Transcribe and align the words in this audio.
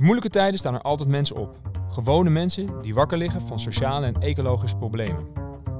In 0.00 0.06
moeilijke 0.06 0.32
tijden 0.32 0.58
staan 0.58 0.74
er 0.74 0.80
altijd 0.80 1.08
mensen 1.08 1.36
op. 1.36 1.56
Gewone 1.88 2.30
mensen 2.30 2.82
die 2.82 2.94
wakker 2.94 3.18
liggen 3.18 3.46
van 3.46 3.60
sociale 3.60 4.06
en 4.06 4.20
ecologische 4.20 4.76
problemen. 4.76 5.26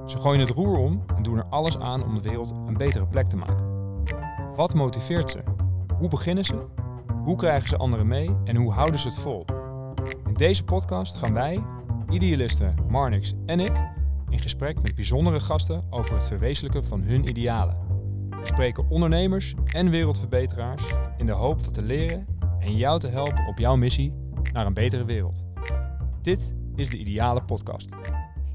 Ze 0.06 0.18
gooien 0.18 0.40
het 0.40 0.50
roer 0.50 0.78
om 0.78 1.04
en 1.16 1.22
doen 1.22 1.36
er 1.36 1.44
alles 1.44 1.78
aan 1.78 2.04
om 2.04 2.14
de 2.14 2.28
wereld 2.28 2.50
een 2.50 2.76
betere 2.76 3.06
plek 3.06 3.26
te 3.26 3.36
maken. 3.36 3.66
Wat 4.54 4.74
motiveert 4.74 5.30
ze? 5.30 5.42
Hoe 5.98 6.08
beginnen 6.08 6.44
ze? 6.44 6.64
Hoe 7.24 7.36
krijgen 7.36 7.68
ze 7.68 7.76
anderen 7.76 8.06
mee 8.06 8.36
en 8.44 8.56
hoe 8.56 8.72
houden 8.72 9.00
ze 9.00 9.08
het 9.08 9.18
vol? 9.18 9.44
In 10.26 10.34
deze 10.34 10.64
podcast 10.64 11.16
gaan 11.16 11.34
wij, 11.34 11.64
idealisten 12.10 12.74
Marnix 12.88 13.34
en 13.46 13.60
ik, 13.60 13.92
in 14.28 14.40
gesprek 14.40 14.82
met 14.82 14.94
bijzondere 14.94 15.40
gasten 15.40 15.84
over 15.90 16.14
het 16.14 16.26
verwezenlijken 16.26 16.84
van 16.84 17.02
hun 17.02 17.28
idealen. 17.28 17.76
We 18.30 18.46
spreken 18.46 18.88
ondernemers 18.88 19.54
en 19.74 19.90
wereldverbeteraars 19.90 20.82
in 21.16 21.26
de 21.26 21.32
hoop 21.32 21.62
van 21.62 21.72
te 21.72 21.82
leren 21.82 22.29
en 22.60 22.76
jou 22.76 23.00
te 23.00 23.08
helpen 23.08 23.46
op 23.46 23.58
jouw 23.58 23.76
missie 23.76 24.12
naar 24.52 24.66
een 24.66 24.74
betere 24.74 25.04
wereld. 25.04 25.44
Dit 26.22 26.54
is 26.74 26.90
de 26.90 26.96
Ideale 26.96 27.42
Podcast. 27.42 27.88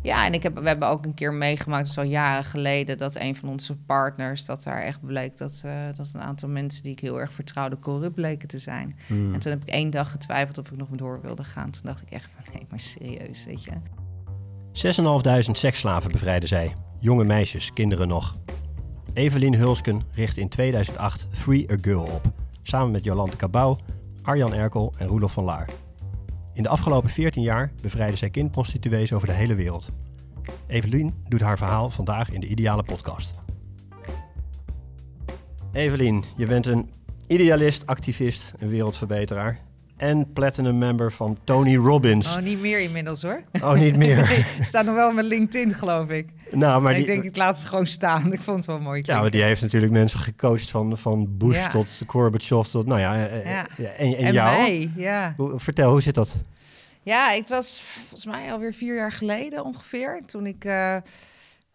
Ja, 0.01 0.25
en 0.25 0.33
ik 0.33 0.43
heb, 0.43 0.59
we 0.59 0.67
hebben 0.67 0.87
ook 0.87 1.05
een 1.05 1.13
keer 1.13 1.33
meegemaakt, 1.33 1.89
zo 1.89 2.03
jaren 2.03 2.43
geleden, 2.43 2.97
dat 2.97 3.15
een 3.15 3.35
van 3.35 3.49
onze 3.49 3.75
partners, 3.75 4.45
dat 4.45 4.63
daar 4.63 4.81
echt 4.81 5.01
bleek 5.01 5.37
dat, 5.37 5.63
uh, 5.65 5.71
dat 5.95 6.11
een 6.13 6.21
aantal 6.21 6.49
mensen 6.49 6.83
die 6.83 6.91
ik 6.91 6.99
heel 6.99 7.19
erg 7.19 7.31
vertrouwde, 7.31 7.79
corrupt 7.79 8.15
bleken 8.15 8.47
te 8.47 8.59
zijn. 8.59 8.97
Hmm. 9.07 9.33
En 9.33 9.39
toen 9.39 9.51
heb 9.51 9.61
ik 9.61 9.67
één 9.67 9.89
dag 9.89 10.11
getwijfeld 10.11 10.57
of 10.57 10.71
ik 10.71 10.77
nog 10.77 10.89
door 10.89 11.21
wilde 11.21 11.43
gaan. 11.43 11.71
Toen 11.71 11.81
dacht 11.83 12.01
ik 12.01 12.09
echt 12.09 12.29
van, 12.35 12.43
nee, 12.53 12.65
maar 12.69 12.79
serieus, 12.79 13.45
weet 13.45 13.63
je. 13.63 13.71
6.500 15.45 15.51
seksslaven 15.51 16.11
bevrijden 16.11 16.47
zij. 16.47 16.75
Jonge 16.99 17.23
meisjes, 17.23 17.73
kinderen 17.73 18.07
nog. 18.07 18.35
Evelien 19.13 19.55
Hulsken 19.55 20.01
richt 20.11 20.37
in 20.37 20.49
2008 20.49 21.27
Free 21.31 21.71
a 21.71 21.75
Girl 21.81 22.03
op. 22.03 22.33
Samen 22.61 22.91
met 22.91 23.03
Jolante 23.03 23.37
Cabau, 23.37 23.77
Arjan 24.25 24.53
Erkel 24.53 24.93
en 24.97 25.07
Roelof 25.07 25.33
van 25.33 25.43
Laar. 25.43 25.69
In 26.53 26.63
de 26.63 26.69
afgelopen 26.69 27.09
14 27.09 27.41
jaar 27.41 27.71
bevrijden 27.81 28.17
zij 28.17 28.29
kindprostituees 28.29 29.13
over 29.13 29.27
de 29.27 29.33
hele 29.33 29.55
wereld. 29.55 29.89
Evelien 30.67 31.13
doet 31.27 31.41
haar 31.41 31.57
verhaal 31.57 31.89
vandaag 31.89 32.31
in 32.31 32.39
de 32.39 32.47
Ideale 32.47 32.83
Podcast. 32.83 33.33
Evelien, 35.71 36.23
je 36.37 36.45
bent 36.45 36.65
een 36.65 36.89
idealist, 37.27 37.87
activist, 37.87 38.53
een 38.57 38.69
wereldverbeteraar 38.69 39.59
en 39.97 40.33
platinum 40.33 40.77
member 40.77 41.11
van 41.11 41.37
Tony 41.43 41.75
Robbins. 41.75 42.35
Oh, 42.35 42.41
niet 42.41 42.59
meer 42.61 42.79
inmiddels 42.79 43.21
hoor. 43.21 43.41
Oh, 43.61 43.73
niet 43.73 43.95
meer. 43.95 44.15
Nee, 44.29 44.45
staat 44.61 44.85
nog 44.85 44.95
wel 44.95 45.07
op 45.07 45.13
mijn 45.13 45.25
LinkedIn, 45.27 45.73
geloof 45.73 46.09
ik. 46.09 46.27
nou, 46.51 46.81
maar 46.81 46.91
ik 46.91 46.97
die, 46.97 47.05
denk, 47.05 47.23
ik 47.23 47.35
laat 47.35 47.57
het 47.57 47.65
gewoon 47.65 47.87
staan. 47.87 48.33
Ik 48.33 48.39
vond 48.39 48.57
het 48.57 48.65
wel 48.65 48.79
mooi. 48.79 49.01
ja, 49.05 49.21
maar 49.21 49.31
die 49.31 49.43
heeft 49.43 49.61
natuurlijk 49.61 49.91
mensen 49.91 50.19
gecoacht 50.19 50.69
van, 50.69 50.97
van 50.97 51.37
Bush 51.37 51.55
Ja. 51.55 51.69
tot 51.69 52.01
Gorbachev 52.07 52.67
tot, 52.67 52.85
nou 52.87 52.99
ja, 52.99 53.27
eh, 53.27 53.45
Ja. 53.45 53.65
ja, 53.77 53.89
en, 53.89 54.17
en, 54.17 54.25
en 54.25 54.33
jou. 54.33 54.57
mij, 54.61 54.91
ja. 54.95 55.33
Hoe- 55.37 55.59
Vertel, 55.59 55.91
hoe 55.91 56.01
zit 56.01 56.15
dat? 56.15 56.33
Ja, 57.03 57.31
ik 57.31 57.47
was 57.47 57.81
volgens 57.99 58.25
mij 58.25 58.51
alweer 58.51 58.73
vier 58.73 58.95
jaar 58.95 59.11
geleden 59.11 59.65
ongeveer. 59.65 60.21
Toen 60.25 60.45
ik, 60.45 60.65
eh, 60.65 60.95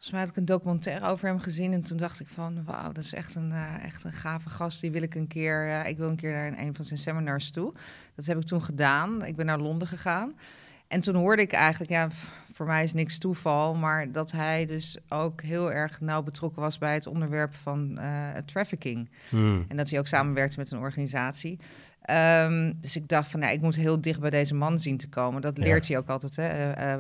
volgens 0.01 0.11
mij 0.11 0.21
had 0.21 0.31
ik 0.31 0.37
een 0.37 0.55
documentaire 0.57 1.07
over 1.07 1.27
hem 1.29 1.39
gezien. 1.39 1.73
En 1.73 1.83
toen 1.83 1.97
dacht 1.97 2.21
ik 2.21 2.27
van, 2.29 2.65
wauw, 2.65 2.93
dat 2.93 3.05
is 3.05 3.15
echt 3.15 3.35
een, 3.35 3.51
eh, 3.53 3.85
echt 3.85 4.05
een 4.05 4.13
gave 4.13 4.49
gast. 4.49 4.81
Die 4.81 4.91
wil 4.91 5.03
ik 5.03 5.15
een 5.15 5.27
keer, 5.27 5.69
eh, 5.69 5.89
ik 5.89 5.97
wil 5.97 6.09
een 6.09 6.17
keer 6.17 6.33
naar 6.33 6.59
een 6.59 6.75
van 6.75 6.85
zijn 6.85 6.99
seminars 6.99 7.51
toe. 7.51 7.73
Dat 8.15 8.27
heb 8.27 8.37
ik 8.39 8.45
toen 8.47 8.63
gedaan. 8.63 9.25
Ik 9.25 9.37
ben 9.37 9.47
naar 9.47 9.59
Londen 9.59 9.89
gegaan. 9.89 10.33
En 10.89 11.01
toen 11.01 11.15
hoorde 11.15 11.43
ik 11.43 11.53
eigenlijk, 11.53 11.91
ja, 11.91 12.09
voor 12.53 12.67
mij 12.67 12.85
is 12.85 12.93
niks 12.93 13.19
toeval, 13.19 13.75
maar 13.75 14.13
dat 14.13 14.31
hij 14.31 14.67
dus 14.67 14.97
ook 15.09 15.43
heel 15.43 15.73
erg 15.73 16.01
nauw 16.01 16.23
betrokken 16.23 16.63
was 16.63 16.79
bij 16.79 16.95
het 16.95 17.07
onderwerp 17.07 17.55
van 17.55 17.99
eh, 17.99 18.29
trafficking. 18.45 19.11
Hmm. 19.29 19.65
En 19.69 19.77
dat 19.77 19.91
hij 19.91 19.99
ook 19.99 20.07
samenwerkte 20.07 20.59
met 20.59 20.71
een 20.71 20.79
organisatie. 20.79 21.59
Ehm, 22.03 22.73
dus 22.81 22.97
ik 22.97 23.09
dacht 23.09 23.31
van, 23.31 23.41
nou, 23.41 23.53
ik 23.53 23.61
moet 23.61 23.77
heel 23.77 24.01
dicht 24.01 24.21
bij 24.21 24.31
deze 24.31 24.55
man 24.55 24.79
zien 24.81 24.97
te 24.97 25.09
komen. 25.09 25.41
Dat 25.43 25.57
Ja. 25.57 25.63
leert 25.63 25.89
hij 25.89 25.99
ook 25.99 26.09
altijd. 26.09 26.37
Hè? 26.37 26.97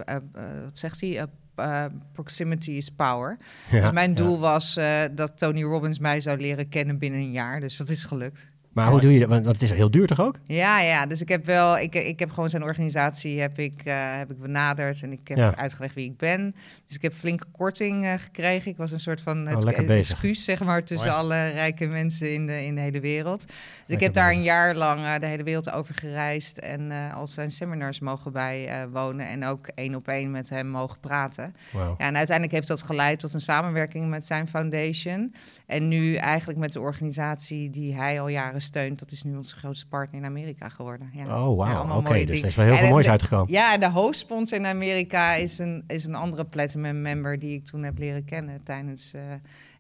Wat 0.65 0.79
zegt 0.79 1.01
hij? 1.01 1.27
Eh, 1.61 1.85
proximity 2.13 2.71
is 2.71 2.89
power. 2.89 3.39
Ja, 3.71 3.81
dus 3.81 3.91
mijn 3.91 4.11
ja. 4.11 4.17
doel 4.17 4.39
was 4.39 4.77
eh, 4.77 5.03
dat 5.13 5.39
Tony 5.39 5.63
Robbins 5.63 5.99
mij 5.99 6.21
zou 6.21 6.39
leren 6.39 6.69
kennen 6.69 6.99
binnen 6.99 7.21
een 7.21 7.33
jaar. 7.33 7.61
Dus 7.61 7.77
dat 7.77 7.89
is 7.89 8.05
gelukt. 8.05 8.47
Maar 8.71 8.89
hoe 8.91 9.01
doe 9.01 9.13
je 9.13 9.19
dat? 9.21 9.29
Want 9.29 9.45
het 9.45 9.63
is 9.63 9.71
heel 9.71 9.91
duur 9.91 10.07
toch 10.07 10.21
ook? 10.21 10.39
Ja, 10.47 10.81
ja. 10.81 11.07
Dus 11.07 11.21
ik 11.21 11.29
heb 11.29 11.45
wel, 11.47 11.79
ik, 11.79 11.95
ik 11.95 12.19
heb 12.19 12.31
gewoon 12.31 12.51
zijn 12.51 12.63
organisatie 12.63 13.41
heb 13.41 13.59
ik, 13.59 13.81
eh, 13.85 14.17
heb 14.17 14.31
ik 14.31 14.39
benaderd 14.41 15.03
en 15.03 15.13
ik 15.13 15.29
heb 15.29 15.39
Ja. 15.39 15.57
uitgelegd 15.57 15.95
wie 15.95 16.05
ik 16.05 16.17
ben. 16.17 16.55
Dus 16.87 16.97
ik 16.97 17.03
heb 17.03 17.13
flinke 17.13 17.45
korting 17.53 18.05
eh, 18.05 18.15
gekregen. 18.19 18.71
Ik 18.71 18.77
was 18.77 18.91
een 18.93 19.01
soort 19.01 19.21
van 19.21 19.49
Oh, 19.55 19.89
excuus, 19.89 20.45
zeg 20.45 20.61
maar, 20.65 20.85
tussen 20.85 21.09
Mooi. 21.11 21.21
alle 21.21 21.49
rijke 21.49 21.87
mensen 21.87 22.33
in 22.33 22.47
de, 22.47 22.65
in 22.65 22.75
de 22.75 22.81
hele 22.81 23.01
wereld. 23.01 23.45
Dus 23.87 23.97
ik 23.97 24.01
heb 24.01 24.15
daar 24.15 24.31
een 24.31 24.43
jaar 24.43 24.75
lang 24.75 25.05
eh, 25.05 25.19
de 25.19 25.27
hele 25.27 25.43
wereld 25.43 25.71
over 25.73 25.95
gereisd 25.95 26.59
en 26.59 26.91
al 27.15 27.27
zijn 27.27 27.51
seminars 27.53 28.01
mogen 28.01 28.33
bijwonen 28.33 29.29
en 29.29 29.45
ook 29.45 29.67
één 29.75 29.95
op 29.95 30.09
één 30.09 30.31
met 30.31 30.49
hem 30.49 30.69
mogen 30.69 31.01
praten. 31.01 31.55
Ja, 31.73 31.95
en 31.97 32.17
uiteindelijk 32.17 32.53
heeft 32.57 32.69
dat 32.69 32.83
geleid 32.83 33.19
tot 33.21 33.33
een 33.35 33.41
samenwerking 33.41 34.09
met 34.09 34.27
zijn 34.27 34.49
foundation. 34.49 35.35
En 35.67 35.89
nu 35.89 36.15
eigenlijk 36.15 36.59
met 36.59 36.73
de 36.73 36.81
organisatie 36.81 37.71
die 37.71 37.95
hij 37.95 38.21
al 38.21 38.29
jaren 38.29 38.60
steunt. 38.61 38.99
Dat 38.99 39.11
is 39.13 39.23
nu 39.23 39.37
onze 39.37 39.57
grootste 39.57 39.87
partner 39.87 40.21
in 40.21 40.27
Amerika 40.27 40.69
geworden. 40.69 41.11
Ja. 41.13 41.47
Oh, 41.49 41.57
wauw. 41.57 41.97
Oké, 41.97 42.25
dus 42.25 42.41
er 42.41 42.47
is 42.47 42.55
wel 42.55 42.65
heel 42.65 42.75
En 42.75 42.81
veel 42.81 42.89
moois 42.91 43.05
de- 43.05 43.11
uitgekomen. 43.11 43.53
Ja, 43.53 43.75
en 43.75 43.81
de 43.81 43.89
hoofdsponsor 43.89 44.59
in 44.59 44.67
Amerika 44.67 45.35
is 45.35 45.59
een, 45.59 45.85
is 45.87 46.05
een 46.05 46.15
andere 46.15 46.45
platinum 46.45 47.03
member 47.03 47.39
die 47.39 47.55
ik 47.57 47.65
toen 47.65 47.83
heb 47.83 47.99
leren 47.99 48.25
kennen 48.25 48.63
tijdens 48.63 49.13
eh, 49.13 49.21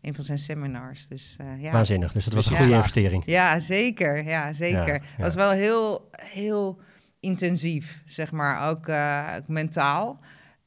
een 0.02 0.14
van 0.14 0.24
zijn 0.24 0.38
seminars. 0.38 1.06
Dus 1.08 1.36
eh, 1.40 1.62
ja. 1.62 1.72
Waanzinnig. 1.72 2.12
Dus 2.12 2.24
dat 2.24 2.34
was 2.34 2.46
een 2.46 2.52
Ja. 2.52 2.58
goede 2.58 2.74
investering. 2.74 3.22
Ja, 3.26 3.60
zeker. 3.60 4.24
Ja, 4.24 4.52
zeker. 4.52 4.92
Het 4.94 5.02
was 5.18 5.34
wel 5.34 5.50
heel, 5.50 6.10
heel 6.16 6.78
intensief, 7.20 8.02
zeg 8.06 8.32
maar, 8.32 8.68
ook, 8.70 8.88
eh, 8.88 9.34
ook 9.38 9.48
mentaal 9.48 10.20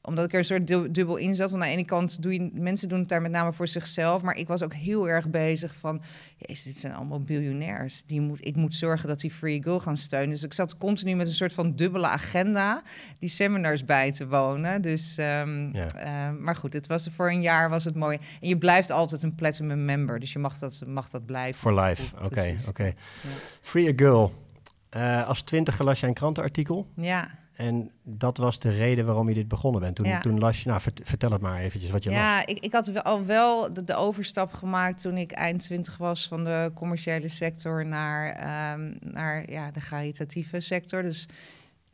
omdat 0.06 0.24
ik 0.24 0.32
er 0.32 0.38
een 0.38 0.44
soort 0.44 0.66
du- 0.66 0.90
dubbel 0.90 1.16
in 1.16 1.34
zat. 1.34 1.50
Want 1.50 1.62
aan 1.62 1.68
de 1.68 1.74
ene 1.74 1.84
kant 1.84 2.22
doe 2.22 2.32
je, 2.32 2.50
mensen 2.52 2.88
doen 2.88 2.98
het 2.98 3.08
daar 3.08 3.22
met 3.22 3.30
name 3.30 3.52
voor 3.52 3.68
zichzelf. 3.68 4.22
Maar 4.22 4.36
ik 4.36 4.46
was 4.48 4.62
ook 4.62 4.74
heel 4.74 5.08
erg 5.08 5.28
bezig 5.30 5.74
van, 5.74 6.02
jezus, 6.38 6.64
dit 6.64 6.78
zijn 6.78 6.94
allemaal 6.94 7.20
biljonairs. 7.20 8.02
Die 8.06 8.20
moet, 8.20 8.46
ik 8.46 8.56
moet 8.56 8.74
zorgen 8.74 9.08
dat 9.08 9.20
die 9.20 9.30
Free 9.30 9.62
Girl 9.62 9.80
gaan 9.80 9.96
steunen. 9.96 10.30
Dus 10.30 10.42
ik 10.42 10.52
zat 10.52 10.76
continu 10.78 11.14
met 11.14 11.28
een 11.28 11.34
soort 11.34 11.52
van 11.52 11.76
dubbele 11.76 12.06
agenda 12.08 12.82
die 13.18 13.28
seminars 13.28 13.84
bij 13.84 14.12
te 14.12 14.28
wonen. 14.28 14.82
Dus, 14.82 15.16
ehm, 15.16 15.76
Ja. 15.76 15.86
eh, 15.88 16.30
maar 16.38 16.56
goed, 16.56 16.72
het 16.72 16.86
was, 16.86 17.08
voor 17.14 17.30
een 17.30 17.42
jaar 17.42 17.70
was 17.70 17.84
het 17.84 17.94
mooi. 17.94 18.18
En 18.40 18.48
je 18.48 18.58
blijft 18.58 18.90
altijd 18.90 19.22
een 19.22 19.34
platinum 19.34 19.84
member. 19.84 20.20
Dus 20.20 20.32
je 20.32 20.38
mag 20.38 20.58
dat, 20.58 20.82
mag 20.86 21.08
dat 21.10 21.26
blijven. 21.26 21.60
For 21.60 21.74
life. 21.80 22.02
Oké, 22.22 22.54
oké. 22.68 22.92
Free 23.60 23.88
a 23.88 23.92
Girl. 23.96 24.32
Eh, 24.90 25.28
als 25.28 25.42
twintiger 25.42 25.84
las 25.84 26.00
je 26.00 26.06
een 26.06 26.14
krantenartikel. 26.14 26.86
Ja. 26.96 27.42
En 27.54 27.90
dat 28.02 28.36
was 28.36 28.58
de 28.58 28.70
reden 28.70 29.06
waarom 29.06 29.28
je 29.28 29.34
dit 29.34 29.48
begonnen 29.48 29.80
bent. 29.80 29.96
Toen, 29.96 30.06
Ja. 30.06 30.20
toen 30.20 30.38
las 30.38 30.62
je... 30.62 30.68
Nou, 30.68 30.80
vert- 30.80 31.00
vertel 31.04 31.30
het 31.30 31.40
maar 31.40 31.60
eventjes 31.60 31.90
wat 31.90 32.04
je 32.04 32.10
las. 32.10 32.18
Ja, 32.18 32.46
ik, 32.46 32.58
ik 32.58 32.72
had 32.72 33.04
al 33.04 33.24
wel 33.24 33.72
de, 33.72 33.84
de 33.84 33.94
overstap 33.94 34.52
gemaakt 34.52 35.00
toen 35.00 35.16
ik 35.16 35.32
eind 35.32 35.60
20 35.60 35.96
was 35.96 36.28
van 36.28 36.44
de 36.44 36.70
commerciële 36.74 37.28
sector 37.28 37.86
naar, 37.86 38.30
ehm, 38.32 38.92
naar 39.00 39.50
ja, 39.50 39.70
de 39.70 39.80
caritatieve 39.80 40.60
sector. 40.60 41.02
Dus 41.02 41.28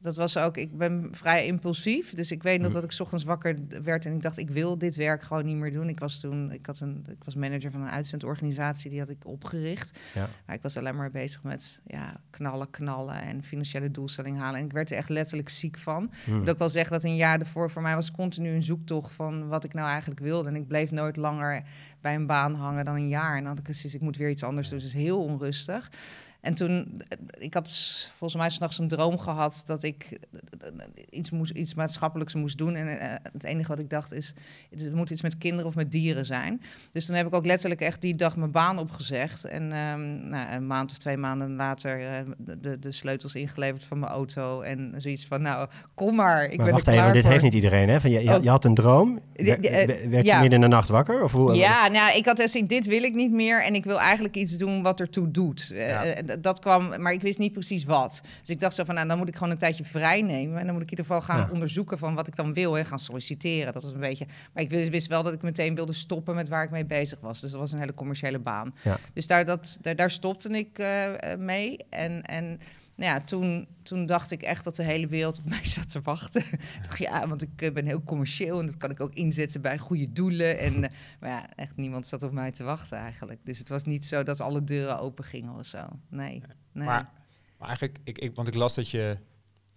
dat 0.01 0.17
was 0.17 0.37
ook, 0.37 0.57
ik 0.57 0.79
ben 0.79 1.09
vrij 1.13 1.47
impulsief. 1.47 2.15
Dus 2.15 2.31
ik 2.31 2.43
weet 2.43 2.59
nog 2.59 2.67
Mhm. 2.67 2.75
dat 2.75 2.85
ik 2.85 2.93
's 2.93 3.01
ochtends 3.01 3.25
wakker 3.25 3.57
werd 3.83 4.05
en 4.07 4.15
ik 4.15 4.23
dacht, 4.23 4.39
ik 4.39 4.51
wil 4.51 4.79
dit 4.79 4.97
werk 4.97 5.23
gewoon 5.23 5.45
niet 5.45 5.57
meer 5.57 5.73
doen. 5.73 5.89
Ik 5.89 5.99
was 5.99 6.21
toen, 6.21 6.53
ik, 6.53 6.67
had 6.67 6.81
een, 6.81 7.05
ik 7.09 7.25
was 7.25 7.35
manager 7.35 7.71
van 7.71 7.81
een 7.81 7.89
uitzendorganisatie, 7.89 8.91
die 8.91 8.99
had 8.99 9.09
ik 9.09 9.27
opgericht. 9.27 9.99
Ja. 10.15 10.29
Maar 10.47 10.57
ik 10.57 10.63
was 10.63 10.77
alleen 10.77 10.97
maar 10.97 11.11
bezig 11.11 11.43
met 11.43 11.81
ja, 11.87 12.17
knallen, 12.31 12.71
knallen 12.71 13.21
en 13.23 13.45
financiële 13.45 13.91
doelstelling 13.91 14.39
halen. 14.39 14.61
En 14.61 14.67
ik 14.67 14.73
werd 14.73 14.91
er 14.91 14.97
echt 14.97 15.09
letterlijk 15.09 15.49
ziek 15.49 15.79
van. 15.79 16.11
Hmm. 16.25 16.37
Ik 16.39 16.43
wil 16.45 16.53
ook 16.53 16.59
wel 16.59 16.69
zeggen 16.69 16.93
dat 16.93 17.05
een 17.05 17.17
jaar 17.17 17.39
ervoor 17.41 17.71
voor 17.71 17.83
mij 17.83 17.95
was 17.95 18.11
continu 18.11 18.49
een 18.51 18.65
zoektocht 18.65 19.13
van 19.13 19.49
wat 19.49 19.65
ik 19.65 19.75
nou 19.75 19.89
eigenlijk 19.89 20.21
wilde. 20.21 20.49
En 20.49 20.57
ik 20.57 20.67
bleef 20.67 20.91
nooit 20.91 21.17
langer 21.17 21.63
bij 22.01 22.15
een 22.15 22.27
baan 22.27 22.55
hangen 22.55 22.85
dan 22.85 22.95
een 22.95 23.09
jaar. 23.09 23.33
En 23.33 23.39
dan 23.39 23.47
had 23.49 23.59
ik 23.59 23.65
precies, 23.65 23.95
ik 23.95 24.01
moet 24.01 24.17
weer 24.17 24.31
iets 24.31 24.43
anders 24.43 24.69
doen. 24.69 24.79
Dus 24.79 24.93
heel 24.93 25.23
onrustig. 25.23 25.91
En 26.41 26.55
toen, 26.55 27.03
eh, 27.09 27.19
ik 27.45 27.55
had 27.55 27.71
volgens 28.19 28.41
mij 28.41 28.51
s'nachts 28.51 28.79
een 28.79 28.89
droom 28.89 29.19
gehad 29.19 29.63
dat 29.67 29.83
ik 29.83 30.19
eh, 30.61 30.69
iets, 31.11 31.31
moest, 31.31 31.53
iets 31.53 31.75
maatschappelijks 31.75 32.35
moest 32.35 32.59
doen. 32.59 32.75
En 32.75 32.99
eh, 32.99 33.15
het 33.33 33.45
enige 33.45 33.69
wat 33.69 33.79
ik 33.79 33.91
dacht 33.91 34.13
is, 34.13 34.35
het 34.71 34.95
moet 34.95 35.11
iets 35.11 35.23
met 35.23 35.39
kinderen 35.39 35.67
of 35.67 35.75
met 35.75 35.93
dieren 35.93 36.27
zijn. 36.27 36.61
Dus 36.91 37.07
toen 37.07 37.15
heb 37.17 37.27
ik 37.27 37.35
ook 37.35 37.47
letterlijk 37.47 37.81
echt 37.81 38.01
die 38.01 38.15
dag 38.15 38.37
mijn 38.37 38.51
baan 38.51 38.79
opgezegd. 38.79 39.45
En 39.45 39.73
ehm, 39.73 40.29
nou, 40.29 40.53
een 40.53 40.67
maand 40.67 40.91
of 40.91 40.99
twee 40.99 41.17
maanden 41.17 41.55
later 41.57 42.07
eh, 42.09 42.19
de, 42.59 42.79
de 42.79 42.93
sleutels 42.93 43.35
ingeleverd 43.35 43.85
van 43.85 43.99
mijn 43.99 44.13
auto. 44.13 44.61
En 44.61 44.95
zoiets 44.99 45.27
van, 45.27 45.43
nou, 45.43 45.69
kom 45.95 46.15
maar, 46.15 46.43
ik 46.45 46.49
maar 46.49 46.57
ben 46.57 46.67
er 46.67 46.73
wacht 46.73 46.85
klaar 46.85 46.97
even, 46.97 47.13
dit 47.13 47.23
voor. 47.23 47.31
heeft 47.31 47.43
niet 47.45 47.55
iedereen, 47.55 47.89
hè? 47.89 48.01
Van, 48.01 48.11
je, 48.11 48.23
je, 48.23 48.37
Oh. 48.37 48.43
je 48.43 48.49
had 48.51 48.65
een 48.65 48.75
droom. 48.75 49.21
Eh, 49.33 49.45
wer- 49.47 50.11
werd 50.11 50.27
je 50.27 50.33
midden 50.41 50.53
in 50.53 50.61
de 50.61 50.67
nacht 50.67 50.89
wakker? 50.89 51.23
Of 51.23 51.33
hoe, 51.33 51.55
Ja, 51.55 51.89
nou, 51.89 52.17
ik 52.17 52.25
had 52.25 52.41
gezien, 52.41 52.67
dit 52.67 52.87
wil 52.87 53.03
ik 53.03 53.15
niet 53.15 53.33
meer 53.33 53.65
en 53.65 53.75
ik 53.75 53.85
wil 53.85 53.99
eigenlijk 54.01 54.37
iets 54.37 54.57
doen 54.57 54.83
wat 54.83 55.01
ertoe 55.01 55.31
doet. 55.31 55.71
Eh, 55.75 55.89
Ja. 55.89 56.05
eh, 56.05 56.30
dat 56.41 56.61
kwam, 56.61 57.03
maar 57.03 57.13
ik 57.13 57.21
wist 57.21 57.39
niet 57.39 57.53
precies 57.53 57.85
wat. 57.85 58.21
Dus 58.41 58.51
ik 58.51 58.61
dacht 58.61 58.75
zo 58.75 58.85
van, 58.85 58.95
nou, 58.95 59.09
dan 59.09 59.19
moet 59.19 59.29
ik 59.29 59.35
gewoon 59.37 59.51
een 59.53 59.59
tijdje 59.59 59.85
vrij 59.85 60.23
nemen 60.23 60.59
en 60.59 60.65
dan 60.65 60.75
moet 60.75 60.83
ik 60.83 60.91
in 60.91 60.99
ieder 60.99 61.15
geval 61.15 61.21
gaan 61.35 61.47
Ja. 61.47 61.53
onderzoeken 61.53 61.99
van 61.99 62.15
wat 62.15 62.27
ik 62.27 62.37
dan 62.37 62.55
wil 62.55 62.79
en 62.79 62.87
gaan 62.87 62.99
solliciteren. 62.99 63.73
Dat 63.73 63.83
was 63.83 63.93
een 63.93 64.01
beetje, 64.01 64.27
maar 64.53 64.63
ik 64.63 64.71
wist- 64.91 65.07
wel 65.07 65.23
dat 65.23 65.33
ik 65.33 65.43
meteen 65.43 65.75
wilde 65.75 65.93
stoppen 65.93 66.35
met 66.35 66.49
waar 66.49 66.65
ik 66.65 66.71
mee 66.71 66.85
bezig 66.85 67.21
was. 67.21 67.41
Dus 67.41 67.51
dat 67.51 67.61
was 67.61 67.73
een 67.73 67.79
hele 67.79 67.95
commerciële 67.95 68.39
baan. 68.39 68.75
Ja. 68.83 68.99
Dus 69.13 69.27
daar, 69.27 69.45
dat, 69.45 69.79
daar, 69.81 69.97
daar 69.97 70.11
stopte 70.11 70.49
ik 70.49 70.79
eh, 70.79 71.33
eh, 71.33 71.39
mee 71.39 71.77
en... 71.91 72.23
en 72.23 72.61
nou 73.01 73.13
ja, 73.13 73.21
toen, 73.21 73.69
toen 73.83 74.07
dacht 74.07 74.31
ik 74.31 74.43
echt 74.43 74.65
dat 74.65 74.77
de 74.77 74.83
hele 74.83 75.07
wereld 75.07 75.39
op 75.39 75.49
mij 75.55 75.67
zat 75.67 75.91
te 75.91 76.01
wachten. 76.01 76.45
dacht, 76.83 76.99
ja, 76.99 77.29
want 77.29 77.43
ik 77.43 77.63
eh, 77.63 77.73
ben 77.73 77.87
heel 77.87 78.03
commercieel 78.03 78.61
en 78.61 78.67
dat 78.67 78.77
kan 78.77 78.91
ik 78.91 79.01
ook 79.01 79.15
inzetten 79.15 79.61
bij 79.61 79.79
goede 79.79 80.13
doelen. 80.13 80.59
En, 80.59 80.85
eh, 80.85 80.91
maar 81.21 81.31
ja, 81.31 81.55
echt 81.55 81.77
niemand 81.77 82.07
zat 82.07 82.23
op 82.23 82.33
mij 82.33 82.53
te 82.53 82.65
wachten 82.65 82.99
eigenlijk. 82.99 83.41
Dus 83.45 83.59
het 83.59 83.69
was 83.69 83.85
niet 83.85 84.07
zo 84.07 84.23
dat 84.23 84.41
alle 84.41 84.65
deuren 84.65 85.01
open 85.01 85.25
gingen 85.25 85.55
of 85.55 85.67
zo. 85.67 85.87
Nee. 86.09 86.43
nee. 86.73 86.87
Maar, 86.87 87.11
maar 87.59 87.69
eigenlijk, 87.69 87.99
ik, 88.05 88.19
ik, 88.19 88.35
want 88.35 88.49
ik 88.49 88.55
las 88.55 88.75
dat 88.75 88.91
je 88.91 89.19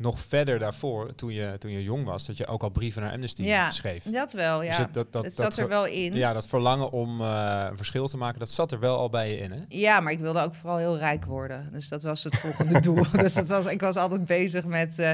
nog 0.03 0.19
verder 0.19 0.59
daarvoor, 0.59 1.15
toen 1.15 1.33
je, 1.33 1.55
toen 1.57 1.71
je 1.71 1.83
jong 1.83 2.05
was, 2.05 2.25
dat 2.25 2.37
je 2.37 2.47
ook 2.47 2.63
al 2.63 2.69
brieven 2.69 3.01
naar 3.01 3.11
Amnesty 3.11 3.43
ja, 3.43 3.71
schreef. 3.71 4.03
dat 4.03 4.33
wel, 4.33 4.61
ja. 4.61 4.69
Dus 4.69 4.77
het, 4.77 4.93
dat, 4.93 5.11
dat, 5.11 5.23
het 5.23 5.35
zat 5.35 5.57
er 5.57 5.67
wel 5.67 5.85
in. 5.85 6.15
Ja, 6.15 6.33
dat 6.33 6.47
verlangen 6.47 6.91
om 6.91 7.21
uh, 7.21 7.65
een 7.69 7.77
verschil 7.77 8.07
te 8.07 8.17
maken, 8.17 8.39
dat 8.39 8.49
zat 8.49 8.71
er 8.71 8.79
wel 8.79 8.97
al 8.97 9.09
bij 9.09 9.29
je 9.29 9.37
in, 9.37 9.51
hè? 9.51 9.57
Ja, 9.67 9.99
maar 9.99 10.11
ik 10.11 10.19
wilde 10.19 10.41
ook 10.41 10.55
vooral 10.55 10.77
heel 10.77 10.97
rijk 10.97 11.25
worden. 11.25 11.69
Dus 11.71 11.89
dat 11.89 12.03
was 12.03 12.23
het 12.23 12.35
volgende 12.35 12.79
doel. 12.79 13.03
Dus 13.23 13.33
dat 13.33 13.47
was, 13.47 13.65
ik 13.65 13.81
was 13.81 13.95
altijd 13.95 14.25
bezig 14.25 14.65
met, 14.65 14.99
uh, 14.99 15.11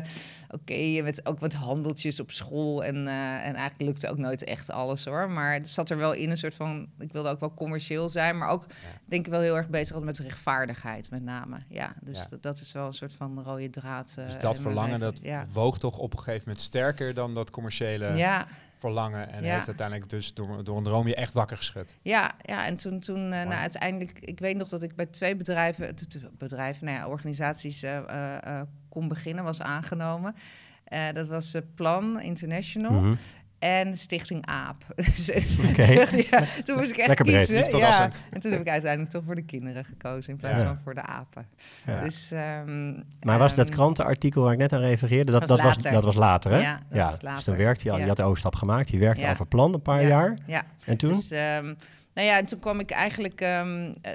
oké, 0.50 1.02
met 1.02 1.26
ook 1.26 1.40
wat 1.40 1.54
handeltjes 1.54 2.20
op 2.20 2.32
school. 2.32 2.84
En, 2.84 2.96
uh, 2.96 3.34
en 3.34 3.56
eigenlijk 3.56 3.82
lukte 3.82 4.10
ook 4.10 4.18
nooit 4.18 4.44
echt 4.44 4.70
alles, 4.70 5.06
hoor. 5.06 5.30
Maar 5.30 5.54
het 5.54 5.70
zat 5.70 5.90
er 5.90 5.98
wel 5.98 6.14
in 6.14 6.30
een 6.30 6.38
soort 6.38 6.56
van, 6.56 6.88
ik 7.00 7.12
wilde 7.12 7.30
ook 7.30 7.40
wel 7.40 7.54
commercieel 7.54 8.10
zijn. 8.10 8.38
Maar 8.38 8.50
ook, 8.50 8.66
ja. 8.70 8.76
denk 9.06 9.26
ik 9.26 9.32
wel 9.32 9.42
heel 9.42 9.58
erg 9.58 9.70
bezig 9.70 10.00
met 10.00 10.18
rechtvaardigheid, 10.18 11.10
met 11.10 11.24
name. 11.24 11.58
Ja, 11.68 11.94
dus 12.02 12.18
Ja. 12.18 12.26
Dat, 12.30 12.44
dat 12.44 12.60
is 12.60 12.72
wel 12.72 12.86
een 12.86 12.94
soort 12.94 13.14
van 13.14 13.44
rode 13.44 13.70
draad. 13.70 14.14
Dus 14.16 14.38
dat 14.38 14.60
mijn 14.60 14.76
verlangen, 14.82 15.00
dat 15.00 15.20
Ja. 15.24 15.46
woog 15.52 15.78
toch 15.80 15.98
op 15.98 16.14
een 16.14 16.20
gegeven 16.20 16.44
moment 16.48 16.66
sterker 16.66 17.14
dan 17.14 17.34
dat 17.34 17.50
commerciële 17.50 18.08
Ja, 18.14 18.48
verlangen. 18.78 19.30
En 19.32 19.44
Ja. 19.44 19.54
heeft 19.54 19.68
uiteindelijk 19.68 20.10
dus 20.10 20.34
door, 20.34 20.64
door 20.64 20.78
een 20.78 20.84
droom 20.84 21.08
je 21.08 21.16
echt 21.16 21.34
wakker 21.34 21.58
geschud. 21.58 21.96
Ja, 22.02 22.32
ja, 22.42 22.66
en 22.66 22.76
toen, 22.76 23.00
toen 23.00 23.18
eh, 23.24 23.30
nou, 23.30 23.54
uiteindelijk, 23.54 24.20
ik 24.20 24.40
weet 24.40 24.58
nog 24.58 24.70
dat 24.70 24.82
ik 24.84 24.96
bij 24.96 25.06
twee 25.06 25.36
bedrijven, 25.36 25.96
bedrijven, 26.38 26.86
nou 26.86 26.98
ja, 26.98 27.08
organisaties 27.08 27.84
eh, 27.84 27.98
eh, 27.98 28.60
eh, 28.60 28.62
kon 28.90 29.08
beginnen, 29.08 29.44
was 29.44 29.62
aangenomen. 29.62 30.36
Eh, 30.84 31.12
dat 31.14 31.28
was 31.28 31.54
eh, 31.54 31.62
Plan 31.76 32.22
International 32.22 33.02
Mhm. 33.02 33.14
En 33.60 33.98
Stichting 33.98 34.46
AAP. 34.46 34.76
Dus, 34.96 35.30
eh, 35.30 36.12
ja, 36.32 36.44
toen 36.64 36.78
moest 36.78 36.92
ik 36.92 36.98
echt 36.98 37.08
Lekker 37.08 37.26
breed, 37.26 37.46
kiezen. 37.48 37.78
ja. 37.78 38.10
En 38.32 38.40
toen 38.40 38.52
heb 38.52 38.62
ik 38.62 38.68
uiteindelijk 38.70 39.12
toch 39.12 39.24
voor 39.24 39.36
de 39.36 39.42
kinderen 39.46 39.86
gekozen 39.86 40.32
in 40.32 40.38
plaats 40.40 40.60
Ja. 40.62 40.66
van 40.66 40.78
voor 40.78 40.94
de 40.94 41.02
apen. 41.02 41.46
Ja. 41.86 42.02
Dus, 42.02 42.32
ehm, 42.32 42.94
Maar 43.22 43.38
was 43.40 43.56
dat 43.56 43.66
ehm, 43.66 43.76
krantenartikel 43.76 44.44
waar 44.44 44.54
ik 44.54 44.60
net 44.60 44.74
aan 44.74 44.80
refereerde, 44.82 45.32
dat, 45.32 45.40
was 45.40 45.50
dat, 45.50 45.62
was, 45.62 45.76
later. 45.76 45.92
dat 45.92 46.04
was 46.04 46.16
later, 46.16 46.52
hè? 46.52 46.60
Ja, 46.60 46.80
dat 46.90 47.00
was 47.04 47.10
Dus 47.12 47.22
later. 47.22 47.44
toen 47.44 47.56
werkte 47.58 47.84
je 47.84 47.90
al, 47.92 47.96
Ja. 47.98 48.02
je 48.02 48.08
had 48.10 48.18
de 48.18 48.24
overstap 48.24 48.56
gemaakt, 48.56 48.90
je 48.90 48.98
werkte 48.98 49.22
Ja. 49.22 49.32
over 49.32 49.46
plan 49.46 49.74
een 49.74 49.82
paar 49.82 50.02
Ja. 50.02 50.08
jaar. 50.08 50.38
Ja, 50.46 50.64
En 50.86 50.98
toen? 50.98 51.12
Dus, 51.14 51.32
ehm, 51.32 51.74
nou 52.20 52.32
ja, 52.32 52.38
en 52.38 52.46
toen 52.46 52.60
kwam 52.60 52.80
ik 52.80 52.92
eigenlijk... 52.92 53.42
ehm, 53.42 53.94
eh, 54.02 54.12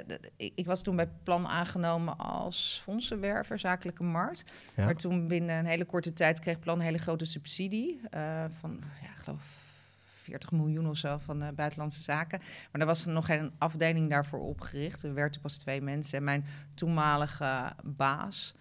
ik, 0.55 0.65
was 0.65 0.81
toen 0.81 0.95
bij 0.95 1.09
Plan 1.23 1.47
aangenomen 1.47 2.17
als 2.17 2.81
fondsenwerver, 2.83 3.59
zakelijke 3.59 4.03
markt. 4.03 4.43
Ja. 4.75 4.85
Maar 4.85 4.95
toen 4.95 5.27
binnen 5.27 5.57
een 5.57 5.65
hele 5.65 5.85
korte 5.85 6.13
tijd 6.13 6.39
kreeg 6.39 6.59
Plan 6.59 6.79
een 6.79 6.85
hele 6.85 6.97
grote 6.97 7.25
subsidie 7.25 8.01
eh, 8.09 8.45
van, 8.59 8.83
ja, 9.01 9.09
ik 9.09 9.15
geloof 9.15 9.43
40 10.21 10.51
miljoen 10.51 10.89
of 10.89 10.97
zo 10.97 11.17
van 11.17 11.41
eh, 11.41 11.47
buitenlandse 11.55 12.01
zaken. 12.01 12.39
Maar 12.71 12.81
er 12.81 12.87
was 12.87 13.05
nog 13.05 13.25
geen 13.25 13.51
afdeling 13.57 14.09
daarvoor 14.09 14.39
opgericht. 14.39 15.03
Er 15.03 15.13
werkten 15.13 15.41
pas 15.41 15.57
twee 15.57 15.81
mensen. 15.81 16.17
En 16.17 16.23
mijn 16.23 16.45
toenmalige 16.73 17.73
baas, 17.83 18.55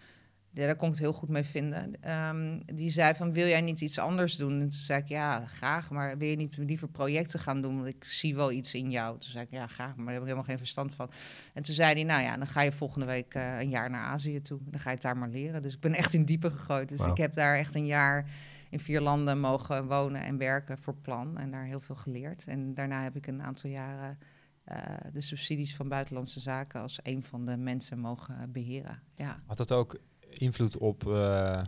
ja, 0.54 0.66
daar 0.66 0.76
kon 0.76 0.88
ik 0.88 0.94
het 0.94 1.02
heel 1.02 1.12
goed 1.12 1.28
mee 1.28 1.42
vinden. 1.42 2.00
Ehm, 2.00 2.60
die 2.66 2.90
zei 2.90 3.14
van, 3.14 3.32
wil 3.32 3.46
jij 3.46 3.60
niet 3.60 3.80
iets 3.80 3.98
anders 3.98 4.36
doen? 4.36 4.52
En 4.52 4.58
toen 4.58 4.72
zei 4.72 5.00
ik, 5.00 5.08
ja, 5.08 5.46
graag. 5.46 5.90
Maar 5.90 6.18
wil 6.18 6.28
je 6.28 6.36
niet 6.36 6.56
liever 6.56 6.88
projecten 6.88 7.40
gaan 7.40 7.62
doen? 7.62 7.76
Want 7.76 7.88
ik 7.88 8.04
zie 8.04 8.34
wel 8.34 8.52
iets 8.52 8.74
in 8.74 8.90
jou. 8.90 9.18
Toen 9.18 9.30
zei 9.30 9.44
ik, 9.44 9.50
ja, 9.50 9.66
graag. 9.66 9.96
Maar 9.96 10.04
daar 10.04 10.12
heb 10.12 10.22
ik 10.22 10.28
helemaal 10.28 10.48
geen 10.48 10.58
verstand 10.58 10.94
van. 10.94 11.10
En 11.54 11.62
toen 11.62 11.74
zei 11.74 11.92
hij, 11.92 12.04
nou 12.04 12.22
ja, 12.22 12.36
dan 12.36 12.46
ga 12.46 12.60
je 12.60 12.72
volgende 12.72 13.06
week 13.06 13.34
eh, 13.34 13.60
een 13.60 13.68
jaar 13.68 13.90
naar 13.90 14.04
Azië 14.04 14.40
toe. 14.40 14.58
Dan 14.64 14.80
ga 14.80 14.88
je 14.88 14.94
het 14.94 15.04
daar 15.04 15.16
maar 15.16 15.28
leren. 15.28 15.62
Dus 15.62 15.74
ik 15.74 15.80
ben 15.80 15.94
echt 15.94 16.12
in 16.12 16.24
diepe 16.24 16.50
gegooid. 16.50 16.88
Dus 16.88 17.06
ik 17.06 17.16
heb 17.16 17.34
daar 17.34 17.56
echt 17.56 17.74
een 17.74 17.86
jaar 17.86 18.30
in 18.70 18.80
vier 18.80 19.00
landen 19.00 19.40
mogen 19.40 19.86
wonen 19.86 20.22
en 20.22 20.38
werken 20.38 20.78
voor 20.78 20.94
plan. 20.94 21.38
En 21.38 21.50
daar 21.50 21.64
heel 21.64 21.80
veel 21.80 21.96
geleerd. 21.96 22.44
En 22.46 22.74
daarna 22.74 23.02
heb 23.02 23.16
ik 23.16 23.26
een 23.26 23.42
aantal 23.42 23.70
jaren... 23.70 24.18
eh, 24.64 24.78
de 25.12 25.20
subsidies 25.20 25.76
van 25.76 25.88
buitenlandse 25.88 26.40
zaken 26.40 26.80
als 26.80 26.98
een 27.02 27.22
van 27.22 27.44
de 27.44 27.56
mensen 27.56 27.98
mogen 27.98 28.38
eh, 28.38 28.46
beheren. 28.48 29.02
Ja. 29.14 29.36
Had 29.46 29.56
dat 29.56 29.72
ook 29.72 29.98
invloed 30.34 30.78
op 30.78 31.08
eh, 31.08 31.62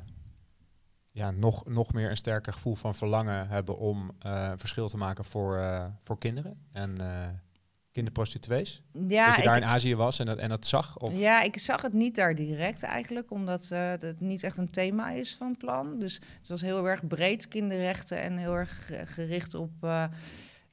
ja, 1.06 1.30
nog, 1.30 1.64
nog 1.66 1.92
meer 1.92 2.10
een 2.10 2.16
sterker 2.16 2.52
gevoel 2.52 2.74
van 2.74 2.94
verlangen 2.94 3.48
hebben 3.48 3.78
om 3.78 4.10
eh, 4.18 4.52
verschil 4.56 4.88
te 4.88 4.96
maken 4.96 5.24
voor, 5.24 5.58
eh, 5.58 5.84
voor 6.04 6.18
kinderen 6.18 6.66
en 6.72 6.96
kinderprostituees? 7.92 8.82
Ja, 9.08 9.26
dat 9.26 9.36
je 9.36 9.42
daar 9.42 9.56
in 9.56 9.64
Azië 9.64 9.94
was 9.96 10.18
en 10.18 10.26
dat, 10.26 10.38
en 10.38 10.48
dat 10.48 10.66
zag? 10.66 10.98
Of? 10.98 11.12
Ja, 11.18 11.42
ik 11.42 11.58
zag 11.58 11.82
het 11.82 11.92
niet 11.92 12.14
daar 12.14 12.34
direct 12.34 12.82
eigenlijk, 12.82 13.30
omdat 13.30 13.68
het 13.68 14.20
niet 14.20 14.42
echt 14.42 14.56
een 14.56 14.70
thema 14.70 15.10
is 15.10 15.36
van 15.36 15.48
het 15.48 15.58
plan. 15.58 15.98
Dus 15.98 16.20
het 16.38 16.48
was 16.48 16.60
heel 16.60 16.88
erg 16.88 17.06
breed 17.06 17.48
kinderrechten 17.48 18.22
en 18.22 18.36
heel 18.36 18.54
erg 18.54 18.86
ge- 18.86 19.06
gericht 19.06 19.54
op 19.54 19.70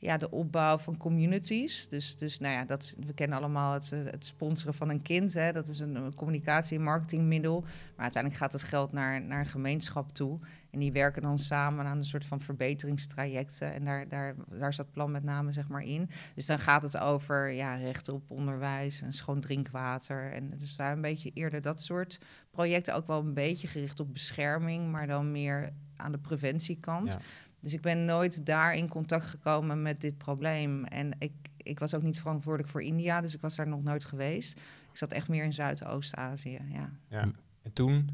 ja, 0.03 0.17
de 0.17 0.31
opbouw 0.31 0.77
van 0.77 0.97
communities. 0.97 1.87
Dus, 1.87 2.15
dus 2.15 2.39
nou 2.39 2.53
ja, 2.53 2.65
dat, 2.65 2.95
we 3.05 3.13
kennen 3.13 3.37
allemaal 3.37 3.73
het, 3.73 3.89
het 3.89 4.25
sponsoren 4.25 4.73
van 4.73 4.89
een 4.89 5.01
kind. 5.01 5.33
Hè. 5.33 5.51
Dat 5.51 5.67
is 5.67 5.79
een, 5.79 6.15
communicatie- 6.15 6.77
en 6.77 6.83
marketingmiddel. 6.83 7.61
Maar 7.61 8.03
uiteindelijk 8.03 8.41
gaat 8.41 8.53
het 8.53 8.63
geld 8.63 8.91
naar, 8.91 9.21
naar 9.21 9.39
een 9.39 9.45
gemeenschap 9.45 10.13
toe. 10.13 10.39
En 10.71 10.79
die 10.79 10.91
werken 10.91 11.21
dan 11.21 11.39
samen 11.39 11.85
aan 11.85 11.97
een 11.97 12.05
soort 12.05 12.25
van 12.25 12.41
verbeteringstrajecten. 12.41 13.73
En 13.73 13.85
daar, 13.85 14.07
daar, 14.07 14.35
daar 14.49 14.73
zat 14.73 14.91
plan 14.91 15.11
met 15.11 15.23
name 15.23 15.51
zeg 15.51 15.67
maar 15.67 15.83
in. 15.83 16.09
Dus 16.35 16.45
dan 16.45 16.59
gaat 16.59 16.81
het 16.81 16.97
over 16.97 17.49
ja, 17.49 17.75
rechten 17.75 18.13
op 18.13 18.31
onderwijs 18.31 19.01
en 19.01 19.13
schoon 19.13 19.39
drinkwater. 19.39 20.31
En 20.31 20.53
is 20.59 20.75
daar 20.75 20.91
een 20.91 21.01
beetje 21.01 21.31
eerder 21.33 21.61
dat 21.61 21.81
soort 21.81 22.19
projecten. 22.51 22.95
Ook 22.95 23.07
wel 23.07 23.19
een 23.19 23.33
beetje 23.33 23.67
gericht 23.67 23.99
op 23.99 24.13
bescherming, 24.13 24.91
maar 24.91 25.07
dan 25.07 25.31
meer 25.31 25.73
aan 25.95 26.11
de 26.11 26.17
preventiekant. 26.17 27.11
Ja. 27.11 27.19
Dus 27.63 27.73
ik 27.73 27.81
ben 27.81 28.05
nooit 28.05 28.45
daar 28.45 28.75
in 28.75 28.89
contact 28.89 29.25
gekomen 29.25 29.81
met 29.81 30.01
dit 30.01 30.17
probleem. 30.17 30.85
En 30.85 31.11
ik, 31.19 31.31
ik 31.57 31.79
was 31.79 31.93
ook 31.93 32.01
niet 32.01 32.19
verantwoordelijk 32.19 32.71
voor 32.71 32.81
India, 32.81 33.21
dus 33.21 33.33
ik 33.33 33.41
was 33.41 33.55
daar 33.55 33.67
nog 33.67 33.83
nooit 33.83 34.05
geweest. 34.05 34.57
Ik 34.91 34.97
zat 34.97 35.11
echt 35.11 35.27
meer 35.27 35.43
in 35.43 35.53
Zuidoost-Azië, 35.53 36.59
ja. 36.69 36.91
Ja. 37.07 37.31
En 37.61 37.73
toen 37.73 38.09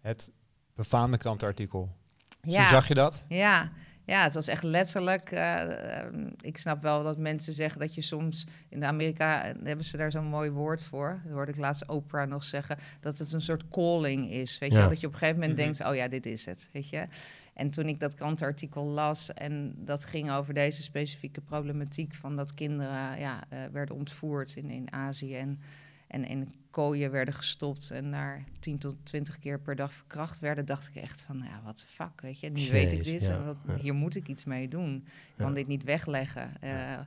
het 0.00 0.30
befaamde 0.74 1.16
krantenartikel. 1.16 1.96
Ja. 2.40 2.62
Zo 2.62 2.68
zag 2.68 2.88
je 2.88 2.94
dat? 2.94 3.24
Ja, 3.28 3.72
ja, 4.06 4.22
het 4.22 4.34
was 4.34 4.48
echt 4.48 4.62
letterlijk. 4.62 5.30
eh, 5.30 5.98
ehm, 6.00 6.28
ik 6.40 6.58
snap 6.58 6.82
wel 6.82 7.02
dat 7.02 7.18
mensen 7.18 7.52
zeggen 7.54 7.80
dat 7.80 7.94
je 7.94 8.00
soms 8.00 8.46
in 8.68 8.84
Amerika 8.84 9.44
eh, 9.44 9.54
hebben 9.64 9.84
ze 9.84 9.96
daar 9.96 10.10
zo'n 10.10 10.24
mooi 10.26 10.50
woord 10.50 10.82
voor. 10.82 11.20
Dat 11.24 11.32
hoorde 11.32 11.52
ik 11.52 11.58
laatst 11.58 11.86
Oprah 11.88 12.28
nog 12.28 12.44
zeggen 12.44 12.78
dat 13.00 13.18
het 13.18 13.32
een 13.32 13.40
soort 13.40 13.68
calling 13.68 14.30
is. 14.30 14.58
Weet 14.58 14.70
je, 14.72 14.76
Ja. 14.78 14.88
dat 14.88 15.00
je 15.00 15.06
op 15.06 15.12
een 15.12 15.18
gegeven 15.18 15.40
moment 15.40 15.58
Mhm. 15.58 15.66
denkt: 15.66 15.84
oh 15.88 15.94
ja, 15.94 16.08
dit 16.08 16.26
is 16.26 16.44
het. 16.44 16.68
Weet 16.72 16.88
je. 16.88 17.06
En 17.54 17.70
toen 17.70 17.86
ik 17.88 18.00
dat 18.00 18.14
krantenartikel 18.14 18.84
las 18.84 19.34
en 19.34 19.74
dat 19.76 20.04
ging 20.04 20.30
over 20.30 20.54
deze 20.54 20.82
specifieke 20.82 21.40
problematiek 21.40 22.14
van 22.14 22.36
dat 22.36 22.54
kinderen 22.54 23.18
ja, 23.18 23.44
eh, 23.48 23.58
werden 23.72 23.94
ontvoerd 23.94 24.54
in, 24.56 24.70
in 24.70 24.92
Azië 24.92 25.36
en, 25.36 25.60
en 26.06 26.24
in 26.24 26.54
kooien 26.70 27.10
werden 27.10 27.34
gestopt 27.34 27.90
en 27.90 28.10
daar 28.10 28.44
10 28.60 28.78
tot 28.78 28.96
20 29.02 29.38
keer 29.38 29.60
per 29.60 29.76
dag 29.76 29.92
verkracht 29.92 30.40
werden, 30.40 30.66
dacht 30.66 30.88
ik 30.94 31.02
echt 31.02 31.22
van, 31.22 31.36
ja, 31.44 31.60
wat 31.64 31.84
fuck, 31.88 32.20
weet 32.20 32.40
je. 32.40 32.50
Nu 32.50 32.68
weet 32.70 32.92
ik 32.92 33.04
dit 33.04 33.22
ja, 33.22 33.34
en 33.34 33.44
wat, 33.44 33.56
ja. 33.66 33.74
hier 33.74 33.94
moet 33.94 34.14
ik 34.14 34.28
iets 34.28 34.44
mee 34.44 34.68
doen. 34.68 34.94
Ik 35.06 35.34
kan 35.36 35.54
dit 35.54 35.66
niet 35.66 35.84
wegleggen. 35.84 36.60
Eh, 36.60 36.98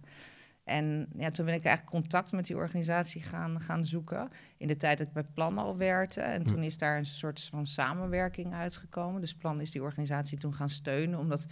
En 0.64 1.08
ja, 1.18 1.30
toen 1.30 1.46
ben 1.46 1.54
ik 1.54 1.64
eigenlijk 1.66 1.96
contact 1.96 2.32
met 2.32 2.46
die 2.46 2.56
organisatie 2.56 3.22
gaan, 3.22 3.62
gaan 3.62 3.86
zoeken. 3.86 4.30
In 4.58 4.68
de 4.68 4.76
tijd 4.78 4.98
dat 4.98 5.08
ik 5.08 5.14
bij 5.14 5.24
Plan 5.34 5.58
al 5.58 5.78
werkte. 5.78 6.22
En 6.22 6.42
Hm. 6.42 6.48
toen 6.48 6.64
is 6.64 6.78
daar 6.78 6.98
een 6.98 7.06
soort 7.06 7.42
van 7.52 7.66
samenwerking 7.66 8.54
uitgekomen. 8.54 9.22
Dus 9.22 9.34
Plan 9.36 9.62
is 9.62 9.72
die 9.72 9.82
organisatie 9.82 10.38
toen 10.38 10.54
gaan 10.54 10.70
steunen. 10.70 11.20
Omdat 11.20 11.46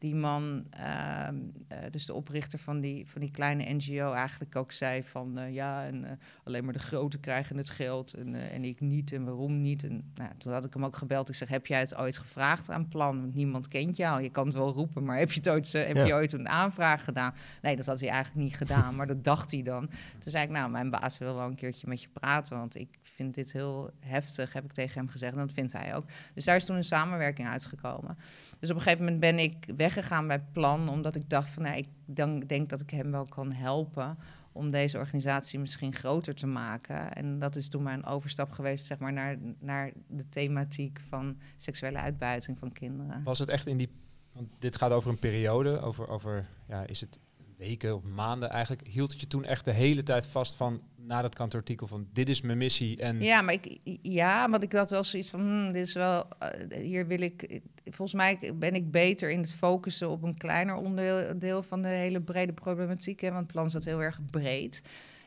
die 0.00 0.14
man, 0.14 0.64
ehm, 0.70 1.36
eh, 1.68 1.78
dus 1.90 2.06
de 2.06 2.14
oprichter 2.14 2.58
van 2.58 2.80
die, 2.80 3.06
van 3.08 3.20
die 3.20 3.30
kleine 3.30 3.72
NGO, 3.74 4.12
eigenlijk 4.12 4.56
ook 4.56 4.72
zei 4.72 5.02
van 5.02 5.38
eh, 5.38 5.54
ja, 5.54 5.84
en 5.84 6.04
eh, 6.04 6.10
alleen 6.44 6.64
maar 6.64 6.72
de 6.72 6.78
grote 6.78 7.18
krijgen 7.18 7.56
het 7.56 7.70
geld 7.70 8.14
en, 8.14 8.34
en 8.50 8.64
ik 8.64 8.80
niet 8.80 9.12
en 9.12 9.24
waarom 9.24 9.60
niet. 9.60 9.84
En 9.84 10.10
nou, 10.14 10.30
toen 10.38 10.52
had 10.52 10.64
ik 10.64 10.74
hem 10.74 10.84
ook 10.84 10.96
gebeld. 10.96 11.28
Ik 11.28 11.34
zeg, 11.34 11.48
heb 11.48 11.66
jij 11.66 11.78
het 11.80 11.94
ooit 11.94 12.18
gevraagd 12.18 12.70
aan 12.70 12.88
Plan? 12.88 13.20
Want 13.20 13.34
niemand 13.34 13.68
kent 13.68 13.96
jou. 13.96 14.22
Je 14.22 14.30
kan 14.30 14.46
het 14.46 14.54
wel 14.56 14.72
roepen, 14.72 15.04
maar 15.04 15.18
heb 15.18 15.32
je, 15.32 15.40
het 15.40 15.48
ooit, 15.48 15.72
heb 15.72 15.96
Ja. 15.96 16.04
je 16.04 16.12
ooit 16.12 16.32
een 16.32 16.48
aanvraag 16.48 17.04
gedaan? 17.04 17.34
Nee, 17.62 17.76
dat 17.76 17.86
had 17.86 18.00
hij 18.00 18.08
eigenlijk 18.08 18.44
niet 18.44 18.56
gedaan, 18.56 18.94
maar 18.96 19.06
dat 19.06 19.24
dacht 19.24 19.50
hij 19.50 19.62
dan. 19.62 19.86
Toen 20.18 20.30
zei 20.32 20.44
ik, 20.44 20.50
nou, 20.50 20.70
mijn 20.70 20.90
baas 20.90 21.18
wil 21.18 21.34
wel 21.34 21.46
een 21.46 21.54
keertje 21.54 21.88
met 21.88 22.02
je 22.02 22.08
praten, 22.08 22.56
want 22.56 22.74
ik 22.76 22.98
vind 23.02 23.34
dit 23.34 23.52
heel 23.52 23.90
heftig, 24.00 24.52
heb 24.52 24.64
ik 24.64 24.72
tegen 24.72 24.98
hem 24.98 25.08
gezegd. 25.08 25.32
En 25.32 25.38
dat 25.38 25.52
vindt 25.52 25.72
hij 25.72 25.94
ook. 25.96 26.04
Dus 26.34 26.44
daar 26.44 26.56
is 26.56 26.64
toen 26.64 26.76
een 26.76 26.84
samenwerking 26.84 27.48
uitgekomen. 27.48 28.18
Dus 28.58 28.70
op 28.70 28.76
een 28.76 28.82
gegeven 28.82 29.04
moment 29.04 29.20
ben 29.20 29.38
ik 29.38 29.76
weggegaan 29.94 30.26
bij 30.26 30.44
Plan, 30.52 30.88
omdat 30.88 31.14
ik 31.14 31.30
dacht 31.30 31.50
van, 31.50 31.62
nou, 31.62 31.76
ik 31.76 31.88
dan, 32.06 32.40
denk 32.40 32.68
dat 32.68 32.80
ik 32.80 32.90
hem 32.90 33.10
wel 33.10 33.24
kan 33.24 33.52
helpen 33.52 34.18
om 34.52 34.70
deze 34.70 34.98
organisatie 34.98 35.58
misschien 35.58 35.94
groter 35.94 36.34
te 36.34 36.46
maken. 36.46 37.12
En 37.12 37.38
dat 37.38 37.56
is 37.56 37.68
toen 37.68 37.82
mijn 37.82 38.04
overstap 38.04 38.50
geweest, 38.50 38.86
zeg 38.86 38.98
maar, 38.98 39.12
naar, 39.12 39.36
naar 39.58 39.92
de 40.06 40.28
thematiek 40.28 41.00
van 41.08 41.38
seksuele 41.56 41.98
uitbuiting 41.98 42.58
van 42.58 42.72
kinderen. 42.72 43.22
Was 43.24 43.38
het 43.38 43.48
echt 43.48 43.66
in 43.66 43.76
die... 43.76 43.88
Want 44.32 44.48
dit 44.58 44.76
gaat 44.76 44.90
over 44.90 45.10
een 45.10 45.18
periode, 45.18 45.80
over, 45.80 46.08
over 46.08 46.46
ja, 46.68 46.86
is 46.86 47.00
het 47.00 47.14
een 47.14 47.20
weken 47.60 47.94
of 47.94 48.02
maanden 48.02 48.50
eigenlijk, 48.50 48.86
hield 48.86 49.10
het 49.12 49.20
je 49.20 49.26
toen 49.26 49.44
echt 49.44 49.64
de 49.64 49.72
hele 49.72 50.02
tijd 50.02 50.26
vast 50.26 50.56
van 50.56 50.82
na 50.96 51.22
dat 51.22 51.34
kantoartikel 51.34 51.86
van 51.86 52.06
dit 52.12 52.28
is 52.28 52.40
mijn 52.40 52.58
missie 52.58 53.00
en 53.00 53.22
Ja, 53.22 53.42
maar 53.42 53.54
ik, 53.54 53.78
ja, 54.02 54.50
want 54.50 54.62
ik 54.62 54.72
had 54.72 54.90
wel 54.90 55.04
zoiets 55.04 55.30
van, 55.30 55.40
hmm, 55.40 55.72
dit 55.72 55.86
is 55.86 55.94
wel, 55.94 56.26
eh, 56.38 56.80
hier 56.80 57.06
wil 57.06 57.20
ik, 57.20 57.60
volgens 57.84 58.14
mij 58.14 58.52
ben 58.54 58.74
ik 58.74 58.90
beter 58.90 59.30
in 59.30 59.40
het 59.40 59.52
focussen 59.52 60.10
op 60.10 60.22
een 60.22 60.38
kleiner 60.38 60.74
onderdeel 60.74 61.62
van 61.62 61.82
de 61.82 61.88
hele 61.88 62.20
brede 62.20 62.52
problematiek, 62.52 63.20
hè, 63.20 63.28
want 63.28 63.40
het 63.40 63.52
plan 63.52 63.70
zat 63.70 63.84
heel 63.84 64.02
erg 64.02 64.20
breed. 64.30 64.82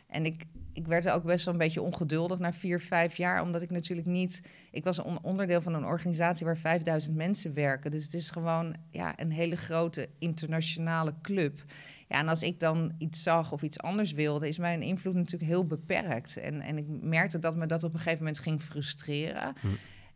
En 0.07 0.25
ik, 0.25 0.45
ik 0.73 0.87
werd 0.87 1.09
ook 1.09 1.23
best 1.23 1.45
wel 1.45 1.53
een 1.53 1.59
beetje 1.59 1.81
ongeduldig 1.81 2.39
na 2.39 2.53
vier, 2.53 2.79
vijf 2.79 3.17
jaar, 3.17 3.41
omdat 3.41 3.61
ik 3.61 3.71
natuurlijk 3.71 4.07
niet, 4.07 4.41
ik 4.71 4.83
was 4.83 4.97
een 4.97 5.19
onderdeel 5.21 5.61
van 5.61 5.73
een 5.73 5.85
organisatie 5.85 6.45
waar 6.45 6.57
5000 6.57 7.15
mensen 7.15 7.53
werken, 7.53 7.91
dus 7.91 8.03
het 8.03 8.13
is 8.13 8.29
gewoon 8.29 8.75
ja, 8.89 9.19
een 9.19 9.31
hele 9.31 9.55
grote 9.55 10.09
internationale 10.19 11.13
club. 11.21 11.63
Ja, 12.07 12.19
en 12.19 12.27
als 12.27 12.41
ik 12.41 12.59
dan 12.59 12.95
iets 12.97 13.23
zag 13.23 13.51
of 13.51 13.61
iets 13.61 13.79
anders 13.79 14.11
wilde, 14.11 14.47
is 14.47 14.57
mijn 14.57 14.81
invloed 14.81 15.13
natuurlijk 15.13 15.51
heel 15.51 15.65
beperkt. 15.65 16.37
En, 16.37 16.61
en 16.61 16.77
ik 16.77 16.85
merkte 16.87 17.39
dat 17.39 17.55
me 17.55 17.65
dat 17.65 17.83
op 17.83 17.93
een 17.93 17.99
gegeven 17.99 18.19
moment 18.19 18.39
ging 18.39 18.61
frustreren. 18.61 19.53
Hm. 19.59 19.67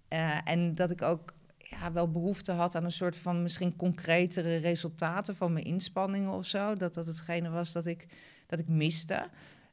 Eh, 0.08 0.38
en 0.44 0.76
dat 0.76 0.92
ik 0.92 1.02
ook 1.02 1.34
ja, 1.58 1.92
wel 1.92 2.12
behoefte 2.12 2.52
had 2.52 2.76
aan 2.76 2.84
een 2.84 2.92
soort 2.92 3.18
van 3.18 3.44
misschien 3.44 3.76
concretere 3.76 4.56
resultaten 4.56 5.36
van 5.36 5.54
mijn 5.54 5.66
inspanningen 5.66 6.32
of 6.32 6.46
zo. 6.46 6.76
Dat 6.76 6.94
dat 6.94 7.06
hetgene 7.06 7.50
was 7.50 7.72
dat 7.72 7.86
ik, 7.86 8.08
dat 8.48 8.60
ik 8.60 8.68
miste. 8.68 9.30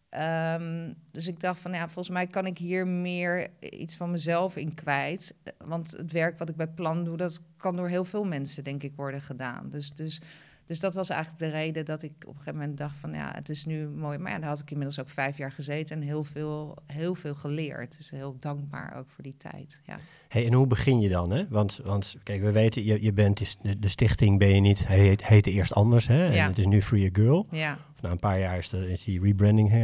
Ehm, 0.08 0.92
dus 1.10 1.26
ik 1.26 1.40
dacht 1.40 1.60
van 1.60 1.72
ja, 1.72 1.84
volgens 1.84 2.14
mij 2.14 2.26
kan 2.26 2.46
ik 2.46 2.58
hier 2.58 2.86
meer 2.86 3.48
iets 3.60 3.96
van 3.96 4.10
mezelf 4.10 4.56
in 4.56 4.74
kwijt. 4.74 5.34
Want 5.58 5.90
het 5.90 6.12
werk 6.12 6.38
wat 6.38 6.48
ik 6.48 6.56
bij 6.56 6.68
Plan 6.68 7.04
doe, 7.04 7.16
dat 7.16 7.40
kan 7.56 7.76
door 7.76 7.88
heel 7.88 8.04
veel 8.04 8.24
mensen, 8.24 8.64
denk 8.64 8.82
ik, 8.82 8.92
worden 8.96 9.22
gedaan. 9.22 9.68
Dus, 9.68 9.92
dus 9.92 10.20
dus 10.66 10.80
dat 10.80 10.94
was 10.94 11.08
eigenlijk 11.08 11.40
de 11.40 11.50
reden 11.58 11.84
dat 11.84 12.02
ik 12.02 12.12
op 12.18 12.26
een 12.26 12.32
gegeven 12.38 12.58
moment 12.58 12.78
dacht 12.78 12.96
van 12.96 13.12
ja, 13.12 13.32
het 13.34 13.48
is 13.48 13.64
nu 13.64 13.88
mooi. 13.88 14.18
Maar 14.18 14.32
ja, 14.32 14.38
daar 14.38 14.48
had 14.48 14.60
ik 14.60 14.70
inmiddels 14.70 15.00
ook 15.00 15.08
vijf 15.08 15.36
jaar 15.36 15.52
gezeten 15.52 15.96
en 15.96 16.02
heel 16.02 16.24
veel, 16.24 16.76
heel 16.86 17.14
veel 17.14 17.34
geleerd. 17.34 17.96
Dus 17.96 18.10
heel 18.10 18.36
dankbaar 18.40 18.96
ook 18.98 19.10
voor 19.10 19.22
die 19.24 19.36
tijd. 19.36 19.80
Ja. 19.86 19.98
Hey, 20.28 20.46
en 20.46 20.52
hoe 20.52 20.66
begin 20.66 21.00
je 21.00 21.08
dan? 21.08 21.30
Hè? 21.30 21.48
Want, 21.48 21.80
want 21.84 22.14
kijk, 22.22 22.42
we 22.42 22.52
weten, 22.52 22.84
je, 22.84 23.02
je 23.02 23.12
bent 23.12 23.56
de, 23.62 23.78
de 23.78 23.88
stichting 23.88 24.38
ben 24.38 24.48
je 24.54 24.60
niet, 24.60 24.86
hij 24.86 24.98
heet, 24.98 25.26
heette 25.26 25.50
eerst 25.50 25.72
anders. 25.74 26.06
Hè? 26.06 26.26
En 26.26 26.32
Ja. 26.32 26.46
het 26.48 26.58
is 26.58 26.66
nu 26.66 26.82
Free 26.82 27.06
a 27.06 27.10
Girl. 27.12 27.46
Ja, 27.50 27.78
na 28.04 28.10
een 28.10 28.18
paar 28.18 28.38
jaar 28.38 28.58
is, 28.58 28.68
de, 28.68 28.90
is 28.92 29.04
die 29.04 29.20
rebranding 29.20 29.70
eh, 29.72 29.78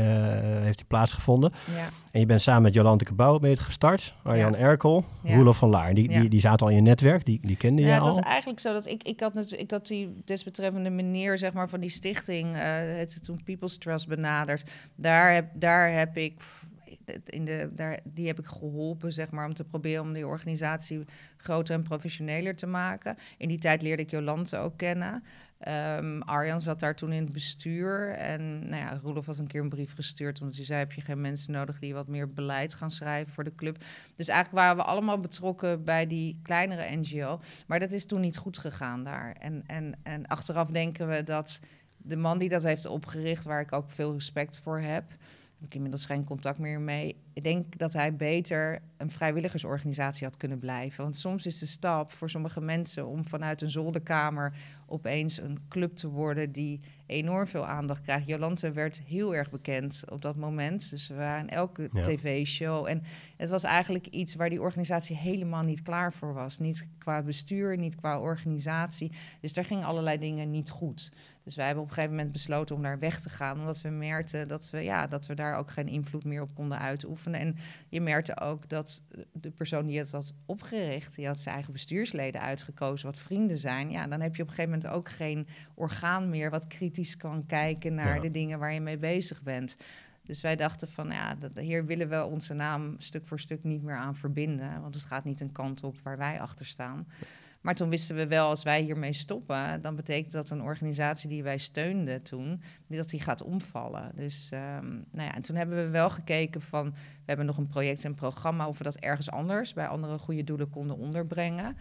heeft 0.62 0.76
die 0.76 0.86
plaatsgevonden. 0.86 1.52
ja, 1.74 1.88
En 2.12 2.20
je 2.20 2.26
bent 2.26 2.42
samen 2.42 2.62
met 2.62 2.74
Jolante 2.74 3.04
Cabau 3.04 3.48
het 3.48 3.58
gestart. 3.58 4.14
Arjan 4.22 4.52
Ja. 4.52 4.58
Erkel, 4.58 5.04
Ja. 5.22 5.34
Roelof 5.34 5.56
van 5.56 5.68
Laar. 5.68 5.94
Die, 5.94 6.10
Ja. 6.10 6.20
die, 6.20 6.28
die 6.28 6.40
zaten 6.40 6.66
al 6.66 6.68
in 6.72 6.76
je 6.76 6.82
netwerk, 6.82 7.24
die, 7.24 7.38
die 7.46 7.56
kende 7.56 7.82
ja, 7.82 7.88
je 7.88 7.94
het 7.94 8.02
al. 8.02 8.14
was 8.14 8.24
eigenlijk 8.24 8.60
zo 8.60 8.72
dat 8.72 8.86
ik, 8.86 9.02
ik, 9.02 9.20
had, 9.20 9.34
net, 9.34 9.52
ik 9.60 9.70
had 9.70 9.86
die 9.86 10.22
desbetreffende 10.24 10.90
meneer 10.90 11.38
zeg 11.38 11.52
maar, 11.52 11.68
van 11.68 11.80
die 11.80 11.90
stichting, 11.90 12.54
eh 12.54 12.62
het 12.98 13.24
toen 13.24 13.42
People's 13.44 13.78
Trust 13.78 14.08
benaderd. 14.08 14.70
Daar 14.94 15.34
heb, 15.34 15.46
daar 15.54 15.92
heb 15.92 16.16
ik, 16.16 16.40
in 17.26 17.44
de, 17.44 17.70
daar, 17.74 17.98
die 18.04 18.26
heb 18.26 18.38
ik 18.38 18.46
geholpen 18.46 19.12
zeg 19.12 19.30
maar, 19.30 19.46
om 19.46 19.54
te 19.54 19.64
proberen 19.64 20.02
om 20.02 20.12
die 20.12 20.26
organisatie 20.26 21.04
groter 21.36 21.74
en 21.74 21.82
professioneler 21.82 22.56
te 22.56 22.66
maken. 22.66 23.16
In 23.38 23.48
die 23.48 23.58
tijd 23.58 23.82
leerde 23.82 24.02
ik 24.02 24.10
Jolante 24.10 24.56
ook 24.58 24.76
kennen. 24.76 25.24
Ehm, 25.60 26.20
Arjan 26.20 26.60
zat 26.60 26.80
daar 26.80 26.94
toen 26.94 27.12
in 27.12 27.22
het 27.22 27.32
bestuur. 27.32 28.10
En 28.10 28.58
nou 28.58 28.76
ja, 28.76 28.98
Roelof 29.02 29.26
had 29.26 29.38
een 29.38 29.46
keer 29.46 29.60
een 29.60 29.68
brief 29.68 29.94
gestuurd. 29.94 30.40
Omdat 30.40 30.56
hij 30.56 30.64
zei: 30.64 30.78
Heb 30.78 30.92
je 30.92 31.00
geen 31.00 31.20
mensen 31.20 31.52
nodig 31.52 31.78
die 31.78 31.94
wat 31.94 32.08
meer 32.08 32.32
beleid 32.32 32.74
gaan 32.74 32.90
schrijven 32.90 33.32
voor 33.32 33.44
de 33.44 33.54
club? 33.54 33.84
Dus 34.14 34.28
eigenlijk 34.28 34.64
waren 34.64 34.76
we 34.76 34.90
allemaal 34.90 35.20
betrokken 35.20 35.84
bij 35.84 36.06
die 36.06 36.40
kleinere 36.42 36.96
NGO. 36.96 37.40
Maar 37.66 37.80
dat 37.80 37.92
is 37.92 38.06
toen 38.06 38.20
niet 38.20 38.36
goed 38.36 38.58
gegaan 38.58 39.04
daar. 39.04 39.36
En, 39.38 39.62
en, 39.66 39.94
en 40.02 40.26
achteraf 40.26 40.68
denken 40.68 41.08
we 41.08 41.22
dat 41.24 41.60
de 41.96 42.16
man 42.16 42.38
die 42.38 42.48
dat 42.48 42.62
heeft 42.62 42.86
opgericht, 42.86 43.44
waar 43.44 43.60
ik 43.60 43.72
ook 43.72 43.90
veel 43.90 44.12
respect 44.12 44.58
voor 44.58 44.78
heb, 44.78 45.04
heb 45.60 45.68
ik 45.68 45.74
inmiddels 45.74 46.04
geen 46.04 46.24
contact 46.24 46.58
meer 46.58 46.80
mee. 46.80 47.16
Ik 47.32 47.42
denk 47.42 47.78
dat 47.78 47.92
hij 47.92 48.16
beter 48.16 48.82
een 48.96 49.10
vrijwilligersorganisatie 49.10 50.24
had 50.26 50.36
kunnen 50.36 50.58
blijven. 50.58 51.02
Want 51.02 51.16
soms 51.16 51.46
is 51.46 51.58
de 51.58 51.66
stap 51.66 52.12
voor 52.12 52.30
sommige 52.30 52.60
mensen 52.60 53.06
om 53.06 53.24
vanuit 53.24 53.62
een 53.62 53.70
zolderkamer 53.70 54.52
opeens 54.86 55.40
een 55.40 55.58
club 55.68 55.96
te 55.96 56.08
worden 56.08 56.52
die 56.52 56.80
enorm 57.06 57.46
veel 57.46 57.66
aandacht 57.66 58.00
krijgt. 58.02 58.26
Jolante 58.26 58.72
werd 58.72 59.00
heel 59.00 59.34
erg 59.34 59.50
bekend 59.50 60.04
op 60.10 60.22
dat 60.22 60.36
moment. 60.36 60.90
Dus 60.90 61.08
we 61.08 61.14
waren 61.14 61.40
in 61.40 61.48
elke 61.50 61.88
Ja. 61.92 62.02
tv-show. 62.02 62.86
En 62.86 63.02
het 63.36 63.48
was 63.48 63.64
eigenlijk 63.64 64.06
iets 64.06 64.34
waar 64.34 64.50
die 64.50 64.60
organisatie 64.60 65.16
helemaal 65.16 65.62
niet 65.62 65.82
klaar 65.82 66.12
voor 66.12 66.34
was. 66.34 66.58
Niet 66.58 66.86
qua 66.98 67.22
bestuur, 67.22 67.76
niet 67.76 67.96
qua 67.96 68.20
organisatie. 68.20 69.12
Dus 69.40 69.52
daar 69.52 69.64
gingen 69.64 69.84
allerlei 69.84 70.18
dingen 70.18 70.50
niet 70.50 70.70
goed. 70.70 71.12
Dus 71.50 71.58
wij 71.58 71.68
hebben 71.68 71.84
op 71.84 71.90
een 71.90 71.96
gegeven 71.96 72.16
moment 72.16 72.32
besloten 72.34 72.76
om 72.76 72.82
daar 72.82 72.98
weg 72.98 73.20
te 73.20 73.30
gaan. 73.30 73.58
Omdat 73.58 73.80
we 73.80 73.88
merkten 73.88 74.48
dat 74.48 74.70
we, 74.70 74.82
ja, 74.82 75.06
dat 75.06 75.26
we 75.26 75.34
daar 75.34 75.56
ook 75.56 75.70
geen 75.70 75.88
invloed 75.88 76.24
meer 76.24 76.42
op 76.42 76.54
konden 76.54 76.78
uitoefenen. 76.78 77.40
En 77.40 77.56
je 77.88 78.00
merkte 78.00 78.40
ook 78.40 78.68
dat 78.68 79.02
de 79.32 79.50
persoon 79.50 79.86
die 79.86 79.98
het 79.98 80.12
had 80.12 80.34
opgericht, 80.46 81.14
die 81.14 81.26
had 81.26 81.40
zijn 81.40 81.54
eigen 81.54 81.72
bestuursleden 81.72 82.40
uitgekozen, 82.40 83.06
wat 83.06 83.18
vrienden 83.18 83.58
zijn. 83.58 83.90
Ja, 83.90 84.06
dan 84.06 84.20
heb 84.20 84.36
je 84.36 84.42
op 84.42 84.48
een 84.48 84.54
gegeven 84.54 84.78
moment 84.78 84.96
ook 84.96 85.08
geen 85.08 85.46
orgaan 85.74 86.30
meer 86.30 86.50
wat 86.50 86.66
kritisch 86.66 87.16
kan 87.16 87.46
kijken 87.46 87.94
naar 87.94 88.14
Ja. 88.14 88.20
de 88.20 88.30
dingen 88.30 88.58
waar 88.58 88.72
je 88.72 88.80
mee 88.80 88.98
bezig 88.98 89.42
bent. 89.42 89.76
Dus 90.22 90.40
wij 90.40 90.56
dachten 90.56 90.88
van, 90.88 91.10
ja, 91.10 91.36
hier 91.54 91.86
willen 91.86 92.08
we 92.08 92.24
onze 92.24 92.54
naam 92.54 92.94
stuk 92.98 93.26
voor 93.26 93.40
stuk 93.40 93.64
niet 93.64 93.82
meer 93.82 93.96
aan 93.96 94.16
verbinden. 94.16 94.80
Want 94.80 94.94
het 94.94 95.04
gaat 95.04 95.24
niet 95.24 95.40
een 95.40 95.52
kant 95.52 95.84
op 95.84 95.96
waar 96.02 96.18
wij 96.18 96.40
achter 96.40 96.66
staan. 96.66 97.06
Maar 97.60 97.74
toen 97.74 97.88
wisten 97.88 98.16
we 98.16 98.26
wel, 98.26 98.48
als 98.48 98.62
wij 98.62 98.82
hiermee 98.82 99.12
stoppen, 99.12 99.82
dan 99.82 99.96
betekent 99.96 100.32
dat 100.32 100.50
een 100.50 100.62
organisatie 100.62 101.28
die 101.28 101.42
wij 101.42 101.58
steunden 101.58 102.22
toen, 102.22 102.62
dat 102.86 103.08
die 103.08 103.20
gaat 103.20 103.42
omvallen. 103.42 104.12
Dus, 104.14 104.48
ehm, 104.52 104.86
nou 104.86 105.28
ja, 105.28 105.34
en 105.34 105.42
toen 105.42 105.56
hebben 105.56 105.76
we 105.76 105.88
wel 105.88 106.10
gekeken 106.10 106.60
van, 106.60 106.90
we 106.90 107.26
hebben 107.26 107.46
nog 107.46 107.56
een 107.56 107.68
project 107.68 108.04
en 108.04 108.14
programma, 108.14 108.68
of 108.68 108.78
we 108.78 108.84
dat 108.84 108.96
ergens 108.96 109.30
anders 109.30 109.72
bij 109.72 109.86
andere 109.86 110.18
goede 110.18 110.44
doelen 110.44 110.70
konden 110.70 110.96
onderbrengen. 110.96 111.76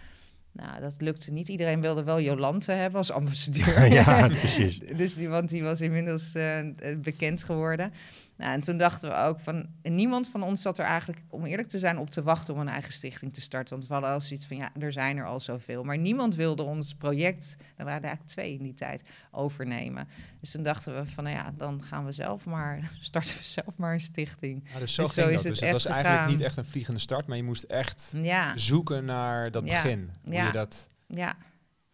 Nou, 0.52 0.82
dat 0.82 1.02
lukte 1.02 1.32
niet. 1.32 1.48
Iedereen 1.48 1.82
wilde 1.82 2.04
wel 2.04 2.22
Jolante 2.22 2.72
hebben 2.72 2.98
als 2.98 3.12
ambassadeur. 3.12 3.86
ja, 3.94 4.28
precies. 4.28 4.80
Dus 4.98 5.16
die, 5.16 5.30
want 5.30 5.50
die 5.50 5.64
was 5.64 5.82
inmiddels 5.82 6.36
eh, 6.36 6.66
bekend 6.98 7.44
geworden. 7.44 7.94
Nou, 8.40 8.54
en 8.54 8.62
toen 8.62 8.78
dachten 8.78 9.10
we 9.10 9.16
ook 9.16 9.40
van... 9.40 9.66
niemand 9.82 10.28
van 10.30 10.44
ons 10.44 10.62
zat 10.62 10.78
er 10.78 10.86
eigenlijk, 10.86 11.22
om 11.30 11.46
eerlijk 11.46 11.68
te 11.68 11.80
zijn, 11.80 11.98
op 11.98 12.10
te 12.10 12.24
wachten... 12.24 12.54
om 12.54 12.60
een 12.60 12.68
eigen 12.68 12.94
stichting 12.94 13.34
te 13.34 13.42
starten. 13.42 13.74
Want 13.76 13.88
we 13.88 13.94
hadden 13.94 14.12
al 14.12 14.22
zoiets 14.22 14.46
van, 14.46 14.58
ja, 14.58 14.70
er 14.80 14.92
zijn 14.92 15.18
er 15.18 15.26
al 15.26 15.40
zoveel. 15.40 15.84
Maar 15.84 15.98
niemand 15.98 16.36
wilde 16.36 16.64
ons 16.64 16.94
project, 16.94 17.56
er 17.76 17.86
waren 17.86 18.00
er 18.02 18.08
eigenlijk 18.08 18.26
twee 18.32 18.54
in 18.54 18.64
die 18.64 18.74
tijd, 18.74 19.02
overnemen. 19.32 20.08
Dus 20.40 20.52
toen 20.52 20.64
dachten 20.64 20.96
we 20.96 21.06
van, 21.06 21.24
nou 21.24 21.36
ja, 21.36 21.54
dan 21.58 21.84
gaan 21.84 22.06
we 22.06 22.12
zelf 22.12 22.46
maar... 22.46 22.92
starten 23.00 23.38
we 23.38 23.44
zelf 23.44 23.78
maar 23.78 23.94
een 23.94 24.00
stichting. 24.02 24.64
Ja, 24.74 24.80
dus 24.80 24.94
zo 24.94 25.04
Dus 25.04 25.14
zo 25.14 25.22
ging 25.24 25.36
is 25.36 25.42
dat. 25.44 25.46
het 25.52 25.60
Dus 25.60 25.62
het 25.62 25.72
was 25.72 25.86
eigenlijk 25.86 26.28
niet 26.28 26.42
echt 26.42 26.58
een 26.58 26.66
vliegende 26.66 27.00
start, 27.00 27.28
maar 27.28 27.38
je 27.38 27.44
moest 27.44 27.64
echt 27.64 28.12
Ja, 28.16 28.58
zoeken 28.58 29.06
naar 29.06 29.52
dat 29.52 29.66
Ja. 29.68 29.82
begin. 29.82 30.10
Hoe 30.24 30.34
Ja. 30.34 30.46
je 30.46 30.52
dat 30.52 30.90
ja, 31.08 31.36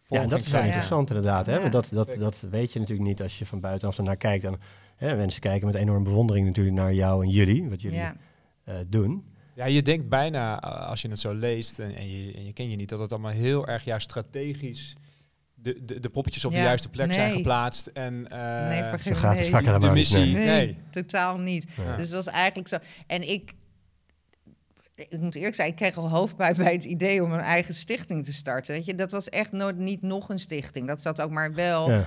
Ja, 0.08 0.22
en 0.22 0.28
dat 0.28 0.40
is 0.40 0.48
wel 0.48 0.62
interessant 0.62 1.08
inderdaad. 1.08 1.46
Hè? 1.46 1.54
Ja. 1.54 1.60
Want 1.60 1.72
dat, 1.72 1.88
dat, 1.90 2.18
dat 2.18 2.40
weet 2.50 2.72
je 2.72 2.78
natuurlijk 2.78 3.08
niet 3.08 3.22
als 3.22 3.38
je 3.38 3.46
van 3.46 3.60
buitenaf 3.60 3.98
ernaar 3.98 4.16
kijkt. 4.16 4.42
Dan, 4.44 4.58
hè, 4.96 5.16
mensen 5.16 5.40
kijken 5.40 5.66
met 5.66 5.76
enorm 5.76 6.04
bewondering 6.04 6.46
natuurlijk 6.46 6.76
naar 6.76 6.94
jou 6.94 7.24
en 7.24 7.30
jullie, 7.30 7.68
wat 7.68 7.80
jullie 7.80 7.98
ja, 7.98 8.16
eh, 8.64 8.74
doen. 8.86 9.24
Ja, 9.54 9.64
je 9.64 9.82
denkt 9.82 10.08
bijna, 10.08 10.60
eh, 10.60 10.88
als 10.88 11.02
je 11.02 11.08
het 11.08 11.20
zo 11.20 11.34
leest 11.34 11.78
en, 11.78 11.94
en, 11.94 12.08
je, 12.10 12.32
en 12.32 12.44
je 12.44 12.52
ken 12.52 12.70
je 12.70 12.76
niet, 12.76 12.88
dat 12.88 12.98
het 12.98 13.12
allemaal 13.12 13.32
heel 13.32 13.66
erg 13.66 13.84
juist 13.84 14.10
strategisch 14.10 14.96
de, 15.66 15.84
de, 15.84 16.00
de 16.00 16.10
poppetjes 16.10 16.44
op 16.44 16.52
de 16.52 16.58
Ja, 16.58 16.64
juist 16.64 16.90
plek 16.90 17.12
zijn 17.12 17.32
geplaatst. 17.32 17.86
En 17.86 18.28
eh, 18.28 18.68
nee, 18.68 18.82
vergeet 18.82 19.16
gaat 19.16 19.38
het 19.38 19.64
nee. 19.64 19.78
de 19.78 19.90
missie. 19.90 20.18
Nee. 20.18 20.32
Nee, 20.32 20.44
Nee. 20.44 20.78
totaal 20.90 21.38
niet. 21.38 21.66
Ja. 21.76 21.96
Dus 21.96 22.04
het 22.04 22.14
was 22.14 22.26
eigenlijk 22.26 22.68
zo. 22.68 22.76
En 23.06 23.28
ik, 23.28 23.52
ik 24.94 25.18
moet 25.20 25.34
eerlijk 25.34 25.54
zijn, 25.54 25.68
ik 25.68 25.76
kreeg 25.76 25.96
al 25.96 26.10
hoofdpijn 26.10 26.56
bij 26.56 26.72
het 26.72 26.84
idee 26.84 27.22
om 27.22 27.32
een 27.32 27.40
eigen 27.40 27.74
stichting 27.74 28.24
te 28.24 28.32
starten. 28.32 28.74
Weet 28.74 28.84
je, 28.84 28.94
dat 28.94 29.10
was 29.10 29.28
echt 29.28 29.52
nooit 29.52 29.76
niet 29.76 30.02
nog 30.02 30.28
een 30.28 30.38
stichting. 30.38 30.88
Dat 30.88 31.02
zat 31.02 31.20
ook 31.20 31.30
maar 31.30 31.54
wel. 31.54 31.90
Ja. 31.90 32.04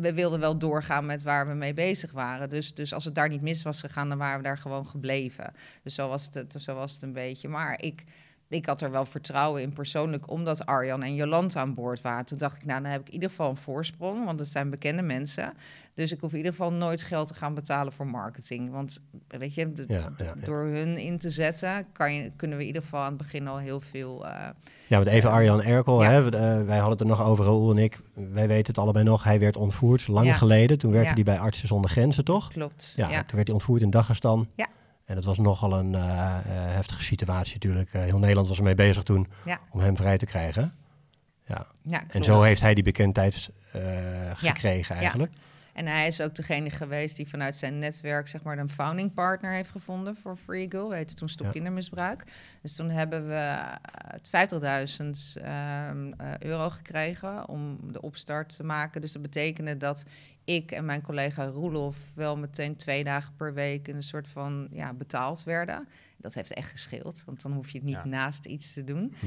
We 0.00 0.14
wilden 0.14 0.40
wel 0.40 0.58
doorgaan 0.58 1.06
met 1.06 1.22
waar 1.22 1.48
we 1.48 1.54
mee 1.54 1.74
bezig 1.74 2.12
waren. 2.12 2.48
Dus, 2.48 2.74
dus 2.74 2.94
als 2.94 3.04
het 3.04 3.14
daar 3.14 3.28
niet 3.28 3.42
mis 3.42 3.62
was 3.62 3.80
gegaan, 3.80 4.08
dan 4.08 4.18
waren 4.18 4.36
we 4.38 4.44
daar 4.44 4.58
gewoon 4.58 4.86
gebleven. 4.86 5.52
Dus 5.82 5.94
zo 5.94 6.08
was 6.08 6.28
het, 6.32 6.54
zo 6.58 6.74
was 6.74 6.92
het 6.92 7.02
een 7.02 7.12
beetje. 7.12 7.48
Maar 7.48 7.82
ik, 7.82 8.04
ik 8.48 8.66
had 8.66 8.80
er 8.80 8.90
wel 8.90 9.04
vertrouwen 9.04 9.62
in 9.62 9.72
persoonlijk, 9.72 10.30
omdat 10.30 10.66
Arjan 10.66 11.02
en 11.02 11.14
Jolanta 11.14 11.60
aan 11.60 11.74
boord 11.74 12.00
waren. 12.00 12.24
Toen 12.24 12.38
dacht 12.38 12.56
ik, 12.56 12.64
nou, 12.64 12.82
dan 12.82 12.90
heb 12.90 13.00
ik 13.00 13.06
in 13.06 13.12
ieder 13.12 13.28
geval 13.28 13.50
een 13.50 13.56
voorsprong, 13.56 14.24
want 14.24 14.38
het 14.38 14.48
zijn 14.48 14.70
bekende 14.70 15.02
mensen. 15.02 15.54
Dus 15.94 16.12
ik 16.12 16.20
hoef 16.20 16.30
in 16.30 16.36
ieder 16.36 16.52
geval 16.52 16.72
nooit 16.72 17.02
geld 17.02 17.26
te 17.28 17.34
gaan 17.34 17.54
betalen 17.54 17.92
voor 17.92 18.06
marketing. 18.06 18.70
Want 18.70 19.00
weet 19.28 19.54
je, 19.54 19.72
de- 19.72 19.84
Ja, 19.88 19.94
ja, 20.16 20.24
ja. 20.24 20.34
door 20.44 20.64
hun 20.64 20.96
in 20.98 21.18
te 21.18 21.30
zetten, 21.30 21.86
kan 21.92 22.14
je, 22.14 22.30
kunnen 22.36 22.56
we 22.56 22.62
in 22.62 22.68
ieder 22.68 22.82
geval 22.82 23.00
aan 23.00 23.08
het 23.08 23.16
begin 23.16 23.48
al 23.48 23.58
heel 23.58 23.80
veel. 23.80 24.26
eh, 24.26 24.48
Ja, 24.86 24.96
want 24.96 25.06
even 25.06 25.28
Ja. 25.30 25.34
Arjan 25.36 25.62
Erkel, 25.62 26.00
hè, 26.00 26.22
we- 26.22 26.36
eh, 26.36 26.42
wij 26.64 26.78
hadden 26.78 26.90
het 26.90 27.00
er 27.00 27.06
nog 27.06 27.22
over, 27.22 27.44
Raoul 27.44 27.70
en 27.70 27.78
ik. 27.78 27.98
Wij 28.14 28.46
weten 28.48 28.66
het 28.66 28.78
allebei 28.78 29.04
nog. 29.04 29.24
Hij 29.24 29.38
werd 29.40 29.56
ontvoerd, 29.56 30.08
lang 30.08 30.36
geleden. 30.38 30.78
Toen 30.78 30.92
werkte 30.92 31.14
hij 31.14 31.22
bij 31.22 31.38
Artsen 31.38 31.68
zonder 31.68 31.90
Grenzen, 31.90 32.24
toch? 32.24 32.48
klopt. 32.48 32.92
Ja, 32.96 33.06
toen 33.08 33.16
werd 33.36 33.46
hij 33.46 33.52
ontvoerd 33.56 33.82
in 33.82 33.90
Dagestan. 33.90 34.48
Ja. 34.56 34.66
En 35.04 35.14
dat 35.14 35.24
was 35.24 35.38
nogal 35.38 35.72
een 35.72 35.94
eh, 35.94 36.00
eh, 36.00 36.42
heftige 36.48 37.02
situatie 37.02 37.52
natuurlijk. 37.54 37.92
Eh, 37.92 38.02
heel 38.02 38.18
Nederland 38.18 38.48
was 38.48 38.58
ermee 38.58 38.74
bezig 38.74 39.02
toen 39.02 39.26
om 39.70 39.80
hem 39.80 39.96
vrij 39.96 40.18
te 40.18 40.26
krijgen. 40.26 40.72
Ja. 41.46 41.66
ja, 41.82 42.02
En 42.08 42.24
zo 42.24 42.42
heeft 42.42 42.60
hij 42.60 42.74
die 42.74 42.84
bekendheid 42.84 43.50
eh, 43.72 43.80
gekregen 44.34 44.94
Ja. 44.94 45.00
eigenlijk. 45.00 45.32
En 45.74 45.86
hij 45.86 46.06
is 46.06 46.20
ook 46.20 46.34
degene 46.34 46.70
geweest 46.70 47.16
die 47.16 47.28
vanuit 47.28 47.56
zijn 47.56 47.78
netwerk 47.78 48.28
zeg 48.28 48.42
maar 48.42 48.58
een 48.58 48.68
founding 48.68 49.14
partner 49.14 49.52
heeft 49.52 49.70
gevonden 49.70 50.16
voor 50.16 50.36
Free 50.36 50.66
Girl. 50.70 50.88
We 50.88 50.96
heette 50.96 51.14
toen 51.14 51.28
Stop 51.28 51.46
Ja. 51.46 51.52
Kindermisbruik. 51.52 52.24
Dus 52.62 52.74
toen 52.76 52.90
hebben 52.90 53.26
we 53.28 53.34
eh, 53.34 53.72
het 54.06 54.30
50.000 55.36 55.42
ehm, 55.42 56.12
eh, 56.12 56.38
euro 56.38 56.70
gekregen 56.70 57.48
om 57.48 57.92
de 57.92 58.00
opstart 58.02 58.56
te 58.56 58.64
maken. 58.64 59.00
Dus 59.00 59.12
dat 59.12 59.22
betekende 59.22 59.76
dat 59.76 60.04
ik 60.44 60.70
en 60.70 60.84
mijn 60.84 61.02
collega 61.02 61.46
Roelof 61.46 61.96
wel 62.14 62.36
meteen 62.36 62.76
twee 62.76 63.04
dagen 63.04 63.34
per 63.36 63.54
week 63.54 63.88
een 63.88 64.02
soort 64.02 64.28
van 64.28 64.66
ja, 64.70 64.92
betaald 64.94 65.44
werden. 65.44 65.88
Dat 66.16 66.34
heeft 66.34 66.52
echt 66.54 66.70
gescheeld, 66.70 67.22
want 67.26 67.42
dan 67.42 67.52
hoef 67.52 67.70
je 67.70 67.78
het 67.78 67.86
niet 67.86 67.94
Ja. 67.96 68.04
naast 68.04 68.44
iets 68.44 68.72
te 68.72 68.84
doen. 68.84 69.14
Hm. 69.20 69.26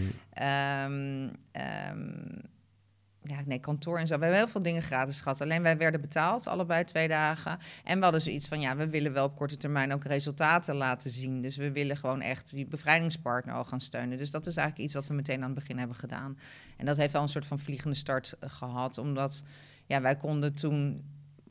Ja, 3.28 3.42
nee, 3.46 3.60
kantoor 3.60 4.00
en 4.00 4.08
zo. 4.08 4.14
We 4.18 4.22
hebben 4.22 4.40
heel 4.40 4.52
veel 4.52 4.62
dingen 4.62 4.82
gratis 4.82 5.22
gehad. 5.22 5.42
Alleen 5.42 5.62
wij 5.62 5.78
werden 5.78 6.02
betaald, 6.02 6.48
allebei 6.48 6.84
twee 6.84 7.08
dagen. 7.08 7.58
En 7.84 7.98
we 7.98 8.04
hadden 8.04 8.22
zoiets 8.22 8.48
van, 8.48 8.62
ja, 8.62 8.76
we 8.76 8.90
willen 8.90 9.14
wel 9.14 9.26
op 9.26 9.36
korte 9.36 9.58
termijn 9.58 9.94
ook 9.94 10.04
resultaten 10.04 10.76
laten 10.76 11.12
zien. 11.12 11.42
Dus 11.42 11.58
we 11.58 11.72
willen 11.72 11.98
gewoon 11.98 12.22
echt 12.22 12.52
die 12.52 12.66
bevrijdingspartner 12.66 13.56
al 13.56 13.64
gaan 13.64 13.80
steunen. 13.80 14.18
Dus 14.18 14.32
dat 14.32 14.48
is 14.48 14.56
eigenlijk 14.56 14.86
iets 14.88 14.96
wat 14.96 15.08
we 15.08 15.14
meteen 15.14 15.42
aan 15.42 15.52
het 15.52 15.60
begin 15.60 15.78
hebben 15.78 15.96
gedaan. 15.96 16.38
En 16.78 16.86
dat 16.86 16.98
heeft 16.98 17.14
wel 17.14 17.22
een 17.22 17.30
soort 17.30 17.46
van 17.46 17.60
vliegende 17.60 17.96
start 17.96 18.36
eh, 18.40 18.50
gehad. 18.50 18.98
Omdat, 18.98 19.44
ja, 19.86 20.02
wij 20.02 20.16
konden 20.16 20.54
toen 20.54 21.04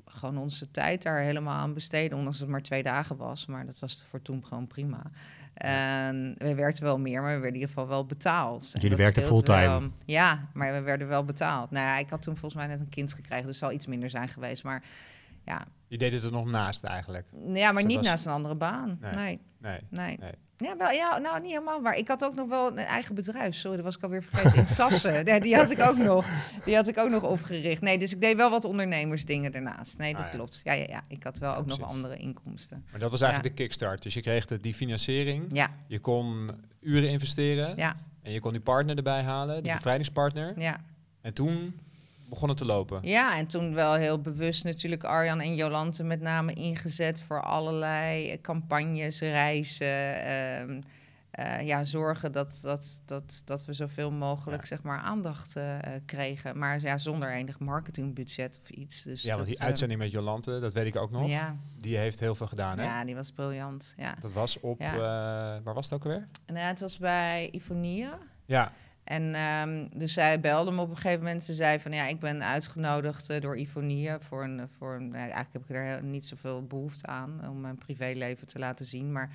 gewoon 0.05 0.39
onze 0.39 0.71
tijd 0.71 1.03
daar 1.03 1.21
helemaal 1.21 1.55
aan 1.55 1.75
besteden. 1.75 2.19
Ondanks 2.19 2.39
dat 2.39 2.47
het 2.47 2.57
maar 2.57 2.65
twee 2.65 2.83
dagen 2.83 3.17
was. 3.17 3.47
Maar 3.47 3.67
dat 3.67 3.79
was 3.79 4.05
voor 4.09 4.23
toen 4.23 4.47
gewoon 4.47 4.67
prima. 4.67 5.03
En 5.57 6.35
we 6.39 6.55
werkten 6.55 6.85
wel 6.85 6.99
meer, 6.99 7.23
maar 7.23 7.35
we 7.35 7.41
werden 7.41 7.49
in 7.49 7.55
ieder 7.55 7.69
geval 7.69 7.89
wel 7.89 8.07
betaald. 8.07 8.71
En 8.75 8.81
jullie 8.81 8.97
werkten 8.97 9.23
fulltime? 9.23 9.67
wel. 9.67 9.91
Ja, 10.05 10.49
maar 10.53 10.73
we 10.73 10.81
werden 10.81 11.09
wel 11.09 11.25
betaald. 11.25 11.71
Nou 11.71 11.87
ja, 11.87 11.99
ik 11.99 12.11
had 12.11 12.23
toen 12.23 12.37
volgens 12.37 12.55
mij 12.55 12.67
net 12.67 12.81
een 12.81 12.89
kind 12.89 13.13
gekregen, 13.13 13.47
dus 13.47 13.61
het 13.61 13.65
zal 13.65 13.73
iets 13.73 13.87
minder 13.87 14.11
zijn 14.11 14.29
geweest. 14.29 14.65
Maar 14.65 14.83
ja, 15.45 15.67
Je 15.89 15.99
deed 15.99 16.13
het 16.13 16.23
er 16.23 16.33
nog 16.33 16.47
naast 16.47 16.85
eigenlijk. 16.85 17.27
ja 17.55 17.73
maar 17.73 17.85
niet 17.85 17.97
was- 17.97 18.05
naast 18.07 18.27
een 18.27 18.33
andere 18.33 18.55
baan. 18.55 18.99
Nee. 19.01 19.13
Nee, 19.15 19.39
Nee. 19.59 19.79
nee. 19.91 20.17
Nee. 20.21 20.33
Ja, 20.59 20.77
wel, 20.77 20.91
ja, 20.91 21.19
nou 21.19 21.41
niet 21.41 21.51
helemaal 21.51 21.83
waar. 21.83 21.97
Ik 21.97 22.09
had 22.09 22.25
ook 22.25 22.35
nog 22.35 22.49
wel 22.49 22.67
een 22.71 22.77
eigen 22.79 23.15
bedrijf. 23.15 23.55
Sorry, 23.55 23.77
dat 23.77 23.85
was 23.85 23.97
ik 23.97 24.03
alweer 24.03 24.23
vergeten. 24.23 24.59
In 24.69 24.75
tassen. 24.75 25.25
Die 25.43 25.57
had 25.57 25.71
ik 25.71 25.81
ook 25.81 25.97
nog. 25.97 26.27
Die 26.65 26.75
had 26.75 26.89
ik 26.89 26.99
ook 26.99 27.11
nog 27.11 27.23
opgericht. 27.23 27.81
Nee, 27.83 27.99
dus 27.99 28.13
ik 28.13 28.21
deed 28.21 28.37
wel 28.37 28.51
wat 28.51 28.65
ondernemersdingen 28.65 29.53
daarnaast. 29.53 29.99
Nee, 29.99 30.13
dat 30.15 30.25
Ah, 30.25 30.31
ja. 30.31 30.37
klopt. 30.37 30.61
Ja, 30.65 30.73
ja, 30.73 30.85
ja. 30.89 31.03
Ik 31.09 31.23
had 31.23 31.39
wel 31.39 31.51
Ja, 31.53 31.57
ook 31.59 31.67
nog 31.67 31.83
andere 31.83 32.17
inkomsten. 32.17 32.85
Maar 32.91 33.01
dat 33.01 33.11
was 33.11 33.21
eigenlijk 33.21 33.57
de 33.57 33.63
kickstart. 33.63 34.03
Dus 34.03 34.15
je 34.15 34.21
kreeg 34.21 34.45
de, 34.47 34.61
die 34.61 34.75
financiering. 34.75 35.45
Ja, 35.53 35.71
Je 35.89 35.99
kon 35.99 36.51
uren 36.81 37.09
investeren. 37.11 37.77
ja, 37.77 37.97
En 38.23 38.33
je 38.33 38.41
kon 38.41 38.53
die 38.53 38.61
partner 38.61 38.97
erbij 38.97 39.23
halen, 39.23 39.63
de 39.63 39.69
Ja. 39.69 39.75
bevrijdingspartner. 39.77 40.61
ja. 40.61 40.81
En 41.21 41.33
toen 41.33 41.81
begon 42.29 42.49
het 42.49 42.59
te 42.59 42.65
lopen. 42.65 42.99
Ja, 43.03 43.37
en 43.39 43.47
toen 43.47 43.75
wel 43.75 43.95
heel 43.95 44.21
bewust 44.21 44.65
natuurlijk 44.65 45.05
Arjan 45.05 45.41
en 45.41 45.55
Jolante 45.55 46.05
met 46.05 46.21
name 46.21 46.53
ingezet 46.53 47.23
voor 47.23 47.43
allerlei 47.43 48.41
campagnes, 48.41 49.21
reizen. 49.21 50.25
ehm, 50.25 50.81
eh, 51.31 51.67
ja, 51.67 51.85
zorgen 51.85 52.33
dat, 52.33 52.59
dat, 52.63 53.01
dat, 53.05 53.43
dat 53.45 53.65
we 53.65 53.73
zoveel 53.73 54.11
mogelijk 54.11 54.61
Ja. 54.63 54.69
zeg 54.69 54.83
maar, 54.83 54.99
aandacht 54.99 55.57
eh, 55.57 55.79
kregen. 56.07 56.59
Maar 56.59 56.81
ja, 56.81 56.99
zonder 56.99 57.31
enig 57.31 57.59
marketingbudget 57.59 58.59
of 58.63 58.71
iets. 58.71 59.03
Dus 59.03 59.23
ja, 59.23 59.29
want 59.29 59.39
dat, 59.41 59.49
die 59.49 59.59
eh, 59.59 59.65
uitzending 59.67 60.01
met 60.01 60.11
Jolante, 60.11 60.59
dat 60.61 60.73
weet 60.73 60.87
ik 60.87 60.97
ook 60.97 61.11
nog. 61.11 61.29
Ja, 61.29 61.57
Die 61.81 61.97
heeft 61.97 62.21
heel 62.21 62.35
veel 62.35 62.47
gedaan, 62.47 62.79
hè? 62.79 62.85
ja, 62.85 63.05
die 63.05 63.15
was 63.15 63.31
briljant. 63.33 63.95
Ja. 63.97 64.15
Dat 64.21 64.33
was 64.33 64.61
op, 64.61 64.81
Ja. 64.81 64.97
waar 65.65 65.75
was 65.75 65.85
het 65.91 65.95
ook 65.95 66.05
alweer? 66.05 66.25
En 66.47 66.57
eh, 66.57 66.67
het 66.67 66.81
was 66.81 66.99
bij 66.99 67.49
Ifonia. 67.53 68.19
Ja, 68.45 68.73
En 69.07 69.35
ehm, 69.35 69.87
dus 69.99 70.13
zij 70.13 70.41
belde 70.41 70.71
me 70.71 70.81
op 70.81 70.91
een 70.91 70.97
gegeven 70.97 71.25
moment. 71.25 71.45
Ze 71.45 71.55
zei 71.55 71.81
van 71.81 71.93
ja, 71.93 72.07
ik 72.07 72.21
ben 72.21 72.45
uitgenodigd 72.45 73.31
eh, 73.31 73.41
door 73.41 73.57
Ifonia 73.57 74.21
voor 74.21 74.45
een. 74.45 74.69
Voor 74.79 74.95
een 74.95 75.09
nou, 75.09 75.31
eigenlijk 75.31 75.53
heb 75.53 75.63
ik 75.63 75.77
er 75.77 76.03
niet 76.03 76.27
zoveel 76.27 76.63
behoefte 76.63 77.07
aan 77.07 77.49
om 77.49 77.61
mijn 77.61 77.79
privéleven 77.79 78.47
te 78.47 78.59
laten 78.59 78.87
zien. 78.87 79.13
Maar 79.13 79.31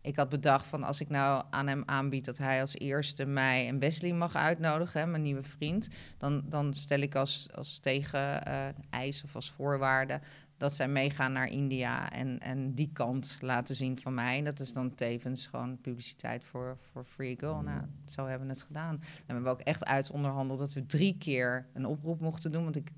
ik 0.00 0.16
had 0.16 0.28
bedacht 0.28 0.66
van 0.66 0.82
als 0.82 1.00
ik 1.00 1.08
nou 1.08 1.44
aan 1.50 1.66
hem 1.66 1.82
aanbied 1.86 2.24
dat 2.24 2.38
hij 2.38 2.60
als 2.60 2.78
eerste 2.78 3.26
mij 3.26 3.66
en 3.68 3.78
Wesley 3.78 4.12
mag 4.12 4.36
uitnodigen, 4.36 5.00
hè, 5.00 5.06
mijn 5.06 5.22
nieuwe 5.22 5.42
vriend, 5.42 5.88
dan, 6.18 6.42
dan 6.48 6.74
stel 6.74 7.00
ik 7.00 7.14
als, 7.14 7.48
als 7.54 7.78
tegen 7.78 8.44
eh, 8.44 8.66
eis 8.90 9.24
of 9.24 9.34
als 9.34 9.50
voorwaarde 9.50 10.20
dat 10.58 10.74
zij 10.74 10.88
meegaan 10.88 11.32
naar 11.32 11.50
India 11.50 12.12
en, 12.12 12.38
en 12.40 12.74
die 12.74 12.90
kant 12.92 13.38
laten 13.40 13.74
zien 13.74 14.00
van 14.00 14.14
mij. 14.14 14.42
Dat 14.42 14.60
is 14.60 14.72
dan 14.72 14.94
tevens 14.94 15.46
gewoon 15.46 15.80
publiciteit 15.80 16.44
voor, 16.44 16.76
voor 16.92 17.04
Free 17.04 17.36
Girl. 17.38 17.60
Nou, 17.60 17.80
zo 18.04 18.26
hebben 18.26 18.46
we 18.46 18.52
het 18.52 18.62
gedaan. 18.62 18.94
En 18.94 19.26
we 19.26 19.32
hebben 19.32 19.52
ook 19.52 19.60
echt 19.60 19.84
uit 19.84 20.10
onderhandeld 20.10 20.58
dat 20.58 20.72
we 20.72 20.86
drie 20.86 21.16
keer 21.18 21.66
een 21.72 21.86
oproep 21.86 22.20
mochten 22.20 22.52
doen. 22.52 22.64
Want 22.64 22.76
ik 22.76 22.92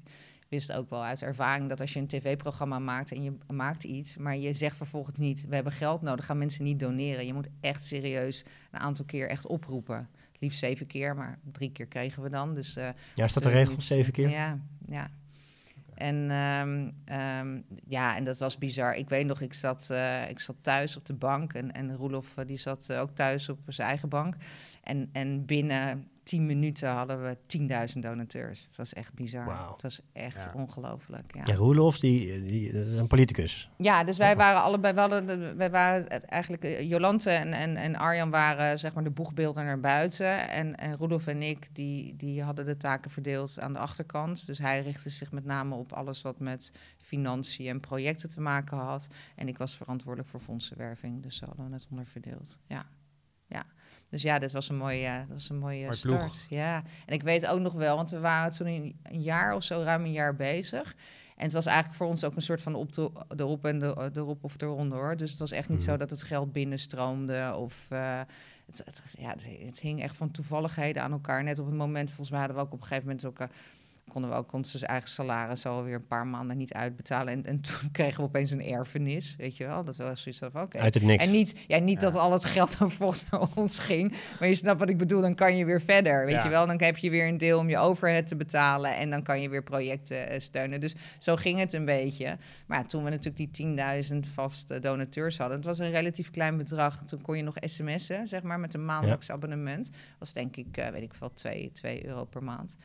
wist 0.48 0.72
ook 0.72 0.90
wel 0.90 1.04
uit 1.04 1.22
ervaring 1.22 1.68
dat 1.68 1.80
als 1.80 1.92
je 1.92 1.98
een 1.98 2.06
tv-programma 2.06 2.78
maakt 2.78 3.12
en 3.12 3.22
je 3.22 3.32
maakt 3.52 3.84
iets, 3.84 4.16
maar 4.16 4.36
je 4.36 4.52
zegt 4.52 4.76
vervolgens 4.76 5.18
niet, 5.18 5.46
we 5.48 5.54
hebben 5.54 5.72
geld 5.72 6.02
nodig, 6.02 6.24
gaan 6.24 6.38
mensen 6.38 6.64
niet 6.64 6.80
doneren. 6.80 7.26
Je 7.26 7.34
moet 7.34 7.48
echt 7.60 7.86
serieus 7.86 8.44
een 8.70 8.80
aantal 8.80 9.04
keer 9.04 9.28
echt 9.28 9.46
oproepen. 9.46 10.08
Liefst 10.38 10.58
zeven 10.58 10.86
keer, 10.86 11.16
maar 11.16 11.38
drie 11.52 11.72
keer 11.72 11.86
kregen 11.86 12.22
we 12.22 12.30
dan. 12.30 12.54
Dus 12.54 12.76
eh, 12.76 12.88
Ja, 13.14 13.24
is 13.24 13.32
dat 13.32 13.42
de 13.42 13.48
Zullen 13.48 13.52
we 13.52 13.64
regel? 13.64 13.82
Zeven 13.82 14.12
keer? 14.12 14.28
Ja, 14.28 14.58
ja. 14.88 15.10
En 16.00 16.30
ehm, 16.30 16.90
ehm, 17.04 17.60
ja, 17.88 18.16
en 18.16 18.24
dat 18.24 18.38
was 18.38 18.58
bizar. 18.58 18.94
Ik 18.94 19.08
weet 19.08 19.26
nog, 19.26 19.40
ik 19.40 19.54
zat, 19.54 19.88
eh, 19.90 20.28
ik 20.28 20.40
zat 20.40 20.56
thuis 20.60 20.96
op 20.96 21.06
de 21.06 21.14
bank 21.14 21.52
en, 21.52 21.72
en 21.72 21.96
Roelof 21.96 22.36
eh, 22.36 22.46
die 22.46 22.56
zat 22.56 22.88
eh, 22.88 23.00
ook 23.00 23.10
thuis 23.10 23.48
op 23.48 23.58
zijn 23.66 23.88
eigen 23.88 24.08
bank. 24.08 24.34
En, 24.82 25.08
en 25.12 25.46
binnen 25.46 26.09
tien 26.22 26.46
minuten 26.46 26.88
hadden 26.88 27.22
we 27.22 27.36
10.000 27.92 27.98
donateurs. 27.98 28.64
Het 28.66 28.76
was 28.76 28.92
echt 28.92 29.14
bizar. 29.14 29.70
Het 29.72 29.82
was 29.82 30.00
echt 30.12 30.44
Ja. 30.44 30.52
ongelooflijk. 30.54 31.34
Ja. 31.34 31.42
Ja, 31.44 31.54
Roelof, 31.54 31.98
die, 31.98 32.42
die, 32.44 32.78
een 32.96 33.06
politicus. 33.06 33.70
Ja, 33.78 34.04
dus 34.04 34.16
wij 34.18 34.36
waren 34.36 34.62
allebei, 34.62 34.94
we 34.94 35.00
hadden, 35.00 35.26
de- 35.26 35.54
wij 35.54 35.70
waren 35.70 36.08
eigenlijk, 36.28 36.64
eh, 36.64 36.88
Jolante 36.88 37.30
en, 37.30 37.52
en, 37.52 37.76
en 37.76 37.96
Arjan 37.96 38.30
waren 38.30 38.78
zeg 38.78 38.94
maar 38.94 39.04
de 39.04 39.10
boegbeelden 39.10 39.64
naar 39.64 39.80
buiten. 39.80 40.48
En, 40.50 40.76
en 40.76 40.96
Rudolf 40.96 41.26
en 41.26 41.42
ik, 41.42 41.68
die, 41.72 42.16
die 42.16 42.42
hadden 42.42 42.64
de 42.64 42.76
taken 42.76 43.10
verdeeld 43.10 43.60
aan 43.60 43.72
de 43.72 43.78
achterkant. 43.78 44.46
Dus 44.46 44.58
hij 44.58 44.82
richtte 44.82 45.10
zich 45.10 45.32
met 45.32 45.44
name 45.44 45.74
op 45.74 45.92
alles 45.92 46.22
wat 46.22 46.38
met 46.40 46.72
financiën 46.98 47.66
en 47.68 47.80
projecten 47.80 48.30
te 48.30 48.40
maken 48.40 48.76
had. 48.78 49.08
En 49.36 49.48
ik 49.48 49.58
was 49.58 49.76
verantwoordelijk 49.76 50.30
voor 50.30 50.40
fondsenwerving, 50.40 51.22
dus 51.22 51.36
zo 51.36 51.46
hadden 51.46 51.66
we 51.68 51.72
het 51.72 51.86
onderverdeeld. 51.90 52.58
Ja. 52.66 52.86
Ja, 53.46 53.64
dus 54.10 54.22
ja, 54.22 54.38
dit 54.38 54.52
was 54.52 54.68
een 54.68 54.76
mooie, 54.76 55.18
dat 55.18 55.36
was 55.36 55.48
een 55.48 55.58
mooie 55.58 55.84
Mooi 55.84 55.96
start. 55.96 56.18
ploeg. 56.24 56.36
Ja, 56.48 56.82
en 57.06 57.14
ik 57.14 57.22
weet 57.22 57.46
ook 57.46 57.60
nog 57.60 57.72
wel, 57.72 57.96
want 57.96 58.10
we 58.10 58.18
waren 58.20 58.52
toen 58.52 58.66
een, 58.66 58.96
een 59.02 59.22
jaar 59.22 59.54
of 59.54 59.62
zo, 59.62 59.82
ruim 59.82 60.04
een 60.04 60.12
jaar 60.12 60.36
bezig. 60.36 60.94
En 61.36 61.44
het 61.46 61.52
was 61.54 61.66
eigenlijk 61.66 61.96
voor 61.96 62.06
ons 62.06 62.24
ook 62.24 62.36
een 62.36 62.42
soort 62.42 62.62
van 62.62 62.74
op 62.74 62.92
de, 62.92 63.10
erop 63.36 63.64
en 63.64 63.78
de, 63.78 64.10
erop 64.14 64.44
of 64.44 64.60
eronder 64.60 64.98
hoor. 64.98 65.16
Dus 65.16 65.30
het 65.30 65.38
was 65.40 65.50
echt 65.50 65.68
niet 65.68 65.78
Mhm. 65.78 65.90
zo 65.90 65.96
dat 65.96 66.10
het 66.10 66.22
geld 66.22 66.52
binnenstroomde 66.52 67.54
of... 67.56 67.86
eh, 67.88 68.20
het, 68.66 68.82
het- 68.84 69.02
ja, 69.18 69.28
het, 69.30 69.46
het 69.66 69.80
hing 69.80 70.02
echt 70.02 70.16
van 70.16 70.30
toevalligheden 70.30 71.02
aan 71.02 71.12
elkaar. 71.12 71.44
Net 71.44 71.58
op 71.58 71.66
het 71.66 71.74
moment, 71.74 72.08
volgens 72.08 72.30
mij 72.30 72.38
hadden 72.38 72.56
we 72.56 72.62
ook 72.62 72.72
op 72.72 72.80
een 72.80 72.86
gegeven 72.86 73.04
moment 73.08 73.24
ook... 73.26 73.48
konden 74.10 74.30
we 74.30 74.36
ook 74.36 74.52
ons 74.52 74.82
eigen 74.82 75.08
salaris 75.08 75.66
alweer 75.66 75.94
een 75.94 76.06
paar 76.06 76.26
maanden 76.26 76.56
niet 76.56 76.72
uitbetalen. 76.72 77.32
En, 77.32 77.46
en 77.46 77.60
toen 77.60 77.90
kregen 77.92 78.16
we 78.16 78.22
opeens 78.22 78.50
een 78.50 78.62
erfenis, 78.64 79.34
weet 79.38 79.56
je 79.56 79.64
wel. 79.66 79.84
Dat 79.84 79.96
was 79.96 80.22
zoiets 80.22 80.40
van, 80.52 80.62
oké. 80.62 80.78
Uit 80.78 80.94
het 80.94 81.02
niks. 81.02 81.24
En 81.24 81.30
niet, 81.30 81.54
ja, 81.66 81.78
niet 81.78 82.00
Ja. 82.00 82.10
dat 82.10 82.20
al 82.20 82.32
het 82.32 82.44
geld 82.44 82.58
dan 82.78 82.90
volgens 82.90 83.24
naar 83.30 83.42
ons 83.54 83.78
ging. 83.78 84.14
Maar 84.40 84.48
je 84.48 84.54
snapt 84.54 84.80
wat 84.80 84.88
ik 84.88 84.98
bedoel, 84.98 85.20
dan 85.20 85.34
kan 85.34 85.56
je 85.56 85.64
weer 85.64 85.80
verder. 85.80 86.24
Weet 86.24 86.34
Ja. 86.34 86.42
je 86.44 86.48
wel, 86.50 86.66
dan 86.66 86.82
heb 86.82 86.96
je 86.96 87.10
weer 87.10 87.28
een 87.28 87.38
deel 87.38 87.58
om 87.58 87.68
je 87.68 87.78
overhead 87.78 88.26
te 88.26 88.36
betalen. 88.36 88.96
En 88.96 89.10
dan 89.10 89.22
kan 89.22 89.40
je 89.40 89.48
weer 89.48 89.62
projecten 89.62 90.28
eh, 90.28 90.40
steunen. 90.40 90.80
Dus 90.80 90.94
zo 91.18 91.36
ging 91.36 91.58
het 91.58 91.72
een 91.72 91.84
beetje. 91.84 92.36
Maar 92.66 92.78
ja, 92.78 92.84
toen 92.84 93.04
we 93.04 93.10
natuurlijk 93.10 93.54
die 93.54 93.66
10.000 94.12 94.18
vaste 94.34 94.78
donateurs 94.80 95.38
hadden. 95.38 95.56
Het 95.56 95.66
was 95.66 95.78
een 95.78 95.90
relatief 95.90 96.30
klein 96.30 96.56
bedrag. 96.56 97.02
Toen 97.06 97.20
kon 97.20 97.36
je 97.36 97.42
nog 97.42 97.54
sms'en, 97.60 98.26
zeg 98.26 98.42
maar, 98.42 98.60
met 98.60 98.74
een 98.74 98.84
maandelijks 98.84 99.30
abonnement. 99.30 99.90
was 100.18 100.32
denk 100.32 100.56
ik, 100.56 100.76
eh, 100.76 100.88
weet 100.88 101.02
ik 101.02 101.14
veel, 101.14 101.32
2, 101.32 101.70
2 101.72 102.06
euro 102.06 102.24
per 102.24 102.42
maand. 102.42 102.76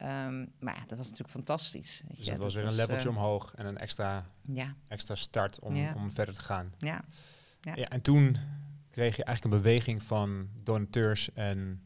Ehm, 0.00 0.46
maar 0.58 0.74
ja, 0.74 0.80
dat 0.86 0.98
was 0.98 1.06
natuurlijk 1.08 1.30
fantastisch. 1.30 2.02
Weet 2.08 2.16
dus 2.16 2.24
je. 2.24 2.30
dat 2.30 2.40
was 2.40 2.54
weer 2.54 2.64
een 2.66 2.74
leveltje 2.74 3.08
eh, 3.08 3.14
omhoog 3.16 3.54
en 3.54 3.66
een 3.66 3.78
extra, 3.78 4.24
Ja, 4.52 4.74
extra 4.88 5.14
start 5.14 5.58
om, 5.60 5.74
Ja. 5.74 5.94
om 5.94 6.10
verder 6.10 6.34
te 6.34 6.42
gaan. 6.42 6.72
ja. 6.78 7.04
Ja. 7.60 7.76
Ja, 7.76 7.88
en 7.88 8.00
toen 8.00 8.36
kreeg 8.90 9.16
je 9.16 9.24
eigenlijk 9.24 9.56
een 9.56 9.62
beweging 9.62 10.02
van 10.02 10.48
donateurs 10.62 11.32
en 11.32 11.82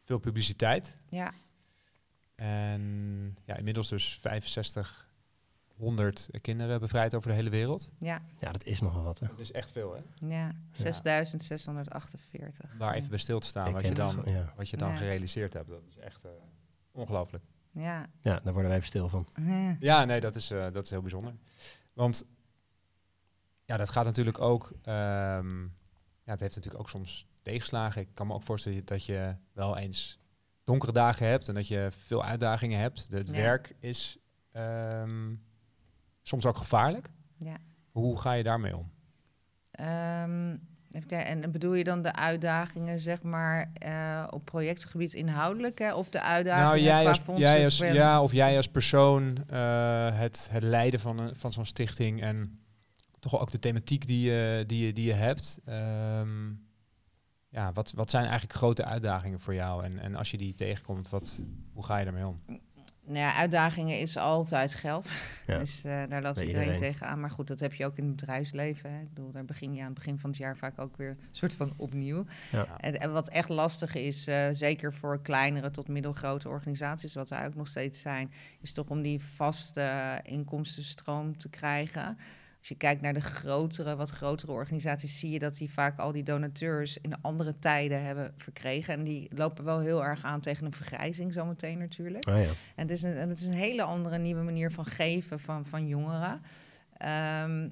veel 0.00 0.18
publiciteit. 0.18 0.96
ja. 1.08 1.32
En 2.34 3.36
ja, 3.44 3.56
inmiddels 3.56 3.88
dus 3.88 4.18
6500 4.22 6.28
kinderen 6.40 6.80
bevrijd 6.80 7.14
over 7.14 7.28
de 7.28 7.34
hele 7.34 7.50
wereld. 7.50 7.90
Ja, 7.98 8.22
Ja, 8.38 8.52
dat 8.52 8.64
is 8.64 8.80
nogal 8.80 9.02
wat. 9.02 9.18
Hè. 9.18 9.26
Dat 9.26 9.38
is 9.38 9.52
echt 9.52 9.70
veel, 9.72 9.94
hè? 9.94 10.00
ja, 10.28 10.52
6648. 10.72 12.72
Om 12.72 12.78
daar 12.78 12.94
even 12.94 13.08
bij 13.10 13.18
stil 13.18 13.38
te 13.40 13.46
staan 13.46 13.66
Ik 13.68 13.72
wat 13.72 13.86
je 13.86 13.94
dan, 13.94 14.22
ja. 14.24 14.52
wat 14.56 14.68
je 14.68 14.76
dan 14.76 14.88
Ja. 14.90 14.96
gerealiseerd 14.96 15.52
hebt. 15.52 15.68
Dat 15.68 15.82
is 15.88 15.96
echt 15.96 16.24
eh, 16.24 16.30
ongelooflijk. 16.92 17.44
Ja. 17.70 18.06
ja, 18.20 18.40
daar 18.40 18.52
worden 18.52 18.64
wij 18.70 18.76
even 18.76 18.86
stil 18.86 19.08
van. 19.08 19.26
Ja. 19.36 19.76
Ja, 19.80 20.04
nee, 20.04 20.20
dat 20.20 20.34
is, 20.34 20.50
eh, 20.50 20.66
dat 20.72 20.84
is 20.84 20.90
heel 20.90 21.00
bijzonder. 21.00 21.34
Want 21.94 22.24
ja, 23.64 23.76
dat 23.76 23.88
gaat 23.90 24.04
natuurlijk 24.04 24.40
ook. 24.40 24.72
ehm, 24.82 25.62
ja, 26.24 26.30
het 26.32 26.40
heeft 26.40 26.54
natuurlijk 26.54 26.82
ook 26.82 26.90
soms 26.90 27.26
tegenslagen. 27.42 28.02
Ik 28.02 28.08
kan 28.14 28.26
me 28.26 28.34
ook 28.34 28.42
voorstellen 28.42 28.84
dat 28.84 29.04
je 29.06 29.36
wel 29.52 29.76
eens 29.76 30.18
donkere 30.64 30.92
dagen 30.92 31.26
hebt 31.26 31.48
en 31.48 31.54
dat 31.54 31.68
je 31.68 31.88
veel 31.90 32.24
uitdagingen 32.24 32.78
hebt. 32.78 33.10
De- 33.10 33.16
Het 33.16 33.28
Ja. 33.28 33.34
werk 33.34 33.74
is, 33.78 34.18
ehm, 34.52 35.34
soms 36.22 36.46
ook 36.46 36.56
gevaarlijk. 36.56 37.08
Ja. 37.36 37.56
Hoe 37.90 38.20
ga 38.20 38.32
je 38.32 38.42
daarmee 38.42 38.76
om? 38.76 38.90
Ehm, 39.70 40.56
even 40.94 41.08
kijken, 41.08 41.42
en 41.42 41.50
bedoel 41.50 41.74
je 41.74 41.84
dan 41.84 42.02
de 42.02 42.14
uitdagingen, 42.14 43.00
zeg 43.00 43.22
maar, 43.22 43.70
eh, 43.74 44.26
op 44.30 44.44
projectgebied 44.44 45.14
inhoudelijk, 45.14 45.78
hè? 45.78 45.94
of 45.94 46.08
de 46.08 46.20
uitdagingen 46.20 46.68
Nou, 46.68 46.80
jij 46.80 47.02
qua 47.02 47.32
als, 47.32 47.38
jij 47.38 47.64
als, 47.64 47.78
ja, 47.78 48.22
of 48.22 48.32
jij 48.32 48.56
als 48.56 48.68
persoon 48.68 49.36
eh, 49.48 50.18
het, 50.18 50.48
het 50.50 50.62
leiden 50.62 51.00
van, 51.00 51.18
een, 51.18 51.36
van 51.36 51.52
zo'n 51.52 51.66
stichting 51.66 52.22
en 52.22 52.60
toch 53.18 53.40
ook 53.40 53.50
de 53.50 53.58
thematiek 53.58 54.06
die 54.06 54.30
je, 54.30 54.64
die 54.66 54.86
je, 54.86 54.92
die 54.92 55.06
je 55.06 55.12
hebt. 55.12 55.58
Ehm, 55.64 56.50
ja, 57.48 57.72
wat, 57.72 57.92
wat 57.92 58.10
zijn 58.10 58.22
eigenlijk 58.24 58.52
grote 58.52 58.84
uitdagingen 58.84 59.40
voor 59.40 59.54
jou? 59.54 59.84
En, 59.84 59.98
en 59.98 60.14
als 60.14 60.30
je 60.30 60.38
die 60.38 60.54
tegenkomt, 60.54 61.08
wat, 61.08 61.40
hoe 61.72 61.84
ga 61.84 61.96
je 61.96 62.04
daarmee 62.04 62.26
om? 62.26 62.40
Nou 63.04 63.18
ja, 63.18 63.34
uitdagingen 63.34 63.98
is 63.98 64.16
altijd 64.16 64.74
geld. 64.74 65.10
Ja. 65.46 65.58
Dus 65.58 65.84
eh, 65.84 66.02
daar 66.08 66.22
loopt 66.22 66.40
iedereen, 66.40 66.62
iedereen. 66.62 66.92
tegenaan. 66.92 67.20
Maar 67.20 67.30
goed, 67.30 67.46
dat 67.46 67.60
heb 67.60 67.74
je 67.74 67.86
ook 67.86 67.96
in 67.96 68.06
het 68.06 68.16
bedrijfsleven. 68.16 68.90
Hè. 68.90 69.00
Ik 69.00 69.14
bedoel, 69.14 69.32
daar 69.32 69.44
begin 69.44 69.74
je 69.74 69.80
aan 69.80 69.86
het 69.86 69.94
begin 69.94 70.18
van 70.18 70.30
het 70.30 70.38
jaar 70.38 70.56
vaak 70.56 70.78
ook 70.78 70.96
weer 70.96 71.08
een 71.08 71.18
soort 71.30 71.54
van 71.54 71.72
opnieuw. 71.76 72.24
Ja. 72.52 72.66
En, 72.76 73.00
en 73.00 73.12
wat 73.12 73.28
echt 73.28 73.48
lastig 73.48 73.94
is, 73.94 74.26
eh, 74.26 74.48
zeker 74.50 74.92
voor 74.92 75.22
kleinere 75.22 75.70
tot 75.70 75.88
middelgrote 75.88 76.48
organisaties, 76.48 77.14
wat 77.14 77.28
wij 77.28 77.46
ook 77.46 77.54
nog 77.54 77.68
steeds 77.68 78.00
zijn, 78.00 78.32
is 78.60 78.72
toch 78.72 78.88
om 78.88 79.02
die 79.02 79.20
vaste 79.20 80.20
inkomstenstroom 80.22 81.38
te 81.38 81.48
krijgen. 81.48 82.18
Als 82.62 82.70
je 82.70 82.76
kijkt 82.76 83.02
naar 83.02 83.14
de 83.14 83.20
grotere, 83.20 83.96
wat 83.96 84.10
grotere 84.10 84.52
organisaties, 84.52 85.18
zie 85.18 85.30
je 85.30 85.38
dat 85.38 85.56
die 85.56 85.70
vaak 85.70 85.98
al 85.98 86.12
die 86.12 86.22
donateurs 86.22 86.98
in 86.98 87.22
andere 87.22 87.58
tijden 87.58 88.04
hebben 88.04 88.34
verkregen. 88.36 88.94
En 88.94 89.04
die 89.04 89.28
lopen 89.34 89.64
wel 89.64 89.80
heel 89.80 90.04
erg 90.04 90.24
aan 90.24 90.40
tegen 90.40 90.66
een 90.66 90.72
vergrijzing 90.72 91.32
zometeen 91.32 91.78
natuurlijk. 91.78 92.28
Oh 92.28 92.36
ja. 92.36 92.48
En 92.74 92.88
het 92.88 92.90
is 92.90 93.02
een, 93.02 93.16
het 93.16 93.40
is 93.40 93.46
een 93.46 93.52
hele 93.52 93.82
andere 93.82 94.18
nieuwe 94.18 94.42
manier 94.42 94.72
van 94.72 94.84
geven 94.84 95.40
van, 95.40 95.66
van 95.66 95.86
jongeren. 95.86 96.42
Ehm, 96.96 97.68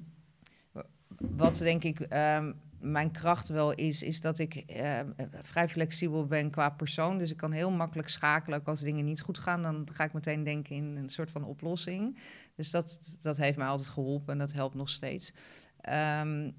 wat 1.17 1.57
denk 1.57 1.83
ik 1.83 1.99
ehm, 1.99 2.51
mijn 2.81 3.11
kracht 3.11 3.47
wel 3.47 3.73
is, 3.73 4.03
is 4.03 4.21
dat 4.21 4.39
ik 4.39 4.55
ehm, 4.55 5.09
vrij 5.31 5.69
flexibel 5.69 6.25
ben 6.25 6.49
qua 6.49 6.69
persoon. 6.69 7.17
Dus 7.17 7.31
ik 7.31 7.37
kan 7.37 7.51
heel 7.51 7.71
makkelijk 7.71 8.09
schakelen. 8.09 8.59
Ook 8.59 8.67
als 8.67 8.81
dingen 8.81 9.05
niet 9.05 9.21
goed 9.21 9.37
gaan, 9.37 9.61
dan 9.61 9.87
ga 9.93 10.03
ik 10.03 10.13
meteen 10.13 10.43
denken 10.43 10.75
in 10.75 10.95
een 10.95 11.09
soort 11.09 11.31
van 11.31 11.43
oplossing. 11.43 12.17
Dus 12.55 12.71
dat, 12.71 13.17
dat 13.21 13.37
heeft 13.37 13.57
mij 13.57 13.67
altijd 13.67 13.89
geholpen 13.89 14.33
en 14.33 14.39
dat 14.39 14.53
helpt 14.53 14.75
nog 14.75 14.89
steeds. 14.89 15.33
Ehm, 15.81 16.51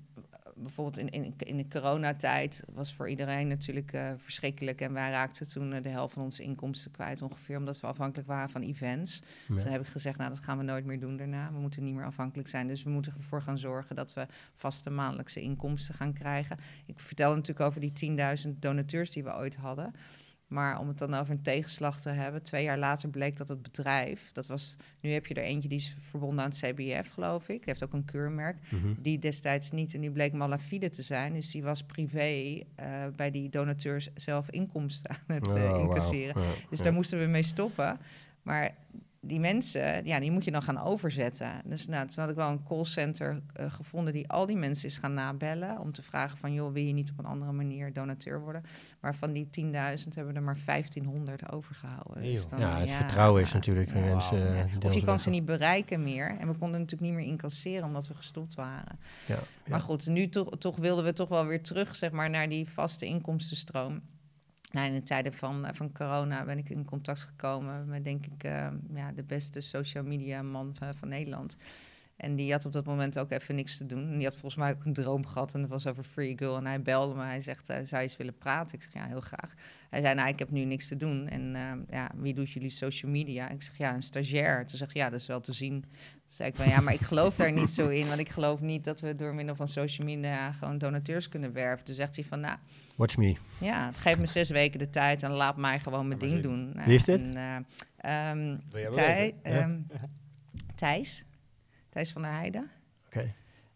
bijvoorbeeld 0.57 0.99
in, 0.99 1.09
in, 1.09 1.35
in 1.39 1.57
de 1.57 1.69
coronatijd 1.69 2.63
was 2.73 2.95
voor 2.95 3.09
iedereen 3.09 3.49
natuurlijk 3.49 3.93
eh, 3.93 4.13
verschrikkelijk. 4.17 4.81
En 4.81 4.93
wij 4.93 5.11
raakten 5.11 5.49
toen 5.49 5.73
eh, 5.73 5.83
de 5.83 5.89
helft 5.89 6.15
van 6.15 6.23
onze 6.23 6.43
inkomsten 6.43 6.91
kwijt 6.91 7.23
ongeveer, 7.23 7.57
omdat 7.57 7.81
we 7.81 7.87
afhankelijk 7.87 8.29
waren 8.29 8.51
van 8.51 8.63
events. 8.63 9.23
Dus 9.49 9.63
dan 9.63 9.73
heb 9.73 9.81
ik 9.81 9.87
gezegd, 9.87 10.19
nou 10.19 10.31
dat 10.31 10.45
gaan 10.45 10.59
we 10.59 10.65
nooit 10.65 10.85
meer 10.85 11.01
doen 11.01 11.17
daarna. 11.17 11.53
We 11.53 11.59
moeten 11.59 11.85
niet 11.85 11.95
meer 11.95 12.05
afhankelijk 12.05 12.49
zijn. 12.49 12.67
Dus 12.67 12.83
we 12.83 12.91
moeten 12.91 13.15
ervoor 13.17 13.43
gaan 13.43 13.59
zorgen 13.59 13.97
dat 13.97 14.15
we 14.15 14.27
vaste 14.55 14.91
maandelijkse 14.91 15.41
inkomsten 15.41 15.95
gaan 15.95 16.13
krijgen. 16.13 16.57
Ik 16.87 17.01
vertelde 17.01 17.37
natuurlijk 17.37 17.67
over 17.67 17.81
die 17.81 18.17
10.000 18.47 18.59
donateurs 18.59 19.11
die 19.11 19.25
we 19.25 19.35
ooit 19.35 19.57
hadden. 19.57 19.95
Maar 20.53 20.79
om 20.81 20.89
het 20.89 20.99
dan 20.99 21.15
over 21.15 21.33
een 21.33 21.43
tegenslag 21.43 22.01
te 22.01 22.09
hebben, 22.09 22.43
twee 22.43 22.65
jaar 22.65 22.79
later 22.79 23.09
bleek 23.09 23.37
dat 23.37 23.49
het 23.49 23.63
bedrijf, 23.63 24.31
dat 24.33 24.47
was, 24.47 24.77
nu 25.01 25.11
heb 25.11 25.27
je 25.27 25.35
er 25.35 25.43
eentje 25.43 25.69
die 25.69 25.79
is 25.79 25.97
verbonden 26.11 26.45
aan 26.45 26.51
het 26.51 26.59
CBF, 26.59 27.11
geloof 27.11 27.49
ik, 27.49 27.65
heeft 27.65 27.85
ook 27.85 27.93
een 27.93 28.05
keurmerk, 28.05 28.57
Mhm. 28.71 28.93
die 28.99 29.19
destijds 29.19 29.71
niet 29.71 29.95
en 29.95 30.01
die 30.01 30.11
bleek 30.11 30.33
malafide 30.33 30.89
te 30.89 31.03
zijn. 31.03 31.33
Dus 31.33 31.51
die 31.51 31.63
was 31.63 31.83
privé 31.83 32.63
eh, 32.75 33.05
bij 33.17 33.31
die 33.31 33.49
donateurs 33.49 34.09
zelf 34.15 34.51
inkomsten 34.51 35.11
aan 35.11 35.35
het 35.35 35.47
eh, 35.55 35.73
Oh, 35.75 35.81
incasseren. 35.81 36.43
Ja, 36.43 36.49
Dus 36.71 36.79
ja. 36.79 36.85
daar 36.85 36.93
moesten 36.95 37.19
we 37.19 37.27
mee 37.27 37.43
stoppen. 37.43 37.99
Maar 38.43 38.75
die 39.25 39.41
mensen, 39.41 40.07
ja, 40.07 40.21
die 40.21 40.31
moet 40.31 40.45
je 40.45 40.51
dan 40.51 40.63
gaan 40.63 40.79
overzetten. 40.79 41.53
Dus 41.65 41.87
nou, 41.87 42.07
toen 42.09 42.21
had 42.23 42.31
ik 42.31 42.37
wel 42.37 42.51
een 42.51 42.63
callcenter 42.65 43.43
eh, 43.53 43.71
gevonden 43.73 44.13
die 44.13 44.29
al 44.29 44.47
die 44.47 44.57
mensen 44.57 44.89
is 44.89 44.97
gaan 44.97 45.15
nabellen. 45.15 45.79
Om 45.79 45.93
te 45.93 46.03
vragen 46.03 46.39
van, 46.39 46.53
joh, 46.53 46.73
wil 46.73 46.83
je 46.83 46.93
niet 46.93 47.11
op 47.11 47.19
een 47.19 47.25
andere 47.25 47.53
manier 47.53 47.93
donateur 47.93 48.41
worden? 48.41 48.63
Maar 49.01 49.15
van 49.15 49.33
die 49.33 49.45
10.000 49.45 49.73
hebben 50.15 50.33
we 50.33 50.33
er 50.33 50.43
maar 50.43 50.57
1500 50.67 51.53
overgehouden. 51.53 52.23
Dus 52.23 52.49
dan, 52.49 52.59
ja, 52.61 52.79
het 52.79 52.91
vertrouwen 52.91 53.43
is 53.43 53.53
natuurlijk 53.53 53.93
ja. 53.95 54.01
mensen. 54.01 54.39
Wauw. 54.39 54.67
eh, 54.81 54.85
Of 54.85 54.95
je 54.95 55.05
kan 55.05 55.19
ze 55.19 55.31
niet 55.31 55.45
bereiken 55.45 56.03
meer. 56.03 56.37
En 56.39 56.49
we 56.49 56.55
konden 56.59 56.81
natuurlijk 56.81 57.11
niet 57.11 57.21
meer 57.21 57.29
incasseren 57.33 57.85
omdat 57.85 58.09
we 58.09 58.15
gestopt 58.15 58.55
waren. 58.55 58.99
Ja, 59.27 59.39
Maar 59.69 59.81
goed, 59.81 60.07
nu 60.07 60.29
toch, 60.29 60.49
toch 60.59 60.77
wilden 60.77 61.05
we 61.05 61.13
toch 61.13 61.29
wel 61.29 61.47
weer 61.47 61.63
terug 61.63 61.97
zeg 61.97 62.11
maar, 62.11 62.31
naar 62.31 62.49
die 62.49 62.69
vaste 62.69 63.07
inkomstenstroom. 63.07 64.03
Nou, 64.73 64.87
in 64.87 64.95
de 64.95 65.03
tijden 65.03 65.33
van, 65.33 65.67
eh, 65.67 65.75
van 65.75 65.93
corona 65.93 66.45
ben 66.45 66.59
ik 66.59 66.71
in 66.71 66.85
contact 66.85 67.23
gekomen 67.23 67.89
met, 67.89 68.05
denk 68.05 68.27
ik, 68.27 68.45
eh, 68.45 68.69
ja, 68.95 69.13
de 69.13 69.25
beste 69.25 69.61
social 69.61 70.05
media 70.05 70.43
man 70.43 70.75
van, 70.79 70.95
van 70.95 71.09
Nederland. 71.09 71.57
En 72.23 72.37
die 72.37 72.53
had 72.53 72.67
op 72.67 72.73
dat 72.73 72.85
moment 72.85 73.19
ook 73.19 73.31
even 73.31 73.55
niks 73.55 73.77
te 73.77 73.87
doen. 73.87 74.09
En 74.11 74.15
die 74.17 74.25
had 74.25 74.33
volgens 74.33 74.57
mij 74.57 74.71
ook 74.73 74.85
een 74.85 74.93
droom 74.93 75.27
gehad 75.27 75.55
en 75.55 75.61
dat 75.61 75.71
was 75.71 75.87
over 75.87 76.05
Free 76.05 76.39
Girl. 76.39 76.57
En 76.57 76.67
hij 76.67 76.83
belde 76.83 77.15
me, 77.15 77.23
hij 77.23 77.41
zegt, 77.41 77.69
eh, 77.69 77.77
zou 77.77 77.97
je 78.03 78.09
eens 78.09 78.17
willen 78.17 78.39
praten? 78.39 78.75
Ik 78.75 78.83
zeg, 78.83 78.93
ja, 78.93 79.07
heel 79.07 79.21
graag. 79.21 79.55
Hij 79.91 80.01
zei, 80.01 80.15
nou, 80.15 80.29
ik 80.29 80.39
heb 80.39 80.51
nu 80.51 80.65
niks 80.65 80.89
te 80.89 80.97
doen. 80.97 81.29
En 81.29 81.55
eh, 81.55 81.63
ja, 81.91 82.11
wie 82.17 82.35
doet 82.35 82.51
jullie 82.51 82.71
social 82.71 83.11
media? 83.11 83.49
Ik 83.51 83.63
zeg, 83.63 83.79
ja, 83.79 83.95
een 83.95 84.03
stagiair. 84.03 84.67
Toen 84.67 84.79
zeg 84.79 84.93
je, 84.93 84.99
ja, 84.99 85.11
dat 85.11 85.21
is 85.21 85.27
wel 85.27 85.41
te 85.41 85.53
zien. 85.53 85.81
Toen 85.81 85.91
zei 86.27 86.49
ik 86.49 86.55
van, 86.57 86.69
ja, 86.69 86.81
maar 86.81 86.95
ik 86.95 87.01
geloof 87.01 87.37
daar 87.37 87.53
niet 87.53 87.71
zo 87.73 87.89
in. 87.89 88.07
Want 88.07 88.19
ik 88.21 88.29
geloof 88.29 88.61
niet 88.61 88.85
dat 88.85 89.01
we 89.01 89.15
door 89.17 89.35
middel 89.35 89.55
van 89.55 89.69
social 89.69 90.07
media 90.07 90.53
gewoon 90.53 90.79
donateurs 90.79 91.29
kunnen 91.29 91.53
werven. 91.53 91.85
Toen 91.85 91.95
zegt 91.95 92.17
hij 92.17 92.25
van, 92.25 92.41
nou, 92.41 92.59
Watch 92.97 93.17
me. 93.17 93.37
ja, 93.61 93.93
geef 93.93 94.19
me 94.19 94.27
zes 94.27 94.51
weken 94.51 94.79
de 94.79 94.91
tijd 94.91 95.23
en 95.23 95.31
laat 95.31 95.57
mij 95.57 95.81
gewoon 95.81 96.07
mijn 96.09 96.19
ding 96.21 96.33
zien. 96.33 96.43
doen. 96.43 96.73
Nou, 96.75 96.87
Wie 96.87 96.95
is 96.95 97.05
dit? 97.05 97.21
en, 97.21 97.37
eh, 97.97 98.31
ehm, 98.31 98.39
Wil 98.69 98.81
jij 98.81 98.83
wel 98.83 98.93
Thij- 98.93 99.35
ehm, 99.43 99.79
Thijs. 100.75 101.25
Thijs 101.93 102.13
van 102.13 102.23
der 102.23 102.31
Heijden. 102.33 102.71
Oké. 103.07 103.21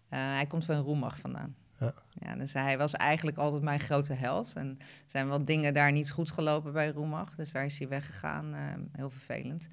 Eh, 0.09 0.19
hij 0.35 0.47
komt 0.47 0.65
van 0.65 0.77
Roemag 0.77 1.19
vandaan. 1.19 1.57
Ja. 1.81 1.95
Ja, 2.11 2.35
dus 2.35 2.53
hij 2.53 2.79
was 2.79 2.93
eigenlijk 2.93 3.37
altijd 3.37 3.63
mijn 3.63 3.81
grote 3.81 4.13
held. 4.13 4.53
En 4.55 4.77
er 4.79 4.87
zijn 5.07 5.29
wel 5.29 5.45
dingen 5.45 5.75
daar 5.75 5.93
niet 5.93 6.11
goed 6.11 6.31
gelopen 6.31 6.73
bij 6.73 6.89
Roemag. 6.91 7.35
Dus 7.35 7.53
daar 7.53 7.65
is 7.65 7.79
hij 7.79 7.89
weggegaan. 7.89 8.55
eh, 8.55 8.61
heel 8.93 9.11
vervelend. 9.11 9.69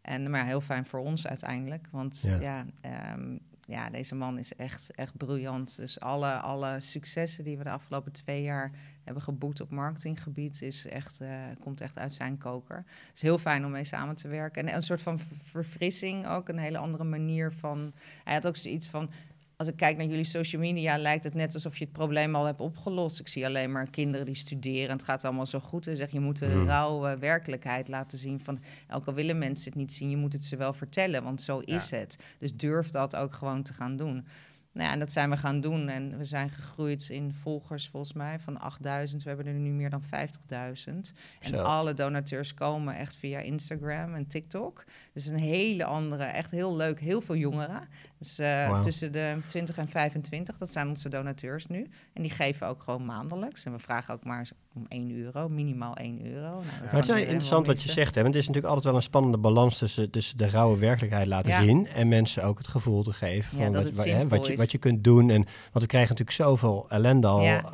En, 0.00 0.30
maar 0.30 0.46
heel 0.46 0.60
fijn 0.60 0.86
voor 0.86 1.00
ons 1.00 1.26
uiteindelijk. 1.26 1.86
Want 1.90 2.20
Ja. 2.20 2.40
ja, 2.40 2.64
ehm, 2.80 3.38
ja, 3.66 3.90
deze 3.90 4.14
man 4.14 4.38
is 4.38 4.54
echt, 4.54 4.90
echt 4.94 5.16
briljant. 5.16 5.76
Dus 5.76 6.00
alle, 6.00 6.32
alle 6.32 6.80
successen 6.80 7.44
die 7.44 7.58
we 7.58 7.64
de 7.64 7.70
afgelopen 7.70 8.12
twee 8.12 8.42
jaar 8.42 8.70
hebben 9.04 9.22
geboekt 9.22 9.60
op 9.60 9.70
marketinggebied... 9.70 10.62
Is 10.62 10.86
echt, 10.86 11.20
eh, 11.20 11.28
komt 11.60 11.80
echt 11.80 11.98
uit 11.98 12.14
zijn 12.14 12.38
koker. 12.38 12.76
Het 12.76 13.14
is 13.14 13.22
heel 13.22 13.38
fijn 13.38 13.64
om 13.64 13.70
mee 13.70 13.84
samen 13.84 14.14
te 14.14 14.28
werken. 14.28 14.66
En 14.68 14.74
een 14.76 14.82
soort 14.82 15.02
van 15.02 15.18
ver- 15.18 15.36
verfrissing 15.44 16.26
ook. 16.26 16.48
Een 16.48 16.58
hele 16.58 16.78
andere 16.78 17.04
manier 17.04 17.52
van... 17.52 17.92
Hij 18.24 18.34
had 18.34 18.46
ook 18.46 18.56
zoiets 18.56 18.86
van 18.86 19.10
als 19.56 19.68
ik 19.68 19.76
kijk 19.76 19.96
naar 19.96 20.06
jullie 20.06 20.24
social 20.24 20.60
media, 20.60 20.98
lijkt 20.98 21.24
het 21.24 21.34
net 21.34 21.54
alsof 21.54 21.78
je 21.78 21.84
het 21.84 21.92
probleem 21.92 22.34
al 22.34 22.44
hebt 22.44 22.60
opgelost. 22.60 23.20
Ik 23.20 23.28
zie 23.28 23.46
alleen 23.46 23.72
maar 23.72 23.90
kinderen 23.90 24.26
die 24.26 24.34
studeren 24.34 24.88
en 24.88 24.96
het 24.96 25.04
gaat 25.04 25.24
allemaal 25.24 25.46
zo 25.46 25.60
goed. 25.60 25.86
En 25.86 25.96
zeg 25.96 26.10
je 26.10 26.20
moet 26.20 26.38
de 26.38 26.46
Hmm. 26.46 26.66
rauwe 26.66 27.18
werkelijkheid 27.18 27.88
laten 27.88 28.18
zien 28.18 28.40
van, 28.40 28.58
elke 28.86 29.06
al 29.06 29.14
willen 29.14 29.38
mensen 29.38 29.70
het 29.70 29.80
niet 29.80 29.92
zien, 29.92 30.10
je 30.10 30.16
moet 30.16 30.32
het 30.32 30.44
ze 30.44 30.56
wel 30.56 30.72
vertellen, 30.72 31.22
want 31.22 31.42
zo 31.42 31.58
is 31.58 31.90
het. 31.90 32.18
Dus 32.38 32.56
durf 32.56 32.90
dat 32.90 33.16
ook 33.16 33.34
gewoon 33.34 33.62
te 33.62 33.72
gaan 33.72 33.96
doen. 33.96 34.26
Nou 34.74 34.86
ja, 34.86 34.92
en 34.92 34.98
dat 34.98 35.12
zijn 35.12 35.30
we 35.30 35.36
gaan 35.36 35.60
doen. 35.60 35.88
En 35.88 36.18
we 36.18 36.24
zijn 36.24 36.50
gegroeid 36.50 37.08
in 37.08 37.32
volgers 37.32 37.88
volgens 37.88 38.12
mij 38.12 38.38
van 38.40 38.60
8000. 38.60 39.22
We 39.22 39.28
hebben 39.28 39.46
er 39.46 39.52
nu 39.52 39.70
meer 39.70 39.90
dan 39.90 40.02
50.000. 40.02 41.12
En 41.40 41.64
alle 41.64 41.94
donateurs 41.94 42.54
komen 42.54 42.96
echt 42.96 43.16
via 43.16 43.38
Instagram 43.38 44.14
en 44.14 44.26
TikTok. 44.26 44.84
Dus 45.12 45.26
een 45.26 45.38
hele 45.38 45.84
andere, 45.84 46.24
echt 46.24 46.50
heel 46.50 46.76
leuk, 46.76 47.00
heel 47.00 47.20
veel 47.20 47.36
jongeren. 47.36 47.88
Dus 48.24 48.38
eh, 48.38 48.80
tussen 48.80 49.12
de 49.12 49.36
20 49.46 49.76
en 49.76 49.88
25, 49.88 50.58
dat 50.58 50.70
zijn 50.72 50.88
onze 50.88 51.08
donateurs 51.08 51.66
nu. 51.66 51.86
En 52.12 52.22
die 52.22 52.30
geven 52.30 52.66
ook 52.66 52.82
gewoon 52.82 53.04
maandelijks. 53.04 53.64
En 53.64 53.72
we 53.72 53.78
vragen 53.78 54.14
ook 54.14 54.24
maar 54.24 54.48
om 54.74 54.86
1 54.88 55.16
euro, 55.16 55.48
minimaal 55.48 55.96
1 55.96 56.26
euro. 56.26 56.50
Nou, 56.50 56.64
Maar 56.82 56.94
het 56.94 57.08
is 57.08 57.16
interessant 57.20 57.66
wat 57.66 57.82
je 57.82 57.90
zegt, 57.92 58.14
hè? 58.14 58.22
want 58.22 58.34
het 58.34 58.42
is 58.42 58.48
natuurlijk 58.48 58.74
altijd 58.74 58.84
wel 58.84 58.94
een 59.02 59.08
spannende 59.08 59.38
balans 59.38 59.78
tussen, 59.78 60.10
tussen 60.10 60.38
de 60.38 60.50
rauwe 60.50 60.78
werkelijkheid 60.78 61.26
laten 61.26 61.50
Ja. 61.50 61.62
zien 61.62 61.88
en 61.88 62.08
mensen 62.08 62.44
ook 62.44 62.58
het 62.58 62.68
gevoel 62.68 63.02
te 63.02 63.12
geven 63.12 63.58
Ja, 63.58 63.64
van 63.64 63.72
wat, 63.72 64.04
hè, 64.04 64.28
wat, 64.28 64.46
je, 64.46 64.56
wat 64.56 64.70
je 64.72 64.78
kunt 64.78 65.04
doen. 65.04 65.30
En, 65.30 65.42
want 65.44 65.84
we 65.84 65.86
krijgen 65.86 66.10
natuurlijk 66.16 66.36
zoveel 66.48 66.86
ellende 66.88 67.26
al 67.26 67.40
Ja. 67.42 67.72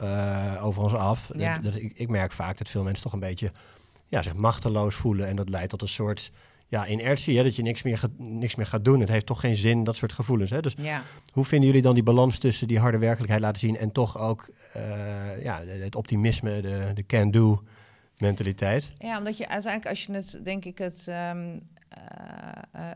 eh, 0.56 0.64
over 0.66 0.82
ons 0.82 0.94
af. 0.94 1.30
Ja. 1.36 1.54
Dat, 1.54 1.64
dat 1.72 1.82
ik, 1.82 1.92
ik 1.94 2.08
merk 2.08 2.32
vaak 2.32 2.58
dat 2.58 2.68
veel 2.68 2.82
mensen 2.82 3.02
toch 3.02 3.12
een 3.12 3.20
beetje 3.20 3.52
ja, 4.06 4.22
zich 4.22 4.34
machteloos 4.34 4.94
voelen 4.94 5.26
en 5.26 5.36
dat 5.36 5.48
leidt 5.48 5.70
tot 5.70 5.82
een 5.82 5.88
soort 5.88 6.30
ja, 6.70 6.86
inertie, 6.86 7.36
hè, 7.36 7.42
dat 7.42 7.56
je 7.56 7.62
niks 7.62 7.82
meer, 7.82 7.98
gaat, 7.98 8.10
niks 8.18 8.54
meer 8.54 8.66
gaat 8.66 8.84
doen. 8.84 9.00
Het 9.00 9.08
heeft 9.08 9.26
toch 9.26 9.40
geen 9.40 9.56
zin, 9.56 9.84
dat 9.84 9.96
soort 9.96 10.12
gevoelens. 10.12 10.50
Hè? 10.50 10.60
Dus 10.60 10.74
Ja. 10.78 11.02
hoe 11.32 11.44
vinden 11.44 11.66
jullie 11.66 11.82
dan 11.82 11.94
die 11.94 12.02
balans 12.02 12.38
tussen 12.38 12.68
die 12.68 12.78
harde 12.78 12.98
werkelijkheid 12.98 13.40
laten 13.42 13.60
zien 13.60 13.76
en 13.76 13.92
toch 13.92 14.18
ook 14.18 14.48
eh, 14.72 14.82
ja, 15.42 15.62
het 15.66 15.96
optimisme, 15.96 16.60
de, 16.60 16.90
de 16.94 17.06
can-do 17.06 17.62
mentaliteit? 18.18 18.90
Ja, 18.98 19.18
omdat 19.18 19.36
je 19.36 19.48
uiteindelijk 19.48 19.90
als 19.90 20.04
je 20.06 20.12
het, 20.12 20.40
denk 20.44 20.64
ik, 20.64 20.78
het, 20.78 21.04
ehm, 21.08 21.16
eh, 21.38 21.54
eh, 21.54 21.60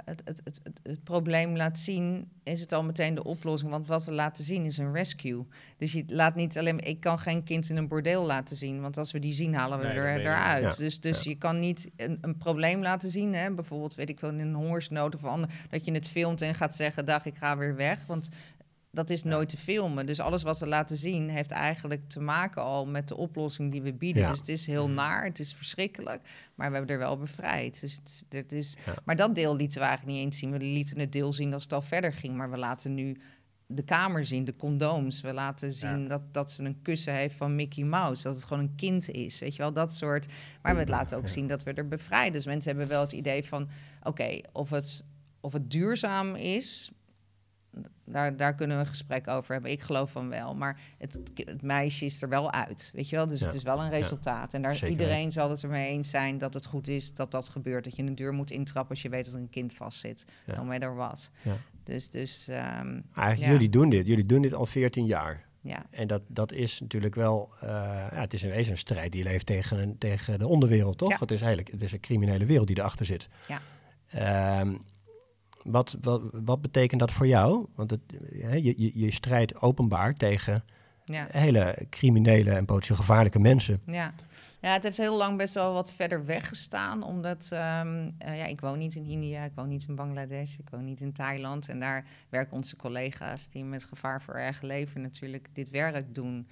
het, 0.04 0.22
het, 0.24 0.40
het, 0.44 0.60
het, 0.62 0.80
het 0.82 1.04
probleem 1.04 1.56
laat 1.56 1.78
zien, 1.78 2.28
is 2.42 2.60
het 2.60 2.72
al 2.72 2.84
meteen 2.84 3.14
de 3.14 3.24
oplossing. 3.24 3.70
Want 3.70 3.86
wat 3.86 4.04
we 4.04 4.12
laten 4.12 4.44
zien 4.44 4.64
is 4.64 4.78
een 4.78 4.92
rescue. 4.92 5.46
Dus 5.78 5.92
je 5.92 6.04
laat 6.06 6.34
niet 6.34 6.58
alleen, 6.58 6.80
ik 6.80 7.00
kan 7.00 7.18
geen 7.18 7.42
kind 7.42 7.68
in 7.68 7.76
een 7.76 7.88
bordeel 7.88 8.24
laten 8.24 8.56
zien, 8.56 8.80
want 8.80 8.96
als 8.96 9.12
we 9.12 9.18
die 9.18 9.32
zien, 9.32 9.54
halen 9.54 9.78
we 9.78 9.86
er 9.86 10.20
eruit. 10.20 10.76
Dus, 10.76 11.00
dus 11.00 11.22
je 11.22 11.34
kan 11.34 11.58
niet 11.58 11.90
een, 11.96 12.18
een 12.20 12.36
probleem 12.36 12.82
laten 12.82 13.10
zien, 13.10 13.34
hè? 13.34 13.50
bijvoorbeeld, 13.50 13.94
weet 13.94 14.08
ik 14.08 14.20
wel, 14.20 14.30
in 14.30 14.38
een 14.38 14.54
hongersnood 14.54 15.14
of 15.14 15.24
ander, 15.24 15.50
dat 15.70 15.84
je 15.84 15.92
het 15.92 16.08
filmt 16.08 16.40
en 16.40 16.54
gaat 16.54 16.74
zeggen, 16.74 17.04
dag, 17.04 17.24
ik 17.24 17.36
ga 17.36 17.56
weer 17.56 17.76
weg. 17.76 18.06
Want 18.06 18.28
dat 18.94 19.10
is 19.10 19.22
nooit 19.22 19.48
te 19.48 19.56
filmen. 19.56 20.06
Dus 20.06 20.20
alles 20.20 20.42
wat 20.42 20.58
we 20.58 20.66
laten 20.66 20.96
zien 20.96 21.28
heeft 21.28 21.50
eigenlijk 21.50 22.08
te 22.08 22.20
maken 22.20 22.62
al 22.62 22.86
met 22.86 23.08
de 23.08 23.16
oplossing 23.16 23.70
die 23.72 23.82
we 23.82 23.92
bieden. 23.92 24.22
Ja. 24.22 24.28
Dus 24.30 24.38
het 24.38 24.48
is 24.48 24.66
heel 24.66 24.88
naar, 24.90 25.24
het 25.24 25.38
is 25.38 25.54
verschrikkelijk, 25.54 26.28
maar 26.54 26.70
we 26.70 26.76
hebben 26.76 26.94
er 26.94 27.00
wel 27.00 27.18
bevrijd. 27.18 27.80
Dus 27.80 27.94
het, 27.94 28.24
het 28.28 28.52
is, 28.52 28.76
Ja. 28.86 28.94
Maar 29.04 29.16
dat 29.16 29.34
deel 29.34 29.56
lieten 29.56 29.78
we 29.80 29.84
eigenlijk 29.86 30.16
niet 30.16 30.26
eens 30.26 30.38
zien. 30.38 30.50
We 30.50 30.58
lieten 30.58 30.98
het 30.98 31.12
deel 31.12 31.32
zien 31.32 31.54
als 31.54 31.62
het 31.62 31.72
al 31.72 31.82
verder 31.82 32.12
ging, 32.12 32.36
maar 32.36 32.50
we 32.50 32.56
laten 32.56 32.94
nu 32.94 33.16
de 33.66 33.82
kamer 33.84 34.24
zien, 34.24 34.44
de 34.44 34.56
condooms. 34.56 35.20
We 35.20 35.32
laten 35.32 35.74
zien 35.74 36.00
Ja. 36.02 36.08
dat, 36.08 36.34
dat 36.34 36.50
ze 36.50 36.62
een 36.62 36.82
kussen 36.82 37.14
heeft 37.14 37.34
van 37.34 37.54
Mickey 37.54 37.84
Mouse. 37.84 38.22
Dat 38.22 38.34
het 38.34 38.44
gewoon 38.44 38.62
een 38.62 38.74
kind 38.74 39.10
is, 39.10 39.38
weet 39.38 39.52
je 39.52 39.62
wel, 39.62 39.72
dat 39.72 39.94
soort. 39.94 40.26
Maar 40.62 40.76
we 40.76 40.86
laten 40.86 41.16
ook 41.16 41.28
zien 41.28 41.46
dat 41.46 41.62
we 41.62 41.72
er 41.72 41.88
bevrijden. 41.88 42.32
Dus 42.32 42.46
mensen 42.46 42.70
hebben 42.70 42.88
wel 42.88 43.00
het 43.00 43.12
idee 43.12 43.44
van, 43.44 43.68
oké, 44.02 44.40
of, 44.52 44.70
het, 44.70 45.04
of 45.40 45.52
het 45.52 45.70
duurzaam 45.70 46.34
is... 46.34 46.90
Daar, 48.04 48.36
daar 48.36 48.54
kunnen 48.54 48.76
we 48.76 48.82
een 48.82 48.88
gesprek 48.88 49.28
over 49.28 49.52
hebben. 49.52 49.70
Ik 49.70 49.80
geloof 49.82 50.10
van 50.10 50.28
wel. 50.28 50.54
Maar 50.54 50.80
het, 50.98 51.18
het 51.34 51.62
meisje 51.62 52.04
is 52.04 52.22
er 52.22 52.28
wel 52.28 52.52
uit. 52.52 52.90
Weet 52.94 53.08
je 53.08 53.16
wel? 53.16 53.26
Dus 53.26 53.40
Ja. 53.40 53.46
het 53.46 53.54
is 53.54 53.62
wel 53.62 53.82
een 53.82 53.90
resultaat. 53.90 54.54
En 54.54 54.62
daar, 54.62 54.88
iedereen 54.88 55.32
zal 55.32 55.50
het 55.50 55.62
ermee 55.62 55.88
eens 55.88 56.10
zijn 56.10 56.38
dat 56.38 56.54
het 56.54 56.66
goed 56.66 56.88
is 56.88 57.14
dat 57.14 57.30
dat 57.30 57.48
gebeurt. 57.48 57.84
Dat 57.84 57.96
je 57.96 58.02
een 58.02 58.14
deur 58.14 58.32
moet 58.32 58.50
intrappen 58.50 58.90
als 58.90 59.02
je 59.02 59.08
weet 59.08 59.24
dat 59.24 59.34
er 59.34 59.40
een 59.40 59.50
kind 59.50 59.74
vastzit. 59.74 60.24
Ja. 60.46 60.56
No 60.56 60.64
matter 60.64 60.94
what. 60.94 61.30
Ja. 61.42 61.56
Dus, 61.84 62.10
dus 62.10 62.48
ehm, 62.48 63.00
Eigenlijk, 63.14 63.52
jullie 63.52 63.68
doen 63.70 63.90
dit. 63.90 64.06
Jullie 64.06 64.26
doen 64.26 64.42
dit 64.42 64.54
al 64.54 64.66
14 64.66 65.06
jaar. 65.06 65.44
ja. 65.60 65.86
En 65.90 66.06
dat, 66.06 66.22
dat 66.26 66.52
is 66.52 66.80
natuurlijk 66.80 67.14
wel, 67.14 67.50
eh, 67.60 67.68
ja, 68.12 68.20
het 68.20 68.32
is 68.32 68.42
in 68.42 68.50
wezen 68.50 68.72
een 68.72 68.78
strijd 68.78 69.12
die 69.12 69.22
leeft 69.22 69.46
tegen, 69.46 69.78
een- 69.78 69.98
tegen 69.98 70.38
de 70.38 70.46
onderwereld, 70.46 70.98
toch? 70.98 71.10
Ja. 71.10 71.16
Het 71.18 71.30
is 71.30 71.40
eigenlijk 71.40 71.70
het 71.70 71.82
is 71.82 71.92
een 71.92 72.00
criminele 72.00 72.44
wereld 72.44 72.66
die 72.66 72.78
erachter 72.78 73.06
zit. 73.06 73.28
Ja. 73.48 73.60
Ehm, 74.08 74.74
wat, 75.64 75.96
wat, 76.00 76.22
wat 76.32 76.60
betekent 76.60 77.00
dat 77.00 77.12
voor 77.12 77.26
jou? 77.26 77.66
Want 77.74 77.90
het, 77.90 78.00
je, 78.32 78.74
je, 78.76 78.90
je 78.94 79.10
strijdt 79.12 79.60
openbaar 79.60 80.14
tegen 80.14 80.64
Ja. 81.04 81.26
hele 81.30 81.86
criminele 81.90 82.50
en 82.50 82.64
potentieel 82.64 82.98
gevaarlijke 82.98 83.38
mensen. 83.38 83.80
Ja. 83.86 84.14
ja, 84.60 84.72
het 84.72 84.82
heeft 84.82 84.96
heel 84.96 85.16
lang 85.16 85.38
best 85.38 85.54
wel 85.54 85.72
wat 85.72 85.92
verder 85.92 86.24
weggestaan. 86.24 87.02
Omdat 87.02 87.48
ehm, 87.52 88.10
eh, 88.18 88.38
ja, 88.38 88.44
ik 88.44 88.60
woon 88.60 88.78
niet 88.78 88.94
in 88.94 89.04
India, 89.04 89.44
ik 89.44 89.52
woon 89.54 89.68
niet 89.68 89.84
in 89.88 89.94
Bangladesh, 89.94 90.58
ik 90.58 90.68
woon 90.70 90.84
niet 90.84 91.00
in 91.00 91.12
Thailand. 91.12 91.68
En 91.68 91.80
daar 91.80 92.04
werken 92.28 92.56
onze 92.56 92.76
collega's 92.76 93.48
die 93.48 93.64
met 93.64 93.84
gevaar 93.84 94.22
voor 94.22 94.34
eigen 94.34 94.66
leven 94.66 95.00
natuurlijk 95.00 95.48
dit 95.52 95.70
werk 95.70 96.14
doen. 96.14 96.46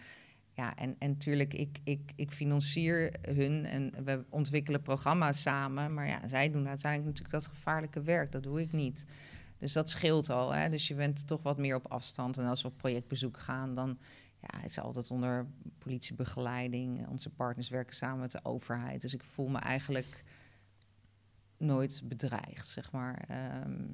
Ja, 0.54 0.76
en, 0.76 0.96
en 0.98 1.10
natuurlijk, 1.10 1.54
ik, 1.54 1.78
ik, 1.84 2.12
ik 2.16 2.30
financier 2.30 3.14
hun 3.20 3.64
en 3.64 4.04
we 4.04 4.24
ontwikkelen 4.28 4.82
programma's 4.82 5.40
samen. 5.40 5.94
Maar 5.94 6.06
ja, 6.06 6.28
zij 6.28 6.50
doen 6.50 6.68
uiteindelijk 6.68 7.10
natuurlijk 7.10 7.44
dat 7.44 7.54
gevaarlijke 7.54 8.02
werk. 8.02 8.32
Dat 8.32 8.42
doe 8.42 8.60
ik 8.60 8.72
niet. 8.72 9.06
Dus 9.58 9.72
dat 9.72 9.90
scheelt 9.90 10.30
al. 10.30 10.54
Hè? 10.54 10.68
Dus 10.68 10.88
je 10.88 10.94
bent 10.94 11.26
toch 11.26 11.42
wat 11.42 11.58
meer 11.58 11.76
op 11.76 11.86
afstand. 11.86 12.38
En 12.38 12.46
als 12.46 12.62
we 12.62 12.68
op 12.68 12.76
projectbezoek 12.76 13.38
gaan, 13.38 13.74
dan 13.74 13.98
ja, 14.40 14.60
het 14.60 14.70
is 14.70 14.78
altijd 14.78 15.10
onder 15.10 15.46
politiebegeleiding. 15.78 17.08
Onze 17.08 17.30
partners 17.30 17.68
werken 17.68 17.94
samen 17.94 18.20
met 18.20 18.30
de 18.30 18.40
overheid. 18.44 19.00
Dus 19.00 19.14
ik 19.14 19.22
voel 19.22 19.48
me 19.48 19.58
eigenlijk 19.58 20.24
nooit 21.56 22.02
bedreigd, 22.04 22.66
zeg 22.66 22.92
maar. 22.92 23.24
Ehm, 23.28 23.84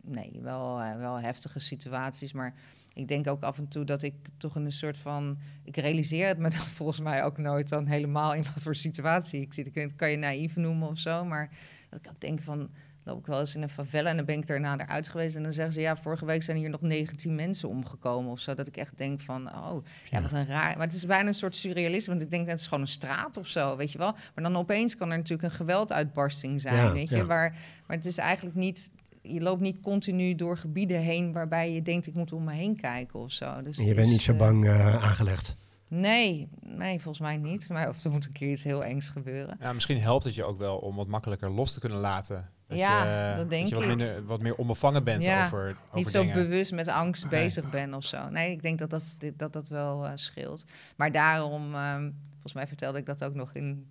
nee, 0.00 0.38
wel, 0.42 0.80
eh, 0.80 0.96
wel 0.96 1.20
heftige 1.20 1.58
situaties, 1.58 2.32
maar 2.32 2.54
ik 2.94 3.08
denk 3.08 3.26
ook 3.26 3.42
af 3.42 3.58
en 3.58 3.68
toe 3.68 3.84
dat 3.84 4.02
ik 4.02 4.14
toch 4.36 4.56
in 4.56 4.64
een 4.64 4.72
soort 4.72 4.96
van... 4.96 5.38
Ik 5.64 5.76
realiseer 5.76 6.26
het 6.26 6.38
me 6.38 6.50
dan 6.50 6.60
volgens 6.80 7.00
mij 7.00 7.24
ook 7.24 7.38
nooit 7.38 7.68
dan 7.68 7.86
helemaal 7.86 8.34
in 8.34 8.44
wat 8.54 8.62
voor 8.62 8.74
situatie 8.74 9.40
ik 9.40 9.54
zit. 9.54 9.76
Ik 9.76 9.92
kan 9.96 10.10
je 10.10 10.16
naïef 10.16 10.56
noemen 10.56 10.88
of 10.88 10.98
zo, 10.98 11.24
maar 11.24 11.50
dat 11.90 11.98
ik 11.98 12.08
ook 12.10 12.20
denk 12.20 12.40
van... 12.40 12.70
loop 13.04 13.18
ik 13.18 13.26
wel 13.26 13.40
eens 13.40 13.54
in 13.54 13.62
een 13.62 13.68
favela 13.68 14.10
en 14.10 14.16
dan 14.16 14.24
ben 14.24 14.38
ik 14.38 14.46
daarna 14.46 14.78
eruit 14.78 15.08
geweest... 15.08 15.36
en 15.36 15.42
dan 15.42 15.52
zeggen 15.52 15.72
ze, 15.72 15.80
ja, 15.80 15.96
vorige 15.96 16.24
week 16.24 16.42
zijn 16.42 16.56
hier 16.56 16.70
nog 16.70 16.80
19 16.80 17.34
mensen 17.34 17.68
omgekomen 17.68 18.30
of 18.30 18.40
zo. 18.40 18.54
Dat 18.54 18.66
ik 18.66 18.76
echt 18.76 18.98
denk 18.98 19.20
van, 19.20 19.48
oh, 19.54 19.84
ja, 20.10 20.22
wat 20.22 20.32
een 20.32 20.46
raar... 20.46 20.76
Maar 20.76 20.86
het 20.86 20.96
is 20.96 21.06
bijna 21.06 21.28
een 21.28 21.34
soort 21.34 21.56
surrealisme, 21.56 22.12
want 22.12 22.24
ik 22.24 22.30
denk 22.30 22.42
dat 22.42 22.52
het 22.52 22.60
is 22.60 22.66
gewoon 22.66 22.82
een 22.82 22.88
straat 22.88 23.36
of 23.36 23.46
zo, 23.46 23.76
weet 23.76 23.92
je 23.92 23.98
wel. 23.98 24.12
Maar 24.12 24.44
dan 24.44 24.56
opeens 24.56 24.96
kan 24.96 25.10
er 25.10 25.16
natuurlijk 25.16 25.42
een 25.52 25.56
gewelduitbarsting 25.56 26.60
zijn, 26.60 26.74
Ja, 26.74 26.92
weet 26.92 27.08
je. 27.08 27.16
ja. 27.16 27.24
Waar, 27.26 27.50
maar 27.86 27.96
het 27.96 28.06
is 28.06 28.18
eigenlijk 28.18 28.56
niet... 28.56 28.90
Je 29.32 29.40
loopt 29.40 29.60
niet 29.60 29.80
continu 29.80 30.34
door 30.34 30.58
gebieden 30.58 31.00
heen 31.00 31.32
waarbij 31.32 31.72
je 31.72 31.82
denkt, 31.82 32.06
ik 32.06 32.14
moet 32.14 32.32
om 32.32 32.44
me 32.44 32.52
heen 32.52 32.76
kijken 32.76 33.20
of 33.20 33.30
zo. 33.32 33.62
Dus 33.62 33.78
En 33.78 33.84
je 33.84 33.94
bent 33.94 34.06
is, 34.06 34.12
niet 34.12 34.22
zo 34.22 34.32
eh, 34.32 34.38
bang 34.38 34.66
eh, 34.66 35.04
aangelegd. 35.04 35.54
Nee, 35.88 36.48
nee, 36.60 37.00
volgens 37.00 37.18
mij 37.20 37.36
niet. 37.36 37.68
Maar 37.68 37.88
of 37.88 38.04
er 38.04 38.10
moet 38.10 38.24
een 38.26 38.32
keer 38.32 38.50
iets 38.50 38.64
heel 38.64 38.84
engs 38.84 39.08
gebeuren. 39.08 39.56
Ja, 39.60 39.72
misschien 39.72 40.00
helpt 40.00 40.24
het 40.24 40.34
je 40.34 40.44
ook 40.44 40.58
wel 40.58 40.76
om 40.76 40.96
wat 40.96 41.06
makkelijker 41.06 41.50
los 41.50 41.72
te 41.72 41.80
kunnen 41.80 41.98
laten. 41.98 42.50
Dat 42.66 42.78
Ja, 42.78 43.30
je, 43.30 43.36
dat 43.36 43.50
denk 43.50 43.68
je 43.68 43.74
wat, 43.74 43.82
ik. 43.82 43.88
minder, 43.88 44.24
wat 44.24 44.40
meer 44.40 44.54
onbevangen 44.54 45.04
bent 45.04 45.24
Ja, 45.24 45.44
over, 45.44 45.68
over 45.68 45.76
niet 45.92 46.08
zo 46.08 46.20
dingen. 46.20 46.34
bewust 46.34 46.72
met 46.72 46.88
angst 46.88 47.22
Nee. 47.22 47.30
bezig 47.42 47.70
ben 47.70 47.94
of 47.94 48.04
zo. 48.04 48.28
Nee, 48.28 48.50
ik 48.52 48.62
denk 48.62 48.78
dat 48.78 48.90
dat, 48.90 49.14
dit- 49.18 49.38
dat, 49.38 49.52
dat 49.52 49.68
wel 49.68 50.06
eh, 50.06 50.12
scheelt. 50.14 50.64
Maar 50.96 51.12
daarom, 51.12 51.74
ehm, 51.74 52.10
volgens 52.32 52.52
mij 52.52 52.66
vertelde 52.66 52.98
ik 52.98 53.06
dat 53.06 53.24
ook 53.24 53.34
nog 53.34 53.52
in 53.52 53.86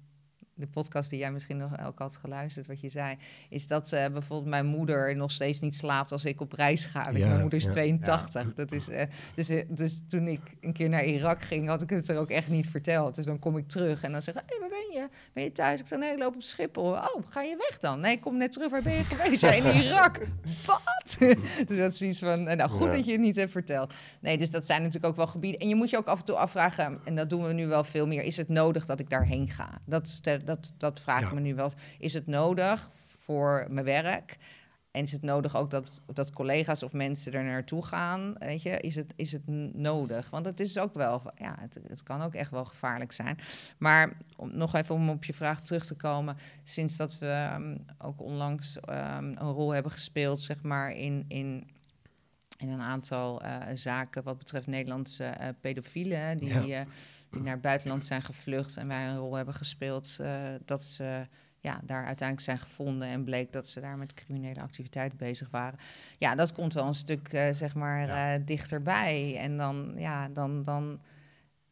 de 0.59 0.67
podcast 0.67 1.09
die 1.09 1.19
jij 1.19 1.31
misschien 1.31 1.57
nog 1.57 1.85
ook 1.85 1.99
had 1.99 2.15
geluisterd, 2.15 2.67
wat 2.67 2.81
je 2.81 2.89
zei, 2.89 3.17
is 3.49 3.67
dat 3.67 3.91
eh, 3.91 4.05
bijvoorbeeld 4.07 4.49
mijn 4.49 4.65
moeder 4.65 5.15
nog 5.15 5.31
steeds 5.31 5.59
niet 5.59 5.75
slaapt 5.75 6.11
als 6.11 6.25
ik 6.25 6.41
op 6.41 6.51
reis 6.53 6.85
ga. 6.85 7.09
Ja, 7.09 7.27
mijn 7.27 7.39
moeder 7.41 7.59
is 7.59 7.65
ja. 7.65 7.71
82. 7.71 8.53
Dat 8.53 8.71
is, 8.71 8.89
eh, 8.89 9.03
dus, 9.35 9.49
eh, 9.49 9.63
dus 9.67 10.01
toen 10.07 10.27
ik 10.27 10.39
een 10.61 10.73
keer 10.73 10.89
naar 10.89 11.05
Irak 11.05 11.41
ging, 11.41 11.67
had 11.67 11.81
ik 11.81 11.89
het 11.89 12.07
er 12.09 12.17
ook 12.17 12.29
echt 12.29 12.47
niet 12.49 12.67
verteld. 12.69 13.15
Dus 13.15 13.25
dan 13.25 13.39
kom 13.39 13.57
ik 13.57 13.67
terug 13.67 14.03
en 14.03 14.11
dan 14.11 14.21
zeg 14.21 14.35
ik, 14.35 14.41
hey, 14.45 14.59
waar 14.59 14.69
ben 14.69 15.01
je? 15.01 15.07
Ben 15.33 15.43
je 15.43 15.51
thuis? 15.51 15.79
Ik 15.79 15.87
zeg, 15.87 15.99
nee, 15.99 16.11
ik 16.11 16.19
loop 16.19 16.35
op 16.35 16.41
Schiphol. 16.41 16.91
Oh, 16.91 17.15
ga 17.29 17.41
je 17.41 17.55
weg 17.69 17.79
dan? 17.79 17.99
Nee, 17.99 18.11
ik 18.15 18.21
kom 18.21 18.37
net 18.37 18.51
terug. 18.51 18.69
Waar 18.71 18.81
ben 18.81 18.93
je 18.93 19.03
geweest? 19.03 19.41
Ja, 19.41 19.51
in 19.51 19.65
Irak. 19.83 20.19
Wat? 20.65 21.17
dus 21.67 21.77
dat 21.77 21.93
is 21.93 22.01
iets 22.01 22.19
van, 22.19 22.43
nou 22.43 22.69
goed 22.69 22.85
Ja. 22.87 22.91
dat 22.95 23.05
je 23.05 23.11
het 23.11 23.21
niet 23.21 23.35
hebt 23.35 23.51
verteld. 23.51 23.93
Nee, 24.19 24.37
dus 24.37 24.51
dat 24.51 24.65
zijn 24.65 24.79
natuurlijk 24.79 25.05
ook 25.11 25.15
wel 25.17 25.27
gebieden. 25.27 25.59
En 25.61 25.67
je 25.67 25.75
moet 25.75 25.89
je 25.89 25.97
ook 25.97 26.07
af 26.07 26.19
en 26.19 26.25
toe 26.25 26.35
afvragen, 26.35 26.99
en 27.05 27.15
dat 27.15 27.29
doen 27.29 27.43
we 27.43 27.53
nu 27.53 27.67
wel 27.67 27.83
veel 27.83 28.07
meer, 28.07 28.23
is 28.23 28.37
het 28.37 28.49
nodig 28.49 28.85
dat 28.85 28.99
ik 28.99 29.09
daarheen 29.09 29.49
ga? 29.49 29.81
Dat, 29.85 30.07
stel- 30.07 30.43
dat, 30.49 30.71
dat 30.77 30.99
vraag 30.99 31.21
Ja. 31.21 31.27
ik 31.27 31.33
me 31.33 31.39
nu 31.39 31.55
wel. 31.55 31.71
Is 31.99 32.13
het 32.13 32.27
nodig 32.27 32.89
voor 33.17 33.65
mijn 33.69 33.85
werk? 33.85 34.37
En 34.91 35.03
is 35.03 35.11
het 35.11 35.21
nodig 35.21 35.55
ook 35.55 35.69
dat, 35.69 36.01
dat 36.13 36.33
collega's 36.33 36.83
of 36.83 36.93
mensen 36.93 37.33
er 37.33 37.43
naartoe 37.43 37.85
gaan? 37.85 38.35
Weet 38.39 38.61
je, 38.61 38.69
is 38.69 38.95
het, 38.95 39.13
is 39.15 39.31
het 39.31 39.47
nodig? 39.73 40.29
Want 40.29 40.45
het 40.45 40.59
is 40.59 40.77
ook 40.77 40.93
wel, 40.93 41.21
ja, 41.35 41.55
het, 41.59 41.77
het 41.87 42.03
kan 42.03 42.21
ook 42.21 42.33
echt 42.33 42.51
wel 42.51 42.65
gevaarlijk 42.65 43.11
zijn. 43.11 43.37
Maar 43.77 44.11
om, 44.35 44.57
nog 44.57 44.75
even 44.75 44.95
om 44.95 45.09
op 45.09 45.23
je 45.23 45.33
vraag 45.33 45.61
terug 45.61 45.85
te 45.85 45.95
komen. 45.95 46.37
Sinds 46.63 46.97
dat 46.97 47.17
we 47.17 47.27
ehm, 47.27 47.77
ook 47.97 48.21
onlangs 48.21 48.79
ehm, 48.79 49.23
een 49.23 49.51
rol 49.51 49.71
hebben 49.71 49.91
gespeeld, 49.91 50.41
zeg 50.41 50.61
maar, 50.61 50.91
in, 50.91 51.25
in, 51.27 51.67
in 52.59 52.69
een 52.69 52.81
aantal 52.81 53.41
eh, 53.41 53.57
zaken 53.75 54.23
wat 54.23 54.37
betreft 54.37 54.67
Nederlandse 54.67 55.23
eh, 55.23 55.47
pedofielen, 55.61 56.37
die, 56.37 56.47
Ja. 56.67 56.79
eh, 56.79 56.85
die 57.29 57.41
naar 57.41 57.53
het 57.53 57.61
buitenland 57.61 58.05
zijn 58.05 58.21
gevlucht 58.21 58.77
en 58.77 58.87
wij 58.87 59.07
een 59.07 59.17
rol 59.17 59.35
hebben 59.35 59.53
gespeeld, 59.53 60.19
dat 60.65 60.83
ze 60.83 61.27
ja, 61.59 61.79
daar 61.83 62.05
uiteindelijk 62.05 62.47
zijn 62.47 62.59
gevonden 62.59 63.07
en 63.07 63.23
bleek 63.23 63.51
dat 63.53 63.67
ze 63.67 63.79
daar 63.79 63.97
met 63.97 64.13
criminele 64.13 64.61
activiteit 64.61 65.17
bezig 65.17 65.49
waren. 65.49 65.79
Ja, 66.17 66.35
dat 66.35 66.53
komt 66.53 66.73
wel 66.73 66.87
een 66.87 66.93
stuk, 66.93 67.27
zeg 67.51 67.75
maar, 67.75 68.07
Ja. 68.07 68.37
dichterbij. 68.37 69.37
En 69.37 69.57
dan, 69.57 69.93
ja, 69.95 70.27
dan, 70.29 70.63
dan, 70.63 70.99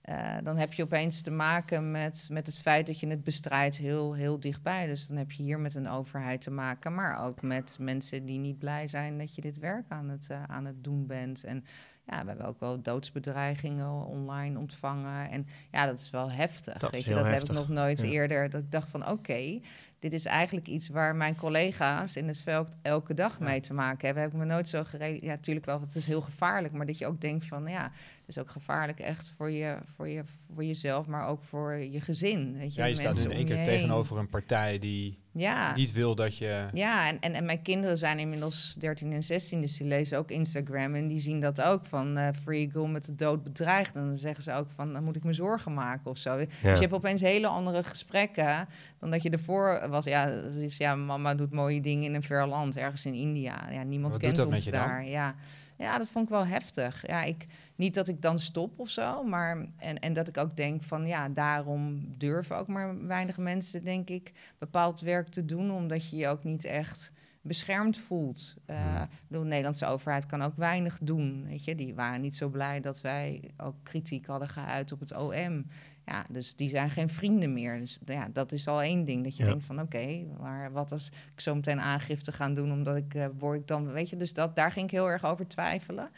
eh, 0.07 0.35
dan 0.43 0.57
heb 0.57 0.73
je 0.73 0.83
opeens 0.83 1.21
te 1.21 1.31
maken 1.31 1.91
met, 1.91 2.27
met 2.31 2.45
het 2.45 2.57
feit 2.59 2.85
dat 2.85 2.99
je 2.99 3.07
het 3.07 3.23
bestrijdt 3.23 3.77
heel, 3.77 4.13
heel 4.13 4.39
dichtbij. 4.39 4.87
Dus 4.87 5.07
dan 5.07 5.17
heb 5.17 5.31
je 5.31 5.43
hier 5.43 5.59
met 5.59 5.75
een 5.75 5.89
overheid 5.89 6.41
te 6.41 6.51
maken, 6.51 6.93
maar 6.95 7.25
ook 7.25 7.41
met 7.41 7.77
mensen 7.79 8.25
die 8.25 8.39
niet 8.39 8.57
blij 8.59 8.87
zijn 8.87 9.17
dat 9.17 9.35
je 9.35 9.41
dit 9.41 9.59
werk 9.59 9.85
aan 9.87 10.09
het, 10.09 10.27
eh, 10.29 10.43
aan 10.43 10.65
het 10.65 10.83
doen 10.83 11.07
bent. 11.07 11.43
En 11.43 11.63
ja, 12.05 12.21
we 12.21 12.27
hebben 12.27 12.45
ook 12.45 12.59
wel 12.59 12.81
doodsbedreigingen 12.81 14.05
online 14.05 14.59
ontvangen. 14.59 15.29
En 15.31 15.47
ja, 15.71 15.85
dat 15.85 15.97
is 15.97 16.09
wel 16.09 16.31
heftig. 16.31 16.77
Dat 16.77 16.91
weet 16.91 17.03
je, 17.03 17.13
dat 17.13 17.27
heb 17.27 17.43
ik 17.43 17.51
nog 17.51 17.69
nooit 17.69 17.99
Ja. 17.99 18.05
eerder. 18.07 18.49
Dat 18.49 18.61
ik 18.61 18.71
dacht 18.71 18.89
van 18.89 19.09
oké, 19.09 19.59
dit 19.99 20.13
is 20.13 20.25
eigenlijk 20.25 20.67
iets 20.67 20.89
waar 20.89 21.15
mijn 21.15 21.35
collega's 21.35 22.15
in 22.15 22.27
het 22.27 22.37
veld 22.39 22.75
elke 22.81 23.13
dag 23.13 23.37
Ja. 23.39 23.45
mee 23.45 23.59
te 23.61 23.73
maken 23.73 24.05
hebben. 24.05 24.23
Heb 24.23 24.31
ik 24.31 24.37
me 24.39 24.45
nooit 24.45 24.69
zo 24.69 24.83
gereden. 24.83 25.23
Ja, 25.23 25.29
natuurlijk 25.33 25.65
wel, 25.65 25.75
want 25.79 25.87
het 25.93 26.01
is 26.01 26.07
heel 26.07 26.21
gevaarlijk. 26.21 26.73
Maar 26.73 26.85
dat 26.85 26.97
je 26.97 27.07
ook 27.07 27.21
denkt 27.21 27.45
van 27.45 27.67
ja, 27.67 27.91
is 28.27 28.37
ook 28.37 28.49
gevaarlijk 28.49 28.99
echt 28.99 29.33
voor, 29.37 29.49
je, 29.51 29.77
voor, 29.95 30.07
je, 30.07 30.23
voor 30.53 30.63
jezelf, 30.63 31.05
maar 31.05 31.27
ook 31.27 31.43
voor 31.43 31.73
je 31.73 32.01
gezin. 32.01 32.57
Weet 32.57 32.73
je, 32.75 32.81
Ja, 32.81 32.85
je 32.87 32.95
staat 32.95 33.17
in 33.17 33.31
één 33.31 33.45
keer 33.45 33.55
heen. 33.55 33.65
tegenover 33.65 34.17
een 34.17 34.29
partij 34.29 34.79
die 34.79 35.19
Ja. 35.31 35.75
niet 35.75 35.91
wil 35.91 36.15
dat 36.15 36.37
je... 36.37 36.65
Ja, 36.73 37.07
en, 37.07 37.19
en, 37.19 37.33
en 37.33 37.45
mijn 37.45 37.61
kinderen 37.61 37.97
zijn 37.97 38.19
inmiddels 38.19 38.75
13 38.79 39.11
en 39.13 39.23
16, 39.23 39.61
dus 39.61 39.77
die 39.77 39.87
lezen 39.87 40.17
ook 40.17 40.31
Instagram 40.31 40.95
en 40.95 41.07
die 41.07 41.19
zien 41.19 41.39
dat 41.39 41.61
ook 41.61 41.85
van 41.85 42.17
eh 42.17 42.27
Free 42.43 42.69
Girl 42.71 42.87
met 42.87 43.05
de 43.05 43.15
dood 43.15 43.43
bedreigd. 43.43 43.95
En 43.95 44.05
dan 44.05 44.15
zeggen 44.15 44.43
ze 44.43 44.53
ook 44.53 44.67
van, 44.75 44.93
dan 44.93 45.03
moet 45.03 45.15
ik 45.15 45.23
me 45.23 45.33
zorgen 45.33 45.73
maken 45.73 46.11
of 46.11 46.17
zo. 46.17 46.37
Dus 46.37 46.47
je 46.61 46.67
hebt 46.69 46.93
opeens 46.93 47.21
hele 47.21 47.47
andere 47.47 47.83
gesprekken 47.83 48.67
dan 48.99 49.11
dat 49.11 49.23
je 49.23 49.29
ervoor 49.29 49.87
was, 49.89 50.05
ja, 50.05 50.49
zoiets, 50.49 50.77
ja, 50.77 50.95
mama 50.95 51.35
doet 51.35 51.51
mooie 51.53 51.81
dingen 51.81 52.03
in 52.03 52.13
een 52.15 52.23
ver 52.23 52.47
land, 52.47 52.77
ergens 52.77 53.05
in 53.05 53.13
India. 53.13 53.71
Ja, 53.71 53.83
niemand 53.83 54.13
Wat 54.13 54.21
kent 54.21 54.35
doet 54.35 54.43
dat 54.45 54.53
ons 54.53 54.65
met 54.65 54.73
je 54.73 54.79
dan? 54.79 54.87
daar. 54.87 55.05
Ja. 55.05 55.35
ja, 55.77 55.97
dat 55.97 56.07
vond 56.11 56.25
ik 56.25 56.31
wel 56.31 56.45
heftig. 56.45 57.03
Ja, 57.07 57.23
ik, 57.23 57.45
niet 57.77 57.93
dat 57.93 58.07
ik 58.07 58.21
dan 58.21 58.39
stop 58.39 58.79
of 58.79 58.89
zo, 58.89 59.23
maar 59.23 59.65
en, 59.77 59.99
en 59.99 60.13
dat 60.13 60.27
ik 60.27 60.37
ook 60.37 60.55
denk 60.57 60.83
van 60.83 61.07
ja, 61.07 61.29
daarom 61.29 62.05
durven 62.17 62.57
ook 62.57 62.67
maar 62.67 63.05
weinig 63.07 63.37
mensen, 63.37 63.83
denk 63.83 64.09
ik, 64.09 64.31
bepaald 64.57 64.99
werk 65.01 65.27
te 65.27 65.45
doen, 65.45 65.71
omdat 65.71 66.09
je 66.09 66.15
je 66.15 66.27
ook 66.27 66.43
niet 66.43 66.63
echt 66.63 67.11
beschermd 67.41 67.97
voelt. 67.97 68.55
Eh, 68.65 68.95
Hmm. 68.95 69.07
de 69.27 69.37
Nederlandse 69.37 69.85
overheid 69.85 70.25
kan 70.25 70.41
ook 70.41 70.55
weinig 70.55 70.99
doen. 71.01 71.45
Weet 71.47 71.63
je? 71.63 71.75
Die 71.75 71.95
waren 71.95 72.21
niet 72.21 72.35
zo 72.35 72.49
blij 72.49 72.79
dat 72.79 73.01
wij 73.01 73.41
ook 73.57 73.75
kritiek 73.83 74.25
hadden 74.25 74.49
geuit 74.49 74.91
op 74.91 74.99
het 74.99 75.15
OM. 75.17 75.65
Ja, 76.05 76.25
dus 76.29 76.55
die 76.55 76.69
zijn 76.69 76.89
geen 76.89 77.09
vrienden 77.09 77.53
meer. 77.53 77.79
Dus 77.79 77.99
ja, 78.05 78.29
dat 78.33 78.51
is 78.51 78.67
al 78.67 78.81
één 78.81 79.05
ding. 79.05 79.23
Dat 79.23 79.37
je 79.37 79.43
Ja. 79.43 79.49
denkt 79.49 79.65
van 79.65 79.81
oké, 79.81 80.23
maar 80.41 80.71
wat 80.71 80.91
als 80.91 81.07
ik 81.33 81.41
zo 81.41 81.55
meteen 81.55 81.79
aangifte 81.79 82.31
ga 82.31 82.49
doen, 82.49 82.71
omdat 82.71 82.95
ik 82.95 83.13
eh, 83.13 83.25
word 83.39 83.59
ik 83.59 83.67
dan, 83.67 83.91
weet 83.91 84.09
je, 84.09 84.17
dus 84.17 84.33
dat, 84.33 84.55
daar 84.55 84.71
ging 84.71 84.85
ik 84.85 84.91
heel 84.91 85.09
erg 85.09 85.25
over 85.25 85.47
twijfelen. 85.47 86.09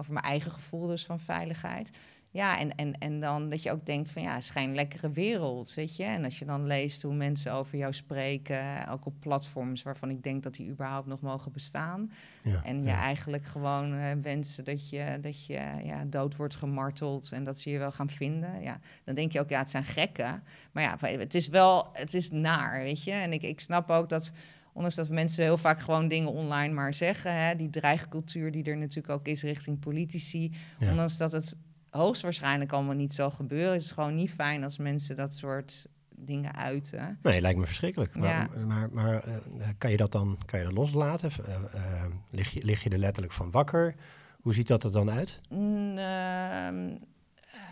Over 0.00 0.12
mijn 0.12 0.24
eigen 0.24 0.50
gevoel 0.50 0.86
dus 0.86 1.04
van 1.04 1.20
veiligheid. 1.20 1.90
Ja, 2.32 2.58
en, 2.58 2.74
en, 2.74 2.98
en 2.98 3.20
dan 3.20 3.48
dat 3.48 3.62
je 3.62 3.70
ook 3.70 3.86
denkt 3.86 4.10
van 4.10 4.22
ja, 4.22 4.40
geen 4.40 4.74
lekkere 4.74 5.10
wereld, 5.10 5.74
weet 5.74 5.96
je. 5.96 6.04
En 6.04 6.24
als 6.24 6.38
je 6.38 6.44
dan 6.44 6.66
leest 6.66 7.02
hoe 7.02 7.14
mensen 7.14 7.52
over 7.52 7.78
jou 7.78 7.92
spreken, 7.92 8.88
ook 8.88 9.06
op 9.06 9.14
platforms 9.20 9.82
waarvan 9.82 10.10
ik 10.10 10.22
denk 10.22 10.42
dat 10.42 10.54
die 10.54 10.68
überhaupt 10.68 11.06
nog 11.06 11.20
mogen 11.20 11.52
bestaan. 11.52 12.12
Ja, 12.42 12.64
En 12.64 12.78
je 12.78 12.88
ja. 12.88 12.96
eigenlijk 12.96 13.44
gewoon 13.44 13.94
eh, 13.94 14.10
wensen 14.22 14.64
dat 14.64 14.90
je, 14.90 15.18
dat 15.20 15.46
je 15.46 15.60
ja, 15.84 16.04
dood 16.04 16.36
wordt 16.36 16.54
gemarteld 16.54 17.32
en 17.32 17.44
dat 17.44 17.58
ze 17.58 17.70
je 17.70 17.78
wel 17.78 17.92
gaan 17.92 18.10
vinden. 18.10 18.62
Ja, 18.62 18.80
dan 19.04 19.14
denk 19.14 19.32
je 19.32 19.40
ook, 19.40 19.50
ja, 19.50 19.58
het 19.58 19.70
zijn 19.70 19.84
gekken. 19.84 20.42
Maar 20.72 20.82
ja, 20.82 20.96
het 21.18 21.34
is 21.34 21.48
wel, 21.48 21.88
het 21.92 22.14
is 22.14 22.30
naar, 22.30 22.82
weet 22.82 23.02
je. 23.02 23.12
En 23.12 23.32
ik, 23.32 23.42
ik 23.42 23.60
snap 23.60 23.90
ook 23.90 24.08
dat, 24.08 24.32
ondanks 24.80 24.96
dat 25.08 25.08
mensen 25.16 25.44
heel 25.44 25.56
vaak 25.58 25.80
gewoon 25.80 26.08
dingen 26.08 26.32
online 26.32 26.74
maar 26.74 26.94
zeggen, 26.94 27.34
hè, 27.46 27.56
die 27.56 27.70
dreigcultuur 27.70 28.50
die 28.52 28.64
er 28.64 28.76
natuurlijk 28.76 29.08
ook 29.14 29.26
is 29.26 29.42
richting 29.42 29.78
politici, 29.78 30.52
Ja. 30.78 30.90
ondanks 30.90 31.16
dat 31.16 31.32
het 31.32 31.56
hoogstwaarschijnlijk 31.90 32.72
allemaal 32.72 32.94
niet 32.94 33.14
zal 33.14 33.30
gebeuren, 33.30 33.74
is 33.74 33.84
het 33.84 33.92
gewoon 33.92 34.14
niet 34.14 34.30
fijn 34.30 34.64
als 34.64 34.78
mensen 34.78 35.16
dat 35.16 35.34
soort 35.34 35.86
dingen 36.16 36.54
uiten. 36.54 37.18
Nee, 37.22 37.40
lijkt 37.40 37.58
me 37.58 37.66
verschrikkelijk. 37.66 38.14
Maar, 38.14 38.28
Ja. 38.58 38.64
maar, 38.66 38.88
maar 38.92 39.24
eh, 39.24 39.34
kan 39.78 39.90
je 39.90 39.96
dat 39.96 40.12
dan 40.12 40.38
kan 40.44 40.58
je 40.58 40.64
dat 40.64 40.74
loslaten? 40.74 41.30
Eh, 41.46 41.54
eh, 41.74 42.10
lig, 42.30 42.50
je, 42.50 42.64
lig 42.64 42.82
je 42.82 42.90
er 42.90 42.98
letterlijk 42.98 43.32
van 43.34 43.50
wakker? 43.50 43.94
Hoe 44.40 44.54
ziet 44.54 44.66
dat 44.68 44.84
er 44.84 44.92
dan 44.92 45.10
uit? 45.10 45.40
Mm, 45.48 45.98
ehm, 45.98 46.90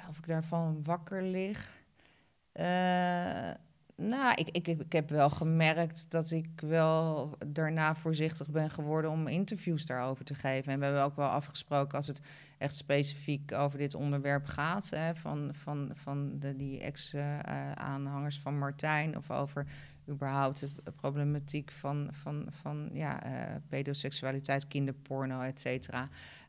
of 0.09 0.19
ik 0.19 0.27
daarvan 0.27 0.81
wakker 0.85 1.23
lig. 1.23 1.77
Nou, 4.03 4.33
ik, 4.35 4.49
ik, 4.51 4.67
ik 4.67 4.93
heb 4.93 5.11
wel 5.11 5.31
gemerkt 5.31 6.11
dat 6.11 6.31
ik 6.31 6.61
wel 6.61 7.37
daarna 7.47 7.95
voorzichtig 7.95 8.51
ben 8.51 8.71
geworden 8.71 9.11
om 9.11 9.27
interviews 9.27 9.87
daarover 9.87 10.25
te 10.25 10.35
geven. 10.35 10.73
En 10.73 10.79
we 10.79 10.85
hebben 10.85 11.05
ook 11.05 11.17
wel 11.17 11.29
afgesproken 11.29 11.97
als 11.97 12.07
het 12.07 12.21
echt 12.59 12.77
specifiek 12.77 13.53
over 13.53 13.79
dit 13.79 13.95
onderwerp 13.95 14.45
gaat, 14.45 14.91
hè, 14.91 15.15
van, 15.15 15.51
van, 15.53 15.91
van 15.93 16.39
de, 16.39 16.57
die 16.57 16.81
ex-aanhangers 16.81 18.39
van 18.39 18.59
Martijn, 18.59 19.17
of 19.17 19.31
over 19.31 19.67
überhaupt 20.09 20.61
de 20.61 20.93
problematiek 20.93 21.71
van, 21.71 22.09
van, 22.11 22.47
van 22.51 22.89
ja, 22.93 23.23
eh, 23.23 23.57
pedoseksualiteit, 23.69 24.67
kinderporno, 24.67 25.41
et 25.41 25.61
cetera. 25.61 26.09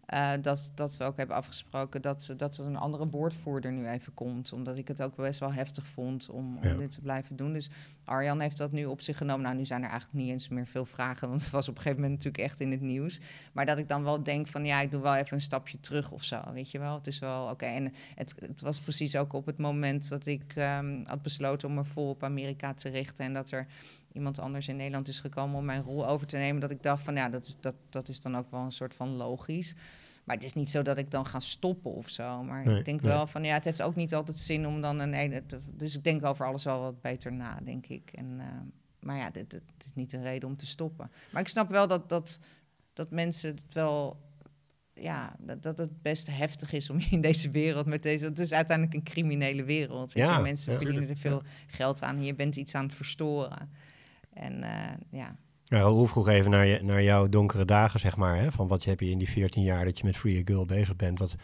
Eh, 0.10 0.32
dat, 0.42 0.72
dat 0.76 0.98
we 0.98 1.04
ook 1.04 1.18
hebben 1.18 1.36
afgesproken 1.36 2.02
dat, 2.02 2.34
dat 2.38 2.58
er 2.58 2.66
een 2.66 2.76
andere 2.76 3.08
woordvoerder 3.08 3.72
nu 3.72 3.88
even 3.88 4.14
komt. 4.14 4.54
Omdat 4.54 4.78
ik 4.78 4.88
het 4.88 5.02
ook 5.02 5.16
best 5.16 5.40
wel 5.40 5.54
heftig 5.54 5.88
vond 5.88 6.30
om, 6.30 6.58
om 6.58 6.68
Ja. 6.68 6.74
dit 6.74 6.92
te 6.92 7.02
blijven 7.02 7.36
doen. 7.36 7.54
Dus 7.54 7.70
Arjan 8.06 8.40
heeft 8.40 8.58
dat 8.58 8.72
nu 8.72 8.86
op 8.86 9.02
zich 9.02 9.18
genomen. 9.18 9.44
Nou, 9.46 9.56
nu 9.56 9.66
zijn 9.66 9.84
er 9.84 9.90
eigenlijk 9.90 10.20
niet 10.20 10.32
eens 10.32 10.48
meer 10.48 10.66
veel 10.66 10.86
vragen. 10.86 11.30
Want 11.30 11.42
het 11.42 11.52
was 11.52 11.68
op 11.68 11.76
een 11.76 11.82
gegeven 11.82 12.02
moment 12.02 12.18
natuurlijk 12.24 12.44
echt 12.52 12.60
in 12.60 12.72
het 12.72 12.82
nieuws. 12.82 13.20
Maar 13.54 13.66
dat 13.66 13.78
ik 13.78 13.88
dan 13.88 14.04
wel 14.04 14.24
denk 14.24 14.48
van 14.48 14.66
ja, 14.66 14.82
ik 14.82 14.92
doe 14.92 15.02
wel 15.02 15.16
even 15.16 15.36
een 15.36 15.42
stapje 15.42 15.80
terug 15.80 16.12
of 16.12 16.24
zo. 16.24 16.42
Weet 16.54 16.72
je 16.72 16.80
wel? 16.80 16.96
Het 16.96 17.08
is 17.08 17.20
wel 17.20 17.50
oké. 17.50 17.66
En 17.66 17.94
het, 18.16 18.36
het 18.40 18.62
was 18.62 18.80
precies 18.80 19.16
ook 19.16 19.34
op 19.34 19.46
het 19.46 19.58
moment 19.58 20.10
dat 20.10 20.26
ik 20.26 20.54
ehm, 20.56 21.04
had 21.06 21.22
besloten 21.22 21.68
om 21.68 21.74
me 21.74 21.84
vol 21.86 22.10
op 22.10 22.24
Amerika 22.24 22.74
te 22.74 22.90
richten. 22.90 23.26
En 23.26 23.34
dat 23.34 23.52
er 23.52 23.68
iemand 24.14 24.40
anders 24.40 24.68
in 24.68 24.76
Nederland 24.76 25.08
is 25.08 25.20
gekomen 25.20 25.58
om 25.58 25.66
mijn 25.66 25.82
rol 25.82 26.08
over 26.08 26.28
te 26.28 26.38
nemen. 26.38 26.62
Dat 26.62 26.72
ik 26.72 26.84
dacht 26.84 27.04
van 27.04 27.16
ja, 27.16 27.30
dat 27.30 27.46
is, 27.46 27.56
dat, 27.60 27.76
dat 27.90 28.08
is 28.08 28.22
dan 28.22 28.38
ook 28.38 28.52
wel 28.52 28.62
een 28.62 28.72
soort 28.72 28.94
van 28.94 29.10
logisch. 29.10 29.76
Maar 30.24 30.36
het 30.36 30.46
is 30.46 30.54
niet 30.54 30.70
zo 30.70 30.82
dat 30.82 30.98
ik 30.98 31.12
dan 31.12 31.26
ga 31.26 31.40
stoppen 31.40 31.94
of 31.94 32.10
zo. 32.10 32.44
Maar 32.44 32.66
Nee, 32.66 32.78
ik 32.78 32.86
denk 32.86 33.02
nee. 33.02 33.12
wel 33.12 33.28
van 33.28 33.44
ja, 33.44 33.54
het 33.54 33.66
heeft 33.66 33.82
ook 33.82 33.96
niet 33.96 34.14
altijd 34.14 34.38
zin 34.40 34.68
om 34.68 34.82
dan 34.82 35.00
een 35.00 35.14
ene. 35.14 35.44
Dus 35.68 35.96
ik 35.96 36.04
denk 36.04 36.26
over 36.26 36.46
alles 36.46 36.64
wel 36.64 36.80
wat 36.80 37.02
beter 37.02 37.34
na, 37.34 37.60
denk 37.64 37.86
ik. 37.86 38.12
En, 38.12 38.36
eh, 38.40 38.46
maar 39.00 39.18
ja, 39.18 39.30
dit, 39.30 39.50
dit 39.50 39.62
is 39.86 39.94
niet 39.94 40.14
een 40.14 40.24
reden 40.24 40.50
om 40.50 40.58
te 40.58 40.66
stoppen. 40.66 41.12
Maar 41.32 41.42
ik 41.42 41.48
snap 41.48 41.70
wel 41.70 41.88
dat, 41.88 42.10
dat, 42.10 42.40
dat 42.94 43.12
mensen 43.12 43.50
het 43.50 43.74
wel. 43.74 44.28
Ja, 44.94 45.36
dat, 45.40 45.64
dat 45.64 45.78
het 45.78 46.02
best 46.02 46.28
heftig 46.28 46.74
is 46.74 46.90
om 46.90 47.00
in 47.10 47.22
deze 47.22 47.52
wereld 47.52 47.86
met 47.86 48.04
deze. 48.04 48.26
Het 48.26 48.40
is 48.40 48.52
uiteindelijk 48.52 48.98
een 48.98 49.14
criminele 49.14 49.64
wereld. 49.64 50.14
Ja, 50.14 50.40
mensen 50.40 50.72
ja. 50.72 50.78
verdienen 50.78 51.10
er 51.10 51.18
veel 51.18 51.42
geld 51.68 52.02
aan 52.02 52.16
en 52.16 52.24
je 52.24 52.36
bent 52.36 52.56
iets 52.56 52.76
aan 52.76 52.86
het 52.86 52.94
verstoren. 52.96 53.70
En 54.40 54.64
eh, 54.64 54.94
ja. 55.12 55.36
Nou, 55.66 56.08
vroeg 56.08 56.28
even 56.28 56.52
naar, 56.52 56.66
je, 56.66 56.80
naar 56.84 57.04
jouw 57.04 57.30
donkere 57.30 57.66
dagen, 57.66 58.00
zeg 58.00 58.16
maar. 58.16 58.38
Hè? 58.38 58.52
Van 58.52 58.68
wat 58.68 58.84
heb 58.84 59.00
je 59.00 59.10
in 59.10 59.18
die 59.18 59.30
14 59.30 59.64
jaar 59.64 59.86
dat 59.86 59.98
je 59.98 60.06
met 60.06 60.18
Free 60.18 60.40
a 60.40 60.42
Girl 60.46 60.66
bezig 60.66 60.96
bent? 60.96 61.20
Wat, 61.20 61.36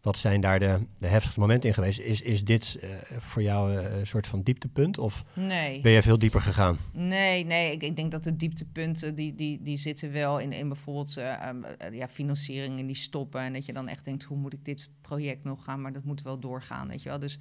wat 0.00 0.18
zijn 0.18 0.40
daar 0.40 0.58
de, 0.58 0.80
de 0.98 1.06
heftigste 1.06 1.40
momenten 1.40 1.68
in 1.68 1.74
geweest? 1.74 1.98
Is, 1.98 2.20
is 2.20 2.44
dit 2.44 2.78
eh, 2.80 2.88
voor 3.18 3.42
jou 3.42 3.76
eh, 3.76 3.98
een 3.98 4.06
soort 4.06 4.26
van 4.26 4.42
dieptepunt? 4.42 4.98
Of 4.98 5.24
Nee. 5.34 5.80
ben 5.80 5.92
je 5.92 6.02
veel 6.02 6.18
dieper 6.18 6.40
gegaan? 6.40 6.78
Nee, 6.92 7.44
nee, 7.44 7.72
ik, 7.72 7.82
ik 7.82 7.96
denk 7.96 8.10
dat 8.10 8.24
de 8.24 8.36
dieptepunten 8.36 9.14
die, 9.14 9.34
die, 9.34 9.62
die 9.62 9.76
zitten 9.76 10.12
wel 10.12 10.38
in, 10.38 10.52
in 10.52 10.68
bijvoorbeeld 10.68 11.16
ehm, 11.16 11.64
eh, 11.64 11.92
ja, 11.92 12.08
financieringen 12.08 12.86
die 12.86 12.96
stoppen. 12.96 13.40
En 13.40 13.52
dat 13.52 13.66
je 13.66 13.72
dan 13.72 13.88
echt 13.88 14.04
denkt, 14.04 14.22
hoe 14.22 14.38
moet 14.38 14.52
ik 14.52 14.64
dit 14.64 14.88
project 15.00 15.44
nog 15.44 15.64
gaan? 15.64 15.80
Maar 15.80 15.92
dat 15.92 16.04
moet 16.04 16.22
wel 16.22 16.38
doorgaan, 16.38 16.88
weet 16.88 17.02
je 17.02 17.08
wel. 17.08 17.18
Dus, 17.18 17.38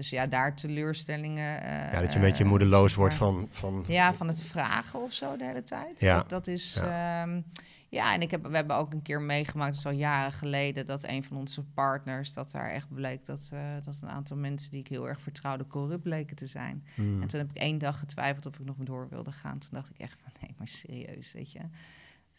dus 0.00 0.10
ja, 0.10 0.26
daar 0.26 0.56
teleurstellingen. 0.56 1.62
eh, 1.62 1.92
Ja, 1.92 2.00
dat 2.00 2.10
je 2.10 2.18
een 2.18 2.24
beetje 2.24 2.44
eh, 2.44 2.50
moedeloos 2.50 2.94
wordt 2.94 3.14
van... 3.14 3.48
van 3.50 3.84
Ja, 3.86 4.14
van 4.14 4.28
het 4.28 4.40
vragen 4.40 5.02
of 5.02 5.12
zo 5.12 5.36
de 5.36 5.44
hele 5.44 5.62
tijd. 5.62 6.00
Ja. 6.00 6.16
Dat, 6.16 6.28
dat 6.28 6.46
is. 6.46 6.74
Ja. 6.74 7.42
ja, 7.88 8.14
en 8.14 8.20
ik 8.20 8.30
heb, 8.30 8.46
we 8.46 8.56
hebben 8.56 8.76
ook 8.76 8.92
een 8.92 9.02
keer 9.02 9.20
meegemaakt, 9.20 9.86
al 9.86 9.92
jaren 9.92 10.32
geleden, 10.32 10.86
dat 10.86 11.04
een 11.04 11.24
van 11.24 11.36
onze 11.36 11.62
partners, 11.62 12.32
dat 12.32 12.50
daar 12.50 12.70
echt 12.70 12.94
bleek 12.94 13.26
dat, 13.26 13.50
eh, 13.52 13.60
dat 13.84 13.98
een 14.02 14.08
aantal 14.08 14.36
mensen 14.36 14.70
die 14.70 14.80
ik 14.80 14.88
heel 14.88 15.08
erg 15.08 15.20
vertrouwde, 15.20 15.66
corrupt 15.66 16.02
bleken 16.02 16.36
te 16.36 16.46
zijn. 16.46 16.84
Hmm. 16.94 17.22
En 17.22 17.28
toen 17.28 17.40
heb 17.40 17.50
ik 17.50 17.56
één 17.56 17.78
dag 17.78 17.98
getwijfeld 17.98 18.46
of 18.46 18.58
ik 18.58 18.64
nog 18.64 18.76
door 18.78 19.08
wilde 19.10 19.32
gaan. 19.32 19.58
Toen 19.58 19.70
dacht 19.72 19.90
ik 19.90 19.98
echt 19.98 20.16
van 20.22 20.32
nee, 20.40 20.54
maar 20.58 20.68
serieus, 20.68 21.32
weet 21.32 21.52
je. 21.52 21.60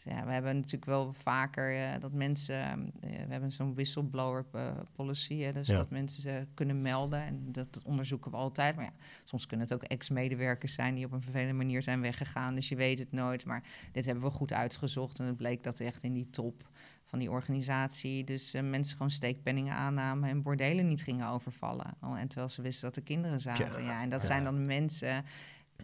Dus 0.04 0.12
ja, 0.12 0.24
we 0.26 0.32
hebben 0.32 0.54
natuurlijk 0.54 0.84
wel 0.84 1.12
vaker 1.12 1.74
eh, 1.76 2.00
dat 2.00 2.12
mensen, 2.12 2.54
eh, 3.00 3.10
we 3.10 3.32
hebben 3.32 3.52
zo'n 3.52 3.74
whistleblower 3.74 4.44
eh, 4.52 4.66
policy, 4.92 5.38
hè, 5.38 5.52
dus 5.52 5.66
Ja. 5.66 5.76
dat 5.76 5.90
mensen 5.90 6.22
ze 6.22 6.46
kunnen 6.54 6.82
melden 6.82 7.20
en 7.24 7.52
dat, 7.52 7.72
dat 7.74 7.82
onderzoeken 7.82 8.30
we 8.30 8.36
altijd. 8.36 8.76
Maar 8.76 8.84
ja, 8.84 8.92
soms 9.24 9.46
kunnen 9.46 9.66
het 9.66 9.74
ook 9.74 9.82
ex-medewerkers 9.82 10.74
zijn 10.74 10.94
die 10.94 11.04
op 11.04 11.12
een 11.12 11.22
vervelende 11.22 11.52
manier 11.52 11.82
zijn 11.82 12.00
weggegaan, 12.00 12.54
dus 12.54 12.68
je 12.68 12.76
weet 12.76 12.98
het 12.98 13.12
nooit. 13.12 13.44
Maar 13.44 13.62
dit 13.92 14.04
hebben 14.04 14.24
we 14.24 14.30
goed 14.30 14.52
uitgezocht 14.52 15.18
en 15.18 15.24
het 15.26 15.36
bleek 15.36 15.62
dat 15.62 15.80
echt 15.80 16.02
in 16.02 16.12
die 16.12 16.30
top 16.30 16.68
van 17.04 17.18
die 17.18 17.30
organisatie 17.30 18.24
dus 18.24 18.52
mensen 18.62 18.96
gewoon 18.96 19.10
steekpenningen 19.10 19.72
aannamen 19.74 20.28
en 20.28 20.42
bordelen 20.42 20.86
niet 20.86 21.02
gingen 21.02 21.28
overvallen. 21.28 21.94
Al- 22.00 22.16
En 22.16 22.28
terwijl 22.28 22.48
ze 22.48 22.62
wisten 22.62 22.86
dat 22.86 22.96
er 22.96 23.02
kinderen 23.02 23.40
zaten. 23.40 23.82
Ja, 23.82 23.88
Ja, 23.90 24.02
en 24.02 24.08
dat 24.08 24.20
ja. 24.20 24.26
zijn 24.26 24.44
dan 24.44 24.66
mensen 24.66 25.24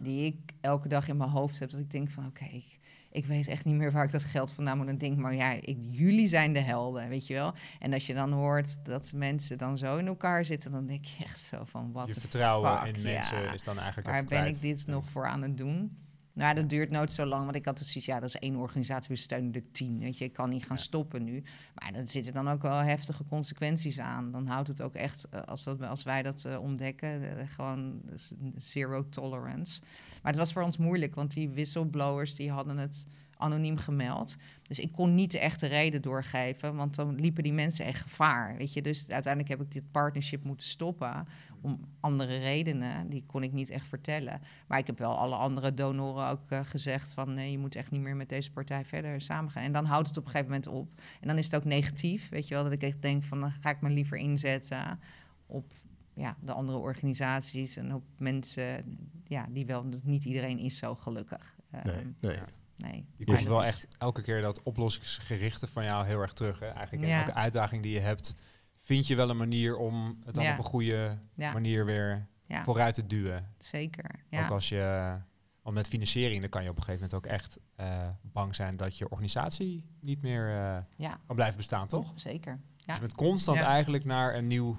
die 0.01 0.25
ik 0.25 0.51
elke 0.61 0.87
dag 0.87 1.07
in 1.07 1.17
mijn 1.17 1.29
hoofd 1.29 1.59
heb. 1.59 1.69
Dat 1.69 1.79
ik 1.79 1.91
denk 1.91 2.09
van 2.11 2.25
oké, 2.25 2.61
ik 3.11 3.25
weet 3.25 3.47
echt 3.47 3.65
niet 3.65 3.75
meer 3.75 3.91
waar 3.91 4.03
ik 4.03 4.11
dat 4.11 4.23
geld 4.23 4.51
vandaan 4.51 4.77
moet. 4.77 4.87
En 4.87 4.97
denk, 4.97 5.17
maar 5.17 5.35
ja, 5.35 5.51
ik, 5.51 5.77
jullie 5.81 6.27
zijn 6.27 6.53
de 6.53 6.59
helden, 6.59 7.09
weet 7.09 7.27
je 7.27 7.33
wel. 7.33 7.53
En 7.79 7.93
als 7.93 8.07
je 8.07 8.13
dan 8.13 8.31
hoort 8.31 8.85
dat 8.85 9.11
mensen 9.13 9.57
dan 9.57 9.77
zo 9.77 9.97
in 9.97 10.07
elkaar 10.07 10.45
zitten, 10.45 10.71
dan 10.71 10.85
denk 10.85 11.05
je 11.05 11.23
echt 11.23 11.39
zo 11.39 11.63
van 11.65 11.91
wat 11.91 12.07
Je 12.07 12.13
vertrouwen 12.13 12.77
fuck, 12.77 12.95
in 12.95 13.01
ja. 13.01 13.13
mensen 13.13 13.53
is 13.53 13.63
dan 13.63 13.77
eigenlijk 13.77 14.07
Waar 14.07 14.23
ben 14.23 14.45
ik 14.45 14.61
dit 14.61 14.87
nog 14.87 15.05
voor 15.05 15.27
aan 15.27 15.41
het 15.41 15.57
doen? 15.57 15.97
Nou, 16.33 16.55
dat 16.55 16.69
duurt 16.69 16.89
nooit 16.89 17.13
zo 17.13 17.25
lang, 17.25 17.43
want 17.43 17.55
ik 17.55 17.65
had 17.65 17.73
precies, 17.75 18.05
ja, 18.05 18.19
dat 18.19 18.29
is 18.29 18.35
één 18.35 18.55
organisatie, 18.55 19.09
we 19.09 19.15
steunen 19.15 19.53
er 19.53 19.71
tien. 19.71 19.99
Weet 19.99 20.17
je, 20.17 20.25
ik 20.25 20.33
kan 20.33 20.49
niet 20.49 20.65
gaan 20.65 20.75
Ja. 20.75 20.81
stoppen 20.81 21.23
nu. 21.23 21.43
Maar 21.75 21.93
er 21.93 22.07
zitten 22.07 22.33
dan 22.33 22.49
ook 22.49 22.61
wel 22.61 22.77
heftige 22.77 23.25
consequenties 23.25 23.99
aan. 23.99 24.31
Dan 24.31 24.47
houdt 24.47 24.67
het 24.67 24.81
ook 24.81 24.93
echt, 24.95 25.27
eh, 25.29 25.41
als, 25.41 25.63
dat, 25.63 25.81
als 25.81 26.03
wij 26.03 26.21
dat 26.23 26.45
eh, 26.45 26.59
ontdekken, 26.61 27.37
eh, 27.37 27.47
gewoon 27.47 28.01
dus 28.03 28.31
zero 28.57 29.09
tolerance. 29.09 29.81
Maar 30.21 30.31
het 30.31 30.41
was 30.41 30.53
voor 30.53 30.61
ons 30.61 30.77
moeilijk, 30.77 31.15
want 31.15 31.33
die 31.33 31.49
whistleblowers 31.49 32.35
die 32.35 32.51
hadden 32.51 32.77
het 32.77 33.05
anoniem 33.39 33.77
gemeld. 33.77 34.35
Dus 34.61 34.79
ik 34.79 34.91
kon 34.91 35.15
niet 35.15 35.31
de 35.31 35.39
echte 35.39 35.67
reden 35.67 36.01
doorgeven, 36.01 36.75
want 36.75 36.95
dan 36.95 37.15
liepen 37.15 37.43
die 37.43 37.53
mensen 37.53 37.85
echt 37.85 38.01
gevaar. 38.01 38.57
Weet 38.57 38.73
je, 38.73 38.81
dus 38.81 39.09
uiteindelijk 39.09 39.53
heb 39.53 39.61
ik 39.61 39.71
dit 39.71 39.91
partnership 39.91 40.43
moeten 40.43 40.67
stoppen 40.67 41.27
om 41.61 41.79
andere 41.99 42.37
redenen. 42.37 43.09
Die 43.09 43.23
kon 43.27 43.43
ik 43.43 43.51
niet 43.51 43.69
echt 43.69 43.87
vertellen. 43.87 44.41
Maar 44.67 44.79
ik 44.79 44.87
heb 44.87 44.97
wel 44.97 45.17
alle 45.17 45.35
andere 45.35 45.73
donoren 45.73 46.29
ook 46.29 46.51
eh, 46.51 46.59
gezegd 46.63 47.13
van 47.13 47.33
nee, 47.33 47.51
je 47.51 47.57
moet 47.57 47.75
echt 47.75 47.91
niet 47.91 48.01
meer 48.01 48.15
met 48.15 48.29
deze 48.29 48.51
partij 48.51 48.85
verder 48.85 49.21
samengaan. 49.21 49.63
En 49.63 49.71
dan 49.71 49.85
houdt 49.85 50.07
het 50.07 50.17
op 50.17 50.25
een 50.25 50.31
gegeven 50.31 50.51
moment 50.51 50.67
op. 50.67 50.89
En 51.21 51.27
dan 51.27 51.37
is 51.37 51.45
het 51.45 51.55
ook 51.55 51.65
negatief, 51.65 52.29
weet 52.29 52.47
je 52.47 52.53
wel, 52.53 52.63
dat 52.63 52.73
ik 52.73 52.83
echt 52.83 53.01
denk 53.01 53.23
van 53.23 53.39
dan 53.39 53.51
ga 53.51 53.69
ik 53.69 53.81
me 53.81 53.89
liever 53.89 54.17
inzetten 54.17 54.99
op 55.45 55.73
ja, 56.13 56.37
de 56.41 56.51
andere 56.53 56.77
organisaties 56.77 57.75
en 57.77 57.93
op 57.93 58.03
mensen 58.17 58.97
ja, 59.27 59.47
die 59.49 59.65
wel, 59.65 59.85
niet 60.03 60.25
iedereen 60.25 60.59
is 60.59 60.77
zo 60.77 60.95
gelukkig. 60.95 61.55
Nee, 61.69 61.81
Ehm, 61.81 62.07
nee. 62.19 62.35
Ja. 62.35 62.45
Nee. 62.79 63.05
Je 63.17 63.25
komt 63.25 63.43
wel 63.43 63.63
echt 63.65 63.87
elke 63.97 64.21
keer 64.21 64.41
dat 64.41 64.63
oplossingsgerichte 64.63 65.67
van 65.67 65.83
jou 65.83 66.05
heel 66.05 66.19
erg 66.21 66.33
terug. 66.33 66.59
Hè? 66.59 66.67
Eigenlijk 66.67 67.07
Ja. 67.07 67.19
elke 67.19 67.33
uitdaging 67.33 67.83
die 67.83 67.93
je 67.93 67.99
hebt, 67.99 68.35
vind 68.79 69.07
je 69.07 69.15
wel 69.15 69.29
een 69.29 69.37
manier 69.37 69.77
om 69.77 70.17
het 70.25 70.35
dan 70.35 70.43
Ja. 70.43 70.51
op 70.51 70.57
een 70.57 70.63
goede 70.63 71.17
Ja. 71.35 71.53
manier 71.53 71.85
weer 71.85 72.27
Ja, 72.45 72.63
vooruit 72.63 72.93
te 72.93 73.07
duwen. 73.07 73.53
zeker. 73.57 74.23
Ja. 74.29 74.43
Ook 74.43 74.49
als 74.51 74.69
je, 74.69 75.15
want 75.61 75.75
met 75.75 75.87
financiering, 75.87 76.41
dan 76.41 76.49
kan 76.49 76.63
je 76.63 76.69
op 76.69 76.77
een 76.77 76.83
gegeven 76.83 77.07
moment 77.11 77.25
ook 77.25 77.31
echt 77.31 77.57
eh, 77.75 78.09
bang 78.21 78.55
zijn 78.55 78.75
dat 78.77 78.97
je 78.97 79.09
organisatie 79.09 79.85
niet 80.01 80.21
meer 80.21 80.49
eh, 80.49 80.77
ja, 80.97 81.19
kan 81.25 81.35
blijven 81.35 81.57
bestaan, 81.57 81.87
toch? 81.87 82.11
zeker. 82.15 82.53
Dus 82.75 82.85
Ja. 82.85 82.93
je 82.93 82.99
bent 82.99 83.15
constant 83.15 83.57
Ja. 83.57 83.65
eigenlijk 83.65 84.03
naar 84.05 84.35
een 84.35 84.47
nieuw, 84.47 84.77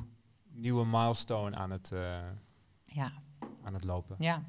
nieuwe 0.52 0.86
milestone 0.86 1.56
aan 1.56 1.70
het, 1.70 1.92
eh, 1.92 2.18
Ja, 2.84 3.12
aan 3.64 3.74
het 3.74 3.84
lopen. 3.84 4.16
ja. 4.18 4.42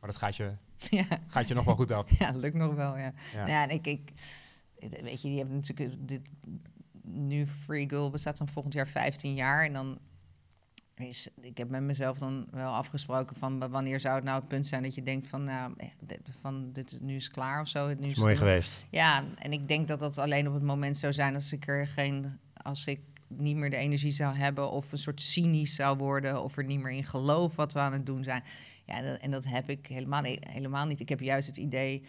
Maar 0.00 0.10
dat 0.14 0.16
gaat 0.16 0.36
je, 0.36 0.52
ja. 0.90 1.04
gaat 1.26 1.48
je 1.48 1.54
nog 1.54 1.64
wel 1.64 1.76
goed 1.76 1.90
af. 1.90 2.06
Ja, 2.18 2.30
lukt 2.30 2.56
nog 2.56 2.74
wel, 2.74 2.96
ja. 2.96 3.12
Ja. 3.34 3.46
Ja, 3.46 3.62
en 3.62 3.70
ik, 3.70 3.86
ik, 3.86 4.12
weet 5.02 5.22
je, 5.22 5.28
die 5.28 5.38
hebben 5.38 5.54
natuurlijk 5.56 6.08
dit, 6.08 6.20
nu 7.02 7.46
Free 7.46 7.88
Girl 7.88 8.10
bestaat 8.10 8.38
dan 8.38 8.48
volgend 8.48 8.74
jaar 8.74 8.88
15 8.88 9.34
jaar 9.34 9.64
en 9.64 9.72
dan 9.72 9.98
is, 10.94 11.28
ik 11.40 11.58
heb 11.58 11.68
met 11.68 11.82
mezelf 11.82 12.18
dan 12.18 12.46
wel 12.50 12.72
afgesproken 12.72 13.36
van 13.36 13.68
wanneer 13.70 14.00
zou 14.00 14.14
het 14.14 14.24
nou 14.24 14.38
het 14.38 14.48
punt 14.48 14.66
zijn 14.66 14.82
dat 14.82 14.94
je 14.94 15.02
denkt 15.02 15.28
van, 15.28 15.44
nou, 15.44 15.72
eh, 15.76 15.88
dit, 16.00 16.20
van 16.40 16.72
dit 16.72 16.92
is- 16.92 17.00
nu 17.00 17.16
is 17.16 17.24
het 17.24 17.32
klaar 17.32 17.60
of 17.60 17.68
zo. 17.68 17.88
Nu 17.88 18.08
Is 18.08 18.16
mooi 18.16 18.36
geweest. 18.36 18.84
Ja, 18.90 19.24
en 19.38 19.52
ik 19.52 19.68
denk 19.68 19.88
dat 19.88 20.00
dat 20.00 20.18
alleen 20.18 20.48
op 20.48 20.54
het 20.54 20.62
moment 20.62 20.96
zou 20.96 21.12
zijn 21.12 21.34
als 21.34 21.52
ik 21.52 21.66
er 21.66 21.86
geen, 21.88 22.38
als 22.62 22.86
ik 22.86 23.00
niet 23.28 23.56
meer 23.56 23.70
de 23.70 23.76
energie 23.76 24.10
zou 24.10 24.36
hebben 24.36 24.70
of 24.70 24.92
een 24.92 24.98
soort 24.98 25.20
cynisch 25.20 25.74
zou 25.74 25.96
worden 25.98 26.42
of 26.42 26.56
er 26.56 26.64
niet 26.64 26.80
meer 26.80 26.92
in 26.92 27.04
geloof 27.04 27.56
wat 27.56 27.72
we 27.72 27.78
aan 27.78 27.92
het 27.92 28.06
doen 28.06 28.24
zijn. 28.24 28.42
Ja, 28.86 29.02
dat- 29.02 29.18
en 29.20 29.30
dat 29.30 29.44
heb 29.44 29.68
ik 29.70 29.86
helemaal, 29.86 30.22
niet- 30.22 30.48
helemaal 30.48 30.86
niet. 30.86 31.00
Ik 31.00 31.08
heb 31.08 31.20
juist 31.20 31.46
het 31.46 31.56
idee 31.56 32.02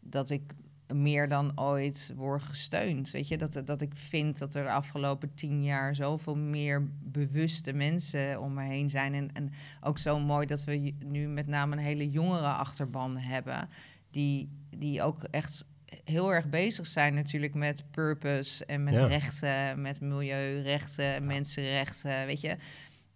dat 0.00 0.30
ik 0.30 0.54
meer 0.94 1.28
dan 1.28 1.60
ooit 1.60 2.12
word 2.16 2.42
gesteund. 2.42 3.10
Weet 3.10 3.28
je, 3.28 3.38
dat, 3.38 3.62
dat 3.64 3.80
ik 3.82 3.92
vind 3.96 4.38
dat 4.38 4.54
er 4.54 4.62
de 4.64 4.70
afgelopen 4.70 5.34
tien 5.34 5.62
jaar 5.62 5.94
zoveel 5.94 6.36
meer 6.36 6.88
bewuste 7.02 7.72
mensen 7.72 8.40
om 8.40 8.54
me 8.54 8.62
heen 8.62 8.90
zijn. 8.90 9.14
En, 9.14 9.32
en 9.32 9.50
ook 9.80 9.98
zo 9.98 10.18
mooi 10.20 10.46
dat 10.46 10.64
we 10.64 10.94
nu 11.04 11.28
met 11.28 11.46
name 11.46 11.72
een 11.76 11.82
hele 11.82 12.10
jongere 12.10 12.46
achterban 12.46 13.16
hebben. 13.16 13.68
Die, 14.10 14.48
die 14.76 15.02
ook 15.02 15.22
echt 15.22 15.66
heel 16.04 16.32
erg 16.32 16.48
bezig 16.48 16.86
zijn 16.86 17.14
natuurlijk 17.14 17.54
met 17.54 17.84
purpose 17.90 18.64
en 18.66 18.84
met 18.84 18.96
Ja. 18.96 19.06
rechten, 19.06 19.80
met 19.80 20.00
milieurechten, 20.00 21.26
mensenrechten, 21.26 22.26
weet 22.26 22.40
je. 22.40 22.56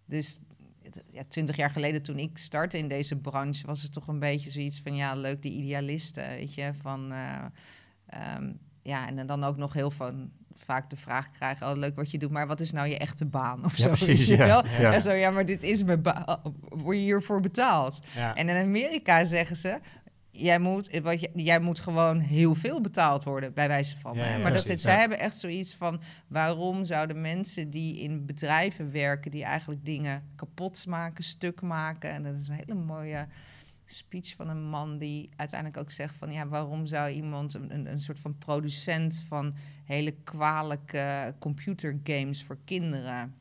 Dus 0.05 0.39
ja, 1.11 1.23
twintig 1.27 1.55
jaar 1.55 1.69
geleden 1.69 2.01
toen 2.01 2.19
ik 2.19 2.37
startte 2.37 2.77
in 2.77 2.87
deze 2.87 3.15
branche, 3.15 3.65
was 3.65 3.81
het 3.81 3.91
toch 3.91 4.07
een 4.07 4.19
beetje 4.19 4.49
zoiets 4.49 4.79
van 4.79 4.95
ja, 4.95 5.13
leuk 5.13 5.41
die 5.41 5.51
idealisten, 5.51 6.27
weet 6.27 6.53
je, 6.53 6.71
van 6.81 7.11
eh, 7.11 7.45
ehm, 8.05 8.51
ja, 8.81 9.07
en 9.07 9.27
dan 9.27 9.43
ook 9.43 9.57
nog 9.57 9.73
heel 9.73 9.91
van 9.91 10.31
vaak 10.55 10.89
de 10.89 10.95
vraag 10.95 11.31
krijgen, 11.31 11.69
oh 11.69 11.77
leuk 11.77 11.95
wat 11.95 12.11
je 12.11 12.17
doet, 12.17 12.31
maar 12.31 12.47
wat 12.47 12.59
is 12.59 12.71
nou 12.71 12.87
je 12.87 12.97
echte 12.97 13.25
baan 13.25 13.65
of 13.65 13.77
Ja, 13.77 13.83
zo, 13.83 13.89
precies, 13.89 14.17
weet 14.17 14.27
je 14.27 14.37
ja. 14.37 14.45
wel? 14.45 14.65
Ja. 14.79 14.93
En 14.93 15.01
zo, 15.01 15.11
ja, 15.11 15.29
maar 15.31 15.45
dit 15.45 15.63
is 15.63 15.83
mijn 15.83 16.01
baan, 16.01 16.39
word 16.69 16.97
je 16.97 17.03
hiervoor 17.03 17.41
betaald? 17.41 17.99
En 18.35 18.49
in 18.49 18.57
Amerika 18.57 19.25
zeggen 19.25 19.55
ze, 19.55 19.79
jij 20.39 20.59
moet, 20.59 20.99
wat 21.01 21.27
jij 21.33 21.59
moet 21.59 21.79
gewoon 21.79 22.19
heel 22.19 22.55
veel 22.55 22.81
betaald 22.81 23.23
worden, 23.23 23.53
bij 23.53 23.67
wijze 23.67 23.97
van. 23.97 24.15
Ja, 24.15 24.23
hè? 24.23 24.35
ja, 24.35 24.37
maar 24.41 24.53
dat 24.53 24.63
precies, 24.63 24.81
zij 24.81 24.99
hebben 24.99 25.19
echt 25.19 25.37
zoiets 25.37 25.75
van, 25.75 26.01
waarom 26.27 26.83
zouden 26.83 27.21
mensen 27.21 27.69
die 27.69 27.99
in 27.99 28.25
bedrijven 28.25 28.91
werken, 28.91 29.31
die 29.31 29.43
eigenlijk 29.43 29.85
dingen 29.85 30.31
kapot 30.35 30.85
maken, 30.87 31.23
stuk 31.23 31.61
maken, 31.61 32.11
en 32.11 32.23
dat 32.23 32.35
is 32.35 32.47
een 32.47 32.53
hele 32.53 32.73
mooie 32.73 33.27
speech 33.85 34.35
van 34.35 34.49
een 34.49 34.63
man 34.63 34.97
die 34.97 35.29
uiteindelijk 35.35 35.79
ook 35.79 35.91
zegt 35.91 36.15
van, 36.15 36.31
ja, 36.31 36.47
waarom 36.47 36.85
zou 36.85 37.11
iemand, 37.11 37.53
een, 37.53 37.73
een, 37.73 37.91
een 37.91 38.01
soort 38.01 38.19
van 38.19 38.37
producent 38.37 39.23
van 39.27 39.55
hele 39.85 40.11
kwalijke 40.11 41.35
computergames 41.39 42.43
voor 42.43 42.57
kinderen, 42.65 43.35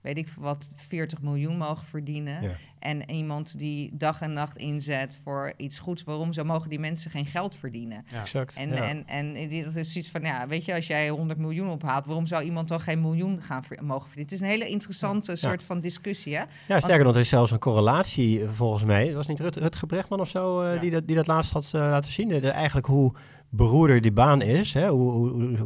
weet 0.00 0.18
ik 0.18 0.28
wat, 0.28 0.72
40 0.76 1.22
miljoen 1.22 1.56
mogen 1.56 1.86
verdienen. 1.86 2.42
Ja. 2.42 2.56
En 2.80 3.10
iemand 3.10 3.58
die 3.58 3.90
dag 3.96 4.20
en 4.20 4.32
nacht 4.32 4.56
inzet 4.56 5.18
voor 5.24 5.52
iets 5.56 5.78
goeds. 5.78 6.04
Waarom 6.04 6.32
zo 6.32 6.44
mogen 6.44 6.70
die 6.70 6.78
mensen 6.78 7.10
geen 7.10 7.26
geld 7.26 7.54
verdienen? 7.54 8.04
Ja. 8.10 8.20
Exact. 8.20 8.54
En, 8.56 8.68
ja. 8.68 8.74
en, 8.88 9.06
en 9.06 9.32
dit 9.32 9.74
is 9.76 9.92
zoiets 9.92 10.10
van, 10.10 10.22
ja, 10.22 10.46
weet 10.48 10.64
je, 10.64 10.74
als 10.74 10.86
jij 10.86 11.08
100 11.08 11.38
miljoen 11.38 11.68
ophaalt, 11.70 12.06
waarom 12.06 12.26
zou 12.26 12.42
iemand 12.42 12.68
dan 12.68 12.80
geen 12.80 13.00
miljoen 13.00 13.42
gaan 13.42 13.64
ver- 13.64 13.84
mogen 13.84 14.06
verdienen? 14.08 14.32
Het 14.32 14.32
is 14.32 14.40
een 14.40 14.52
hele 14.52 14.68
interessante 14.68 15.36
soort 15.36 15.62
van 15.62 15.80
discussie, 15.80 16.36
hè? 16.36 16.42
Ja, 16.68 16.80
sterker 16.80 17.04
nog, 17.04 17.14
er 17.14 17.20
is 17.20 17.28
zelfs 17.28 17.50
een 17.50 17.58
correlatie 17.58 18.42
eh, 18.42 18.48
volgens 18.54 18.84
mij. 18.84 19.06
Het 19.06 19.14
was 19.14 19.26
niet 19.26 19.40
Rut, 19.40 19.56
Rutger 19.56 19.86
Brechtman 19.86 20.20
of 20.20 20.28
zo 20.28 20.60
eh, 20.60 20.74
Ja. 20.74 20.80
die, 20.80 20.90
dat, 20.90 21.06
die 21.06 21.16
dat 21.16 21.26
laatst 21.26 21.52
had 21.52 21.64
eh, 21.74 21.80
laten 21.80 22.12
zien. 22.12 22.28
Dat 22.28 22.42
eigenlijk 22.42 22.86
hoe 22.86 23.12
beroerder 23.52 24.00
die 24.00 24.12
baan 24.12 24.42
is, 24.42 24.74
hè, 24.74 24.88
hoe, 24.88 25.10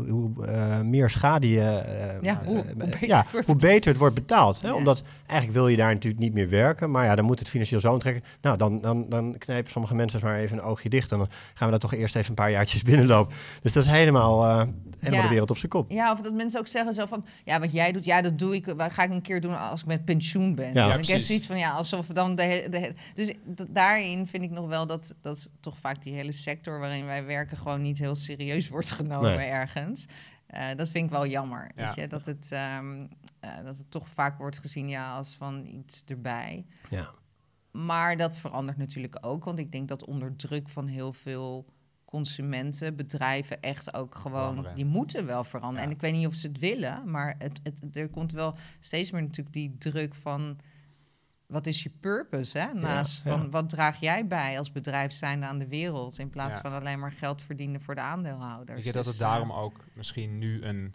hoe, 0.09 0.47
eh, 0.47 0.81
meer 0.81 1.11
schade 1.11 1.51
je... 1.51 1.61
eh, 1.61 2.23
Ja, 2.23 2.41
hoe- 2.45 2.59
eh, 2.59 2.65
hoe 2.65 2.75
beter 2.77 3.07
ja, 3.09 3.19
het 3.23 3.31
wordt 3.33 3.47
hoe 3.47 3.57
beter 3.57 3.91
het 3.91 3.99
wordt 3.99 4.15
betaald. 4.15 4.61
Hè? 4.61 4.69
Ja. 4.69 4.75
Omdat 4.75 5.03
eigenlijk 5.27 5.59
wil 5.59 5.69
je 5.69 5.77
daar 5.77 5.93
natuurlijk 5.93 6.23
niet 6.23 6.33
meer 6.33 6.49
werken, 6.49 6.91
maar 6.91 7.05
ja, 7.05 7.15
dan 7.15 7.25
moet 7.25 7.39
het 7.39 7.49
financieel 7.49 7.81
zo 7.81 7.99
trekken. 7.99 8.23
Nou, 8.41 8.57
dan, 8.57 8.81
dan, 8.81 9.09
dan 9.09 9.39
knijpen 9.39 9.71
sommige 9.73 9.95
mensen 9.95 10.21
maar 10.23 10.37
even 10.39 10.57
een 10.59 10.63
oogje 10.65 10.89
dicht 10.89 11.13
en 11.13 11.19
dan 11.19 11.29
gaan 11.55 11.65
we 11.67 11.71
daar 11.71 11.91
toch 11.91 11.95
eerst 11.95 12.17
even 12.17 12.29
een 12.29 12.35
paar 12.35 12.51
jaartjes 12.51 12.83
binnenlopen. 12.93 13.35
Dus 13.63 13.73
dat 13.73 13.85
is 13.85 13.91
helemaal, 13.91 14.67
helemaal 14.99 15.23
de 15.23 15.29
wereld 15.29 15.51
op 15.51 15.57
zijn 15.59 15.71
kop. 15.71 15.91
Ja, 15.91 16.13
of 16.13 16.21
dat 16.21 16.33
mensen 16.35 16.61
ook 16.61 16.67
zeggen 16.67 16.95
zo 16.95 17.07
van, 17.07 17.25
ja, 17.45 17.61
wat 17.61 17.73
jij 17.73 17.93
doet, 17.93 18.05
ja, 18.05 18.23
dat 18.23 18.39
doe 18.39 18.55
ik, 18.55 18.67
wat 18.77 18.93
ga 18.93 19.03
ik 19.03 19.11
een 19.11 19.23
keer 19.23 19.41
doen 19.41 19.59
als 19.71 19.81
ik 19.81 19.87
met 19.87 20.05
pensioen 20.05 20.55
ben. 20.55 20.73
Ja, 20.73 20.85
ik 20.85 20.91
heb 20.93 21.01
precies. 21.03 21.27
zoiets 21.27 21.47
van, 21.47 21.59
ja, 21.59 21.71
alsof 21.71 22.07
dan 22.07 22.35
de, 22.35 22.67
de 22.71 22.93
Dus 23.15 23.33
daarin 23.69 24.27
vind 24.27 24.43
ik 24.43 24.51
nog 24.51 24.67
wel 24.69 24.87
dat, 24.87 25.15
dat 25.21 25.51
toch 25.61 25.77
vaak 25.79 26.03
die 26.03 26.15
hele 26.15 26.33
sector 26.33 26.79
waarin 26.79 27.07
wij 27.07 27.25
werken 27.25 27.57
gewoon 27.57 27.74
niet 27.79 27.99
heel 27.99 28.15
serieus 28.15 28.69
wordt 28.69 28.91
genomen 28.91 29.37
Nee. 29.37 29.49
ergens. 29.49 30.07
Eh, 30.47 30.67
dat 30.77 30.91
vind 30.91 31.05
ik 31.05 31.11
wel 31.11 31.27
jammer, 31.27 31.71
Ja. 31.77 31.87
weet 31.87 31.95
je, 31.95 32.07
dat 32.07 32.25
het, 32.27 32.49
ehm, 32.53 33.07
eh, 33.41 33.51
dat 33.65 33.77
het 33.79 33.91
toch 33.91 34.09
vaak 34.09 34.39
wordt 34.39 34.59
gezien 34.59 34.89
ja, 34.89 35.17
als 35.17 35.35
van 35.35 35.67
iets 35.67 36.05
erbij. 36.05 36.67
Ja. 36.91 37.09
Maar 37.71 38.17
dat 38.17 38.37
verandert 38.37 38.77
natuurlijk 38.79 39.19
ook, 39.21 39.45
want 39.45 39.59
ik 39.59 39.73
denk 39.73 39.89
dat 39.89 40.05
onder 40.05 40.37
druk 40.37 40.69
van 40.69 40.87
heel 40.87 41.13
veel 41.13 41.67
consumenten, 42.05 42.97
bedrijven 42.97 43.61
echt 43.61 43.95
ook 43.95 44.15
gewoon, 44.15 44.41
Veranderen. 44.41 44.75
die 44.77 44.85
moeten 44.85 45.27
wel 45.27 45.45
veranderen. 45.45 45.83
Ja. 45.83 45.87
En 45.89 45.95
ik 45.95 46.01
weet 46.01 46.13
niet 46.13 46.27
of 46.27 46.35
ze 46.35 46.47
het 46.47 46.59
willen, 46.59 47.11
maar 47.11 47.35
het, 47.39 47.61
het, 47.63 47.97
er 47.97 48.09
komt 48.09 48.33
wel 48.33 48.55
steeds 48.81 49.11
meer 49.11 49.23
natuurlijk 49.23 49.55
die 49.55 49.77
druk 49.79 50.15
van, 50.15 50.59
wat 51.55 51.67
is 51.67 51.83
je 51.83 51.91
purpose? 52.01 52.59
Hè? 52.59 52.73
Naast 52.73 53.25
ja. 53.25 53.31
van, 53.31 53.51
wat 53.51 53.69
draag 53.69 54.01
jij 54.01 54.27
bij 54.27 54.59
als 54.59 54.73
bedrijf 54.73 55.13
zijnde 55.13 55.47
aan 55.47 55.59
de 55.59 55.69
wereld, 55.69 56.19
in 56.19 56.31
plaats 56.31 56.55
Ja. 56.55 56.61
van 56.61 56.73
alleen 56.73 56.99
maar 56.99 57.13
geld 57.13 57.43
verdienen 57.43 57.81
voor 57.81 57.95
de 57.95 58.01
aandeelhouders. 58.01 58.83
Denk 58.83 58.85
je 58.85 58.93
dat 58.93 59.05
Dus, 59.05 59.13
het 59.13 59.23
eh, 59.23 59.29
daarom 59.29 59.53
ook 59.53 59.81
misschien 59.93 60.39
nu 60.39 60.63
een 60.63 60.95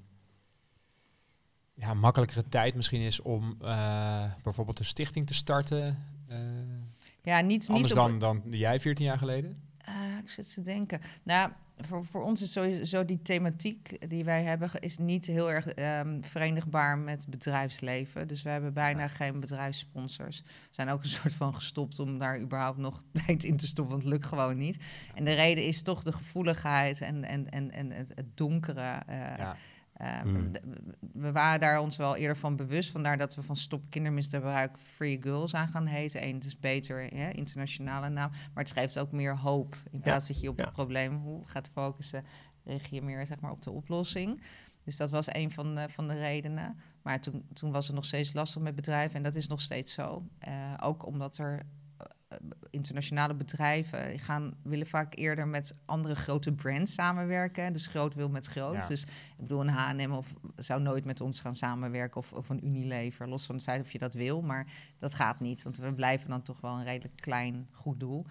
ja, 1.73 1.93
makkelijkere 1.93 2.43
tijd 2.49 2.75
misschien 2.75 3.01
is 3.01 3.21
om 3.21 3.55
eh, 3.61 4.23
bijvoorbeeld 4.43 4.79
een 4.79 4.85
stichting 4.85 5.27
te 5.27 5.33
starten? 5.33 6.03
eh, 6.27 6.37
ja, 7.23 7.41
niet, 7.41 7.47
niet 7.47 7.69
anders 7.69 7.93
dan, 7.93 8.19
dan 8.19 8.43
jij 8.49 8.79
14 8.79 9.05
jaar 9.05 9.17
geleden? 9.17 9.63
Ah, 9.85 10.17
ik 10.21 10.29
zit 10.29 10.53
te 10.53 10.61
denken. 10.61 11.01
Nou, 11.23 11.51
voor, 11.87 12.05
voor 12.05 12.23
ons 12.23 12.41
is 12.41 12.51
sowieso 12.51 13.05
die 13.05 13.21
thematiek 13.21 14.09
die 14.09 14.23
wij 14.23 14.43
hebben, 14.43 14.69
is 14.79 14.97
niet 14.97 15.25
heel 15.25 15.51
erg 15.51 15.67
ehm, 15.67 16.21
verenigbaar 16.21 16.97
met 16.97 17.25
bedrijfsleven. 17.27 18.27
Dus 18.27 18.41
we 18.41 18.49
hebben 18.49 18.73
bijna 18.73 19.07
geen 19.07 19.39
bedrijfssponsors. 19.39 20.41
We 20.41 20.47
zijn 20.71 20.89
ook 20.89 21.03
een 21.03 21.09
soort 21.09 21.33
van 21.33 21.55
gestopt 21.55 21.99
om 21.99 22.17
daar 22.17 22.39
überhaupt 22.39 22.77
nog 22.77 23.03
tijd 23.25 23.43
in 23.43 23.57
te 23.57 23.67
stoppen, 23.67 23.93
want 23.93 24.03
het 24.03 24.13
lukt 24.13 24.25
gewoon 24.25 24.57
niet. 24.57 24.77
En 25.15 25.23
de 25.25 25.33
reden 25.33 25.63
is 25.65 25.81
toch 25.81 26.03
de 26.03 26.11
gevoeligheid 26.11 27.01
en, 27.01 27.23
en, 27.23 27.49
en, 27.49 27.71
en 27.71 27.91
het, 27.91 28.13
donkere. 28.35 29.01
eh, 29.07 29.17
Ja. 29.37 29.55
Eh, 29.99 30.19
Hmm. 30.19 30.51
d- 30.51 30.59
We 31.13 31.31
waren 31.31 31.59
daar 31.59 31.81
ons 31.81 31.97
wel 31.97 32.15
eerder 32.15 32.37
van 32.37 32.55
bewust, 32.55 32.91
vandaar 32.91 33.17
dat 33.17 33.35
we 33.35 33.41
van 33.43 33.55
Stop 33.55 33.83
Kindermisbruik 33.89 34.77
Free 34.77 35.21
Girls 35.21 35.53
aan 35.55 35.67
gaan 35.67 35.85
heten. 35.85 36.23
Eén, 36.27 36.39
dus 36.39 36.59
beter, 36.59 37.03
hè, 37.15 37.29
internationale 37.29 38.09
naam. 38.09 38.29
Maar 38.53 38.63
het 38.63 38.71
geeft 38.73 38.99
ook 38.99 39.11
meer 39.11 39.37
hoop. 39.37 39.75
In 39.91 39.99
plaats 39.99 40.27
dat 40.27 40.39
je 40.41 40.49
op 40.49 40.57
ja. 40.57 40.63
het 40.63 40.73
probleem 40.73 41.15
hoe 41.17 41.45
gaat 41.45 41.69
focussen, 41.73 42.23
richt 42.63 42.89
je 42.89 43.01
meer 43.01 43.25
zeg 43.27 43.39
maar, 43.39 43.51
op 43.51 43.61
de 43.61 43.71
oplossing. 43.71 44.41
Dus 44.83 44.97
dat 44.97 45.09
was 45.09 45.33
een 45.33 45.51
van 45.51 45.75
de, 45.75 45.89
van 45.89 46.07
de 46.07 46.17
redenen. 46.17 46.79
Maar 47.01 47.21
toen, 47.21 47.45
toen 47.53 47.71
was 47.71 47.87
het 47.87 47.95
nog 47.95 48.05
steeds 48.05 48.33
lastig 48.33 48.61
met 48.61 48.75
bedrijven 48.75 49.15
en 49.15 49.23
dat 49.23 49.35
is 49.35 49.47
nog 49.47 49.61
steeds 49.61 49.93
zo. 49.93 50.23
Eh, 50.39 50.73
ook 50.83 51.05
omdat 51.05 51.37
er 51.37 51.65
internationale 52.69 53.33
bedrijven 53.33 54.19
gaan, 54.19 54.53
willen 54.63 54.87
vaak 54.87 55.15
eerder 55.15 55.47
met 55.47 55.73
andere 55.85 56.15
grote 56.15 56.51
brands 56.51 56.93
samenwerken. 56.93 57.73
Dus 57.73 57.87
groot 57.87 58.13
wil 58.15 58.29
met 58.29 58.45
groot. 58.45 58.73
Ja. 58.73 58.87
Dus 58.87 59.03
ik 59.03 59.37
bedoel, 59.37 59.61
een 59.61 59.67
H&M 59.67 60.11
of 60.11 60.33
zou 60.55 60.81
nooit 60.81 61.05
met 61.05 61.21
ons 61.21 61.39
gaan 61.39 61.55
samenwerken 61.55 62.17
of, 62.17 62.33
of 62.33 62.49
een 62.49 62.65
Unilever. 62.65 63.29
Los 63.29 63.45
van 63.45 63.55
het 63.55 63.63
feit 63.63 63.81
of 63.81 63.91
je 63.91 63.99
dat 63.99 64.13
wil, 64.13 64.41
maar 64.41 64.67
dat 64.99 65.13
gaat 65.13 65.39
niet. 65.39 65.63
Want 65.63 65.77
we 65.77 65.93
blijven 65.93 66.29
dan 66.29 66.41
toch 66.41 66.61
wel 66.61 66.73
een 66.73 66.83
redelijk 66.83 67.15
klein 67.15 67.67
goed 67.71 67.99
doel. 67.99 68.25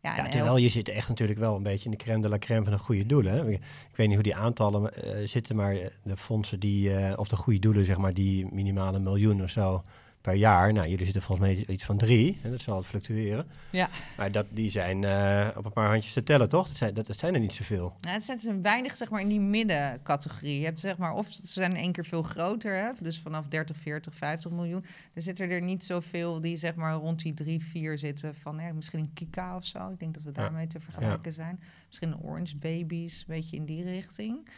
Ja, 0.00 0.28
terwijl 0.28 0.56
je 0.56 0.68
zit 0.68 0.88
echt 0.88 1.08
natuurlijk 1.08 1.38
wel 1.38 1.56
een 1.56 1.62
beetje 1.62 1.84
in 1.84 1.90
de 1.90 1.96
crème 1.96 2.22
de 2.22 2.28
la 2.28 2.38
crème 2.38 2.64
van 2.64 2.72
de 2.72 2.78
goede 2.78 3.06
doelen. 3.06 3.48
Ik, 3.48 3.60
ik 3.90 3.96
weet 3.96 4.06
niet 4.06 4.14
hoe 4.14 4.24
die 4.24 4.36
aantallen 4.36 4.94
eh, 4.94 5.26
zitten, 5.26 5.56
maar 5.56 5.76
eh, 5.76 5.86
de 6.02 6.16
fondsen 6.16 6.60
die, 6.60 6.94
eh, 6.94 7.18
of 7.18 7.28
de 7.28 7.36
goede 7.36 7.58
doelen, 7.58 7.84
zeg 7.84 7.96
maar, 7.96 8.14
die 8.14 8.46
minimaal 8.52 8.94
een 8.94 9.02
miljoen 9.02 9.42
of 9.42 9.50
zo 9.50 9.82
per 10.24 10.34
jaar. 10.34 10.72
Nou, 10.72 10.88
jullie 10.88 11.04
zitten 11.04 11.22
volgens 11.22 11.48
mij 11.48 11.64
iets 11.66 11.84
van 11.84 11.96
drie. 11.96 12.38
En 12.42 12.50
dat 12.50 12.60
zal 12.60 12.76
het 12.76 12.86
fluctueren. 12.86 13.46
Ja. 13.70 13.88
Maar 14.16 14.32
dat, 14.32 14.46
die 14.50 14.70
zijn 14.70 15.04
eh, 15.04 15.48
op 15.56 15.64
een 15.64 15.72
paar 15.72 15.88
handjes 15.88 16.12
te 16.12 16.22
tellen, 16.22 16.48
toch? 16.48 16.66
Dat 16.68 16.76
zijn, 16.76 16.94
dat, 16.94 17.06
dat 17.06 17.18
zijn 17.18 17.34
er 17.34 17.40
niet 17.40 17.54
zoveel. 17.54 17.94
Ja, 18.00 18.10
het 18.12 18.24
zijn 18.40 18.62
weinig 18.62 18.96
zeg 18.96 19.10
maar, 19.10 19.20
in 19.20 19.28
die 19.28 19.40
middencategorie. 19.40 20.58
Je 20.58 20.64
hebt 20.64 20.80
zeg 20.80 20.96
maar, 20.96 21.14
of 21.14 21.26
ze 21.30 21.40
zijn 21.46 21.76
één 21.76 21.92
keer 21.92 22.04
veel 22.04 22.22
groter, 22.22 22.76
hè? 22.76 22.90
dus 23.00 23.18
vanaf 23.20 23.46
30, 23.48 23.76
40, 23.76 24.14
50 24.14 24.50
miljoen. 24.50 24.84
Dan 25.12 25.22
zitten 25.22 25.50
er 25.50 25.62
niet 25.62 25.84
zoveel 25.84 26.40
die 26.40 26.56
zeg 26.56 26.74
maar, 26.74 26.94
rond 26.94 27.22
die 27.22 27.34
3, 27.34 27.62
4 27.64 27.98
zitten 27.98 28.34
van 28.34 28.56
ja, 28.58 28.72
misschien 28.72 28.98
een 28.98 29.12
Kika 29.14 29.56
of 29.56 29.64
zo. 29.64 29.90
Ik 29.90 29.98
denk 30.00 30.14
dat 30.14 30.22
we 30.22 30.30
Ja. 30.34 30.40
daarmee 30.40 30.66
te 30.66 30.80
vergelijken 30.80 31.32
zijn. 31.32 31.60
Misschien 31.86 32.08
een 32.12 32.20
Orange 32.22 32.56
Babies, 32.56 33.18
een 33.28 33.34
beetje 33.34 33.56
in 33.56 33.64
die 33.64 33.84
richting. 33.84 34.48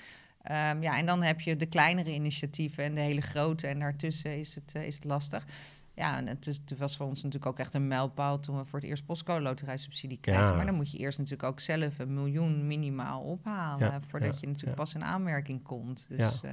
Ehm, 0.47 0.83
ja, 0.83 0.99
en 0.99 1.07
dan 1.07 1.23
heb 1.23 1.41
je 1.41 1.57
de 1.57 1.67
kleinere 1.67 2.13
initiatieven 2.13 2.85
en 2.85 2.95
de 2.95 3.01
hele 3.01 3.21
grote. 3.21 3.67
En 3.67 3.79
daartussen 3.79 4.39
is 4.39 4.55
het, 4.55 4.73
eh, 4.75 4.87
is 4.87 4.95
het 4.95 5.05
lastig. 5.05 5.45
Ja, 5.97 6.17
en 6.17 6.27
het, 6.29 6.47
is, 6.47 6.61
het 6.67 6.79
was 6.79 6.97
voor 6.97 7.07
ons 7.07 7.23
natuurlijk 7.23 7.51
ook 7.53 7.59
echt 7.59 7.75
een 7.75 7.89
mijlpaal 7.89 8.41
toen 8.41 8.59
we 8.59 8.65
voor 8.65 8.79
het 8.79 8.89
eerst 8.89 9.05
postcode 9.07 9.41
loterijsubsidie 9.43 10.19
kregen. 10.21 10.43
Ja. 10.43 10.57
Maar 10.57 10.67
dan 10.67 10.75
moet 10.75 10.91
je 10.91 10.99
eerst 10.99 11.19
natuurlijk 11.19 11.49
ook 11.49 11.61
zelf 11.61 11.99
een 11.99 12.15
miljoen 12.15 12.67
minimaal 12.67 13.21
ophalen 13.21 13.87
Ja, 13.87 14.01
voordat 14.09 14.29
ja, 14.35 14.39
je 14.41 14.47
natuurlijk 14.47 14.77
ja. 14.79 14.83
pas 14.85 14.95
in 14.95 15.05
aanmerking 15.05 15.63
komt. 15.63 16.07
Dus 16.09 16.19
Ja. 16.19 16.31
eh, 16.43 16.51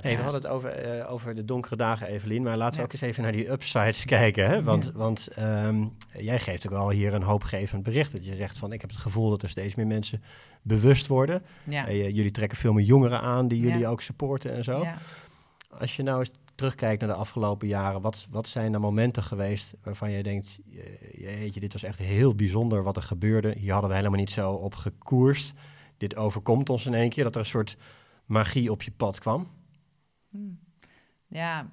Hey, 0.00 0.16
we 0.16 0.22
hadden 0.22 0.40
het 0.42 0.50
over, 0.50 0.70
eh, 0.70 1.12
over 1.12 1.34
de 1.34 1.44
donkere 1.44 1.76
dagen, 1.76 2.06
Evelien. 2.06 2.42
Maar 2.42 2.56
laten 2.56 2.72
we 2.74 2.78
Ja. 2.78 2.84
ook 2.84 2.92
eens 2.92 3.00
even 3.02 3.22
naar 3.22 3.32
die 3.32 3.50
upsides 3.50 4.04
kijken. 4.16 4.46
Hè? 4.46 4.62
Want, 4.62 4.84
Ja. 4.84 4.92
want 4.92 5.26
ehm, 5.28 5.86
jij 6.18 6.38
geeft 6.40 6.66
ook 6.66 6.72
wel 6.72 6.90
hier 6.90 7.14
een 7.14 7.22
hoopgevend 7.22 7.82
bericht. 7.82 8.12
Dat 8.12 8.24
je 8.26 8.36
zegt 8.36 8.58
van, 8.58 8.72
ik 8.72 8.80
heb 8.80 8.90
het 8.90 8.98
gevoel 8.98 9.30
dat 9.30 9.42
er 9.42 9.48
steeds 9.48 9.74
meer 9.74 9.86
mensen 9.86 10.22
bewust 10.62 11.06
worden. 11.06 11.42
ja. 11.64 11.86
Eh, 11.86 12.08
jullie 12.08 12.30
trekken 12.30 12.58
veel 12.58 12.72
meer 12.72 12.84
jongeren 12.84 13.20
aan 13.20 13.48
die 13.48 13.60
jullie 13.60 13.78
Ja. 13.78 13.88
ook 13.88 14.00
supporten 14.00 14.52
en 14.54 14.64
zo. 14.64 14.82
Ja. 14.82 14.98
Als 15.78 15.96
je 15.96 16.02
nou 16.02 16.18
eens 16.18 16.30
terugkijkt 16.54 17.00
naar 17.00 17.10
de 17.10 17.16
afgelopen 17.16 17.68
jaren, 17.68 18.00
wat, 18.00 18.26
wat 18.30 18.48
zijn 18.48 18.74
er 18.74 18.80
momenten 18.80 19.22
geweest 19.22 19.74
waarvan 19.82 20.10
je 20.10 20.22
denkt, 20.22 20.58
je- 20.64 21.10
jeetje, 21.12 21.60
dit 21.60 21.72
was 21.72 21.82
echt 21.82 21.98
heel 21.98 22.34
bijzonder 22.34 22.82
wat 22.82 22.96
er 22.96 23.02
gebeurde. 23.02 23.54
Hier 23.58 23.72
hadden 23.72 23.90
we 23.90 23.96
helemaal 23.96 24.18
niet 24.18 24.30
zo 24.30 24.52
op 24.52 24.74
gekoerst. 24.74 25.52
Dit 25.96 26.16
overkomt 26.16 26.70
ons 26.70 26.86
in 26.86 26.94
één 26.94 27.10
keer, 27.10 27.24
dat 27.24 27.34
er 27.34 27.40
een 27.40 27.46
soort 27.46 27.76
magie 28.24 28.70
op 28.70 28.82
je 28.82 28.90
pad 28.90 29.18
kwam. 29.18 29.48
Hm. 30.30 30.38
Ja, 31.26 31.68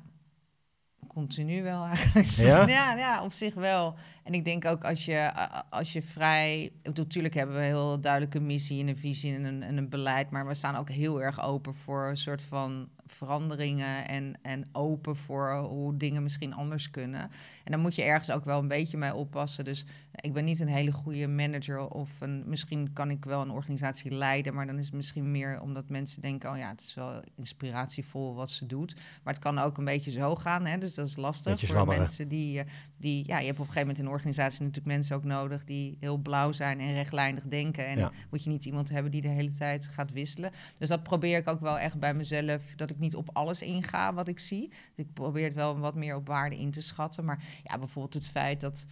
continu 1.14 1.64
wel 1.64 1.86
eigenlijk. 1.86 2.28
Ja? 2.28 2.68
ja, 2.78 2.96
ja, 2.96 3.24
op 3.24 3.34
zich 3.34 3.54
wel. 3.54 3.96
En 4.24 4.34
ik 4.34 4.46
denk 4.46 4.66
ook 4.66 4.84
als 4.84 5.06
je, 5.06 5.32
als 5.70 5.94
je 5.94 6.02
vrij... 6.02 6.64
ik 6.64 6.84
bedoel, 6.84 7.06
Natuurlijk 7.12 7.34
hebben 7.34 7.56
we 7.56 7.62
een 7.62 7.68
heel 7.68 8.00
duidelijke 8.00 8.40
missie 8.40 8.82
en 8.82 8.88
een 8.88 8.98
visie 8.98 9.36
en 9.36 9.44
een, 9.44 9.64
en 9.64 9.78
een 9.78 9.90
beleid... 9.90 10.30
maar 10.30 10.48
we 10.48 10.54
staan 10.54 10.76
ook 10.76 10.90
heel 10.90 11.22
erg 11.22 11.44
open 11.44 11.76
voor 11.76 12.10
een 12.10 12.18
soort 12.18 12.42
van 12.42 12.90
veranderingen... 13.06 14.08
en, 14.08 14.36
en 14.42 14.70
open 14.72 15.16
voor 15.16 15.56
hoe 15.56 15.98
dingen 15.98 16.24
misschien 16.24 16.54
anders 16.54 16.92
kunnen. 16.92 17.22
En 17.64 17.72
dan 17.72 17.80
moet 17.80 17.96
je 17.96 18.04
ergens 18.04 18.32
ook 18.32 18.46
wel 18.46 18.60
een 18.60 18.68
beetje 18.68 18.98
mee 18.98 19.16
oppassen. 19.16 19.66
Dus 19.66 19.86
ik 20.22 20.34
ben 20.34 20.46
niet 20.46 20.60
een 20.60 20.68
hele 20.68 20.92
goede 20.92 21.28
manager 21.28 21.88
of 21.88 22.22
een, 22.22 22.44
misschien 22.46 22.94
kan 22.94 23.10
ik 23.10 23.26
wel 23.26 23.42
een 23.42 23.52
organisatie 23.52 24.12
leiden... 24.12 24.54
maar 24.54 24.66
dan 24.66 24.78
is 24.78 24.86
het 24.86 24.94
misschien 24.94 25.32
meer 25.32 25.62
omdat 25.62 25.90
mensen 25.90 26.22
denken... 26.22 26.52
oh 26.52 26.58
ja, 26.58 26.68
het 26.70 26.82
is 26.82 26.94
wel 26.94 27.24
inspiratievol 27.36 28.36
wat 28.36 28.50
ze 28.50 28.66
doet. 28.66 28.96
Maar 28.96 29.34
het 29.34 29.44
kan 29.44 29.60
ook 29.60 29.78
een 29.78 29.86
beetje 29.86 30.12
zo 30.12 30.36
gaan, 30.36 30.66
hè? 30.66 30.78
dus 30.78 30.96
dat 30.96 31.08
is 31.08 31.16
lastig 31.16 31.52
Beetje 31.52 31.68
voor 31.68 31.88
mensen 31.88 32.28
die, 32.28 32.60
eh, 32.60 32.66
die... 32.98 33.28
Ja, 33.28 33.40
je 33.40 33.46
hebt 33.46 33.60
op 33.60 33.68
een 33.68 33.74
gegeven 33.74 33.80
moment 33.80 33.98
in 33.98 34.06
een 34.06 34.12
organisatie 34.12 34.60
natuurlijk 34.60 34.88
mensen 34.88 35.16
ook 35.16 35.24
nodig... 35.24 35.64
die 35.64 35.98
heel 36.00 36.18
blauw 36.18 36.52
zijn 36.52 36.80
en 36.80 36.94
rechtlijnig 36.94 37.44
denken. 37.44 37.88
En 37.88 37.98
Ja. 37.98 38.12
moet 38.30 38.44
je 38.44 38.50
niet 38.50 38.66
iemand 38.66 38.90
hebben 38.90 39.12
die 39.12 39.22
de 39.22 39.28
hele 39.28 39.52
tijd 39.52 39.88
gaat 39.88 40.12
wisselen. 40.12 40.52
Dus 40.78 40.90
dat 40.90 41.04
probeer 41.04 41.38
ik 41.38 41.50
ook 41.50 41.60
wel 41.60 41.80
echt 41.80 42.00
bij 42.00 42.14
mezelf... 42.14 42.64
dat 42.76 42.90
ik 42.90 43.00
niet 43.00 43.16
op 43.16 43.30
alles 43.34 43.62
inga 43.62 44.14
wat 44.14 44.28
ik 44.28 44.40
zie. 44.40 44.68
Dus 44.68 45.06
ik 45.06 45.14
probeer 45.14 45.44
het 45.44 45.54
wel 45.54 45.80
wat 45.80 45.96
meer 45.96 46.16
op 46.16 46.28
waarde 46.28 46.58
in 46.58 46.72
te 46.72 46.82
schatten. 46.82 47.26
Maar 47.26 47.44
ja, 47.64 47.78
bijvoorbeeld 47.78 48.14
het 48.14 48.28
feit 48.28 48.62
dat... 48.62 48.86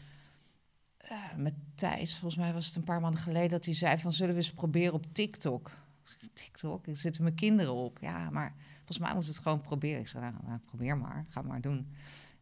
eh, 1.09 1.35
met 1.37 1.53
Thijs, 1.75 2.11
volgens 2.17 2.41
mij 2.41 2.53
was 2.53 2.65
het 2.65 2.75
een 2.75 2.83
paar 2.83 3.01
maanden 3.01 3.21
geleden... 3.21 3.49
dat 3.49 3.65
hij 3.65 3.73
zei 3.73 3.97
van, 3.97 4.13
zullen 4.13 4.33
we 4.33 4.39
eens 4.39 4.53
proberen 4.53 4.93
op 4.93 5.05
TikTok... 5.13 5.71
TikTok, 6.33 6.87
er 6.87 6.97
zitten 6.97 7.23
mijn 7.23 7.35
kinderen 7.35 7.73
op. 7.73 7.97
Ja, 8.01 8.29
maar 8.29 8.55
volgens 8.77 8.99
mij 8.99 9.13
moet 9.13 9.27
het 9.27 9.37
gewoon 9.37 9.61
proberen. 9.61 9.99
Ik 9.99 10.07
zei, 10.07 10.23
nou, 10.23 10.35
nou, 10.45 10.59
probeer 10.59 10.97
maar, 10.97 11.25
ga 11.29 11.41
maar 11.41 11.61
doen. 11.61 11.93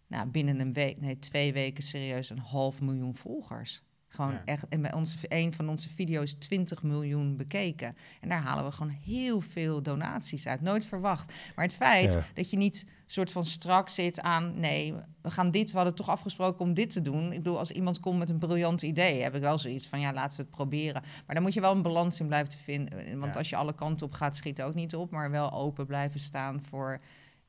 Nou, 0.07 0.27
binnen 0.27 0.59
een 0.59 0.73
week, 0.73 1.01
nee, 1.01 1.19
twee 1.19 1.53
weken 1.53 1.83
serieus 1.83 2.29
een 2.29 2.39
half 2.39 2.81
miljoen 2.81 3.15
volgers. 3.15 3.83
Gewoon 4.07 4.31
Ja. 4.31 4.41
echt, 4.45 4.67
en 4.67 4.81
bij 4.81 4.93
onze, 4.93 5.17
een 5.21 5.53
van 5.53 5.69
onze 5.69 5.89
video's 5.89 6.33
20 6.33 6.83
miljoen 6.83 7.35
bekeken. 7.35 7.95
En 8.21 8.29
daar 8.29 8.41
halen 8.41 8.65
we 8.65 8.71
gewoon 8.71 8.91
heel 8.91 9.41
veel 9.41 9.81
donaties 9.83 10.47
uit. 10.47 10.61
Nooit 10.61 10.85
verwacht. 10.85 11.33
Maar 11.55 11.65
het 11.65 11.73
feit 11.73 12.13
Ja. 12.13 12.25
dat 12.33 12.49
je 12.49 12.57
niet 12.57 12.85
soort 13.11 13.31
van 13.31 13.45
strak 13.45 13.89
zit 13.89 14.21
aan... 14.21 14.59
nee, 14.59 14.93
we 15.21 15.31
gaan 15.31 15.51
dit, 15.51 15.69
we 15.71 15.75
hadden 15.75 15.95
toch 15.95 16.09
afgesproken 16.09 16.59
om 16.65 16.73
dit 16.73 16.89
te 16.89 17.01
doen. 17.01 17.31
Ik 17.31 17.37
bedoel, 17.43 17.59
als 17.59 17.71
iemand 17.71 17.99
komt 17.99 18.17
met 18.19 18.29
een 18.29 18.37
briljant 18.39 18.81
idee... 18.81 19.21
heb 19.21 19.35
ik 19.35 19.41
wel 19.41 19.57
zoiets 19.57 19.87
van, 19.87 19.99
ja, 19.99 20.13
laten 20.13 20.37
we 20.37 20.43
het 20.43 20.51
proberen. 20.51 21.01
Maar 21.25 21.35
dan 21.35 21.43
moet 21.43 21.53
je 21.53 21.61
wel 21.61 21.71
een 21.75 21.81
balans 21.81 22.19
in 22.19 22.27
blijven 22.27 22.53
vinden. 22.59 23.19
Want 23.19 23.33
Ja. 23.33 23.39
als 23.39 23.49
je 23.49 23.55
alle 23.55 23.75
kanten 23.75 24.05
op 24.05 24.13
gaat, 24.13 24.35
schiet 24.35 24.61
ook 24.61 24.73
niet 24.75 24.95
op. 24.95 25.11
Maar 25.11 25.31
wel 25.31 25.51
open 25.51 25.85
blijven 25.85 26.19
staan 26.19 26.61
voor... 26.69 27.01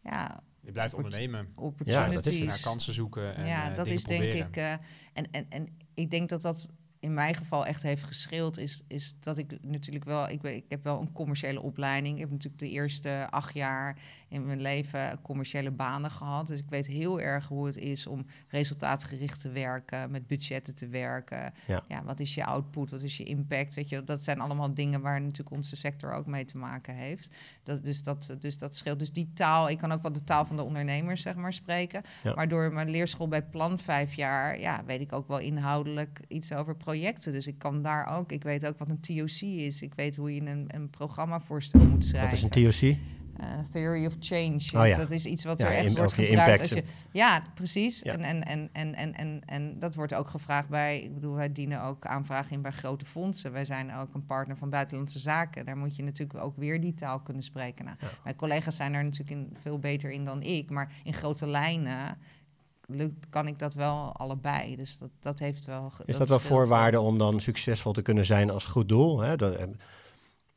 Ja, 0.03 0.41
Je 0.61 0.73
blijft 0.73 0.95
ondernemen. 0.95 1.49
opportunities. 1.55 2.15
dat 2.15 2.27
is. 2.27 2.41
Naar 2.41 2.61
kansen 2.61 2.95
zoeken 2.95 3.35
en 3.37 3.47
ja, 3.47 3.71
eh, 3.71 3.77
dat 3.77 3.87
is 3.87 4.05
denk 4.05 4.21
proberen. 4.23 4.49
ik. 4.49 4.57
eh, 4.57 4.73
en, 5.13 5.31
en, 5.31 5.47
en 5.49 5.77
ik 5.95 6.11
denk 6.11 6.29
dat 6.29 6.43
dat 6.43 6.71
in 7.01 7.15
mijn 7.15 7.35
geval 7.35 7.67
echt 7.67 7.83
heeft 7.83 8.03
gescheeld. 8.05 8.59
Is, 8.59 8.83
is 8.87 9.15
dat 9.21 9.39
ik 9.39 9.59
natuurlijk 9.63 10.05
wel. 10.05 10.29
Ik, 10.29 10.41
ben, 10.41 10.55
ik 10.55 10.65
heb 10.69 10.85
wel 10.85 11.01
een 11.01 11.13
commerciële 11.13 11.61
opleiding. 11.63 12.15
Ik 12.15 12.21
heb 12.21 12.31
natuurlijk 12.31 12.59
de 12.59 12.71
eerste 12.71 13.27
acht 13.31 13.55
jaar 13.55 13.99
in 14.29 14.47
mijn 14.47 14.61
leven 14.61 15.21
commerciële 15.23 15.71
banen 15.71 16.11
gehad. 16.11 16.47
Dus 16.47 16.59
ik 16.59 16.69
weet 16.69 16.87
heel 16.87 17.21
erg 17.21 17.49
hoe 17.49 17.67
het 17.67 17.77
is 17.77 18.07
om 18.07 18.27
resultaatgericht 18.49 19.41
te 19.41 19.51
werken, 19.51 20.11
met 20.11 20.27
budgetten 20.27 20.75
te 20.75 20.89
werken. 20.89 21.53
Ja. 21.67 22.05
wat 22.05 22.21
is 22.21 22.35
je 22.35 22.45
output? 22.45 22.91
Wat 22.91 23.03
is 23.03 23.17
je 23.17 23.25
impact? 23.25 23.75
Weet 23.75 23.89
je, 23.89 24.05
dat 24.05 24.21
zijn 24.21 24.41
allemaal 24.41 24.75
dingen 24.75 25.01
waar 25.01 25.21
natuurlijk 25.21 25.51
onze 25.51 25.77
sector 25.77 26.13
ook 26.13 26.27
mee 26.27 26.45
te 26.45 26.59
maken 26.59 26.95
heeft. 26.95 27.35
Dat, 27.63 27.85
dus, 27.85 28.03
dat, 28.03 28.37
dus 28.41 28.59
dat 28.59 28.75
scheelt. 28.75 28.99
Dus 28.99 29.13
die 29.13 29.31
taal, 29.35 29.69
ik 29.69 29.79
kan 29.79 29.93
ook 29.93 30.03
wel 30.03 30.13
de 30.13 30.25
taal 30.25 30.45
van 30.45 30.57
de 30.57 30.63
ondernemers, 30.63 31.23
zeg 31.23 31.35
maar, 31.35 31.53
spreken. 31.53 32.03
Ja. 32.23 32.35
Maar 32.35 32.49
door 32.49 32.73
mijn 32.73 32.91
leerschool 32.91 33.29
bij 33.29 33.43
Plan 33.43 33.79
vijf 33.79 34.15
jaar, 34.15 34.61
ja, 34.61 34.85
weet 34.85 35.01
ik 35.01 35.13
ook 35.13 35.29
wel 35.29 35.39
inhoudelijk 35.39 36.21
iets 36.29 36.53
over 36.53 36.77
projecten. 36.77 37.33
Dus 37.33 37.47
ik 37.47 37.59
kan 37.59 37.83
daar 37.83 38.07
ook, 38.17 38.33
ik 38.33 38.43
weet 38.43 38.67
ook 38.67 38.79
wat 38.79 38.89
een 38.89 39.01
TOC 39.01 39.41
is. 39.41 39.83
Ik 39.83 39.95
weet 39.95 40.17
hoe 40.17 40.35
je 40.35 40.41
een, 40.41 40.65
een 40.67 40.91
programmavoorstel 40.91 41.81
moet 41.81 42.05
schrijven. 42.05 42.31
Wat 42.31 42.53
is 42.53 42.73
een 42.73 42.81
TOC? 42.81 42.97
Eh, 43.39 43.59
theory 43.71 44.07
of 44.07 44.17
change. 44.21 44.61
Oh 44.75 44.83
Dus. 44.83 44.97
Dat 44.97 45.11
is 45.11 45.27
iets 45.27 45.45
wat 45.45 45.59
Ja, 45.59 45.67
er 45.67 45.73
echt 45.73 45.87
in- 45.87 45.95
wordt 45.97 46.13
gebruikt. 46.13 46.61
Als 46.61 46.69
je, 46.69 46.85
ja, 47.13 47.43
precies. 47.55 48.01
Ja. 48.01 48.13
En, 48.13 48.23
en, 48.23 48.45
en, 48.45 48.69
en, 48.73 48.95
en, 48.95 49.15
en, 49.15 49.41
en 49.47 49.79
dat 49.79 49.95
wordt 49.95 50.15
ook 50.15 50.29
gevraagd 50.29 50.69
bij... 50.69 51.03
Ik 51.03 51.15
bedoel, 51.15 51.35
wij 51.35 51.53
dienen 51.53 51.83
ook 51.83 52.07
aanvragen 52.07 52.51
in 52.53 52.63
bij 52.63 52.71
grote 52.71 53.05
fondsen. 53.05 53.53
Wij 53.53 53.65
zijn 53.65 53.95
ook 53.95 54.15
een 54.15 54.27
partner 54.27 54.57
van 54.57 54.71
Buitenlandse 54.71 55.19
Zaken. 55.19 55.67
Daar 55.67 55.77
moet 55.77 55.97
je 55.97 56.03
natuurlijk 56.03 56.45
ook 56.45 56.57
weer 56.57 56.81
die 56.81 56.95
taal 56.95 57.21
kunnen 57.21 57.43
spreken. 57.43 57.85
Nou. 57.85 57.97
Mijn 58.25 58.37
collega's 58.37 58.77
zijn 58.77 58.95
er 58.95 59.05
natuurlijk 59.05 59.31
in, 59.31 59.57
veel 59.61 59.79
beter 59.79 60.11
in 60.11 60.25
dan 60.25 60.43
ik. 60.43 60.71
Maar 60.71 60.93
in 61.05 61.15
grote 61.15 61.47
lijnen 61.47 62.19
lukt, 62.87 63.29
kan 63.29 63.47
ik 63.47 63.59
dat 63.59 63.75
wel 63.75 64.13
allebei. 64.13 64.77
Dus 64.77 64.99
dat, 64.99 65.11
dat 65.21 65.39
heeft 65.39 65.65
wel... 65.65 65.93
Is 66.05 66.19
dat 66.19 66.29
wel 66.29 66.41
voorwaarde 66.41 67.01
om 67.01 67.19
dan 67.19 67.41
succesvol 67.41 67.93
te 67.93 68.03
kunnen 68.03 68.25
zijn 68.25 68.51
als 68.51 68.65
goed 68.65 68.89
doel? 68.89 69.21
Hè? 69.21 69.37
Dat, 69.37 69.55
eh, 69.55 69.67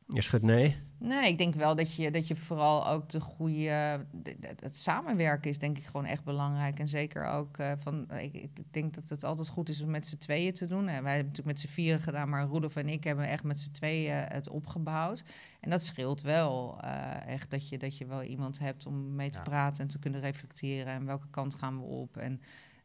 je 0.06 0.20
schudt 0.20 0.44
nee. 0.44 0.76
Nee, 1.04 1.28
ik 1.28 1.38
denk 1.38 1.54
wel 1.54 1.76
dat 1.76 1.94
je, 1.94 2.10
dat 2.10 2.26
je 2.28 2.36
vooral 2.36 2.88
ook 2.88 3.08
de 3.08 3.20
goede. 3.20 4.06
de- 4.10 4.36
de- 4.40 4.54
Het 4.60 4.78
samenwerken 4.78 5.50
is 5.50 5.58
denk 5.58 5.78
ik 5.78 5.84
gewoon 5.84 6.04
echt 6.06 6.24
belangrijk. 6.24 6.78
En 6.78 6.88
zeker 6.88 7.26
ook 7.26 7.58
eh, 7.58 7.72
van. 7.78 8.10
Ik, 8.10 8.34
ik 8.34 8.50
denk 8.70 8.94
dat 8.94 9.08
het 9.08 9.24
altijd 9.24 9.48
goed 9.48 9.68
is 9.68 9.80
om 9.80 9.90
met 9.90 10.06
z'n 10.06 10.16
tweeën 10.16 10.52
te 10.52 10.66
doen. 10.66 10.88
En 10.88 11.02
wij 11.02 11.14
hebben 11.14 11.32
natuurlijk 11.32 11.46
met 11.46 11.60
z'n 11.60 11.66
vieren 11.74 12.00
gedaan, 12.00 12.28
maar 12.28 12.44
Roelof 12.46 12.76
en 12.76 12.88
ik 12.88 13.04
hebben 13.04 13.24
echt 13.28 13.42
met 13.42 13.60
z'n 13.60 13.70
tweeën 13.72 14.14
het 14.14 14.48
opgebouwd. 14.48 15.22
En 15.60 15.70
dat 15.70 15.84
scheelt 15.84 16.20
wel 16.22 16.78
eh, 16.80 17.26
echt 17.26 17.50
dat 17.50 17.68
je, 17.68 17.78
dat 17.78 17.96
je 17.98 18.06
wel 18.06 18.22
iemand 18.22 18.58
hebt 18.58 18.86
om 18.86 19.14
mee 19.14 19.30
te 19.30 19.38
Ja. 19.38 19.44
praten 19.44 19.82
en 19.82 19.88
te 19.88 19.98
kunnen 19.98 20.20
reflecteren. 20.20 20.92
En 20.92 21.04
welke 21.06 21.28
kant 21.30 21.54
gaan 21.54 21.78
we 21.78 21.84
op? 21.84 22.16
En 22.16 22.40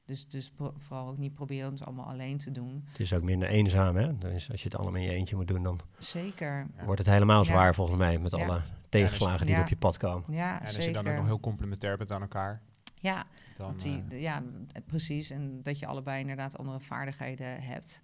dus, 0.07 0.27
dus 0.27 0.51
vooral 0.77 1.07
ook 1.07 1.17
niet 1.17 1.33
proberen 1.33 1.71
het 1.71 1.85
allemaal 1.85 2.05
alleen 2.05 2.37
te 2.37 2.51
doen. 2.51 2.83
Het 2.91 2.99
is 2.99 3.13
ook 3.13 3.23
minder 3.23 3.47
eenzaam, 3.47 3.95
hè? 3.95 4.17
Dan 4.17 4.31
is, 4.31 4.51
als 4.51 4.63
je 4.63 4.69
het 4.69 4.77
allemaal 4.77 5.01
in 5.01 5.07
je 5.07 5.13
eentje 5.13 5.35
moet 5.35 5.47
doen, 5.47 5.63
dan 5.63 5.79
Zeker. 5.97 6.67
Wordt 6.85 6.99
het 6.99 7.09
helemaal 7.09 7.43
Ja. 7.43 7.49
zwaar 7.49 7.75
volgens 7.75 7.97
mij 7.97 8.19
met 8.19 8.31
Ja. 8.37 8.45
alle 8.45 8.61
tegenslagen 8.89 9.45
die 9.45 9.55
Ja. 9.55 9.61
op 9.61 9.67
je 9.69 9.75
pad 9.77 9.97
komen. 9.97 10.33
Ja, 10.33 10.53
En 10.59 10.61
als 10.65 10.71
zeker. 10.73 10.87
je 10.87 10.93
dan 10.93 11.07
ook 11.07 11.15
nog 11.17 11.25
heel 11.25 11.39
complementair 11.39 11.97
bent 11.97 12.11
aan 12.11 12.21
elkaar, 12.21 12.61
Ja, 12.99 13.25
dan... 13.57 13.67
Want 13.67 13.81
die, 13.81 14.03
eh, 14.09 14.21
ja, 14.21 14.43
precies. 14.85 15.29
En 15.29 15.59
dat 15.63 15.79
je 15.79 15.85
allebei 15.87 16.19
inderdaad 16.21 16.57
andere 16.57 16.79
vaardigheden 16.79 17.61
hebt. 17.61 18.01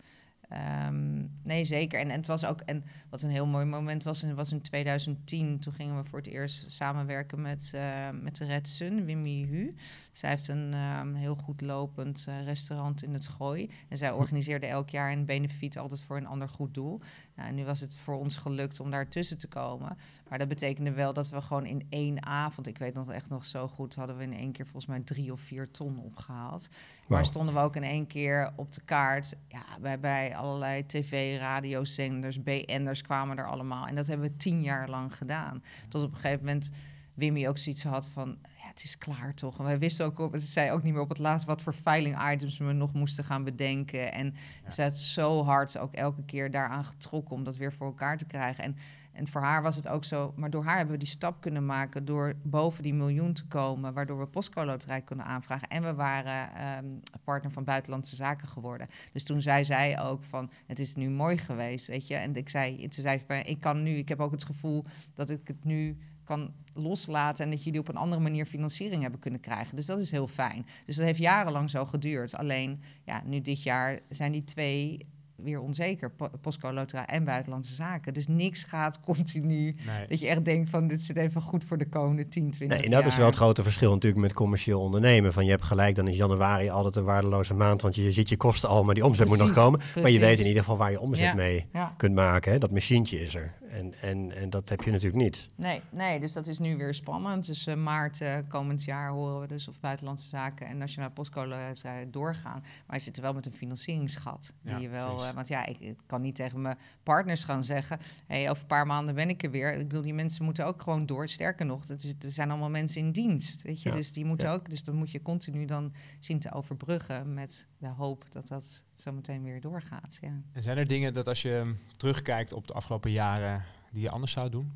Ehm, 0.54 1.26
nee, 1.44 1.64
zeker. 1.64 2.00
En, 2.00 2.10
het 2.10 2.28
was 2.28 2.46
ook, 2.46 2.62
en 2.62 2.84
wat 3.10 3.22
een 3.22 3.30
heel 3.30 3.46
mooi 3.46 3.66
moment 3.66 4.04
was, 4.04 4.24
was 4.36 4.52
in 4.52 4.62
2010. 4.62 5.60
Toen 5.60 5.74
gingen 5.74 5.96
we 5.96 6.04
voor 6.04 6.20
het 6.20 6.28
eerst 6.28 6.72
samenwerken 6.72 7.42
met, 7.42 7.72
uh, 7.76 8.10
met 8.22 8.36
de 8.36 8.46
Red 8.46 8.68
Sun, 8.68 9.06
Wimmy 9.06 9.46
Hu. 9.50 9.74
Zij 10.12 10.30
heeft 10.30 10.48
een 10.48 10.74
um, 10.74 11.16
heel 11.16 11.36
goed 11.36 11.62
lopend 11.62 12.26
uh, 12.30 12.44
restaurant 12.44 13.04
in 13.04 13.14
het 13.14 13.28
Gooi. 13.28 13.70
En 13.90 13.98
zij 13.98 14.12
organiseerde 14.12 14.66
elk 14.66 14.90
jaar 14.90 15.12
een 15.12 15.26
benefiet 15.26 15.78
altijd 15.78 16.02
voor 16.02 16.18
een 16.18 16.28
ander 16.28 16.50
goed 16.50 16.74
doel. 16.74 17.02
Nou, 17.36 17.52
nu 17.52 17.66
was 17.66 17.80
het 17.80 17.96
voor 17.96 18.16
ons 18.16 18.38
gelukt 18.38 18.80
om 18.80 18.92
daar 18.92 19.08
tussen 19.08 19.38
te 19.38 19.48
komen. 19.48 19.98
Maar 20.30 20.40
dat 20.40 20.48
betekende 20.48 20.92
wel 20.92 21.14
dat 21.14 21.30
we 21.30 21.42
gewoon 21.42 21.66
in 21.66 21.86
één 21.90 22.26
avond, 22.26 22.68
ik 22.68 22.78
weet 22.78 22.94
nog 22.94 23.12
echt 23.12 23.30
nog 23.30 23.46
zo 23.46 23.68
goed, 23.68 23.96
hadden 23.96 24.18
we 24.18 24.24
in 24.24 24.34
één 24.34 24.52
keer 24.52 24.66
volgens 24.66 24.86
mij 24.86 25.00
drie 25.00 25.32
of 25.32 25.40
vier 25.40 25.72
ton 25.72 26.00
opgehaald. 26.00 26.70
Wow. 27.02 27.10
Maar 27.10 27.26
stonden 27.26 27.54
we 27.54 27.60
ook 27.60 27.76
in 27.76 27.84
één 27.84 28.08
keer 28.08 28.54
op 28.56 28.74
de 28.74 28.82
kaart. 28.82 29.36
Ja, 29.48 29.66
bij, 29.82 30.00
bij 30.00 30.36
allerlei 30.36 30.86
tv, 30.86 31.40
radiozenders, 31.40 32.44
BN'ers 32.44 33.02
kwamen 33.02 33.38
er 33.38 33.48
allemaal. 33.48 33.88
En 33.88 33.96
dat 33.96 34.08
hebben 34.08 34.28
we 34.28 34.38
tien 34.38 34.62
jaar 34.62 34.90
lang 34.90 35.18
gedaan. 35.18 35.64
Tot 35.88 36.04
op 36.04 36.12
een 36.12 36.20
gegeven 36.20 36.46
moment 36.46 36.72
Wimmy 37.14 37.48
ook 37.48 37.58
zoiets 37.58 37.84
had 37.84 38.08
van, 38.08 38.38
het 38.74 38.84
is 38.84 38.98
klaar 38.98 39.34
toch. 39.34 39.58
En 39.58 39.64
wij 39.64 39.80
wisten 39.80 40.06
ook, 40.06 40.20
op, 40.20 40.36
zei 40.38 40.72
ook 40.72 40.84
niet 40.84 40.94
meer 40.94 41.02
op 41.02 41.10
het 41.10 41.18
laatst 41.18 41.46
wat 41.46 41.62
voor 41.62 41.74
filing 41.74 42.32
items 42.32 42.58
we 42.58 42.72
nog 42.72 42.94
moesten 42.94 43.24
gaan 43.24 43.44
bedenken. 43.44 44.12
En 44.12 44.36
ja. 44.64 44.72
ze 44.72 44.82
had 44.82 44.98
zo 44.98 45.44
hard 45.44 45.78
ook 45.78 45.94
elke 45.94 46.24
keer 46.24 46.52
daaraan 46.52 46.86
getrokken 46.86 47.36
om 47.36 47.44
dat 47.44 47.58
weer 47.58 47.74
voor 47.74 47.88
elkaar 47.88 48.18
te 48.18 48.26
krijgen. 48.26 48.64
En, 48.64 48.76
en 49.12 49.28
voor 49.28 49.42
haar 49.42 49.62
was 49.62 49.76
het 49.76 49.88
ook 49.88 50.04
zo, 50.06 50.34
maar 50.36 50.50
door 50.50 50.64
haar 50.64 50.76
hebben 50.76 50.94
we 50.94 51.04
die 51.04 51.12
stap 51.12 51.42
kunnen 51.42 51.66
maken 51.66 52.06
door 52.06 52.36
boven 52.44 52.84
die 52.84 52.94
miljoen 52.94 53.34
te 53.34 53.46
komen, 53.46 53.94
waardoor 53.94 54.20
we 54.20 54.28
Postco 54.28 54.66
Loterij 54.66 55.02
konden 55.02 55.26
aanvragen. 55.26 55.68
En 55.68 55.84
we 55.84 55.94
waren 55.94 56.50
um, 56.78 57.00
partner 57.24 57.52
van 57.52 57.64
Buitenlandse 57.64 58.16
Zaken 58.16 58.48
geworden. 58.48 58.88
Dus 59.12 59.24
toen 59.24 59.42
zei 59.42 59.66
zij 59.66 60.02
ook 60.02 60.24
van, 60.24 60.52
het 60.68 60.80
is 60.80 60.96
nu 60.96 61.10
mooi 61.10 61.38
geweest, 61.38 61.88
weet 61.88 62.08
je. 62.08 62.16
En 62.16 62.36
ik 62.36 62.50
zei, 62.50 62.88
toen 62.88 63.04
zei 63.04 63.22
ik 63.46 63.60
kan 63.60 63.84
nu, 63.84 63.92
ik 63.96 64.10
heb 64.10 64.20
ook 64.20 64.32
het 64.32 64.46
gevoel 64.46 64.84
dat 65.14 65.30
ik 65.30 65.48
het 65.48 65.64
nu 65.64 65.98
kan 66.24 66.54
loslaten 66.74 67.46
en 67.46 67.52
dat 67.52 67.64
jullie 67.64 67.80
op 67.80 67.88
een 67.88 67.96
andere 67.96 68.22
manier 68.22 68.46
financiering 68.46 69.02
hebben 69.02 69.20
kunnen 69.20 69.40
krijgen. 69.40 69.76
Dus 69.76 69.86
dat 69.86 70.00
is 70.00 70.12
heel 70.12 70.28
fijn. 70.28 70.66
Dus 70.86 70.96
dat 70.96 71.06
heeft 71.06 71.20
jarenlang 71.20 71.70
zo 71.70 71.86
geduurd. 71.86 72.36
Alleen, 72.36 72.82
ja, 73.06 73.22
nu 73.26 73.42
dit 73.42 73.64
jaar 73.64 74.00
zijn 74.10 74.32
die 74.32 74.44
twee 74.44 75.06
weer 75.36 75.62
onzeker. 75.62 76.12
Postco 76.42 76.74
Loterij 76.74 77.06
en 77.06 77.24
Buitenlandse 77.24 77.76
Zaken. 77.76 78.14
Dus 78.14 78.28
niks 78.28 78.64
gaat 78.64 79.00
continu. 79.00 79.76
Nee. 79.86 80.08
Dat 80.08 80.20
je 80.20 80.28
echt 80.28 80.46
denkt 80.46 80.70
van 80.70 80.88
dit 80.88 81.02
zit 81.02 81.18
even 81.18 81.42
goed 81.42 81.64
voor 81.64 81.78
de 81.78 81.90
komende 81.90 82.28
10, 82.28 82.52
20 82.52 82.68
nee, 82.68 82.86
en 82.86 82.92
dat 82.92 83.00
jaar. 83.00 83.10
is 83.10 83.18
wel 83.18 83.26
het 83.26 83.36
grote 83.36 83.64
verschil 83.64 83.92
natuurlijk 83.94 84.22
met 84.22 84.34
commercieel 84.34 84.82
ondernemen. 84.82 85.34
Van 85.34 85.46
je 85.46 85.52
hebt 85.52 85.64
gelijk, 85.64 85.96
dan 85.96 86.08
is 86.08 86.18
januari 86.18 86.70
altijd 86.70 86.96
een 86.96 87.04
waardeloze 87.04 87.54
maand. 87.54 87.82
Want 87.82 87.96
je 87.96 88.12
ziet 88.12 88.30
je 88.30 88.38
kosten 88.38 88.70
al, 88.70 88.84
maar 88.84 88.96
die 88.96 89.06
omzet 89.06 89.26
Precies, 89.26 89.46
moet 89.46 89.56
nog 89.56 89.64
komen. 89.64 89.80
precies. 89.80 90.02
Maar 90.02 90.12
je 90.12 90.20
weet 90.20 90.40
in 90.40 90.46
ieder 90.48 90.62
geval 90.62 90.78
waar 90.78 90.92
je 90.92 91.00
omzet 91.00 91.26
Ja, 91.26 91.34
mee 91.34 91.66
ja. 91.74 91.94
kunt 91.98 92.16
maken. 92.16 92.52
Hè? 92.52 92.58
Dat 92.60 92.72
machientje 92.72 93.22
is 93.22 93.36
er. 93.36 93.54
En, 93.74 93.94
en, 94.02 94.36
en 94.36 94.50
dat 94.50 94.70
heb 94.70 94.82
je 94.82 94.92
natuurlijk 94.92 95.24
niet. 95.24 95.50
Nee, 95.56 95.82
nee, 95.92 96.20
dus 96.20 96.34
dat 96.34 96.48
is 96.48 96.60
nu 96.60 96.78
weer 96.78 96.94
spannend. 96.94 97.46
Dus 97.46 97.68
eh, 97.68 97.76
maart 97.76 98.22
eh, 98.22 98.38
komend 98.48 98.84
jaar 98.84 99.10
horen 99.10 99.42
we 99.42 99.48
dus 99.48 99.68
of 99.68 99.80
Buitenlandse 99.80 100.28
Zaken 100.28 100.68
en 100.68 100.78
Nationaal 100.78 101.12
Postcode 101.12 101.56
eh, 101.56 101.92
doorgaan. 102.08 102.64
Maar 102.88 102.96
je 102.96 103.02
zit 103.02 103.16
er 103.16 103.22
wel 103.22 103.34
met 103.34 103.46
een 103.46 103.54
financieringsgat. 103.54 104.54
Die 104.62 104.74
Ja, 104.74 104.80
je 104.80 104.90
wel, 104.90 105.26
eh, 105.26 105.34
want 105.34 105.48
ja, 105.48 105.66
ik, 105.66 105.80
ik 105.80 105.98
kan 106.06 106.22
niet 106.22 106.36
tegen 106.36 106.62
mijn 106.62 106.78
partners 107.04 107.44
gaan 107.44 107.64
zeggen... 107.64 108.00
Hey, 108.28 108.50
over 108.50 108.62
een 108.62 108.68
paar 108.68 108.88
maanden 108.88 109.16
ben 109.16 109.30
ik 109.30 109.44
er 109.44 109.52
weer. 109.52 109.74
Ik 109.74 109.88
bedoel, 109.88 110.02
die 110.02 110.14
mensen 110.14 110.46
moeten 110.46 110.66
ook 110.66 110.82
gewoon 110.82 111.06
door. 111.06 111.30
Sterker 111.30 111.66
nog, 111.66 111.86
dat 111.86 112.04
is, 112.04 112.14
er 112.20 112.32
zijn 112.32 112.50
allemaal 112.50 112.70
mensen 112.70 113.02
in 113.02 113.12
dienst, 113.12 113.62
weet 113.62 113.82
je. 113.82 113.90
Ja, 113.90 113.96
Dus 113.96 114.12
die 114.12 114.26
moeten 114.26 114.48
ja. 114.48 114.54
ook, 114.54 114.70
dus 114.70 114.84
dan 114.84 114.96
moet 114.96 115.12
je 115.12 115.22
continu 115.22 115.66
dan 115.66 115.94
zien 116.20 116.40
te 116.40 116.52
overbruggen... 116.52 117.34
met 117.34 117.68
de 117.78 117.88
hoop 117.88 118.32
dat 118.32 118.48
dat 118.48 118.84
zo 119.04 119.12
meteen 119.12 119.44
weer 119.44 119.62
doorgaat, 119.62 120.18
ja. 120.22 120.42
En 120.52 120.64
zijn 120.64 120.78
er 120.78 120.88
dingen 120.88 121.14
dat 121.14 121.28
als 121.28 121.42
je 121.42 121.76
terugkijkt 121.98 122.54
op 122.54 122.68
de 122.68 122.74
afgelopen 122.74 123.12
jaren 123.12 123.66
die 123.92 124.02
je 124.02 124.10
anders 124.10 124.32
zou 124.32 124.50
doen? 124.50 124.72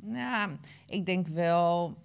Nou, 0.00 0.56
ik 0.86 1.06
denk 1.06 1.28
wel 1.28 1.96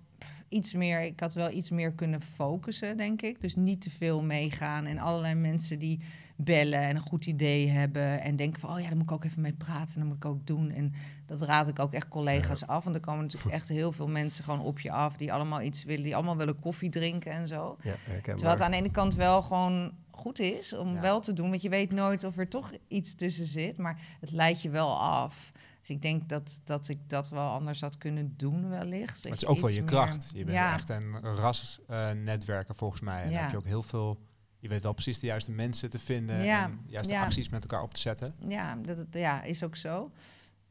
iets 0.49 0.73
meer. 0.73 1.01
Ik 1.01 1.19
had 1.19 1.34
wel 1.34 1.51
iets 1.51 1.69
meer 1.69 1.91
kunnen 1.91 2.21
focussen, 2.21 2.97
denk 2.97 3.21
ik. 3.21 3.41
Dus 3.41 3.55
niet 3.55 3.82
te 3.82 3.89
veel 3.89 4.23
meegaan 4.23 4.86
en 4.86 4.97
allerlei 4.97 5.34
mensen 5.34 5.80
die 5.80 5.99
bellen 6.36 6.81
en 6.81 6.95
een 6.95 7.01
goed 7.01 7.25
idee 7.25 7.69
hebben 7.69 8.21
en 8.21 8.36
denken 8.36 8.59
van, 8.59 8.69
oh 8.69 8.79
ja, 8.79 8.86
daar 8.88 8.95
moet 8.95 9.03
ik 9.05 9.11
ook 9.11 9.23
even 9.23 9.41
mee 9.41 9.53
praten, 9.53 9.99
dat 9.99 10.07
moet 10.07 10.15
ik 10.17 10.25
ook 10.25 10.47
doen. 10.47 10.69
En 10.71 10.93
dat 11.25 11.41
raad 11.41 11.67
ik 11.67 11.79
ook 11.79 11.93
echt 11.93 12.07
collega's 12.07 12.67
af, 12.67 12.83
want 12.83 12.95
er 12.95 13.01
komen 13.01 13.21
natuurlijk 13.23 13.53
echt 13.53 13.67
heel 13.67 13.91
veel 13.91 14.07
mensen 14.07 14.43
gewoon 14.43 14.59
op 14.59 14.79
je 14.79 14.91
af 14.91 15.17
die 15.17 15.33
allemaal 15.33 15.61
iets 15.61 15.83
willen, 15.83 16.03
die 16.03 16.15
allemaal 16.15 16.38
willen 16.38 16.59
koffie 16.59 16.89
drinken 16.89 17.31
en 17.31 17.47
zo. 17.47 17.77
Ja. 17.81 17.93
Terwijl 18.23 18.49
het 18.49 18.61
aan 18.61 18.71
de 18.71 18.77
ene 18.77 18.91
kant 18.91 19.15
wel 19.15 19.41
gewoon 19.41 19.91
goed 20.11 20.39
is 20.39 20.73
om 20.73 20.93
Ja. 20.93 21.01
wel 21.01 21.19
te 21.19 21.33
doen, 21.33 21.49
want 21.49 21.61
je 21.61 21.69
weet 21.69 21.91
nooit 21.91 22.23
of 22.23 22.38
er 22.38 22.47
toch 22.47 22.71
iets 22.88 23.15
tussen 23.15 23.45
zit, 23.45 23.77
maar 23.77 24.01
het 24.19 24.31
leidt 24.31 24.61
je 24.61 24.69
wel 24.69 24.99
af. 24.99 25.51
Dus 25.79 25.89
ik 25.95 26.01
denk 26.01 26.29
dat, 26.29 26.61
dat 26.63 26.88
ik 26.88 26.99
dat 27.07 27.29
wel 27.29 27.49
anders 27.49 27.81
had 27.81 27.97
kunnen 27.97 28.33
doen 28.38 28.69
wellicht. 28.69 29.23
Maar 29.23 29.31
het 29.31 29.41
is 29.41 29.47
ook 29.47 29.59
wel 29.59 29.69
je 29.69 29.75
meer- 29.75 29.86
kracht. 29.89 30.31
Je 30.33 30.43
bent 30.43 30.57
ja, 30.57 30.73
echt 30.73 30.89
een 30.89 31.19
rasnetwerker 31.21 32.75
volgens 32.75 33.01
mij. 33.01 33.23
En 33.23 33.29
Ja. 33.29 33.33
dan 33.33 33.41
heb 33.41 33.51
je 33.51 33.57
ook 33.57 33.65
heel 33.65 33.83
veel... 33.83 34.17
Je 34.66 34.72
weet 34.72 34.84
wel 34.84 34.93
precies 34.93 35.20
de 35.20 35.28
juiste 35.28 35.51
mensen 35.51 35.89
te 35.89 35.99
vinden 35.99 36.43
Ja, 36.43 36.63
en 36.63 36.80
juiste 36.88 37.13
ja. 37.13 37.24
acties 37.24 37.49
met 37.49 37.61
elkaar 37.63 37.82
op 37.84 37.93
te 37.93 37.99
zetten. 37.99 38.36
ja, 38.47 38.76
dat, 38.76 39.05
ja, 39.11 39.43
is 39.43 39.63
ook 39.63 39.76
zo. 39.76 40.11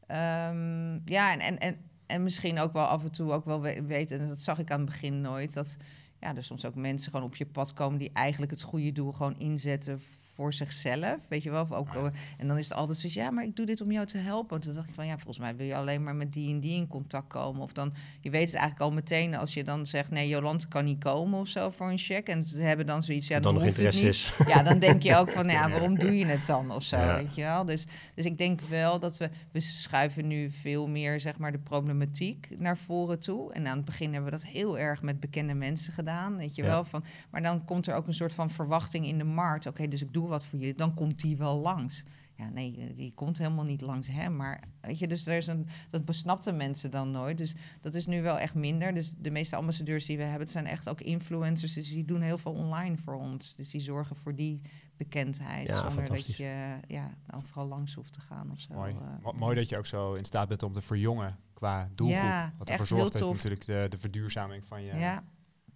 Ehm, 0.07 0.93
ja, 1.05 1.31
en, 1.33 1.39
en, 1.39 1.57
en, 1.59 1.77
en 2.05 2.23
misschien 2.23 2.59
ook 2.59 2.73
wel 2.73 2.85
af 2.85 3.03
en 3.03 3.11
toe 3.11 3.31
ook 3.31 3.45
wel 3.45 3.61
we- 3.61 3.83
weten, 3.83 4.19
en 4.19 4.27
dat 4.27 4.41
zag 4.41 4.59
ik 4.59 4.71
aan 4.71 4.77
het 4.79 4.89
begin 4.89 5.21
nooit, 5.21 5.53
dat 5.53 5.77
ja, 6.19 6.35
er 6.35 6.43
soms 6.43 6.65
ook 6.65 6.75
mensen 6.75 7.11
gewoon 7.11 7.25
op 7.25 7.35
je 7.35 7.45
pad 7.45 7.73
komen 7.73 7.99
die 7.99 8.09
eigenlijk 8.13 8.51
het 8.51 8.61
goede 8.61 8.91
doel 8.91 9.11
gewoon 9.11 9.39
inzetten 9.39 10.01
voor 10.35 10.53
zichzelf, 10.53 11.17
weet 11.27 11.43
je 11.43 11.51
wel. 11.51 11.61
Of 11.61 11.71
ook, 11.71 11.87
Ja. 11.93 11.99
eh, 12.03 12.09
en 12.37 12.47
dan 12.47 12.57
is 12.57 12.67
het 12.69 12.77
altijd 12.77 12.97
zo, 12.97 13.07
ja, 13.11 13.31
maar 13.31 13.43
ik 13.43 13.55
doe 13.55 13.65
dit 13.65 13.81
om 13.81 13.91
jou 13.91 14.05
te 14.05 14.17
helpen. 14.17 14.61
Toen 14.61 14.73
dacht 14.73 14.87
ik 14.89 14.93
van, 14.95 15.05
ja, 15.05 15.13
volgens 15.15 15.37
mij 15.37 15.55
wil 15.55 15.65
je 15.65 15.75
alleen 15.75 16.03
maar 16.03 16.15
met 16.15 16.33
die 16.33 16.53
en 16.53 16.59
die 16.59 16.75
in 16.75 16.87
contact 16.87 17.27
komen. 17.27 17.61
Of 17.61 17.71
dan, 17.73 17.93
je 18.21 18.29
weet 18.29 18.45
het 18.45 18.53
eigenlijk 18.53 18.83
al 18.89 18.91
meteen 18.91 19.35
als 19.35 19.53
je 19.53 19.63
dan 19.63 19.85
zegt, 19.85 20.11
nee, 20.11 20.27
Jolante 20.27 20.67
kan 20.67 20.85
niet 20.85 20.99
komen 21.03 21.39
of 21.39 21.47
zo 21.47 21.69
voor 21.69 21.89
een 21.89 21.97
check. 21.97 22.27
En 22.27 22.43
ze 22.45 22.59
hebben 22.61 22.85
dan 22.85 23.03
zoiets, 23.03 23.27
ja, 23.27 23.39
dan 23.39 23.53
nog 23.53 23.63
hoeft 23.63 23.77
het 23.77 23.85
interesse 23.95 24.29
niet. 24.29 24.39
is. 24.39 24.53
Ja, 24.53 24.63
dan 24.63 24.79
denk 24.79 25.03
je 25.03 25.15
ook 25.15 25.31
van, 25.37 25.47
ja, 25.47 25.69
waarom 25.69 25.99
doe 25.99 26.17
je 26.17 26.25
het 26.25 26.45
dan 26.45 26.71
of 26.71 26.83
zo, 26.83 26.97
Ja. 26.97 27.15
weet 27.15 27.35
je 27.35 27.41
wel. 27.41 27.65
Dus, 27.65 27.85
dus 28.15 28.25
ik 28.25 28.37
denk 28.37 28.61
wel 28.61 28.99
dat 28.99 29.17
we, 29.17 29.29
we 29.51 29.59
schuiven 29.59 30.27
nu 30.27 30.51
veel 30.51 30.87
meer, 30.87 31.19
zeg 31.19 31.37
maar, 31.37 31.51
de 31.51 31.57
problematiek 31.59 32.47
naar 32.57 32.77
voren 32.77 33.19
toe. 33.19 33.53
En 33.53 33.67
aan 33.67 33.75
het 33.77 33.85
begin 33.85 34.13
hebben 34.13 34.31
we 34.31 34.37
dat 34.37 34.45
heel 34.45 34.77
erg 34.79 35.01
met 35.01 35.19
bekende 35.19 35.53
mensen 35.53 35.93
gedaan, 35.93 36.37
weet 36.37 36.55
je 36.55 36.61
Ja. 36.61 36.67
wel. 36.67 36.83
Van, 36.83 37.03
maar 37.29 37.41
dan 37.41 37.65
komt 37.65 37.87
er 37.87 37.95
ook 37.95 38.07
een 38.07 38.13
soort 38.13 38.33
van 38.33 38.49
verwachting 38.49 39.05
in 39.07 39.17
de 39.17 39.23
markt. 39.23 39.65
Oké, 39.65 39.87
dus 39.87 40.01
ik 40.01 40.13
doe 40.13 40.24
wat 40.27 40.45
voor 40.45 40.59
jullie, 40.59 40.75
dan 40.75 40.93
komt 40.93 41.19
die 41.19 41.37
wel 41.37 41.59
langs. 41.59 42.03
Ja, 42.37 42.49
nee, 42.49 42.93
die 42.93 43.13
komt 43.13 43.37
helemaal 43.37 43.65
niet 43.65 43.81
langs 43.81 44.07
hem. 44.07 44.35
Maar 44.35 44.63
weet 44.81 44.99
je, 44.99 45.07
dus 45.07 45.25
er 45.25 45.37
is 45.37 45.47
een, 45.47 45.67
dat 45.89 46.05
besnapten 46.05 46.57
mensen 46.57 46.91
dan 46.91 47.11
nooit. 47.11 47.37
Dus 47.37 47.55
dat 47.81 47.93
is 47.93 48.05
nu 48.07 48.21
wel 48.21 48.39
echt 48.39 48.53
minder. 48.55 48.93
Dus 48.93 49.13
de 49.17 49.31
meeste 49.31 49.55
ambassadeurs 49.55 50.05
die 50.05 50.17
we 50.17 50.23
hebben, 50.23 50.41
het 50.41 50.51
zijn 50.51 50.65
echt 50.65 50.89
ook 50.89 51.01
influencers. 51.01 51.73
Dus 51.73 51.89
die 51.89 52.05
doen 52.05 52.21
heel 52.21 52.37
veel 52.37 52.51
online 52.51 52.97
voor 52.97 53.13
ons. 53.15 53.55
Dus 53.55 53.69
die 53.69 53.81
zorgen 53.81 54.15
voor 54.15 54.35
die 54.35 54.61
bekendheid. 54.97 55.67
Ja, 55.67 55.73
zonder 55.81 56.07
dat 56.07 56.25
je 56.37 56.77
ja, 56.87 57.09
overal 57.35 57.67
langs 57.67 57.93
hoeft 57.93 58.13
te 58.13 58.21
gaan 58.21 58.51
of 58.51 58.59
zo. 58.59 58.73
Mooi. 58.73 58.91
eh. 58.91 59.23
Mo- 59.23 59.31
Mooi 59.33 59.55
dat 59.55 59.69
je 59.69 59.77
ook 59.77 59.85
zo 59.85 60.13
in 60.13 60.25
staat 60.25 60.47
bent 60.47 60.63
om 60.63 60.73
te 60.73 60.81
verjongen 60.81 61.37
qua 61.53 61.89
doelgroep. 61.95 62.21
Ja, 62.21 62.53
Wat 62.57 62.69
ervoor 62.69 62.87
zorgt 62.87 63.11
dat 63.11 63.21
je 63.21 63.27
natuurlijk 63.33 63.65
de, 63.65 63.85
de 63.89 63.97
verduurzaming 63.97 64.65
van 64.65 64.81
je, 64.83 64.95
ja. 64.95 65.23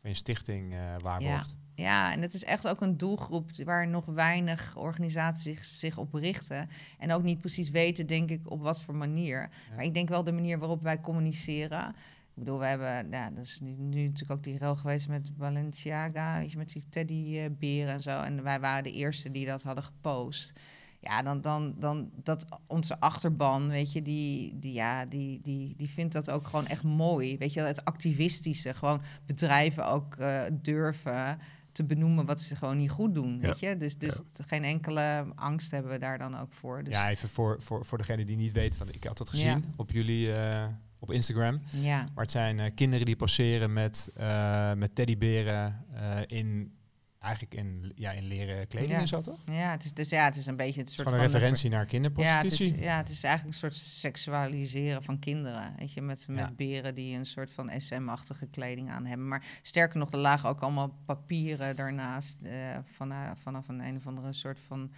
van 0.02 0.10
je 0.10 0.16
stichting 0.16 0.74
eh 0.74 0.80
waarborgt. 0.98 1.56
Ja, 1.80 2.12
en 2.12 2.22
het 2.22 2.34
is 2.34 2.44
echt 2.44 2.68
ook 2.68 2.82
een 2.82 2.98
doelgroep 2.98 3.50
waar 3.64 3.88
nog 3.88 4.06
weinig 4.06 4.76
organisaties 4.78 5.80
zich 5.80 5.98
op 5.98 6.14
richten. 6.14 6.70
En 6.98 7.12
ook 7.12 7.24
niet 7.24 7.40
precies 7.40 7.70
weten, 7.70 8.08
denk 8.08 8.30
ik, 8.30 8.52
op 8.52 8.62
wat 8.62 8.82
voor 8.82 8.96
manier. 8.96 9.50
Maar 9.76 9.84
ik 9.84 9.94
denk 9.94 10.10
wel 10.10 10.24
de 10.24 10.32
manier 10.32 10.60
waarop 10.60 10.82
wij 10.82 11.00
communiceren. 11.00 11.88
Ik 11.90 12.46
bedoel, 12.46 12.60
we 12.60 12.66
hebben, 12.66 13.12
ja, 13.12 13.30
dat 13.30 13.44
is 13.44 13.60
nu, 13.60 14.04
natuurlijk 14.04 14.32
ook 14.32 14.44
die 14.44 14.58
rel 14.58 14.76
geweest 14.76 15.08
met 15.08 15.38
Balenciaga, 15.38 16.40
weet 16.40 16.52
je, 16.52 16.58
met 16.58 16.72
die 16.72 16.90
teddyberen 16.90 17.94
en 17.94 18.02
zo. 18.02 18.22
En 18.22 18.44
wij 18.44 18.60
waren 18.60 18.84
de 18.84 18.92
eerste 18.92 19.32
die 19.32 19.46
dat 19.46 19.64
hadden 19.64 19.84
gepost. 19.84 20.60
Ja, 21.02 21.22
dan, 21.22 21.42
dan, 21.42 21.76
dan 21.78 22.10
dat 22.24 22.46
onze 22.68 23.00
achterban, 23.00 23.70
weet 23.70 23.92
je, 23.92 24.02
die, 24.02 24.60
die, 24.60 24.74
ja, 24.74 25.06
die, 25.06 25.40
die, 25.44 25.74
die 25.78 25.90
vindt 25.90 26.14
dat 26.14 26.30
ook 26.30 26.48
gewoon 26.48 26.68
echt 26.68 26.84
mooi. 26.84 27.38
Weet 27.38 27.54
je, 27.54 27.62
het 27.62 27.86
activistische, 27.86 28.74
gewoon 28.74 29.02
bedrijven 29.26 29.88
ook 29.88 30.16
eh, 30.16 30.44
durven 30.52 31.40
te 31.72 31.84
benoemen 31.84 32.26
wat 32.26 32.42
ze 32.42 32.56
gewoon 32.56 32.78
niet 32.78 32.90
goed 32.90 33.14
doen, 33.14 33.34
Ja. 33.34 33.48
weet 33.48 33.60
je. 33.60 33.78
Dus, 33.78 33.98
dus 33.98 34.22
geen 34.48 34.64
enkele 34.64 35.26
angst 35.36 35.72
hebben 35.72 35.92
we 35.92 35.98
daar 36.00 36.18
dan 36.18 36.38
ook 36.38 36.54
voor. 36.54 36.84
Dus, 36.84 36.94
Ja, 36.94 37.10
even 37.10 37.30
voor, 37.30 37.58
voor, 37.62 37.86
voor 37.86 37.98
degene 37.98 38.26
die 38.26 38.38
niet 38.38 38.52
weet, 38.52 38.78
want 38.78 38.96
ik 38.96 39.04
had 39.04 39.20
het 39.20 39.30
gezien 39.30 39.48
Ja. 39.48 39.60
op 39.76 39.92
jullie 39.92 40.34
eh, 40.34 40.66
op 41.00 41.12
Instagram. 41.12 41.62
ja. 41.72 41.98
Maar 42.14 42.24
het 42.24 42.32
zijn 42.32 42.60
eh, 42.60 42.72
kinderen 42.76 43.06
die 43.06 43.16
poseren 43.16 43.74
met, 43.74 44.12
eh 44.18 44.74
met 44.74 44.96
teddyberen 44.96 45.86
eh, 45.94 46.18
in 46.28 46.74
eigenlijk 47.20 47.54
in, 47.56 47.92
ja, 47.96 48.12
in 48.12 48.24
leren 48.28 48.68
kleding 48.68 48.92
Ja. 48.92 49.00
en 49.00 49.08
zo 49.08 49.22
toch? 49.22 49.40
Ja, 49.46 49.72
het 49.72 49.84
is, 49.84 49.94
dus, 49.94 50.10
ja, 50.10 50.26
het 50.26 50.36
is 50.36 50.46
een 50.46 50.56
beetje 50.56 50.80
het 50.80 50.90
soort 50.90 51.08
gewoon 51.08 51.24
een 51.24 51.30
van... 51.30 51.40
referentie 51.40 51.70
naar 51.70 51.78
Ja 51.80 51.84
het, 51.84 51.92
kinderprostitutie. 51.92 52.74
is, 52.78 52.84
ja, 52.84 52.98
het 52.98 53.10
is 53.10 53.24
eigenlijk 53.24 53.54
een 53.56 53.60
soort 53.60 53.76
seksualiseren 53.76 55.04
van 55.04 55.20
kinderen. 55.20 55.74
Weet 55.78 55.94
je, 55.94 56.02
met, 56.02 56.28
met 56.28 56.38
Ja. 56.40 56.52
beren 56.56 56.96
die 56.96 57.18
een 57.18 57.26
soort 57.26 57.52
van 57.52 57.72
SM-achtige 57.78 58.46
kleding 58.48 58.90
aan 58.92 59.06
hebben. 59.06 59.28
Maar 59.28 59.46
sterker 59.62 60.00
nog, 60.00 60.12
er 60.12 60.18
lagen 60.18 60.50
ook 60.50 60.60
allemaal 60.62 60.96
papieren 61.06 61.76
daarnaast. 61.76 62.40
eh, 62.44 62.78
van, 62.84 63.12
eh, 63.12 63.32
vanaf 63.42 63.68
een 63.68 63.84
een 63.84 63.96
of 63.96 64.08
andere 64.08 64.34
soort 64.34 64.60
van 64.60 64.92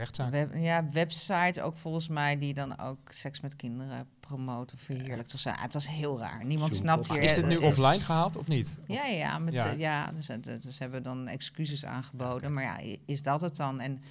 Rechtszaak. 0.00 0.30
web, 0.30 0.54
ja, 0.54 0.88
website 0.90 1.62
ook 1.62 1.76
volgens 1.76 2.08
mij, 2.08 2.38
die 2.38 2.54
dan 2.54 2.78
ook 2.78 3.12
seks 3.12 3.40
met 3.40 3.56
kinderen 3.56 4.08
promoten, 4.20 4.78
verheerlijkt. 4.78 5.34
of 5.34 5.40
zo. 5.40 5.48
Ah, 5.50 5.62
het 5.62 5.72
was 5.72 5.88
heel 5.88 6.18
raar. 6.18 6.44
Niemand 6.44 6.72
Zoek 6.74 6.82
snapt 6.82 7.08
op. 7.08 7.14
hier. 7.14 7.22
Is 7.24 7.34
dit 7.34 7.46
nu 7.46 7.56
offline 7.56 8.00
gehaald 8.00 8.36
of 8.36 8.48
niet? 8.48 8.78
Ja, 8.86 9.04
ja, 9.06 9.38
met, 9.38 9.52
Ja. 9.54 9.66
ja. 9.66 9.72
ja 9.72 10.12
dus, 10.12 10.28
eh, 10.28 10.36
dus 10.42 10.62
ze 10.76 10.82
hebben 10.82 11.02
dan 11.02 11.26
excuses 11.28 11.84
aangeboden. 11.84 12.52
Maar 12.52 12.62
ja, 12.62 12.96
is 13.06 13.22
dat 13.22 13.40
het 13.40 13.56
dan? 13.56 13.80
En 13.80 14.02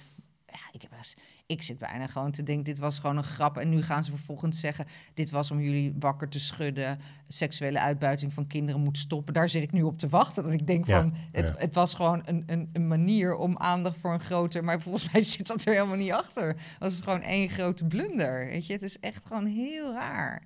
ja, 0.46 0.58
ik, 0.72 0.82
heb 0.82 0.90
wel 0.90 0.98
eens- 0.98 1.16
ik 1.50 1.62
zit 1.62 1.78
bijna 1.78 2.06
gewoon 2.06 2.30
te 2.30 2.42
denken, 2.42 2.64
dit 2.64 2.78
was 2.78 2.98
gewoon 2.98 3.16
een 3.16 3.24
grap. 3.24 3.56
En 3.58 3.68
nu 3.68 3.82
gaan 3.82 4.04
ze 4.04 4.10
vervolgens 4.10 4.60
zeggen, 4.60 4.86
dit 5.14 5.30
was 5.30 5.50
om 5.50 5.60
jullie 5.60 5.94
wakker 5.98 6.28
te 6.28 6.40
schudden. 6.40 6.98
Seksuele 7.28 7.80
uitbuiting 7.80 8.32
van 8.32 8.46
kinderen 8.46 8.80
moet 8.80 8.98
stoppen. 8.98 9.34
Daar 9.34 9.48
zit 9.48 9.62
ik 9.62 9.72
nu 9.72 9.82
op 9.82 9.98
te 9.98 10.08
wachten. 10.08 10.42
Dat 10.42 10.52
ik 10.52 10.66
denk 10.66 10.86
Ja, 10.86 11.00
van, 11.00 11.14
het, 11.32 11.48
ja. 11.48 11.54
het 11.58 11.74
was 11.74 11.94
gewoon 11.94 12.22
een, 12.24 12.42
een, 12.46 12.70
een 12.72 12.88
manier 12.88 13.36
om 13.36 13.56
aandacht 13.56 13.98
voor 13.98 14.12
een 14.12 14.20
groter... 14.20 14.64
Maar 14.64 14.80
volgens 14.80 15.08
mij 15.12 15.24
zit 15.24 15.46
dat 15.46 15.64
er 15.64 15.72
helemaal 15.72 15.96
niet 15.96 16.12
achter. 16.12 16.46
Het 16.48 16.78
was 16.78 17.00
gewoon 17.00 17.22
één 17.22 17.48
grote 17.48 17.84
blunder. 17.84 18.46
Weet 18.46 18.66
je, 18.66 18.72
het 18.72 18.82
is 18.82 18.98
echt 18.98 19.26
gewoon 19.26 19.46
heel 19.46 19.92
raar. 19.92 20.42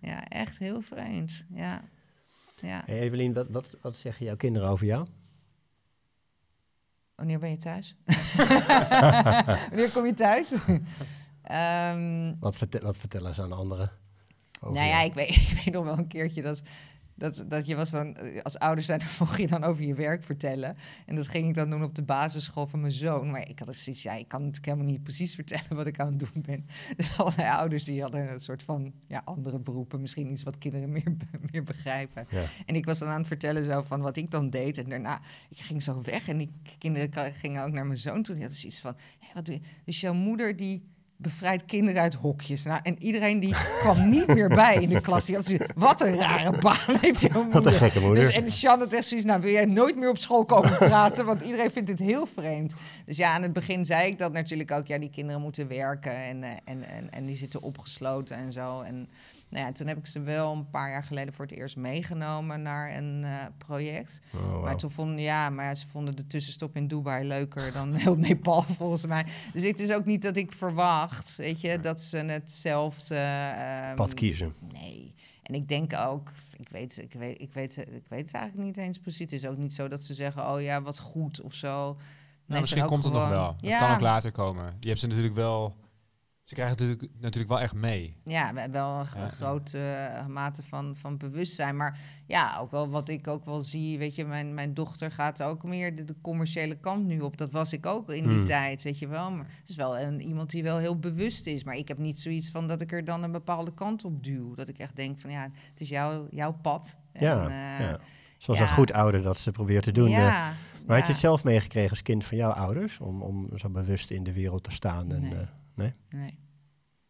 Ja, 0.00 0.28
echt 0.28 0.58
heel 0.58 0.80
vreemd. 0.80 1.44
Ja. 1.54 1.82
Ja. 2.60 2.82
Hey 2.86 3.00
Evelien, 3.00 3.32
wat, 3.32 3.46
wat, 3.50 3.76
wat 3.80 3.96
zeggen 3.96 4.26
jouw 4.26 4.36
kinderen 4.36 4.68
over 4.68 4.86
jou? 4.86 5.06
Wanneer 7.22 7.40
ben 7.40 7.50
je 7.50 7.56
thuis? 7.56 7.96
Wanneer 9.68 9.90
kom 9.92 10.06
je 10.06 10.14
thuis? 10.14 10.52
Ehm, 11.42 12.34
Wat, 12.40 12.56
vertel, 12.56 12.80
wat 12.80 12.98
vertellen 12.98 13.34
ze 13.34 13.42
aan 13.42 13.52
anderen? 13.52 13.90
over 14.60 14.78
nou 14.78 14.88
ja, 14.88 15.00
ik 15.02 15.14
weet, 15.14 15.28
ik 15.50 15.60
weet 15.64 15.74
nog 15.74 15.84
wel 15.84 15.98
een 15.98 16.06
keertje 16.06 16.42
dat, 16.42 16.62
dat, 17.14 17.44
dat 17.48 17.66
je 17.66 17.76
was 17.76 17.90
dan, 17.90 18.16
eh, 18.16 18.42
als 18.42 18.58
ouders 18.58 18.86
zijn, 18.86 18.98
dan 19.04 19.08
mocht 19.18 19.40
je 19.40 19.46
dan 19.46 19.64
over 19.64 19.84
je 19.84 19.94
werk 19.94 20.22
vertellen. 20.22 20.76
En 21.06 21.16
dat 21.16 21.28
ging 21.28 21.48
ik 21.48 21.54
dan 21.54 21.70
doen 21.70 21.82
op 21.82 21.94
de 21.94 22.02
basisschool 22.02 22.66
van 22.66 22.80
mijn 22.80 22.92
zoon. 22.92 23.30
Maar 23.30 23.48
ik 23.48 23.58
had 23.58 23.68
er 23.68 23.74
zoiets, 23.74 24.02
ja, 24.02 24.12
ik 24.12 24.28
kan 24.28 24.40
natuurlijk 24.40 24.66
helemaal 24.66 24.90
niet 24.90 25.02
precies 25.02 25.34
vertellen 25.42 25.76
wat 25.76 25.86
ik 25.86 26.00
aan 26.00 26.06
het 26.06 26.18
doen 26.18 26.42
ben. 26.46 26.66
Dus 26.96 27.18
allerlei 27.18 27.48
ouders 27.48 27.84
die 27.84 28.02
hadden 28.02 28.32
een 28.32 28.40
soort 28.40 28.62
van 28.62 28.92
ja, 29.06 29.22
andere 29.24 29.58
beroepen, 29.58 30.00
misschien 30.00 30.30
iets 30.30 30.42
wat 30.42 30.58
kinderen 30.58 30.90
meer, 30.90 31.16
meer 31.52 31.62
begrijpen. 31.62 32.26
Ja. 32.30 32.44
En 32.66 32.74
ik 32.74 32.84
was 32.84 32.98
dan 32.98 33.08
aan 33.08 33.18
het 33.18 33.26
vertellen 33.26 33.64
zo 33.64 33.82
van 33.82 34.00
wat 34.00 34.16
ik 34.16 34.30
dan 34.30 34.50
deed. 34.50 34.78
En 34.78 34.88
daarna, 34.88 35.20
ik 35.48 35.60
ging 35.60 35.82
zo 35.82 36.02
weg 36.02 36.28
en 36.28 36.38
die 36.38 36.52
kinderen 36.78 37.34
gingen 37.34 37.64
ook 37.64 37.72
naar 37.72 37.86
mijn 37.86 37.98
zoon 37.98 38.22
toe. 38.22 38.34
Die 38.34 38.42
hadden 38.42 38.60
zoiets 38.60 38.80
van, 38.80 38.96
hé, 39.18 39.28
wat 39.34 39.44
doe 39.44 39.54
je? 39.54 39.60
Dus 39.84 40.00
jouw 40.00 40.14
moeder 40.14 40.56
die 40.56 40.90
bevrijdt 41.16 41.64
kinderen 41.64 42.02
uit 42.02 42.14
hokjes. 42.14 42.64
Nou, 42.64 42.80
en 42.82 43.02
iedereen 43.02 43.40
die 43.40 43.54
kwam 43.80 44.08
niet 44.08 44.26
meer 44.26 44.48
bij 44.48 44.74
in 44.74 44.88
de 44.88 45.00
klas. 45.00 45.26
Die 45.26 45.34
had 45.34 45.44
zoiets, 45.44 45.66
wat 45.74 46.00
een 46.00 46.16
rare 46.16 46.58
baan 46.58 46.96
heeft 47.00 47.20
jouw 47.20 47.42
moeder. 47.42 47.62
Wat 47.62 47.72
een 47.72 47.78
gekke 47.78 48.00
moeder. 48.00 48.24
Dus, 48.24 48.62
en 48.62 48.68
had 48.68 48.92
echt 48.92 49.04
zoiets, 49.04 49.26
nou 49.26 49.40
wil 49.40 49.52
jij 49.52 49.64
nooit 49.64 49.96
meer 49.96 50.08
op 50.08 50.18
school 50.18 50.44
komen 50.44 50.76
praten, 50.76 51.24
want 51.24 51.40
iedereen 51.40 51.70
vindt 51.70 51.88
het 51.88 51.98
heel 51.98 52.26
vreemd. 52.26 52.74
Dus 53.06 53.16
ja, 53.16 53.34
aan 53.34 53.42
het 53.42 53.52
begin 53.52 53.84
zei 53.84 54.10
ik 54.10 54.18
dat 54.18 54.32
natuurlijk 54.32 54.70
ook, 54.70 54.86
ja, 54.86 54.98
die 54.98 55.10
kinderen 55.10 55.40
moeten 55.40 55.68
werken 55.68 56.24
en, 56.24 56.42
eh, 56.42 56.50
en, 56.64 56.88
en, 56.88 57.10
en 57.10 57.24
die 57.24 57.36
zitten 57.36 57.62
opgesloten 57.62 58.36
en 58.36 58.52
zo. 58.52 58.80
En 58.80 59.08
nou 59.52 59.64
ja, 59.66 59.72
toen 59.72 59.86
heb 59.86 59.96
ik 59.98 60.06
ze 60.06 60.20
wel 60.20 60.52
een 60.52 60.70
paar 60.70 60.90
jaar 60.90 61.04
geleden 61.04 61.34
voor 61.34 61.44
het 61.44 61.54
eerst 61.54 61.76
meegenomen 61.76 62.62
naar 62.62 62.96
een 62.96 63.24
eh, 63.24 63.44
project. 63.58 64.20
Oh. 64.34 64.62
Maar 64.62 64.76
toen 64.76 64.90
vonden, 64.90 65.20
ja, 65.20 65.50
maar 65.50 65.76
ze 65.76 65.86
vonden 65.86 66.16
de 66.16 66.26
tussenstop 66.26 66.76
in 66.76 66.88
Dubai 66.88 67.26
leuker 67.26 67.72
dan 67.72 67.94
heel 67.94 68.16
Nepal 68.16 68.62
volgens 68.62 69.06
mij. 69.06 69.26
Dus 69.52 69.62
het 69.62 69.80
is 69.80 69.92
ook 69.92 70.04
niet 70.04 70.22
dat 70.22 70.36
ik 70.36 70.52
verwacht, 70.52 71.36
weet 71.36 71.60
je, 71.60 71.80
dat 71.80 72.00
ze 72.00 72.16
hetzelfde... 72.16 73.14
ehm, 73.16 73.94
Pad 73.96 74.14
kiezen. 74.14 74.54
Nee. 74.72 75.14
En 75.42 75.54
ik 75.54 75.68
denk 75.68 75.92
ook, 75.96 76.32
ik 76.56 76.68
weet, 76.68 76.98
ik, 77.02 77.12
weet, 77.12 77.40
ik, 77.40 77.52
weet, 77.52 77.76
ik 77.76 78.04
weet 78.08 78.24
het 78.26 78.34
eigenlijk 78.34 78.66
niet 78.66 78.76
eens 78.76 78.98
precies. 78.98 79.20
Het 79.20 79.32
is 79.32 79.46
ook 79.46 79.56
niet 79.56 79.74
zo 79.74 79.88
dat 79.88 80.04
ze 80.04 80.14
zeggen, 80.14 80.50
oh 80.52 80.60
ja, 80.62 80.82
wat 80.82 80.98
goed 80.98 81.40
of 81.40 81.54
zo. 81.54 81.92
Nee, 81.92 82.00
Nou, 82.46 82.60
misschien 82.60 82.86
komt 82.86 83.04
het 83.04 83.12
nog 83.12 83.28
wel. 83.28 83.46
Het 83.56 83.66
Ja, 83.70 83.78
kan 83.78 83.94
ook 83.94 84.00
later 84.00 84.30
komen. 84.30 84.76
Je 84.80 84.88
hebt 84.88 85.00
ze 85.00 85.06
natuurlijk 85.06 85.34
wel... 85.34 85.74
Ze 86.52 86.58
krijgen 86.58 86.76
het 86.78 86.88
natuurlijk, 86.88 87.20
natuurlijk 87.20 87.52
wel 87.52 87.60
echt 87.60 87.74
mee. 87.74 88.16
Ja, 88.24 88.52
wel 88.70 88.98
een 88.98 89.06
Ja. 89.20 89.28
grote 89.28 89.78
eh, 89.78 90.26
mate 90.26 90.62
van, 90.62 90.96
van 90.96 91.16
bewustzijn. 91.16 91.76
Maar 91.76 91.98
ja, 92.26 92.58
ook 92.60 92.70
wel 92.70 92.88
wat 92.88 93.08
ik 93.08 93.26
ook 93.28 93.44
wel 93.44 93.60
zie. 93.60 93.98
Weet 93.98 94.14
je, 94.14 94.24
mijn, 94.24 94.54
mijn 94.54 94.74
dochter 94.74 95.10
gaat 95.12 95.42
ook 95.42 95.62
meer 95.64 95.96
de, 95.96 96.04
de 96.04 96.14
commerciële 96.22 96.76
kant 96.80 97.06
nu 97.06 97.20
op. 97.20 97.36
Dat 97.36 97.50
was 97.50 97.72
ik 97.72 97.86
ook 97.86 98.10
in 98.12 98.22
die 98.26 98.32
Hmm. 98.36 98.44
tijd, 98.44 98.82
weet 98.82 98.98
je 98.98 99.06
wel. 99.08 99.30
Maar 99.30 99.46
het 99.60 99.68
is 99.68 99.76
wel 99.76 99.98
een, 99.98 100.20
iemand 100.20 100.50
die 100.50 100.62
wel 100.62 100.78
heel 100.78 100.98
bewust 100.98 101.46
is. 101.46 101.64
Maar 101.64 101.76
ik 101.76 101.88
heb 101.88 101.98
niet 101.98 102.20
zoiets 102.20 102.50
van 102.50 102.68
dat 102.68 102.80
ik 102.80 102.92
er 102.92 103.04
dan 103.04 103.22
een 103.22 103.32
bepaalde 103.32 103.74
kant 103.74 104.04
op 104.04 104.24
duw. 104.24 104.54
Dat 104.54 104.68
ik 104.68 104.78
echt 104.78 104.96
denk 104.96 105.20
van 105.20 105.30
ja, 105.30 105.42
het 105.70 105.80
is 105.80 105.88
jouw, 105.88 106.26
jouw 106.30 106.52
pad. 106.62 106.96
Ja, 107.12 107.48
eh. 107.78 107.94
Zoals 108.38 108.58
ja. 108.60 108.66
een 108.66 108.72
goed 108.72 108.92
ouder 108.92 109.22
dat 109.22 109.38
ze 109.38 109.50
probeert 109.50 109.82
te 109.84 109.92
doen. 109.92 110.06
eh. 110.06 110.12
Ja, 110.12 110.52
maar 110.86 110.96
had 110.96 110.98
ja. 110.98 111.06
je 111.06 111.12
het 111.12 111.20
zelf 111.20 111.44
meegekregen 111.44 111.90
als 111.90 112.02
kind 112.02 112.24
van 112.24 112.36
jouw 112.36 112.50
ouders? 112.50 112.98
Om, 112.98 113.22
om 113.22 113.48
zo 113.58 113.70
bewust 113.70 114.10
in 114.10 114.24
de 114.24 114.32
wereld 114.32 114.62
te 114.64 114.72
staan? 114.72 115.12
En, 115.12 115.20
Nee. 115.20 115.32
eh, 115.32 115.38
nee? 115.74 115.90
Nee. 116.10 116.38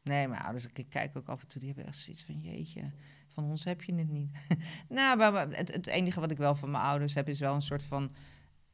Nee, 0.03 0.29
mijn 0.29 0.43
ouders, 0.43 0.67
ik 0.73 0.87
kijk 0.89 1.17
ook 1.17 1.29
af 1.29 1.41
en 1.43 1.49
toe, 1.49 1.59
die 1.61 1.69
hebben 1.69 1.87
echt 1.87 1.99
zoiets 1.99 2.23
van, 2.25 2.41
jeetje, 2.41 2.91
van 3.27 3.45
ons 3.45 3.65
heb 3.65 3.83
je 3.83 3.95
het 3.95 4.09
niet. 4.09 4.31
nou, 4.89 5.17
maar, 5.19 5.49
het, 5.51 5.73
het 5.75 5.87
enige 5.87 6.21
wat 6.21 6.31
ik 6.31 6.37
wel 6.39 6.55
van 6.55 6.71
mijn 6.71 6.85
ouders 6.85 7.15
heb, 7.15 7.29
is 7.29 7.41
wel 7.41 7.55
een 7.55 7.63
soort 7.63 7.83
van 7.83 8.13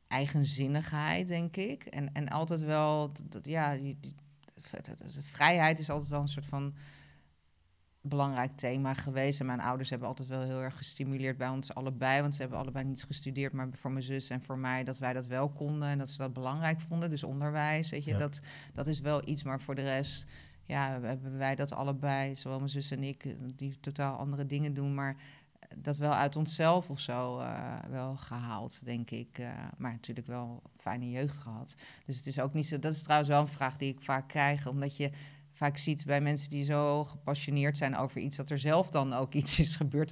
eigenzinnigheid, 0.09 1.29
denk 1.29 1.57
ik. 1.57 1.85
En, 1.85 2.12
en 2.12 2.29
altijd 2.29 2.61
wel, 2.61 3.12
dat- 3.24 3.45
ja, 3.47 3.76
die, 3.76 3.99
die- 4.01 4.14
de- 4.83 5.22
vrijheid 5.22 5.79
is 5.79 5.91
altijd 5.91 6.11
wel 6.11 6.20
een 6.20 6.29
soort 6.29 6.47
van 6.47 6.74
belangrijk 8.01 8.53
thema 8.53 8.95
geweest. 8.95 9.41
En 9.41 9.47
mijn 9.47 9.61
ouders 9.61 9.91
hebben 9.91 10.09
altijd 10.09 10.29
wel 10.29 10.43
heel 10.43 10.61
erg 10.62 10.76
gestimuleerd 10.76 11.37
bij 11.37 11.49
ons 11.49 11.74
allebei. 11.74 12.20
Want 12.20 12.35
ze 12.35 12.41
hebben 12.41 12.59
allebei 12.59 12.85
niet 12.85 13.05
gestudeerd, 13.05 13.53
maar 13.53 13.68
voor 13.72 13.91
mijn 13.91 14.03
zus 14.05 14.31
en 14.31 14.43
voor 14.43 14.59
mij 14.59 14.85
dat 14.85 14.99
wij 14.99 15.12
dat 15.12 15.26
wel 15.26 15.49
konden. 15.49 15.89
En 15.89 15.99
dat 15.99 16.11
ze 16.11 16.18
dat 16.18 16.33
belangrijk 16.33 16.81
vonden. 16.81 17.11
Dus 17.11 17.22
onderwijs, 17.24 17.91
weet 17.91 18.05
je, 18.05 18.11
Ja. 18.11 18.18
dat, 18.18 18.41
dat 18.72 18.87
is 18.87 19.01
wel 19.01 19.29
iets. 19.29 19.43
Maar 19.43 19.61
voor 19.61 19.74
de 19.74 19.83
rest, 19.83 20.31
ja, 20.68 21.00
hebben 21.02 21.38
wij 21.38 21.54
dat 21.54 21.72
allebei, 21.72 22.36
zowel 22.36 22.58
mijn 22.58 22.70
zus 22.70 22.90
en 22.90 23.02
ik, 23.02 23.24
eh, 23.24 23.32
die 23.56 23.80
totaal 23.80 24.16
andere 24.18 24.46
dingen 24.46 24.74
doen. 24.74 24.94
Maar 24.94 25.16
dat 25.76 25.96
wel 25.96 26.12
uit 26.14 26.36
onszelf 26.36 26.90
of 26.90 27.00
zo 27.00 27.38
eh, 27.38 27.74
wel 27.90 28.16
gehaald, 28.16 28.84
denk 28.84 29.10
ik. 29.10 29.38
Eh, 29.38 29.48
maar 29.76 29.90
natuurlijk 29.92 30.26
wel 30.26 30.62
fijne 30.76 31.10
jeugd 31.10 31.36
gehad. 31.36 31.74
Dus 32.06 32.16
het 32.16 32.26
is 32.26 32.40
ook 32.40 32.52
niet 32.54 32.66
zo. 32.66 32.78
Dat 32.78 32.92
is 32.92 33.02
trouwens 33.02 33.28
wel 33.30 33.40
een 33.40 33.48
vraag 33.48 33.76
die 33.76 33.92
ik 33.92 34.00
vaak 34.00 34.28
krijg, 34.28 34.66
omdat 34.66 34.96
je 34.96 35.10
vaak 35.52 35.76
ziet 35.76 36.04
bij 36.06 36.20
mensen 36.20 36.50
die 36.50 36.64
zo 36.64 37.04
gepassioneerd 37.04 37.76
zijn 37.76 37.96
over 37.96 38.20
iets, 38.20 38.36
dat 38.36 38.50
er 38.50 38.58
zelf 38.58 38.90
dan 38.90 39.12
ook 39.12 39.34
iets 39.34 39.58
is 39.58 39.76
gebeurd. 39.76 40.10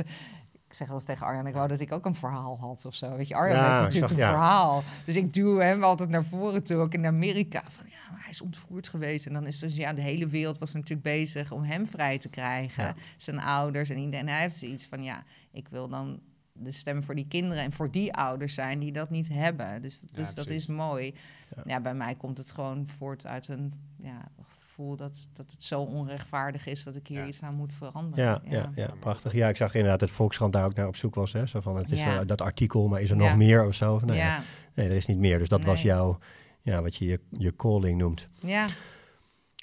Ik 0.69 0.75
zeg 0.75 0.87
wel 0.87 0.97
eens 0.97 1.07
tegen 1.07 1.27
Arjan, 1.27 1.47
ik 1.47 1.55
wou 1.55 1.69
dat 1.69 1.81
ik 1.81 1.93
ook 1.93 2.07
een 2.07 2.15
verhaal 2.15 2.59
had 2.59 2.85
of 2.85 2.95
zo. 2.95 3.17
Weet 3.17 3.29
je, 3.29 3.35
Arjan 3.35 3.57
Ja, 3.57 3.63
heeft 3.71 3.83
natuurlijk 3.83 4.13
zag- 4.13 4.19
een 4.23 4.25
ja. 4.25 4.31
verhaal. 4.39 4.83
Dus 5.05 5.17
ik 5.17 5.33
duw 5.33 5.59
hem 5.59 5.85
altijd 5.85 6.09
naar 6.09 6.25
voren 6.25 6.63
toe, 6.65 6.77
ook 6.77 6.95
in 6.95 7.07
Amerika. 7.07 7.63
Van 7.69 7.87
maar 8.11 8.21
hij 8.21 8.31
is 8.31 8.41
ontvoerd 8.41 8.89
geweest. 8.89 9.27
En 9.27 9.33
dan 9.33 9.47
is 9.47 9.59
dus, 9.59 9.77
ja, 9.77 9.93
de 9.93 10.01
hele 10.01 10.27
wereld 10.27 10.59
was 10.59 10.73
natuurlijk 10.73 11.03
bezig 11.03 11.53
om 11.53 11.63
hem 11.63 11.87
vrij 11.87 12.19
te 12.19 12.29
krijgen. 12.29 12.85
Ja. 12.85 12.95
Zijn 13.17 13.41
ouders 13.41 13.91
en 13.91 13.99
iedereen. 13.99 14.27
En 14.27 14.33
hij 14.33 14.43
heeft 14.43 14.57
zoiets 14.57 14.87
van, 14.87 15.03
ja, 15.03 15.25
ik 15.51 15.69
wil 15.69 15.89
dan 15.89 16.21
de 16.53 16.73
stem 16.73 17.03
voor 17.03 17.15
die 17.15 17.27
kinderen 17.29 17.63
en 17.63 17.73
voor 17.73 17.91
die 17.91 18.15
ouders 18.15 18.55
zijn 18.55 18.79
die 18.79 18.93
dat 18.93 19.11
niet 19.11 19.29
hebben. 19.29 19.83
Dus, 19.83 20.01
Ja, 20.01 20.09
dus 20.13 20.35
dat 20.35 20.49
is 20.49 20.67
mooi. 20.67 21.15
Ja. 21.57 21.63
Ja. 21.67 21.81
bij 21.81 21.95
mij 21.95 22.15
komt 22.15 22.39
het 22.39 22.51
gewoon 22.51 22.89
voort 22.99 23.27
uit 23.27 23.49
een 23.49 23.73
ja, 23.97 24.29
gevoel 24.77 24.97
dat, 24.97 25.29
dat 25.33 25.51
het 25.51 25.63
zo 25.63 25.81
onrechtvaardig 25.81 26.67
is 26.67 26.85
dat 26.85 26.97
ik 26.97 27.07
hier 27.07 27.27
iets 27.27 27.43
aan 27.43 27.55
moet 27.55 27.73
veranderen. 27.73 28.25
Ja, 28.25 28.41
ja. 28.45 28.73
Ja, 28.75 28.91
prachtig. 29.01 29.33
Ja, 29.33 29.49
ik 29.49 29.57
zag 29.57 29.75
inderdaad 29.75 30.01
dat 30.01 30.11
Volkskrant 30.11 30.53
daar 30.53 30.65
ook 30.65 30.75
naar 30.75 30.87
op 30.87 30.97
zoek 30.97 31.15
was. 31.15 31.33
Hè? 31.33 31.47
Zo 31.47 31.61
van, 31.61 31.77
het 31.77 31.91
is 31.91 32.03
dat 32.27 32.41
artikel, 32.41 32.89
maar 32.89 33.01
is 33.01 33.11
er 33.11 33.17
nog 33.17 33.37
meer 33.37 33.67
of 33.67 33.75
zo? 33.75 34.01
Nou. 34.05 34.43
Nee, 34.75 34.89
er 34.89 34.97
is 34.97 35.07
niet 35.07 35.19
meer. 35.19 35.39
Dus 35.39 35.49
dat 35.49 35.65
was 35.65 35.83
jouw, 35.83 36.19
ja, 36.67 36.83
wat 36.83 36.97
je, 36.97 37.07
je 37.07 37.21
je 37.31 37.57
calling 37.57 37.99
noemt. 37.99 38.27
ja. 38.41 38.67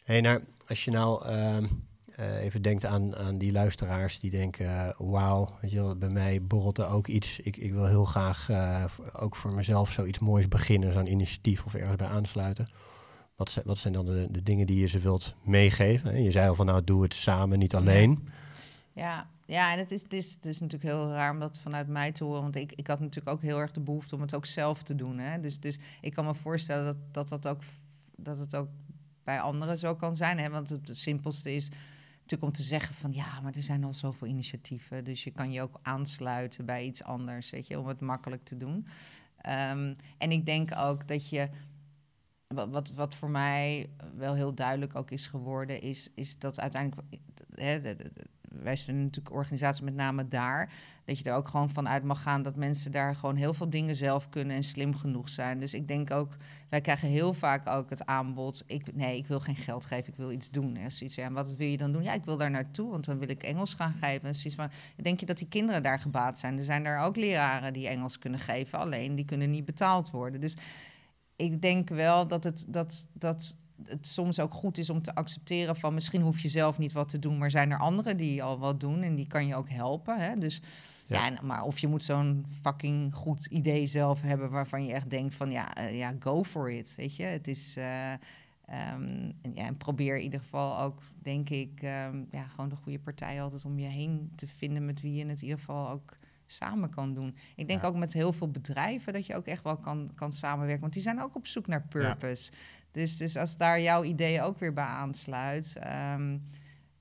Hey, 0.03 0.21
nou, 0.21 0.43
als 0.67 0.85
je 0.85 0.91
nou 0.91 1.25
ehm, 1.25 1.65
eh, 2.15 2.43
even 2.43 2.61
denkt 2.61 2.85
aan, 2.85 3.15
aan 3.15 3.37
die 3.37 3.51
luisteraars 3.51 4.19
die 4.19 4.31
denken, 4.31 4.65
eh, 4.65 4.89
wauw, 4.97 5.49
weet 5.61 5.71
je 5.71 5.81
wel, 5.81 5.95
bij 5.95 6.09
mij 6.09 6.41
borrelt 6.41 6.77
er 6.77 6.87
ook 6.87 7.07
iets. 7.07 7.39
Ik, 7.39 7.57
ik 7.57 7.71
wil 7.73 7.85
heel 7.85 8.05
graag 8.05 8.49
eh, 8.49 8.83
ook 9.13 9.35
voor 9.35 9.53
mezelf 9.53 9.91
zoiets 9.91 10.19
moois 10.19 10.47
beginnen, 10.47 10.93
zo'n 10.93 11.11
initiatief 11.11 11.65
of 11.65 11.73
ergens 11.73 11.95
bij 11.95 12.07
aansluiten. 12.07 12.67
Wat 13.35 13.51
zijn, 13.51 13.65
wat 13.65 13.77
zijn 13.77 13.93
dan 13.93 14.05
de, 14.05 14.27
de 14.31 14.43
dingen 14.43 14.67
die 14.67 14.79
je 14.79 14.87
ze 14.87 14.99
wilt 14.99 15.35
meegeven? 15.41 16.23
Je 16.23 16.31
zei 16.31 16.49
al 16.49 16.55
van, 16.55 16.65
nou, 16.65 16.83
doe 16.83 17.03
het 17.03 17.13
samen, 17.13 17.59
niet 17.59 17.75
alleen. 17.75 18.29
Ja, 18.93 19.27
ja 19.53 19.71
en 19.71 19.79
het 19.79 19.91
is, 19.91 20.01
het, 20.01 20.13
is, 20.13 20.33
het 20.33 20.45
is 20.45 20.59
natuurlijk 20.59 20.91
heel 20.91 21.11
raar 21.11 21.31
om 21.31 21.39
dat 21.39 21.57
vanuit 21.57 21.87
mij 21.87 22.11
te 22.11 22.23
horen. 22.23 22.41
Want 22.41 22.55
ik, 22.55 22.71
ik 22.71 22.87
had 22.87 22.99
natuurlijk 22.99 23.35
ook 23.35 23.41
heel 23.41 23.59
erg 23.59 23.71
de 23.71 23.81
behoefte 23.81 24.15
om 24.15 24.21
het 24.21 24.35
ook 24.35 24.45
zelf 24.45 24.83
te 24.83 24.95
doen. 24.95 25.17
Hè? 25.17 25.39
Dus, 25.39 25.59
dus 25.59 25.79
ik 26.01 26.13
kan 26.13 26.25
me 26.25 26.35
voorstellen 26.35 26.85
dat, 26.85 26.97
dat, 27.11 27.29
dat, 27.29 27.47
ook, 27.47 27.61
dat 28.15 28.37
het 28.37 28.55
ook 28.55 28.69
bij 29.23 29.41
anderen 29.41 29.79
zo 29.79 29.95
kan 29.95 30.15
zijn. 30.15 30.37
Hè? 30.37 30.49
Want 30.49 30.69
het, 30.69 30.89
simpelste 30.93 31.55
is 31.55 31.69
natuurlijk 32.13 32.43
om 32.43 32.51
te 32.51 32.63
zeggen 32.63 32.95
van... 32.95 33.13
ja, 33.13 33.41
maar 33.41 33.55
er 33.55 33.63
zijn 33.63 33.83
al 33.83 33.93
zoveel 33.93 34.27
initiatieven. 34.27 35.03
Dus 35.03 35.23
je 35.23 35.31
kan 35.31 35.51
je 35.51 35.61
ook 35.61 35.79
aansluiten 35.81 36.65
bij 36.65 36.85
iets 36.85 37.03
anders, 37.03 37.49
weet 37.49 37.67
je, 37.67 37.79
om 37.79 37.87
het 37.87 37.99
makkelijk 37.99 38.43
te 38.43 38.57
doen. 38.57 38.87
Ehm, 39.37 39.95
en 40.17 40.31
ik 40.31 40.45
denk 40.45 40.75
ook 40.77 41.07
dat 41.07 41.29
je 41.29 41.49
wa- 42.47 42.69
wat, 42.69 42.91
wat 42.91 43.15
voor 43.15 43.29
mij 43.29 43.89
wel 44.15 44.33
heel 44.33 44.53
duidelijk 44.53 44.95
ook 44.95 45.11
is 45.11 45.27
geworden, 45.27 45.81
is, 45.81 46.09
is 46.15 46.39
dat 46.39 46.59
uiteindelijk. 46.59 47.07
Hè, 47.55 47.81
wij 48.61 48.75
zijn 48.75 49.03
natuurlijk 49.03 49.35
organisatie 49.35 49.83
met 49.83 49.95
name 49.95 50.27
daar. 50.27 50.71
Dat 51.05 51.17
je 51.17 51.23
er 51.23 51.35
ook 51.35 51.47
gewoon 51.47 51.69
van 51.69 51.89
uit 51.89 52.03
mag 52.03 52.21
gaan 52.21 52.43
dat 52.43 52.55
mensen 52.55 52.91
daar 52.91 53.15
gewoon 53.15 53.35
heel 53.35 53.53
veel 53.53 53.69
dingen 53.69 53.95
zelf 53.95 54.29
kunnen 54.29 54.55
en 54.55 54.63
slim 54.63 54.95
genoeg 54.95 55.29
zijn. 55.29 55.59
Dus 55.59 55.73
ik 55.73 55.87
denk 55.87 56.11
ook, 56.11 56.35
wij 56.69 56.81
krijgen 56.81 57.07
heel 57.07 57.33
vaak 57.33 57.69
ook 57.69 57.89
het 57.89 58.05
aanbod. 58.05 58.63
Ik, 58.67 58.95
nee, 58.95 59.17
ik 59.17 59.27
wil 59.27 59.39
geen 59.39 59.55
geld 59.55 59.85
geven, 59.85 60.07
ik 60.07 60.17
wil 60.17 60.31
iets 60.31 60.49
doen. 60.49 60.75
En 60.75 60.91
zoiets, 60.91 61.15
ja, 61.15 61.31
wat 61.31 61.55
wil 61.55 61.67
je 61.67 61.77
dan 61.77 61.91
doen? 61.91 62.03
Ja, 62.03 62.13
ik 62.13 62.25
wil 62.25 62.37
daar 62.37 62.51
naartoe, 62.51 62.89
want 62.89 63.05
dan 63.05 63.19
wil 63.19 63.29
ik 63.29 63.43
Engels 63.43 63.73
gaan 63.73 63.93
geven. 63.93 64.27
En 64.27 64.35
zoiets 64.35 64.55
van, 64.55 64.69
denk 64.95 65.19
je 65.19 65.25
dat 65.25 65.37
die 65.37 65.47
kinderen 65.47 65.83
daar 65.83 65.99
gebaat 65.99 66.39
zijn? 66.39 66.57
Er 66.57 66.63
zijn 66.63 66.83
daar 66.83 67.05
ook 67.05 67.15
leraren 67.15 67.73
die 67.73 67.87
Engels 67.87 68.19
kunnen 68.19 68.39
geven, 68.39 68.79
alleen 68.79 69.15
die 69.15 69.25
kunnen 69.25 69.49
niet 69.49 69.65
betaald 69.65 70.11
worden. 70.11 70.41
Dus 70.41 70.57
ik 71.35 71.61
denk 71.61 71.89
wel 71.89 72.27
dat 72.27 72.43
het, 72.43 72.65
dat, 72.67 73.07
dat 73.13 73.57
het 73.87 74.07
soms 74.07 74.39
ook 74.39 74.53
goed 74.53 74.77
is 74.77 74.89
om 74.89 75.01
te 75.01 75.15
accepteren 75.15 75.75
van 75.75 75.93
misschien 75.93 76.21
hoef 76.21 76.39
je 76.39 76.49
zelf 76.49 76.77
niet 76.77 76.91
wat 76.91 77.09
te 77.09 77.19
doen, 77.19 77.37
maar 77.37 77.51
zijn 77.51 77.71
er 77.71 77.77
anderen 77.79 78.17
die 78.17 78.43
al 78.43 78.59
wat 78.59 78.79
doen 78.79 79.01
en 79.01 79.15
die 79.15 79.27
kan 79.27 79.47
je 79.47 79.55
ook 79.55 79.69
helpen. 79.69 80.19
Hè? 80.19 80.37
Dus 80.37 80.61
Ja. 81.05 81.33
maar 81.43 81.63
of 81.63 81.79
je 81.79 81.87
moet 81.87 82.03
zo'n 82.03 82.45
fucking 82.61 83.13
goed 83.15 83.45
idee 83.45 83.85
zelf 83.87 84.21
hebben 84.21 84.49
waarvan 84.49 84.85
je 84.85 84.93
echt 84.93 85.09
denkt 85.09 85.35
van 85.35 85.51
ja, 85.51 85.75
eh, 85.75 85.97
ja 85.97 86.13
go 86.19 86.43
for 86.43 86.71
it. 86.71 86.93
Weet 86.97 87.15
je, 87.15 87.23
het 87.23 87.47
is. 87.47 87.75
eh, 87.77 88.11
ehm, 88.65 89.31
en, 89.41 89.51
ja, 89.53 89.65
en 89.65 89.77
probeer 89.77 90.15
in 90.17 90.23
ieder 90.23 90.39
geval 90.39 90.79
ook, 90.79 91.01
denk 91.21 91.49
ik, 91.49 91.71
ehm, 91.81 92.23
ja, 92.31 92.43
gewoon 92.43 92.69
de 92.69 92.75
goede 92.75 92.99
partij 92.99 93.41
altijd 93.41 93.65
om 93.65 93.79
je 93.79 93.87
heen 93.87 94.31
te 94.35 94.47
vinden 94.47 94.85
met 94.85 95.01
wie 95.01 95.13
je 95.13 95.25
het 95.25 95.37
in 95.37 95.43
ieder 95.43 95.59
geval 95.59 95.89
ook 95.89 96.17
samen 96.47 96.89
kan 96.89 97.13
doen. 97.13 97.35
Ik 97.55 97.67
denk 97.67 97.81
Ja. 97.81 97.87
ook 97.87 97.95
met 97.95 98.13
heel 98.13 98.31
veel 98.33 98.49
bedrijven 98.49 99.13
dat 99.13 99.25
je 99.25 99.35
ook 99.35 99.45
echt 99.45 99.63
wel 99.63 99.77
kan, 99.77 100.09
kan 100.15 100.33
samenwerken. 100.33 100.81
Want 100.81 100.93
die 100.93 101.01
zijn 101.01 101.21
ook 101.21 101.35
op 101.35 101.47
zoek 101.47 101.67
naar 101.67 101.87
purpose. 101.87 102.51
Dus, 102.93 103.17
dus 103.17 103.37
als 103.37 103.57
daar 103.57 103.81
jouw 103.81 104.03
idee 104.03 104.41
ook 104.41 104.59
weer 104.59 104.73
bij 104.73 104.83
aansluit. 104.83 105.75
ehm, 105.79 106.37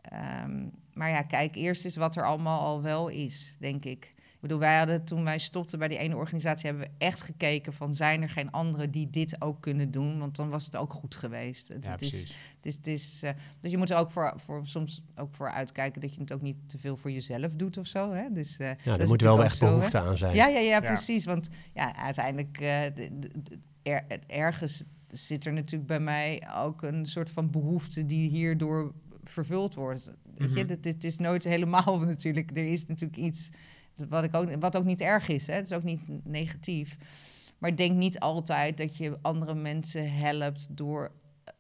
ehm, 0.01 0.67
maar 0.93 1.11
ja, 1.11 1.23
kijk, 1.23 1.55
eerst 1.57 1.85
is 1.85 1.97
wat 1.97 2.17
er 2.17 2.25
allemaal 2.25 2.61
al 2.61 2.83
wel 2.83 3.09
is, 3.09 3.57
denk 3.61 3.85
ik. 3.85 4.15
Ik 4.17 4.49
bedoel, 4.49 4.59
wij 4.59 4.79
hadden 4.79 5.05
toen 5.05 5.25
wij 5.25 5.39
stopten 5.39 5.79
bij 5.79 5.89
die 5.89 5.99
ene 5.99 6.17
organisatie, 6.17 6.67
hebben 6.69 6.87
we 6.87 7.05
echt 7.05 7.23
gekeken 7.23 7.73
van 7.73 7.95
zijn 7.95 8.23
er 8.23 8.29
geen 8.29 8.51
anderen 8.51 8.91
die 8.91 9.11
dit 9.11 9.37
ook 9.43 9.61
kunnen 9.61 9.91
doen? 9.91 10.19
Want 10.19 10.37
dan 10.37 10.49
was 10.51 10.65
het 10.65 10.77
ook 10.77 10.93
goed 10.93 11.15
geweest. 11.15 11.69
Het, 11.69 11.85
Ja, 11.85 11.91
het 11.91 12.01
is, 12.03 12.09
precies. 12.11 12.35
het 12.57 12.67
is, 12.67 12.75
het 12.77 12.87
is, 12.87 13.21
eh, 13.23 13.31
dus 13.61 13.71
je 13.71 13.77
moet 13.79 13.91
er 13.91 13.97
ook 13.97 14.11
voor, 14.11 14.33
voor 14.37 14.67
soms 14.67 15.03
ook 15.17 15.35
voor 15.35 15.51
uitkijken 15.51 16.01
dat 16.01 16.15
je 16.15 16.21
het 16.21 16.33
ook 16.33 16.43
niet 16.43 16.57
te 16.67 16.79
veel 16.79 16.97
voor 16.97 17.11
jezelf 17.11 17.53
doet 17.57 17.77
of 17.77 17.87
zo. 17.87 18.13
Hè? 18.13 18.33
Dus, 18.33 18.59
eh, 18.59 18.69
Ja, 18.69 18.77
dat 18.85 19.01
er 19.01 19.07
moet 19.09 19.23
wel 19.23 19.45
echt 19.45 19.61
hè? 19.61 19.67
behoefte 19.67 19.99
aan 19.99 20.17
zijn. 20.19 20.35
Ja, 20.35 20.47
ja, 20.47 20.59
ja, 20.59 20.71
Ja. 20.71 20.81
precies. 20.81 21.25
Want 21.25 21.49
ja, 21.75 21.97
uiteindelijk, 21.97 22.59
eh, 22.61 22.85
er, 23.83 24.05
ergens 24.27 24.85
zit 25.13 25.45
er 25.45 25.53
natuurlijk 25.53 25.87
bij 25.89 26.01
mij 26.01 26.49
ook 26.57 26.83
een 26.83 27.07
soort 27.07 27.31
van 27.31 27.51
behoefte 27.51 28.07
die 28.07 28.31
hierdoor 28.31 28.93
vervuld 29.25 29.75
wordt. 29.75 30.13
Weet 30.37 30.55
je, 30.55 30.61
Mhm. 30.61 30.69
het, 30.69 30.85
het 30.85 31.05
is 31.05 31.19
nooit 31.19 31.45
helemaal 31.45 31.99
natuurlijk. 32.05 32.51
Er 32.51 32.73
is 32.73 32.87
natuurlijk 32.87 33.21
iets 33.21 33.49
wat, 34.09 34.25
ik 34.25 34.35
ook, 34.35 34.55
wat 34.61 34.77
ook 34.77 34.85
niet 34.85 35.01
erg 35.01 35.29
is. 35.29 35.47
Hè? 35.47 35.55
Het 35.55 35.71
is 35.71 35.77
ook 35.77 35.83
niet 35.83 36.01
negatief. 36.25 36.97
Maar 37.59 37.77
denk 37.77 37.97
niet 37.97 38.21
altijd 38.21 38.77
dat 38.77 38.97
je 38.97 39.19
andere 39.23 39.55
mensen 39.55 40.13
helpt 40.15 40.69
door 40.77 41.11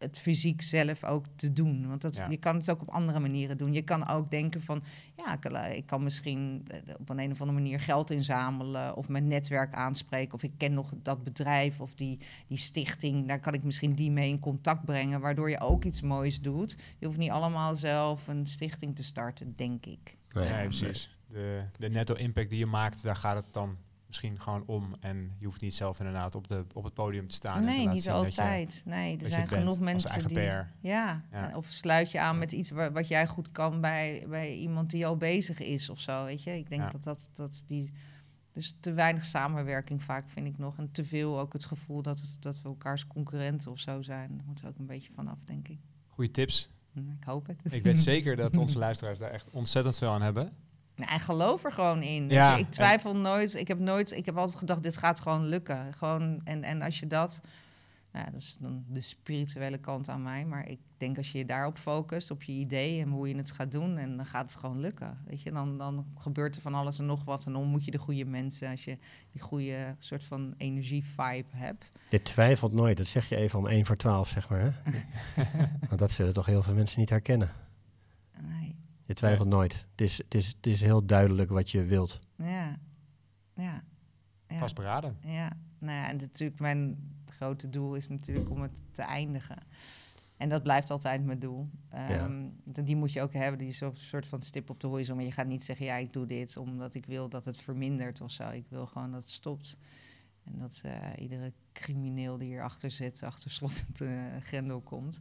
het 0.02 0.18
fysiek 0.18 0.62
zelf 0.62 1.04
ook 1.04 1.24
te 1.36 1.52
doen. 1.52 1.86
Want 1.88 2.00
dat, 2.00 2.16
Ja. 2.16 2.26
je 2.30 2.36
kan 2.36 2.56
het 2.56 2.70
ook 2.70 2.80
op 2.80 2.88
andere 2.88 3.20
manieren 3.20 3.56
doen. 3.58 3.72
Je 3.72 3.82
kan 3.82 4.08
ook 4.08 4.30
denken 4.30 4.62
van, 4.62 4.82
ja, 5.16 5.32
ik 5.32 5.40
kan, 5.40 5.56
ik 5.64 5.86
kan 5.86 6.02
misschien 6.02 6.64
eh, 6.66 6.78
op 6.98 7.08
een, 7.08 7.18
een 7.18 7.30
of 7.32 7.40
andere 7.40 7.58
manier 7.58 7.80
geld 7.80 8.10
inzamelen 8.10 8.96
of 8.96 9.08
mijn 9.08 9.28
netwerk 9.28 9.74
aanspreken. 9.74 10.34
Of 10.34 10.42
ik 10.42 10.52
ken 10.56 10.74
nog 10.74 10.92
dat 11.02 11.24
bedrijf 11.24 11.80
of 11.80 11.94
die, 11.94 12.18
die 12.46 12.58
stichting. 12.58 13.28
Daar 13.28 13.40
kan 13.40 13.54
ik 13.54 13.62
misschien 13.62 13.94
die 13.94 14.10
mee 14.10 14.28
in 14.28 14.38
contact 14.38 14.84
brengen, 14.84 15.20
waardoor 15.20 15.50
je 15.50 15.60
ook 15.60 15.84
iets 15.84 16.00
moois 16.02 16.40
doet. 16.40 16.76
Je 16.98 17.06
hoeft 17.06 17.18
niet 17.18 17.30
allemaal 17.30 17.74
zelf 17.74 18.28
een 18.28 18.46
stichting 18.46 18.96
te 18.96 19.02
starten, 19.02 19.52
denk 19.56 19.86
ik. 19.86 20.16
Nee, 20.32 20.48
Ja, 20.48 20.56
nee. 20.56 20.64
precies. 20.66 21.16
De, 21.28 21.62
de 21.78 21.88
netto 21.90 22.14
impact 22.14 22.50
die 22.50 22.58
je 22.58 22.66
maakt, 22.66 23.02
daar 23.02 23.16
gaat 23.16 23.36
het 23.44 23.52
dan 23.52 23.76
misschien 24.12 24.40
gewoon 24.40 24.62
om. 24.66 24.94
En 25.00 25.32
je 25.38 25.44
hoeft 25.44 25.60
niet 25.60 25.74
zelf 25.74 25.98
inderdaad 25.98 26.34
op, 26.34 26.48
de, 26.48 26.64
op 26.72 26.84
het 26.84 26.94
podium 26.94 27.28
te 27.28 27.34
staan. 27.34 27.56
en 27.56 27.60
te 27.60 27.66
nee, 27.66 27.76
laten 27.78 27.92
niet 27.92 28.02
zien 28.02 28.12
je- 28.12 28.18
altijd. 28.18 28.82
nee, 28.86 29.18
er 29.18 29.26
zijn 29.26 29.48
genoeg 29.48 29.78
mensen 29.80 30.28
die. 30.28 30.38
Ja, 30.38 30.68
Ja. 30.80 31.22
en 31.30 31.56
of 31.56 31.66
sluit 31.66 32.10
je 32.10 32.20
aan 32.20 32.38
met 32.38 32.52
iets 32.52 32.70
wa- 32.70 32.92
wat 32.92 33.08
jij 33.08 33.26
goed 33.26 33.52
kan 33.52 33.80
bij, 33.80 34.24
bij 34.28 34.54
iemand 34.56 34.90
die 34.90 35.06
al 35.06 35.16
bezig 35.16 35.58
is 35.58 35.88
of 35.88 36.00
zo. 36.00 36.24
Weet 36.24 36.42
je, 36.42 36.56
ik 36.56 36.68
denk 36.70 36.82
Ja. 36.82 36.88
dat, 36.88 37.02
dat, 37.02 37.28
dat 37.32 37.62
die. 37.66 37.92
Dus 38.52 38.76
te 38.80 38.92
weinig 38.92 39.24
samenwerking 39.24 40.02
vaak 40.02 40.28
vind 40.30 40.46
ik 40.46 40.58
nog. 40.58 40.78
En 40.78 40.90
te 40.92 41.04
veel 41.04 41.40
ook 41.40 41.52
het 41.52 41.64
gevoel 41.64 42.02
dat, 42.02 42.20
het, 42.20 42.36
dat 42.40 42.62
we 42.62 42.68
elkaars 42.68 43.06
concurrenten 43.06 43.70
of 43.70 43.78
zo 43.78 44.02
zijn. 44.02 44.36
Daar 44.36 44.46
moeten 44.46 44.64
we 44.64 44.70
ook 44.70 44.78
een 44.78 44.86
beetje 44.86 45.12
van 45.14 45.28
af, 45.28 45.44
denk 45.44 45.68
ik. 45.68 45.78
Goeie 46.06 46.30
tips. 46.30 46.70
Hm, 46.92 46.98
Ik 46.98 47.24
hoop 47.24 47.46
het. 47.46 47.72
Ik 47.72 47.82
weet 47.82 47.98
zeker 48.12 48.36
dat 48.36 48.56
onze 48.56 48.78
luisteraars 48.78 49.18
daar 49.18 49.30
echt 49.30 49.50
ontzettend 49.50 49.98
veel 49.98 50.10
aan 50.10 50.22
hebben. 50.22 50.52
Nou, 50.96 51.10
en 51.10 51.20
geloof 51.20 51.64
er 51.64 51.72
gewoon 51.72 52.02
in. 52.02 52.28
Ja, 52.28 52.56
ik 52.56 52.64
en- 52.64 52.70
twijfel 52.70 53.16
nooit. 53.16 53.54
Ik 53.54 53.68
heb 53.68 53.78
nooit. 53.78 54.10
Ik 54.12 54.26
heb 54.26 54.36
altijd 54.36 54.58
gedacht, 54.58 54.82
dit 54.82 54.96
gaat 54.96 55.20
gewoon 55.20 55.46
lukken. 55.46 55.94
Gewoon, 55.94 56.40
en, 56.44 56.62
en 56.62 56.82
als 56.82 57.00
je 57.00 57.06
dat. 57.06 57.40
Nou, 58.12 58.24
dat 58.30 58.40
is 58.40 58.56
dan 58.60 58.84
de 58.88 59.00
spirituele 59.00 59.78
kant 59.78 60.08
aan 60.08 60.22
mij. 60.22 60.44
Maar 60.44 60.68
ik 60.68 60.78
denk 60.96 61.16
als 61.16 61.32
je 61.32 61.38
je 61.38 61.44
daarop 61.44 61.78
focust, 61.78 62.30
op 62.30 62.42
je 62.42 62.52
idee 62.52 63.00
en 63.00 63.08
hoe 63.08 63.28
je 63.28 63.36
het 63.36 63.50
gaat 63.50 63.72
doen, 63.72 63.98
en 63.98 64.16
dan 64.16 64.26
gaat 64.26 64.50
het 64.50 64.60
gewoon 64.60 64.80
lukken. 64.80 65.18
Weet 65.26 65.42
je, 65.42 65.52
dan, 65.52 65.78
dan 65.78 66.06
gebeurt 66.18 66.56
er 66.56 66.62
van 66.62 66.74
alles 66.74 66.98
en 66.98 67.06
nog 67.06 67.24
wat. 67.24 67.46
En 67.46 67.52
dan 67.52 67.60
ontmoet 67.62 67.84
je 67.84 67.90
de 67.90 67.98
goede 67.98 68.24
mensen. 68.24 68.70
Als 68.70 68.84
je 68.84 68.98
die 69.32 69.40
goede 69.40 69.96
soort 69.98 70.24
van 70.24 70.54
energie-vibe 70.56 71.48
hebt. 71.56 71.84
Je 72.10 72.22
twijfelt 72.22 72.72
nooit, 72.72 72.96
dat 72.96 73.06
zeg 73.06 73.28
je 73.28 73.36
even 73.36 73.58
om 73.58 73.66
1 73.66 73.86
voor 73.86 73.96
12, 73.96 74.28
zeg 74.28 74.48
maar. 74.50 74.60
Hè? 74.60 74.70
Want 75.88 75.98
dat 75.98 76.10
zullen 76.10 76.32
toch 76.32 76.46
heel 76.46 76.62
veel 76.62 76.74
mensen 76.74 77.00
niet 77.00 77.10
herkennen. 77.10 77.50
Nee. 78.40 78.76
Je 79.04 79.14
twijfelt 79.14 79.48
nooit. 79.48 79.72
Het 79.90 80.00
is, 80.00 80.18
het, 80.18 80.34
is, 80.34 80.46
het 80.46 80.66
is 80.66 80.80
heel 80.80 81.06
duidelijk 81.06 81.50
wat 81.50 81.70
je 81.70 81.84
wilt. 81.84 82.18
Ja. 82.36 82.78
Ja. 83.56 83.84
ja. 84.48 84.58
Vastberaden. 84.58 85.16
Ja, 85.26 85.52
nou 85.78 85.96
ja, 85.98 86.08
en 86.08 86.16
natuurlijk 86.16 86.60
mijn 86.60 87.10
grote 87.26 87.70
doel 87.70 87.94
is 87.94 88.08
natuurlijk 88.08 88.50
om 88.50 88.62
het 88.62 88.80
te 88.90 89.02
eindigen. 89.02 89.56
En 90.36 90.48
dat 90.48 90.62
blijft 90.62 90.90
altijd 90.90 91.24
mijn 91.24 91.38
doel. 91.38 91.68
Ehm, 91.88 92.48
dat- 92.64 92.86
Die 92.86 92.96
moet 92.96 93.12
je 93.12 93.20
ook 93.22 93.32
hebben, 93.32 93.58
die 93.58 93.68
is 93.68 93.80
een 93.80 93.96
soort 93.96 94.26
van 94.26 94.42
stip 94.42 94.70
op 94.70 94.80
de 94.80 94.86
horizon. 94.86 95.16
Maar 95.16 95.24
je 95.24 95.32
gaat 95.32 95.46
niet 95.46 95.64
zeggen, 95.64 95.86
ja, 95.86 95.96
ik 95.96 96.12
doe 96.12 96.26
dit 96.26 96.56
omdat 96.56 96.94
ik 96.94 97.06
wil 97.06 97.28
dat 97.28 97.44
het 97.44 97.56
vermindert 97.62 98.20
of 98.20 98.30
zo. 98.30 98.50
Ik 98.50 98.66
wil 98.68 98.86
gewoon 98.86 99.10
dat 99.12 99.20
het 99.22 99.30
stopt. 99.30 99.76
En 100.44 100.58
dat 100.58 100.80
eh, 100.84 100.94
iedere 101.18 101.52
crimineel 101.72 102.38
die 102.38 102.48
hierachter 102.48 102.90
zit, 102.90 103.22
achter 103.22 103.50
slot 103.50 103.84
en 103.94 104.06
eh, 104.34 104.40
grendel 104.42 104.80
komt. 104.80 105.20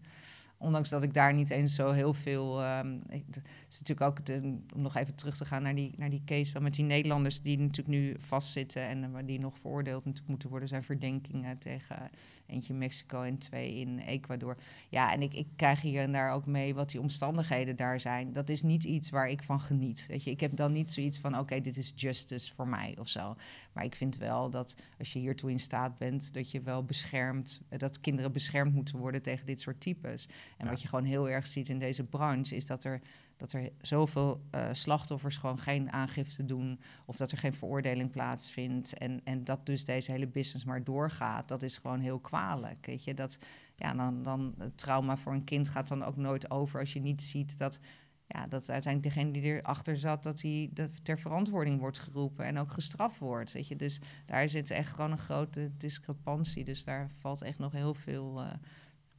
Ondanks 0.62 0.90
dat 0.90 1.04
ik 1.04 1.14
daar 1.14 1.34
niet 1.34 1.50
eens 1.50 1.76
zo 1.76 1.92
heel 1.92 2.14
veel. 2.14 2.62
ehm, 2.62 2.98
Het 3.08 3.42
is 3.70 3.80
natuurlijk 3.80 4.02
ook 4.02 4.38
om 4.76 4.82
nog 4.82 4.96
even 4.96 5.16
terug 5.16 5.38
te 5.38 5.46
gaan 5.46 5.64
naar 5.64 5.76
die, 5.76 5.94
naar 5.98 6.10
die 6.10 6.22
case 6.26 6.54
dan 6.54 6.64
met 6.64 6.74
die 6.74 6.86
Nederlanders 6.86 7.42
die 7.42 7.60
natuurlijk 7.60 7.98
nu 7.98 8.16
vastzitten 8.20 8.82
en 8.82 9.04
eh, 9.04 9.24
die 9.26 9.40
nog 9.40 9.58
veroordeeld 9.58 10.06
natuurlijk 10.06 10.30
moeten 10.30 10.50
worden. 10.50 10.68
Zijn 10.68 10.84
verdenkingen 10.84 11.58
tegen 11.58 12.10
eentje 12.46 12.74
in 12.74 12.80
Mexico 12.80 13.22
en 13.22 13.38
twee 13.38 13.76
in 13.76 14.00
Ecuador. 14.00 14.58
Ja, 14.90 15.14
en 15.14 15.22
ik, 15.22 15.34
ik 15.34 15.48
krijg 15.56 15.82
hier 15.82 16.02
en 16.02 16.12
daar 16.12 16.32
ook 16.32 16.46
mee 16.46 16.74
wat 16.74 16.90
die 16.90 17.02
omstandigheden 17.02 17.76
daar 17.76 18.00
zijn. 18.00 18.34
Dat 18.34 18.50
is 18.50 18.62
niet 18.62 18.84
iets 18.84 19.10
waar 19.10 19.30
ik 19.30 19.44
van 19.44 19.60
geniet. 19.60 20.06
Weet 20.08 20.24
je, 20.24 20.32
ik 20.32 20.40
heb 20.40 20.56
dan 20.56 20.72
niet 20.72 20.92
zoiets 20.92 21.20
van: 21.20 21.40
oké, 21.40 21.62
dit 21.62 21.78
is 21.78 21.94
justice 21.96 22.54
voor 22.54 22.68
mij 22.68 22.96
of 23.00 23.08
zo. 23.08 23.36
Maar 23.74 23.84
ik 23.84 23.96
vind 23.96 24.18
wel 24.18 24.50
dat 24.50 24.76
als 25.00 25.14
je 25.14 25.20
hiertoe 25.20 25.52
in 25.52 25.60
staat 25.60 25.98
bent, 25.98 26.34
dat 26.34 26.52
je 26.52 26.62
wel 26.62 26.84
beschermt, 26.84 27.62
eh, 27.70 27.80
dat 27.80 28.02
kinderen 28.02 28.32
beschermd 28.32 28.74
moeten 28.74 28.98
worden 28.98 29.22
tegen 29.22 29.46
dit 29.46 29.62
soort 29.62 29.82
types. 29.82 30.28
En 30.58 30.66
Ja. 30.66 30.72
wat 30.72 30.82
je 30.82 30.88
gewoon 30.88 31.04
heel 31.06 31.30
erg 31.30 31.48
ziet 31.48 31.70
in 31.70 31.80
deze 31.80 32.04
branche, 32.04 32.56
is 32.56 32.66
dat 32.66 32.84
er, 32.84 33.02
dat 33.38 33.54
er 33.54 33.70
zoveel 33.82 34.42
eh, 34.52 34.70
slachtoffers 34.72 35.38
gewoon 35.38 35.60
geen 35.60 35.92
aangifte 35.92 36.46
doen. 36.46 36.80
Of 37.06 37.16
dat 37.16 37.32
er 37.32 37.38
geen 37.38 37.54
veroordeling 37.54 38.12
plaatsvindt. 38.12 38.94
En, 38.98 39.22
en 39.24 39.44
dat 39.44 39.66
dus 39.66 39.86
deze 39.86 40.12
hele 40.12 40.28
business 40.28 40.66
maar 40.66 40.84
doorgaat. 40.84 41.48
Dat 41.48 41.62
is 41.62 41.78
gewoon 41.78 42.00
heel 42.00 42.20
kwalijk. 42.20 42.86
Weet 42.86 43.04
je, 43.04 43.14
dat 43.14 43.38
ja, 43.76 43.94
dan, 43.94 44.24
dan 44.24 44.54
het 44.58 44.78
trauma 44.78 45.18
voor 45.18 45.34
een 45.34 45.44
kind 45.44 45.70
gaat 45.70 45.88
dan 45.88 46.04
ook 46.04 46.16
nooit 46.16 46.52
over 46.52 46.80
als 46.80 46.94
je 46.94 47.00
niet 47.02 47.22
ziet 47.22 47.58
dat. 47.58 47.80
Ja, 48.28 48.48
dat 48.48 48.70
uiteindelijk 48.70 49.16
degene 49.16 49.32
die 49.32 49.42
erachter 49.44 49.98
zat, 49.98 50.24
dat 50.24 50.42
hij 50.42 50.72
ter 51.04 51.20
verantwoording 51.20 51.80
wordt 51.80 51.98
geroepen 52.00 52.46
en 52.46 52.58
ook 52.58 52.72
gestraft 52.72 53.18
wordt. 53.18 53.52
Weet 53.52 53.68
je? 53.68 53.76
Dus 53.76 54.00
daar 54.26 54.50
zit 54.50 54.70
echt 54.70 54.90
gewoon 54.94 55.12
een 55.12 55.18
grote 55.18 55.72
discrepantie. 55.78 56.64
Dus 56.66 56.84
daar 56.84 57.10
valt 57.20 57.42
echt 57.42 57.60
nog 57.60 57.72
heel 57.72 57.94
veel 57.94 58.42
eh, 58.42 58.54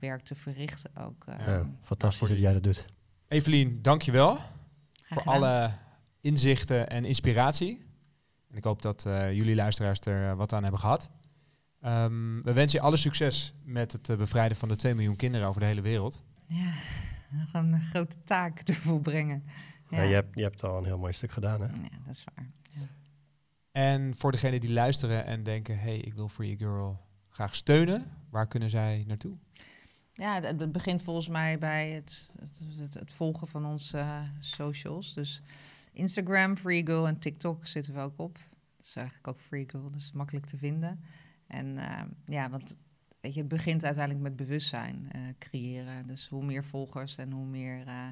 werk 0.02 0.22
te 0.24 0.34
verrichten 0.34 0.96
ook. 0.96 1.24
eh. 1.26 1.46
Ja. 1.46 1.52
Ja, 1.52 1.70
fantastisch 1.82 2.28
dat 2.28 2.38
jij 2.38 2.52
dat 2.52 2.62
doet. 2.62 2.84
Evelien, 3.28 3.82
dankjewel 3.82 4.38
voor 5.08 5.22
alle 5.22 5.72
inzichten 6.20 6.88
en 6.88 7.04
inspiratie. 7.04 7.84
En 8.50 8.56
ik 8.56 8.64
hoop 8.64 8.82
dat 8.82 9.06
eh, 9.06 9.32
jullie 9.32 9.54
luisteraars 9.54 10.00
er 10.00 10.30
eh, 10.30 10.36
wat 10.36 10.52
aan 10.52 10.62
hebben 10.62 10.80
gehad. 10.80 11.10
Ehm, 11.80 12.42
we 12.42 12.52
wensen 12.52 12.78
je 12.78 12.84
alle 12.84 12.96
succes 12.96 13.54
met 13.64 13.92
het 13.92 14.16
bevrijden 14.18 14.56
van 14.56 14.68
de 14.68 14.76
2 14.76 14.94
miljoen 14.94 15.16
kinderen 15.16 15.48
over 15.48 15.60
de 15.60 15.66
hele 15.66 15.80
wereld. 15.80 16.22
Ja, 16.46 16.72
nog 17.42 17.52
een 17.52 17.80
grote 17.82 18.16
taak 18.24 18.60
te 18.62 18.74
volbrengen. 18.74 19.44
Ja. 19.88 20.02
je, 20.02 20.14
hebt, 20.14 20.34
je 20.36 20.42
hebt 20.42 20.64
al 20.64 20.78
een 20.78 20.84
heel 20.84 20.98
mooi 20.98 21.12
stuk 21.12 21.30
gedaan. 21.30 21.60
Hè? 21.60 21.66
Ja, 21.66 21.88
dat 22.06 22.14
is 22.14 22.24
waar. 22.34 22.50
Ja. 22.62 22.86
En 23.72 24.16
voor 24.16 24.32
degenen 24.32 24.60
die 24.60 24.72
luisteren 24.72 25.24
en 25.26 25.42
denken, 25.42 25.78
hey, 25.78 25.96
ik 25.98 26.14
wil 26.14 26.28
Free 26.28 26.56
Girl 26.58 27.00
graag 27.28 27.54
steunen, 27.54 28.10
waar 28.30 28.46
kunnen 28.48 28.70
zij 28.70 29.04
naartoe? 29.06 29.36
Ja, 30.12 30.40
het, 30.40 30.72
begint 30.72 31.02
volgens 31.02 31.28
mij 31.28 31.58
bij 31.58 31.90
het, 31.90 32.30
het, 32.78 32.94
het, 32.94 33.12
volgen 33.12 33.48
van 33.48 33.66
onze 33.66 33.98
eh, 33.98 34.20
socials. 34.40 35.14
Dus 35.14 35.42
Instagram, 35.92 36.56
Free 36.56 36.86
Girl 36.86 37.06
en 37.06 37.18
TikTok 37.18 37.66
zitten 37.66 37.94
we 37.94 38.00
ook 38.00 38.18
op. 38.18 38.38
Dat 38.76 38.86
is 38.86 38.96
eigenlijk 38.96 39.28
ook 39.28 39.38
Free 39.38 39.64
Girl, 39.70 39.90
dus 39.90 40.12
makkelijk 40.12 40.46
te 40.46 40.56
vinden. 40.56 41.00
En 41.46 41.78
eh, 41.78 42.02
ja, 42.24 42.50
want 42.50 42.78
weet 43.20 43.34
je, 43.34 43.40
het 43.40 43.48
begint 43.48 43.84
uiteindelijk 43.84 44.24
met 44.24 44.36
bewustzijn 44.36 45.08
eh, 45.10 45.20
creëren. 45.38 46.06
Dus 46.06 46.28
hoe 46.28 46.44
meer 46.44 46.64
volgers 46.64 47.16
en 47.16 47.32
hoe 47.32 47.46
meer, 47.46 47.86
eh, 47.86 48.08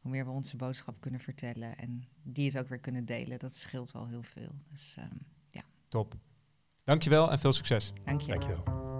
hoe 0.00 0.10
meer 0.10 0.24
we 0.24 0.30
onze 0.30 0.56
boodschap 0.56 1.00
kunnen 1.00 1.20
vertellen 1.20 1.78
en 1.78 2.04
die 2.22 2.46
het 2.46 2.58
ook 2.58 2.68
weer 2.68 2.80
kunnen 2.80 3.04
delen, 3.04 3.38
dat 3.38 3.54
scheelt 3.54 3.94
al 3.94 4.06
heel 4.06 4.22
veel. 4.22 4.50
Dus 4.68 4.94
ehm, 4.98 5.16
Top. 5.88 6.14
Dankjewel 6.84 7.30
en 7.30 7.38
veel 7.38 7.52
succes. 7.52 7.92
dank 8.04 8.20
je. 8.20 8.26
Dankjewel. 8.26 8.91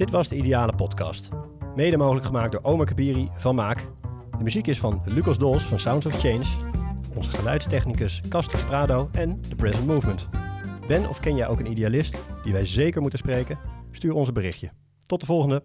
Dit 0.00 0.10
was 0.10 0.28
de 0.28 0.36
Ideale 0.36 0.74
Podcast. 0.74 1.28
Mede 1.76 1.96
mogelijk 1.96 2.26
gemaakt 2.26 2.52
door 2.52 2.62
Omar 2.62 2.86
Kabiri 2.86 3.28
van 3.32 3.54
Maak. 3.54 3.88
De 4.38 4.42
muziek 4.42 4.66
is 4.66 4.78
van 4.78 5.02
Lucas 5.04 5.38
Dols 5.38 5.62
van 5.62 5.78
Sounds 5.78 6.06
of 6.06 6.20
Change. 6.20 6.44
Onze 7.14 7.30
geluidstechnicus 7.30 8.22
Castor 8.28 8.58
Sprado 8.58 9.08
en 9.12 9.40
The 9.40 9.54
Present 9.54 9.86
Movement. 9.86 10.28
Ben 10.88 11.08
of 11.08 11.20
ken 11.20 11.36
jij 11.36 11.48
ook 11.48 11.60
een 11.60 11.70
idealist 11.70 12.18
die 12.42 12.52
wij 12.52 12.66
zeker 12.66 13.00
moeten 13.00 13.18
spreken? 13.18 13.58
Stuur 13.90 14.14
ons 14.14 14.28
een 14.28 14.34
berichtje. 14.34 14.70
Tot 15.06 15.20
de 15.20 15.26
volgende! 15.26 15.62